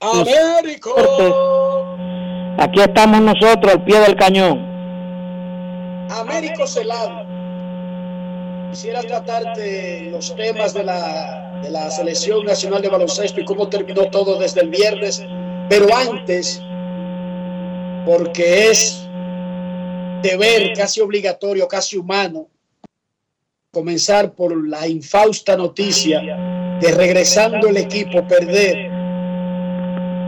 Américo. 0.00 0.94
Aquí 2.58 2.80
estamos 2.80 3.20
nosotros 3.22 3.72
al 3.72 3.84
pie 3.84 4.00
del 4.00 4.16
cañón. 4.16 4.58
Américo 6.10 6.66
Celado. 6.66 7.26
Quisiera 8.70 9.02
tratarte 9.02 10.10
los 10.10 10.36
temas 10.36 10.74
de 10.74 10.84
la, 10.84 11.60
de 11.62 11.70
la 11.70 11.90
Selección 11.90 12.44
Nacional 12.44 12.82
de 12.82 12.90
Baloncesto 12.90 13.40
y 13.40 13.46
cómo 13.46 13.68
terminó 13.68 14.10
todo 14.10 14.38
desde 14.38 14.60
el 14.60 14.68
viernes, 14.68 15.24
pero 15.70 15.86
antes, 15.96 16.60
porque 18.04 18.68
es 18.70 19.08
deber 20.20 20.74
casi 20.76 21.00
obligatorio, 21.00 21.66
casi 21.66 21.96
humano, 21.96 22.48
comenzar 23.70 24.32
por 24.32 24.66
la 24.66 24.88
infausta 24.88 25.54
noticia 25.54 26.20
de 26.80 26.90
regresando 26.92 27.68
el 27.68 27.76
equipo 27.76 28.26
perder 28.26 28.90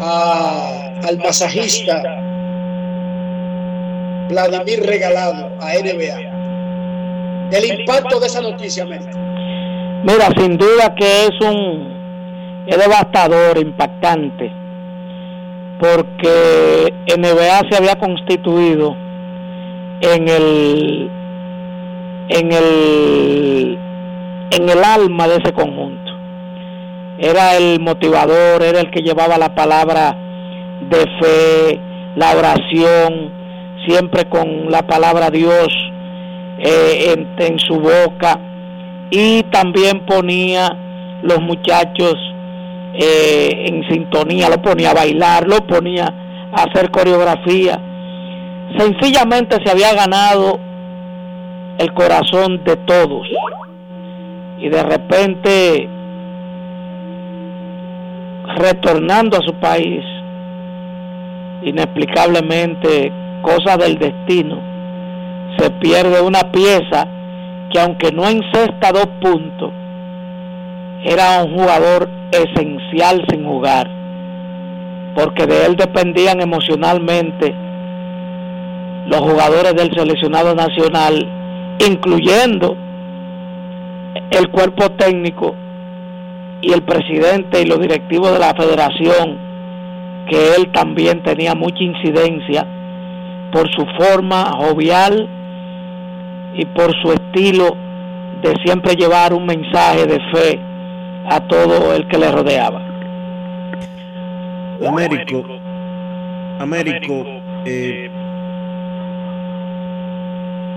a, 0.01 1.01
al 1.05 1.17
masajista 1.19 2.03
Vladimir 4.29 4.85
Regalado 4.85 5.47
a 5.59 5.73
NBA. 5.73 7.51
El 7.57 7.81
impacto 7.81 8.21
de 8.21 8.27
esa 8.27 8.43
noticia. 8.43 8.85
Mira, 8.85 10.29
sin 10.37 10.59
duda 10.59 10.95
que 10.95 11.25
es 11.25 11.41
un 11.41 11.91
es 12.67 12.77
devastador, 12.77 13.59
impactante, 13.59 14.53
porque 15.81 16.93
NBA 17.17 17.71
se 17.71 17.77
había 17.77 17.99
constituido 17.99 18.95
en 20.03 20.29
el 20.29 21.20
en 22.31 22.53
el 22.53 23.79
en 24.53 24.69
el 24.69 24.85
alma 24.85 25.29
de 25.29 25.37
ese 25.37 25.53
conjunto. 25.53 26.11
Era 27.19 27.57
el 27.57 27.81
motivador, 27.81 28.63
era 28.63 28.81
el 28.81 28.91
que 28.91 29.03
llevaba 29.03 29.39
la 29.39 29.55
palabra 29.55 30.17
de 30.89 31.07
fe, 31.21 31.81
la 32.17 32.33
oración, 32.37 33.31
siempre 33.87 34.25
con 34.29 34.71
la 34.71 34.87
palabra 34.87 35.31
Dios 35.31 35.69
eh, 36.59 37.15
en, 37.15 37.29
en 37.39 37.59
su 37.59 37.79
boca 37.79 38.39
y 39.11 39.43
también 39.45 40.05
ponía 40.07 40.77
los 41.23 41.41
muchachos 41.41 42.15
eh, 42.95 43.67
en 43.67 43.89
sintonía, 43.89 44.49
lo 44.49 44.63
ponía 44.63 44.91
a 44.91 44.95
bailar, 44.95 45.47
lo 45.47 45.67
ponía 45.67 46.05
a 46.53 46.63
hacer 46.63 46.91
coreografía. 46.91 47.79
Sencillamente 48.79 49.59
se 49.65 49.71
había 49.71 49.95
ganado 49.95 50.70
el 51.81 51.95
corazón 51.95 52.63
de 52.63 52.77
todos. 52.77 53.27
Y 54.59 54.69
de 54.69 54.83
repente, 54.83 55.89
retornando 58.57 59.39
a 59.39 59.41
su 59.41 59.55
país, 59.55 60.05
inexplicablemente, 61.63 63.11
cosa 63.41 63.79
del 63.79 63.99
destino, 63.99 64.59
se 65.57 65.71
pierde 65.71 66.21
una 66.21 66.53
pieza 66.53 67.09
que 67.73 67.81
aunque 67.81 68.13
no 68.13 68.29
encesta 68.29 68.93
dos 68.93 69.09
puntos, 69.23 69.73
era 71.03 71.43
un 71.45 71.57
jugador 71.57 72.11
esencial 72.31 73.25
sin 73.31 73.47
jugar, 73.47 73.89
porque 75.15 75.47
de 75.47 75.65
él 75.65 75.77
dependían 75.77 76.43
emocionalmente 76.43 77.55
los 79.07 79.21
jugadores 79.21 79.75
del 79.75 79.91
seleccionado 79.95 80.55
nacional, 80.55 81.40
incluyendo 81.87 82.77
el 84.31 84.49
cuerpo 84.51 84.91
técnico 84.93 85.55
y 86.63 86.73
el 86.73 86.83
presidente 86.83 87.63
y 87.63 87.65
los 87.65 87.81
directivos 87.81 88.33
de 88.33 88.39
la 88.39 88.55
federación, 88.55 89.39
que 90.29 90.55
él 90.57 90.71
también 90.73 91.23
tenía 91.23 91.55
mucha 91.55 91.83
incidencia 91.83 92.67
por 93.53 93.69
su 93.71 93.85
forma 93.99 94.53
jovial 94.53 95.29
y 96.55 96.65
por 96.67 96.93
su 97.01 97.13
estilo 97.13 97.77
de 98.43 98.55
siempre 98.65 98.95
llevar 98.95 99.33
un 99.33 99.47
mensaje 99.47 100.07
de 100.07 100.19
fe 100.33 100.61
a 101.29 101.41
todo 101.41 101.95
el 101.95 102.07
que 102.09 102.19
le 102.19 102.31
rodeaba. 102.31 102.81
Américo, 104.87 105.45
Américo, 106.59 107.27
eh, 107.67 108.11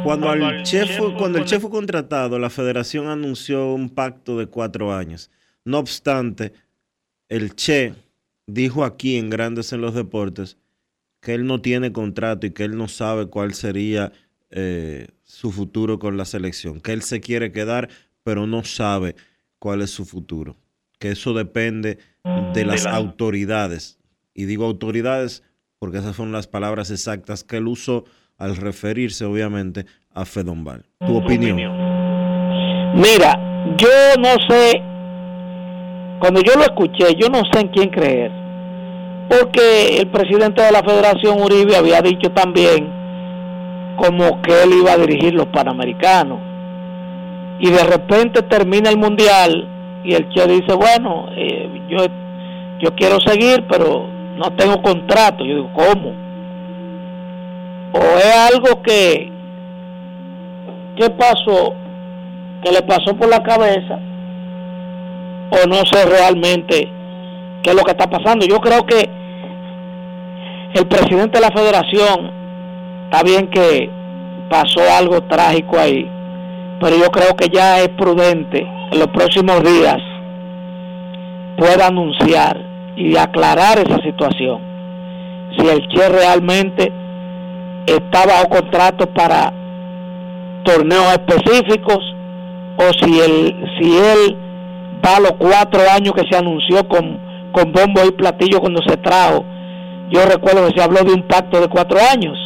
cuando, 0.03 0.27
chef, 0.63 0.99
el 0.99 1.45
chef 1.45 1.61
fue 1.61 1.69
contratado, 1.69 2.37
la 2.39 2.49
federación 2.49 3.07
anunció 3.07 3.73
un 3.73 3.89
pacto 3.89 4.37
de 4.37 4.47
cuatro 4.47 4.93
años. 4.93 5.31
No 5.65 5.79
obstante, 5.79 6.53
el 7.29 7.55
Che 7.55 7.95
dijo 8.45 8.83
aquí 8.83 9.17
en 9.17 9.29
Grandes 9.29 9.73
en 9.73 9.81
los 9.81 9.93
Deportes 9.93 10.57
que 11.21 11.33
él 11.33 11.45
no 11.45 11.61
tiene 11.61 11.93
contrato 11.93 12.45
y 12.45 12.51
que 12.51 12.65
él 12.65 12.77
no 12.77 12.87
sabe 12.87 13.27
cuál 13.27 13.53
sería 13.53 14.11
eh, 14.51 15.07
su 15.23 15.51
futuro 15.51 15.97
con 15.99 16.17
la 16.17 16.25
selección, 16.25 16.81
que 16.81 16.91
él 16.91 17.01
se 17.01 17.21
quiere 17.21 17.51
quedar, 17.51 17.89
pero 18.23 18.45
no 18.45 18.63
sabe 18.63 19.15
cuál 19.57 19.81
es 19.81 19.89
su 19.91 20.05
futuro, 20.05 20.57
que 20.99 21.11
eso 21.11 21.33
depende 21.33 21.97
de 22.53 22.65
las 22.65 22.85
autoridades 22.85 23.99
Y 24.33 24.45
digo 24.45 24.65
autoridades 24.65 25.43
porque 25.79 25.97
esas 25.97 26.15
son 26.15 26.31
las 26.31 26.47
palabras 26.47 26.91
exactas 26.91 27.43
que 27.43 27.57
él 27.57 27.67
usó 27.67 28.05
al 28.37 28.55
referirse, 28.55 29.25
obviamente, 29.25 29.85
a 30.13 30.25
Fedombal. 30.25 30.83
¿Tu 31.05 31.17
opinión? 31.17 31.57
Mira, 32.95 33.39
yo 33.77 33.89
no 34.19 34.29
sé, 34.47 34.81
cuando 36.19 36.41
yo 36.41 36.53
lo 36.55 36.63
escuché, 36.63 37.15
yo 37.15 37.29
no 37.29 37.41
sé 37.51 37.61
en 37.61 37.67
quién 37.69 37.89
creer, 37.89 38.31
porque 39.29 39.97
el 39.97 40.07
presidente 40.07 40.61
de 40.61 40.71
la 40.71 40.83
Federación 40.83 41.41
Uribe 41.41 41.75
había 41.75 42.01
dicho 42.01 42.31
también 42.31 42.91
como 43.95 44.41
que 44.41 44.63
él 44.63 44.73
iba 44.79 44.93
a 44.93 44.97
dirigir 44.97 45.33
los 45.33 45.47
Panamericanos, 45.47 46.39
y 47.59 47.69
de 47.69 47.83
repente 47.83 48.41
termina 48.43 48.89
el 48.89 48.97
Mundial 48.97 49.69
y 50.03 50.13
el 50.13 50.27
Che 50.29 50.47
dice, 50.47 50.73
bueno, 50.73 51.27
eh, 51.35 51.69
yo, 51.87 52.05
yo 52.79 52.95
quiero 52.95 53.21
seguir, 53.21 53.63
pero 53.69 54.05
no 54.35 54.51
tengo 54.55 54.81
contrato. 54.81 55.45
Yo 55.45 55.55
digo, 55.55 55.71
¿cómo? 55.73 56.13
O 57.93 58.17
es 58.17 58.53
algo 58.53 58.81
que, 58.81 59.31
¿qué 60.95 61.09
pasó? 61.11 61.73
Que 62.63 62.71
le 62.71 62.81
pasó 62.81 63.15
por 63.15 63.29
la 63.29 63.43
cabeza, 63.43 63.99
o 65.51 65.67
no 65.67 65.85
sé 65.85 66.05
realmente 66.05 66.89
qué 67.61 67.69
es 67.69 67.75
lo 67.75 67.83
que 67.83 67.91
está 67.91 68.09
pasando. 68.09 68.45
Yo 68.45 68.59
creo 68.59 68.85
que 68.85 69.09
el 70.73 70.87
presidente 70.87 71.39
de 71.39 71.45
la 71.45 71.51
federación, 71.51 72.31
está 73.05 73.23
bien 73.23 73.47
que 73.47 73.89
pasó 74.49 74.81
algo 74.97 75.21
trágico 75.23 75.77
ahí, 75.77 76.09
pero 76.79 76.97
yo 76.97 77.11
creo 77.11 77.35
que 77.35 77.49
ya 77.49 77.79
es 77.79 77.89
prudente 77.89 78.67
en 78.91 78.99
los 78.99 79.07
próximos 79.07 79.63
días 79.63 80.01
pueda 81.57 81.87
anunciar 81.87 82.59
y 82.95 83.15
aclarar 83.17 83.79
esa 83.79 84.01
situación. 84.01 84.59
Si 85.57 85.67
el 85.67 85.87
Che 85.87 86.09
realmente 86.09 86.91
está 87.85 88.25
bajo 88.25 88.49
contrato 88.49 89.05
para 89.07 89.53
torneos 90.63 91.13
específicos 91.13 91.99
o 92.77 92.83
si 92.93 93.19
él, 93.19 93.55
si 93.79 93.97
él 93.97 94.37
va 95.05 95.17
a 95.17 95.19
los 95.19 95.33
cuatro 95.33 95.81
años 95.93 96.13
que 96.13 96.27
se 96.29 96.37
anunció 96.37 96.87
con, 96.87 97.19
con 97.51 97.71
bombo 97.71 98.01
y 98.07 98.11
platillo 98.11 98.59
cuando 98.59 98.81
se 98.83 98.97
trajo. 98.97 99.43
Yo 100.09 100.25
recuerdo 100.25 100.67
que 100.67 100.77
se 100.77 100.83
habló 100.83 101.03
de 101.03 101.13
un 101.13 101.23
pacto 101.23 101.59
de 101.59 101.67
cuatro 101.67 101.99
años. 101.99 102.37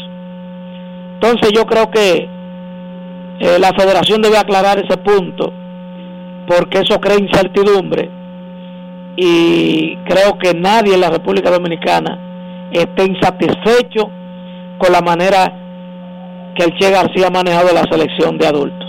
Entonces 1.16 1.52
yo 1.54 1.66
creo 1.66 1.90
que 1.92 2.30
eh, 3.40 3.60
la 3.60 3.74
federación 3.74 4.22
debe 4.22 4.38
aclarar 4.38 4.80
ese 4.80 4.98
punto 4.98 5.54
porque 6.48 6.80
eso 6.80 7.00
crea 7.00 7.20
incertidumbre 7.20 8.10
y 9.18 9.96
creo 10.06 10.38
que 10.38 10.54
nadie 10.54 10.94
en 10.94 11.02
la 11.02 11.10
República 11.10 11.52
Dominicana 11.52 12.18
esté 12.72 13.06
insatisfecho 13.06 14.10
con 14.80 14.92
la 14.92 15.02
manera 15.02 15.46
que 16.56 16.64
el 16.66 16.78
Che 16.78 16.92
García 16.92 17.28
ha 17.28 17.30
manejado 17.30 17.74
la 17.74 17.84
selección 17.84 18.38
de 18.38 18.48
adultos. 18.48 18.88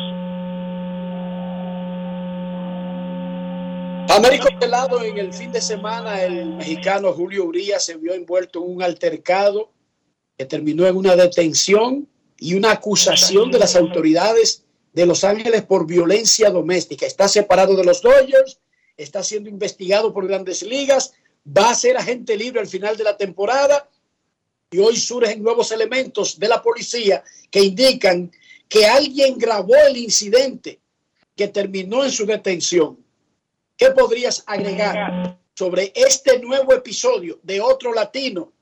Américo 4.10 4.48
lado 4.66 5.02
en 5.02 5.18
el 5.18 5.32
fin 5.32 5.52
de 5.52 5.60
semana 5.60 6.22
el 6.22 6.54
mexicano 6.54 7.12
Julio 7.12 7.44
Uría 7.44 7.78
se 7.78 7.96
vio 7.96 8.14
envuelto 8.14 8.58
en 8.64 8.76
un 8.76 8.82
altercado 8.82 9.70
que 10.36 10.44
terminó 10.44 10.86
en 10.86 10.96
una 10.96 11.16
detención 11.16 12.08
y 12.38 12.54
una 12.54 12.72
acusación 12.72 13.50
de 13.50 13.58
las 13.58 13.76
autoridades 13.76 14.64
de 14.92 15.06
Los 15.06 15.24
Ángeles 15.24 15.62
por 15.62 15.86
violencia 15.86 16.50
doméstica. 16.50 17.06
Está 17.06 17.28
separado 17.28 17.76
de 17.76 17.84
los 17.84 18.02
Dodgers 18.02 18.60
está 18.98 19.22
siendo 19.22 19.48
investigado 19.48 20.12
por 20.12 20.26
grandes 20.26 20.62
ligas, 20.62 21.14
va 21.46 21.70
a 21.70 21.74
ser 21.74 21.96
agente 21.96 22.36
libre 22.36 22.60
al 22.60 22.66
final 22.66 22.96
de 22.96 23.04
la 23.04 23.16
temporada 23.16 23.88
y 24.70 24.78
hoy 24.78 24.96
surgen 24.96 25.42
nuevos 25.42 25.72
elementos 25.72 26.38
de 26.38 26.48
la 26.48 26.60
policía 26.60 27.22
que 27.50 27.62
indican 27.62 28.30
que 28.68 28.86
alguien 28.86 29.38
grabó 29.38 29.74
el 29.88 29.96
incidente 29.96 30.78
que 31.34 31.48
terminó 31.48 32.04
en 32.04 32.10
su 32.10 32.26
detención. 32.26 32.98
¿Qué 33.76 33.90
podrías 33.92 34.44
agregar 34.46 35.38
sobre 35.54 35.92
este 35.94 36.40
nuevo 36.40 36.74
episodio 36.74 37.38
de 37.42 37.60
otro 37.60 37.94
latino 37.94 38.52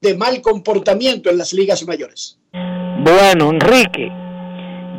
de 0.00 0.14
mal 0.14 0.40
comportamiento 0.40 1.28
en 1.28 1.38
las 1.38 1.52
ligas 1.52 1.84
mayores? 1.84 2.38
Bueno, 2.52 3.50
Enrique, 3.50 4.08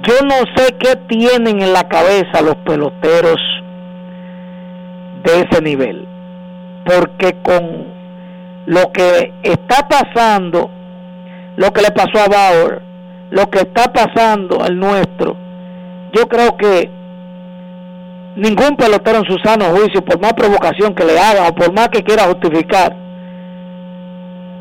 yo 0.07 0.25
no 0.25 0.43
sé 0.57 0.75
qué 0.79 0.95
tienen 1.07 1.61
en 1.61 1.71
la 1.71 1.87
cabeza 1.87 2.41
los 2.41 2.55
peloteros 2.65 3.39
de 5.23 5.41
ese 5.41 5.61
nivel. 5.61 6.05
Porque 6.85 7.35
con 7.43 7.98
lo 8.69 8.91
que 8.91 9.33
está 9.41 9.87
pasando, 9.87 10.69
lo 11.57 11.73
que 11.73 11.81
le 11.81 11.89
pasó 11.89 12.23
a 12.23 12.29
Bauer, 12.29 12.81
lo 13.31 13.49
que 13.49 13.61
está 13.61 13.91
pasando 13.91 14.61
al 14.61 14.77
nuestro, 14.77 15.35
yo 16.13 16.27
creo 16.27 16.55
que 16.55 16.87
ningún 18.35 18.77
pelotero 18.77 19.19
en 19.19 19.25
su 19.25 19.39
sano 19.43 19.75
juicio, 19.75 20.05
por 20.05 20.21
más 20.21 20.33
provocación 20.33 20.93
que 20.93 21.03
le 21.03 21.19
haga 21.19 21.47
o 21.47 21.55
por 21.55 21.73
más 21.73 21.89
que 21.89 22.03
quiera 22.03 22.25
justificar, 22.25 22.95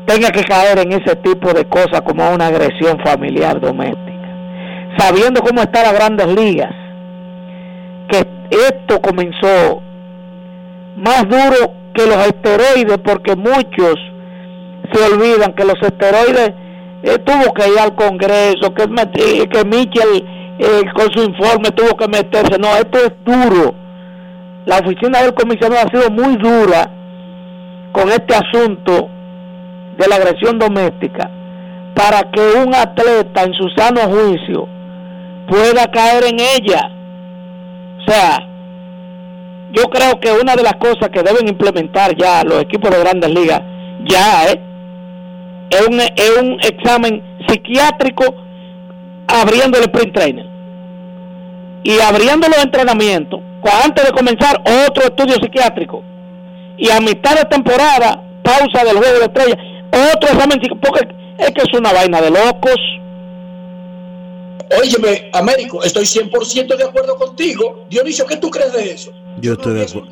tenga 0.07 0.29
que 0.31 0.43
caer 0.43 0.79
en 0.79 0.91
ese 0.91 1.15
tipo 1.17 1.53
de 1.53 1.65
cosas 1.65 2.01
como 2.01 2.31
una 2.31 2.47
agresión 2.47 2.99
familiar 3.05 3.61
doméstica. 3.61 4.27
Sabiendo 4.97 5.39
cómo 5.41 5.61
está 5.61 5.83
las 5.83 5.93
grandes 5.93 6.27
ligas, 6.35 6.73
que 8.07 8.27
esto 8.49 8.99
comenzó 9.01 9.83
más 10.97 11.29
duro 11.29 11.78
que 11.99 12.05
los 12.05 12.27
esteroides, 12.27 12.97
porque 13.03 13.35
muchos 13.35 13.95
se 14.93 15.13
olvidan 15.13 15.53
que 15.53 15.65
los 15.65 15.75
esteroides 15.81 16.53
eh, 17.03 17.17
tuvo 17.25 17.53
que 17.53 17.67
ir 17.67 17.79
al 17.79 17.93
Congreso, 17.95 18.73
que, 18.73 18.85
que 19.49 19.65
Michel 19.65 20.25
eh, 20.59 20.81
con 20.95 21.11
su 21.11 21.23
informe 21.23 21.71
tuvo 21.71 21.97
que 21.97 22.07
meterse. 22.07 22.57
No, 22.57 22.69
esto 22.69 22.99
es 22.99 23.11
duro. 23.25 23.73
La 24.65 24.77
oficina 24.77 25.21
del 25.21 25.33
comisionado 25.33 25.87
ha 25.87 25.91
sido 25.91 26.09
muy 26.09 26.37
dura 26.37 26.89
con 27.91 28.07
este 28.09 28.35
asunto 28.35 29.09
de 29.97 30.07
la 30.07 30.15
agresión 30.15 30.57
doméstica 30.57 31.29
para 31.95 32.31
que 32.31 32.41
un 32.63 32.73
atleta 32.73 33.43
en 33.43 33.53
su 33.53 33.67
sano 33.75 34.01
juicio 34.01 34.67
pueda 35.49 35.85
caer 35.91 36.23
en 36.25 36.39
ella. 36.39 36.91
O 37.99 38.11
sea, 38.11 38.37
yo 39.71 39.83
creo 39.89 40.19
que 40.19 40.31
una 40.31 40.55
de 40.55 40.63
las 40.63 40.75
cosas 40.75 41.09
que 41.11 41.21
deben 41.21 41.47
implementar 41.47 42.15
ya 42.15 42.43
los 42.43 42.61
equipos 42.61 42.89
de 42.89 42.99
grandes 42.99 43.29
ligas, 43.29 43.61
ya 44.05 44.45
¿eh? 44.45 44.61
es, 45.69 45.87
un, 45.87 45.99
es 45.99 46.37
un 46.39 46.57
examen 46.61 47.23
psiquiátrico 47.47 48.23
abriendo 49.27 49.77
el 49.77 49.83
sprint 49.83 50.13
trainer 50.13 50.45
y 51.83 51.99
abriendo 51.99 52.47
los 52.47 52.63
entrenamientos, 52.63 53.39
antes 53.83 54.05
de 54.05 54.11
comenzar 54.11 54.61
otro 54.87 55.03
estudio 55.03 55.35
psiquiátrico 55.35 56.03
y 56.77 56.89
a 56.89 56.99
mitad 56.99 57.35
de 57.35 57.45
temporada, 57.45 58.23
pausa 58.43 58.83
del 58.83 58.97
juego 58.97 59.19
de 59.19 59.25
estrellas, 59.25 59.57
otro 60.15 60.29
examen 60.29 60.59
porque 60.81 61.07
es 61.37 61.51
que 61.51 61.61
es 61.61 61.73
una 61.77 61.93
vaina 61.93 62.21
de 62.21 62.29
locos. 62.29 62.77
Óyeme, 64.81 65.29
Américo, 65.33 65.83
estoy 65.83 66.03
100% 66.03 66.75
de 66.75 66.83
acuerdo 66.83 67.15
contigo. 67.15 67.85
Dionisio, 67.89 68.25
¿qué 68.25 68.37
tú 68.37 68.49
crees 68.49 68.71
de 68.73 68.91
eso? 68.91 69.11
Yo 69.41 69.53
estoy 69.53 69.73
de 69.73 69.83
acuerdo. 69.83 70.09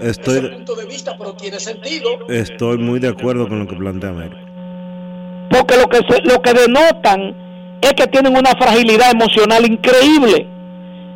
Estoy, 0.00 0.48
punto 0.48 0.74
de 0.74 0.86
vista, 0.86 1.14
pero 1.18 1.32
tiene 1.34 1.58
sentido. 1.58 2.08
Estoy 2.28 2.78
muy 2.78 3.00
de 3.00 3.08
acuerdo 3.08 3.48
con 3.48 3.60
lo 3.60 3.66
que 3.66 3.76
plantea 3.76 4.10
Américo. 4.10 4.36
Porque 5.50 5.76
lo 5.76 5.88
que, 5.88 5.98
se, 6.08 6.22
lo 6.22 6.40
que 6.40 6.52
denotan 6.52 7.34
es 7.80 7.92
que 7.94 8.06
tienen 8.06 8.36
una 8.36 8.50
fragilidad 8.52 9.10
emocional 9.10 9.64
increíble. 9.66 10.46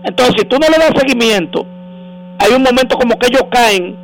Entonces, 0.05 0.35
si 0.39 0.45
tú 0.47 0.57
no 0.59 0.69
le 0.69 0.79
das 0.79 0.93
seguimiento, 0.99 1.65
hay 2.39 2.53
un 2.53 2.63
momento 2.63 2.97
como 2.99 3.19
que 3.19 3.29
ellos 3.29 3.45
caen 3.51 3.97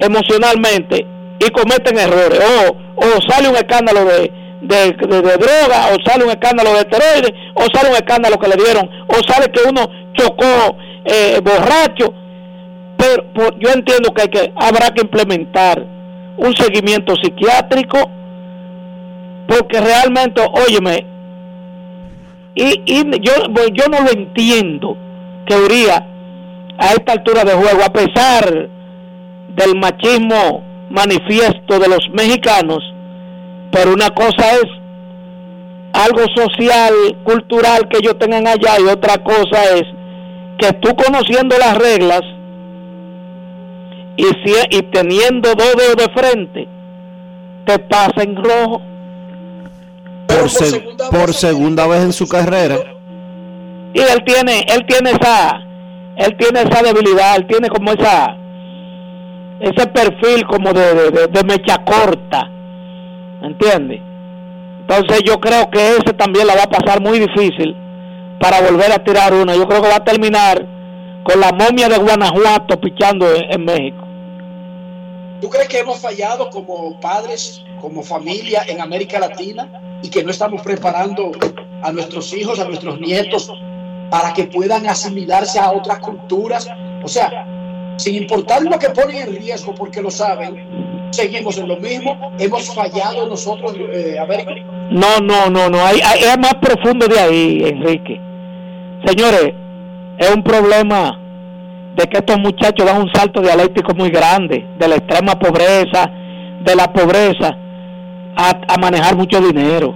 emocionalmente 0.00 1.06
y 1.38 1.50
cometen 1.50 1.98
errores. 1.98 2.40
O, 2.40 2.76
o 2.96 3.20
sale 3.28 3.48
un 3.48 3.56
escándalo 3.56 4.04
de, 4.04 4.32
de, 4.62 4.92
droga, 4.92 5.88
o 5.92 6.10
sale 6.10 6.24
un 6.24 6.30
escándalo 6.30 6.72
de 6.72 6.80
esteroides, 6.80 7.32
o 7.54 7.64
sale 7.72 7.90
un 7.90 7.96
escándalo 7.96 8.38
que 8.38 8.48
le 8.48 8.56
dieron, 8.56 8.88
o 9.08 9.14
sale 9.30 9.50
que 9.52 9.60
uno 9.68 9.88
chocó 10.14 10.76
eh, 11.04 11.40
borracho. 11.42 12.12
Pero 12.96 13.24
yo 13.58 13.70
entiendo 13.70 14.12
que, 14.14 14.22
hay 14.22 14.28
que 14.28 14.52
habrá 14.56 14.90
que 14.90 15.02
implementar 15.02 15.84
un 16.36 16.54
seguimiento 16.56 17.14
psiquiátrico, 17.16 17.98
porque 19.46 19.80
realmente, 19.80 20.42
óyeme, 20.66 21.06
y, 22.54 22.82
y 22.86 23.04
yo, 23.20 23.32
yo 23.72 23.84
no 23.90 24.00
lo 24.00 24.10
entiendo 24.10 24.96
que 25.46 25.56
Uría 25.56 26.06
a 26.78 26.86
esta 26.88 27.12
altura 27.12 27.44
de 27.44 27.52
juego, 27.52 27.82
a 27.84 27.92
pesar 27.92 28.68
del 29.54 29.76
machismo 29.76 30.62
manifiesto 30.90 31.78
de 31.78 31.88
los 31.88 32.08
mexicanos, 32.12 32.82
pero 33.70 33.92
una 33.92 34.10
cosa 34.10 34.54
es 34.54 34.64
algo 35.92 36.24
social, 36.34 36.92
cultural 37.22 37.88
que 37.88 37.98
ellos 37.98 38.18
tengan 38.18 38.46
allá 38.46 38.80
y 38.80 38.88
otra 38.88 39.18
cosa 39.18 39.62
es 39.74 39.84
que 40.58 40.72
tú 40.74 40.94
conociendo 40.96 41.56
las 41.58 41.76
reglas 41.78 42.22
y, 44.16 44.24
si, 44.24 44.54
y 44.70 44.82
teniendo 44.82 45.54
dos 45.54 45.74
dedos 45.76 45.96
de 45.96 46.08
frente, 46.12 46.68
te 47.66 47.78
pasa 47.80 48.22
en 48.22 48.36
rojo. 48.36 48.82
Por, 50.26 50.50
segunda, 50.50 51.10
por 51.10 51.26
vez, 51.26 51.36
segunda 51.36 51.86
vez 51.86 52.02
en 52.02 52.12
su 52.12 52.28
carrera. 52.28 52.76
Y 53.94 54.00
él 54.00 54.24
tiene, 54.24 54.64
él 54.68 54.84
tiene 54.86 55.10
esa, 55.10 55.60
él 56.16 56.36
tiene 56.36 56.62
esa 56.62 56.82
debilidad, 56.82 57.36
él 57.36 57.46
tiene 57.46 57.68
como 57.68 57.92
esa, 57.92 58.36
ese 59.60 59.86
perfil 59.86 60.44
como 60.46 60.72
de, 60.72 61.10
de, 61.10 61.26
de 61.28 61.44
mecha 61.44 61.84
corta, 61.84 62.50
¿entiendes? 63.42 64.00
Entonces 64.80 65.22
yo 65.24 65.40
creo 65.40 65.70
que 65.70 65.96
ese 65.96 66.12
también 66.12 66.46
la 66.46 66.56
va 66.56 66.64
a 66.64 66.70
pasar 66.70 67.00
muy 67.00 67.18
difícil 67.18 67.74
para 68.38 68.60
volver 68.60 68.92
a 68.92 69.02
tirar 69.02 69.32
una. 69.32 69.54
Yo 69.54 69.66
creo 69.66 69.80
que 69.80 69.88
va 69.88 69.96
a 69.96 70.04
terminar 70.04 70.66
con 71.24 71.40
la 71.40 71.52
momia 71.52 71.88
de 71.88 71.96
Guanajuato 71.96 72.78
pichando 72.78 73.26
en, 73.34 73.64
México. 73.64 74.03
¿Tú 75.44 75.50
crees 75.50 75.68
que 75.68 75.80
hemos 75.80 75.98
fallado 75.98 76.48
como 76.48 76.98
padres, 77.00 77.62
como 77.78 78.02
familia 78.02 78.64
en 78.66 78.80
América 78.80 79.18
Latina 79.18 79.70
y 80.02 80.08
que 80.08 80.24
no 80.24 80.30
estamos 80.30 80.62
preparando 80.62 81.32
a 81.82 81.92
nuestros 81.92 82.32
hijos, 82.32 82.60
a 82.60 82.64
nuestros 82.64 82.98
nietos 82.98 83.52
para 84.10 84.32
que 84.32 84.44
puedan 84.44 84.86
asimilarse 84.86 85.58
a 85.58 85.70
otras 85.70 85.98
culturas? 85.98 86.66
O 87.02 87.08
sea, 87.08 87.46
sin 87.98 88.14
importar 88.14 88.62
lo 88.62 88.78
que 88.78 88.88
ponen 88.88 89.16
en 89.18 89.36
riesgo 89.36 89.74
porque 89.74 90.00
lo 90.00 90.10
saben, 90.10 91.10
seguimos 91.10 91.58
en 91.58 91.68
lo 91.68 91.76
mismo. 91.76 92.32
¿Hemos 92.38 92.74
fallado 92.74 93.28
nosotros, 93.28 93.74
eh, 93.92 94.16
América? 94.18 94.50
No, 94.90 95.18
no, 95.20 95.50
no, 95.50 95.68
no. 95.68 95.84
Hay, 95.84 96.00
hay, 96.02 96.20
es 96.20 96.38
más 96.38 96.54
profundo 96.54 97.06
de 97.06 97.20
ahí, 97.20 97.64
Enrique. 97.66 98.18
Señores, 99.04 99.52
es 100.16 100.30
un 100.34 100.42
problema 100.42 101.20
de 101.96 102.06
que 102.06 102.18
estos 102.18 102.38
muchachos 102.38 102.84
dan 102.84 103.02
un 103.02 103.12
salto 103.12 103.40
dialéctico 103.40 103.94
muy 103.94 104.10
grande, 104.10 104.66
de 104.78 104.88
la 104.88 104.96
extrema 104.96 105.38
pobreza, 105.38 106.10
de 106.64 106.74
la 106.74 106.92
pobreza, 106.92 107.56
a, 108.36 108.78
manejar 108.80 109.16
mucho 109.16 109.40
dinero. 109.40 109.94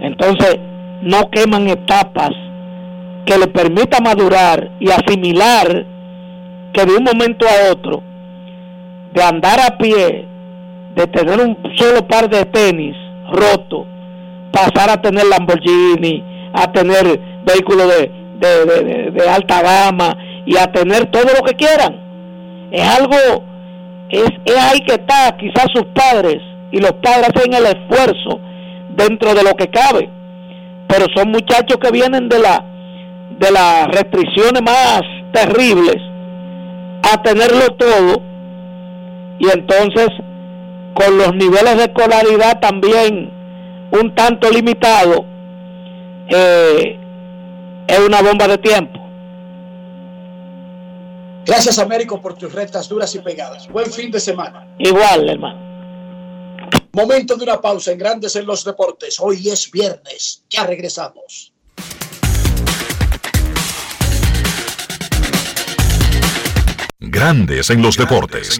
Entonces, 0.00 0.58
no 1.02 1.30
queman 1.30 1.68
etapas 1.68 2.30
que 3.24 3.38
le 3.38 3.46
permita 3.46 4.00
madurar 4.00 4.70
y 4.80 4.90
asimilar 4.90 5.86
que 6.72 6.84
de 6.84 6.96
un 6.96 7.04
momento 7.04 7.46
a 7.46 7.72
otro, 7.72 8.02
de 9.12 9.22
andar 9.22 9.60
a 9.60 9.78
pie, 9.78 10.26
de 10.96 11.06
tener 11.06 11.40
un 11.40 11.56
solo 11.76 12.06
par 12.08 12.28
de 12.28 12.44
tenis 12.46 12.96
roto, 13.32 13.86
pasar 14.52 14.90
a 14.90 15.00
tener 15.00 15.24
Lamborghini, 15.26 16.22
a 16.52 16.72
tener 16.72 17.20
vehículos 17.44 17.88
de, 17.88 19.10
de, 19.12 19.28
alta 19.28 19.62
gama 19.62 20.16
y 20.46 20.56
a 20.56 20.66
tener 20.66 21.06
todo 21.06 21.24
lo 21.24 21.42
que 21.44 21.54
quieran. 21.54 22.68
Es 22.70 22.88
algo, 22.98 23.44
es, 24.10 24.30
es 24.44 24.56
ahí 24.56 24.80
que 24.80 24.94
está, 24.94 25.36
quizás 25.36 25.66
sus 25.72 25.86
padres 25.94 26.38
y 26.70 26.80
los 26.80 26.92
padres 26.92 27.30
hacen 27.34 27.54
el 27.54 27.66
esfuerzo 27.66 28.40
dentro 28.90 29.34
de 29.34 29.42
lo 29.42 29.54
que 29.54 29.68
cabe, 29.68 30.08
pero 30.88 31.06
son 31.14 31.30
muchachos 31.30 31.78
que 31.80 31.90
vienen 31.90 32.28
de 32.28 32.38
la 32.38 32.64
de 33.38 33.50
las 33.50 33.88
restricciones 33.88 34.62
más 34.62 35.02
terribles 35.32 35.96
a 37.02 37.20
tenerlo 37.22 37.66
todo 37.76 38.22
y 39.40 39.48
entonces 39.52 40.08
con 40.94 41.18
los 41.18 41.34
niveles 41.34 41.76
de 41.76 41.84
escolaridad 41.84 42.60
también 42.60 43.30
un 43.90 44.14
tanto 44.14 44.50
limitado 44.50 45.24
eh, 46.28 46.98
es 47.86 47.98
una 47.98 48.22
bomba 48.22 48.48
de 48.48 48.58
tiempo. 48.58 49.00
Gracias, 51.44 51.78
Américo, 51.78 52.20
por 52.20 52.34
tus 52.34 52.52
rectas 52.52 52.88
duras 52.88 53.14
y 53.14 53.18
pegadas. 53.18 53.68
Buen 53.68 53.92
fin 53.92 54.10
de 54.10 54.20
semana. 54.20 54.74
Igual, 54.78 55.28
hermano. 55.28 55.74
Momento 56.92 57.36
de 57.36 57.44
una 57.44 57.60
pausa 57.60 57.92
en 57.92 57.98
Grandes 57.98 58.36
en 58.36 58.46
los 58.46 58.64
Deportes. 58.64 59.18
Hoy 59.20 59.48
es 59.48 59.70
viernes. 59.70 60.44
Ya 60.48 60.64
regresamos. 60.64 61.52
Grandes 67.00 67.68
en 67.70 67.82
los 67.82 67.96
deportes. 67.96 68.58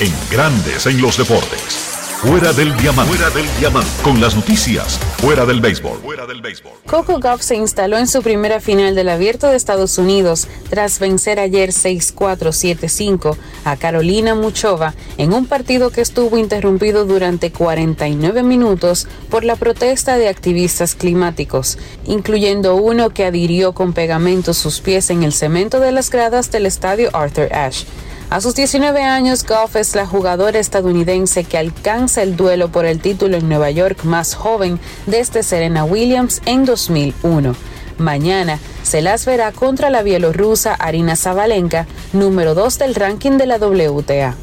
En 0.00 0.14
Grandes 0.30 0.86
en 0.86 1.02
los 1.02 1.16
deportes. 1.18 1.95
Fuera 2.22 2.50
del 2.54 2.74
diamante. 2.78 3.14
Fuera 3.14 3.30
del 3.30 3.46
diamante. 3.58 3.90
Con 4.02 4.22
las 4.22 4.34
noticias. 4.34 4.98
Fuera 5.18 5.44
del 5.44 5.60
béisbol. 5.60 5.98
Fuera 5.98 6.26
del 6.26 6.40
béisbol. 6.40 6.72
Coco 6.86 7.18
Gauff 7.20 7.42
se 7.42 7.56
instaló 7.56 7.98
en 7.98 8.06
su 8.06 8.22
primera 8.22 8.58
final 8.58 8.94
del 8.94 9.10
Abierto 9.10 9.48
de 9.48 9.56
Estados 9.56 9.98
Unidos 9.98 10.48
tras 10.70 10.98
vencer 10.98 11.38
ayer 11.38 11.70
6-4-7-5 11.70 13.36
a 13.64 13.76
Carolina 13.76 14.34
Muchova 14.34 14.94
en 15.18 15.34
un 15.34 15.46
partido 15.46 15.90
que 15.90 16.00
estuvo 16.00 16.38
interrumpido 16.38 17.04
durante 17.04 17.52
49 17.52 18.42
minutos 18.42 19.06
por 19.28 19.44
la 19.44 19.56
protesta 19.56 20.16
de 20.16 20.28
activistas 20.28 20.94
climáticos, 20.94 21.76
incluyendo 22.06 22.76
uno 22.76 23.10
que 23.10 23.26
adhirió 23.26 23.72
con 23.72 23.92
pegamento 23.92 24.54
sus 24.54 24.80
pies 24.80 25.10
en 25.10 25.22
el 25.22 25.34
cemento 25.34 25.80
de 25.80 25.92
las 25.92 26.10
gradas 26.10 26.50
del 26.50 26.64
estadio 26.64 27.10
Arthur 27.12 27.52
Ashe. 27.52 27.84
A 28.28 28.40
sus 28.40 28.56
19 28.56 29.04
años, 29.04 29.46
Goff 29.46 29.76
es 29.76 29.94
la 29.94 30.04
jugadora 30.04 30.58
estadounidense 30.58 31.44
que 31.44 31.58
alcanza 31.58 32.22
el 32.22 32.36
duelo 32.36 32.70
por 32.70 32.84
el 32.84 33.00
título 33.00 33.36
en 33.36 33.48
Nueva 33.48 33.70
York 33.70 34.02
más 34.02 34.34
joven 34.34 34.80
desde 35.06 35.44
Serena 35.44 35.84
Williams 35.84 36.42
en 36.44 36.64
2001. 36.64 37.54
Mañana 37.98 38.58
se 38.82 39.00
las 39.00 39.26
verá 39.26 39.52
contra 39.52 39.90
la 39.90 40.02
bielorrusa 40.02 40.74
Arina 40.74 41.14
Zabalenka, 41.14 41.86
número 42.12 42.54
2 42.54 42.78
del 42.78 42.96
ranking 42.96 43.38
de 43.38 43.46
la 43.46 43.58
WTA. 43.58 44.34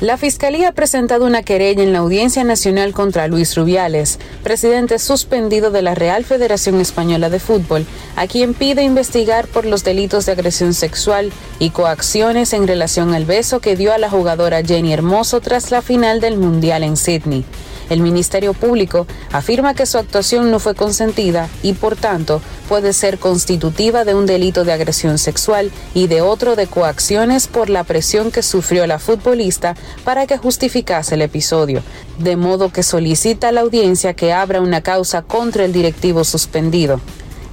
La 0.00 0.16
Fiscalía 0.16 0.68
ha 0.68 0.72
presentado 0.72 1.26
una 1.26 1.42
querella 1.42 1.82
en 1.82 1.92
la 1.92 1.98
Audiencia 1.98 2.44
Nacional 2.44 2.92
contra 2.92 3.26
Luis 3.26 3.56
Rubiales, 3.56 4.20
presidente 4.44 5.00
suspendido 5.00 5.72
de 5.72 5.82
la 5.82 5.96
Real 5.96 6.24
Federación 6.24 6.80
Española 6.80 7.30
de 7.30 7.40
Fútbol, 7.40 7.84
a 8.14 8.28
quien 8.28 8.54
pide 8.54 8.84
investigar 8.84 9.48
por 9.48 9.66
los 9.66 9.82
delitos 9.82 10.24
de 10.24 10.32
agresión 10.32 10.72
sexual 10.72 11.32
y 11.58 11.70
coacciones 11.70 12.52
en 12.52 12.68
relación 12.68 13.12
al 13.12 13.24
beso 13.24 13.58
que 13.58 13.74
dio 13.74 13.92
a 13.92 13.98
la 13.98 14.08
jugadora 14.08 14.62
Jenny 14.62 14.92
Hermoso 14.92 15.40
tras 15.40 15.72
la 15.72 15.82
final 15.82 16.20
del 16.20 16.38
Mundial 16.38 16.84
en 16.84 16.96
Sydney. 16.96 17.44
El 17.90 18.00
Ministerio 18.00 18.54
Público 18.54 19.06
afirma 19.32 19.74
que 19.74 19.86
su 19.86 19.98
actuación 19.98 20.50
no 20.50 20.58
fue 20.58 20.74
consentida 20.74 21.48
y, 21.62 21.72
por 21.72 21.96
tanto, 21.96 22.40
puede 22.68 22.92
ser 22.92 23.18
constitutiva 23.18 24.04
de 24.04 24.14
un 24.14 24.26
delito 24.26 24.64
de 24.64 24.72
agresión 24.72 25.18
sexual 25.18 25.70
y 25.94 26.06
de 26.06 26.20
otro 26.20 26.56
de 26.56 26.66
coacciones 26.66 27.48
por 27.48 27.70
la 27.70 27.84
presión 27.84 28.30
que 28.30 28.42
sufrió 28.42 28.86
la 28.86 28.98
futbolista 28.98 29.74
para 30.04 30.26
que 30.26 30.38
justificase 30.38 31.14
el 31.14 31.22
episodio, 31.22 31.82
de 32.18 32.36
modo 32.36 32.70
que 32.72 32.82
solicita 32.82 33.48
a 33.48 33.52
la 33.52 33.62
audiencia 33.62 34.14
que 34.14 34.32
abra 34.32 34.60
una 34.60 34.82
causa 34.82 35.22
contra 35.22 35.64
el 35.64 35.72
directivo 35.72 36.24
suspendido. 36.24 37.00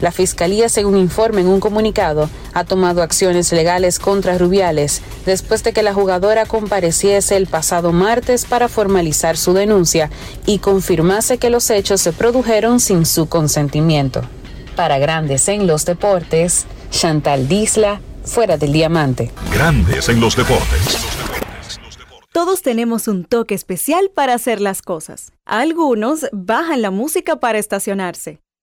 La 0.06 0.12
Fiscalía, 0.12 0.70
según 0.70 0.98
informa 0.98 1.42
en 1.42 1.48
un 1.48 1.60
comunicado, 1.60 2.30
ha 2.54 2.64
tomado 2.64 3.02
acciones 3.02 3.52
legales 3.52 3.98
contra 3.98 4.38
Rubiales 4.38 5.02
después 5.26 5.64
de 5.64 5.74
que 5.74 5.82
la 5.82 5.96
jugadora 5.96 6.46
compareciese 6.46 7.36
el 7.38 7.48
pasado 7.48 7.92
martes 7.92 8.46
para 8.46 8.68
formalizar 8.68 9.36
su 9.36 9.54
denuncia 9.54 10.12
y 10.46 10.60
confirmase 10.60 11.40
que 11.40 11.50
los 11.50 11.72
hechos 11.72 12.02
se 12.02 12.14
produjeron 12.14 12.80
sin 12.80 13.08
su 13.08 13.28
consentimiento. 13.28 14.22
Para 14.76 15.00
Grandes 15.00 15.48
en 15.48 15.66
los 15.66 15.86
Deportes, 15.86 16.68
Chantal 16.92 17.48
Disla, 17.48 18.00
fuera 18.24 18.58
del 18.58 18.74
diamante. 18.74 19.32
Grandes 19.52 20.08
en 20.08 20.20
los 20.22 20.36
deportes. 20.36 21.00
Todos 22.32 22.62
tenemos 22.62 23.08
un 23.08 23.26
toque 23.26 23.56
especial 23.56 24.12
para 24.14 24.36
hacer 24.36 24.62
las 24.62 24.84
cosas. 24.84 25.32
Algunos 25.46 26.28
bajan 26.32 26.84
la 26.84 26.92
música 26.92 27.38
para 27.38 27.58
estacionarse. 27.58 28.45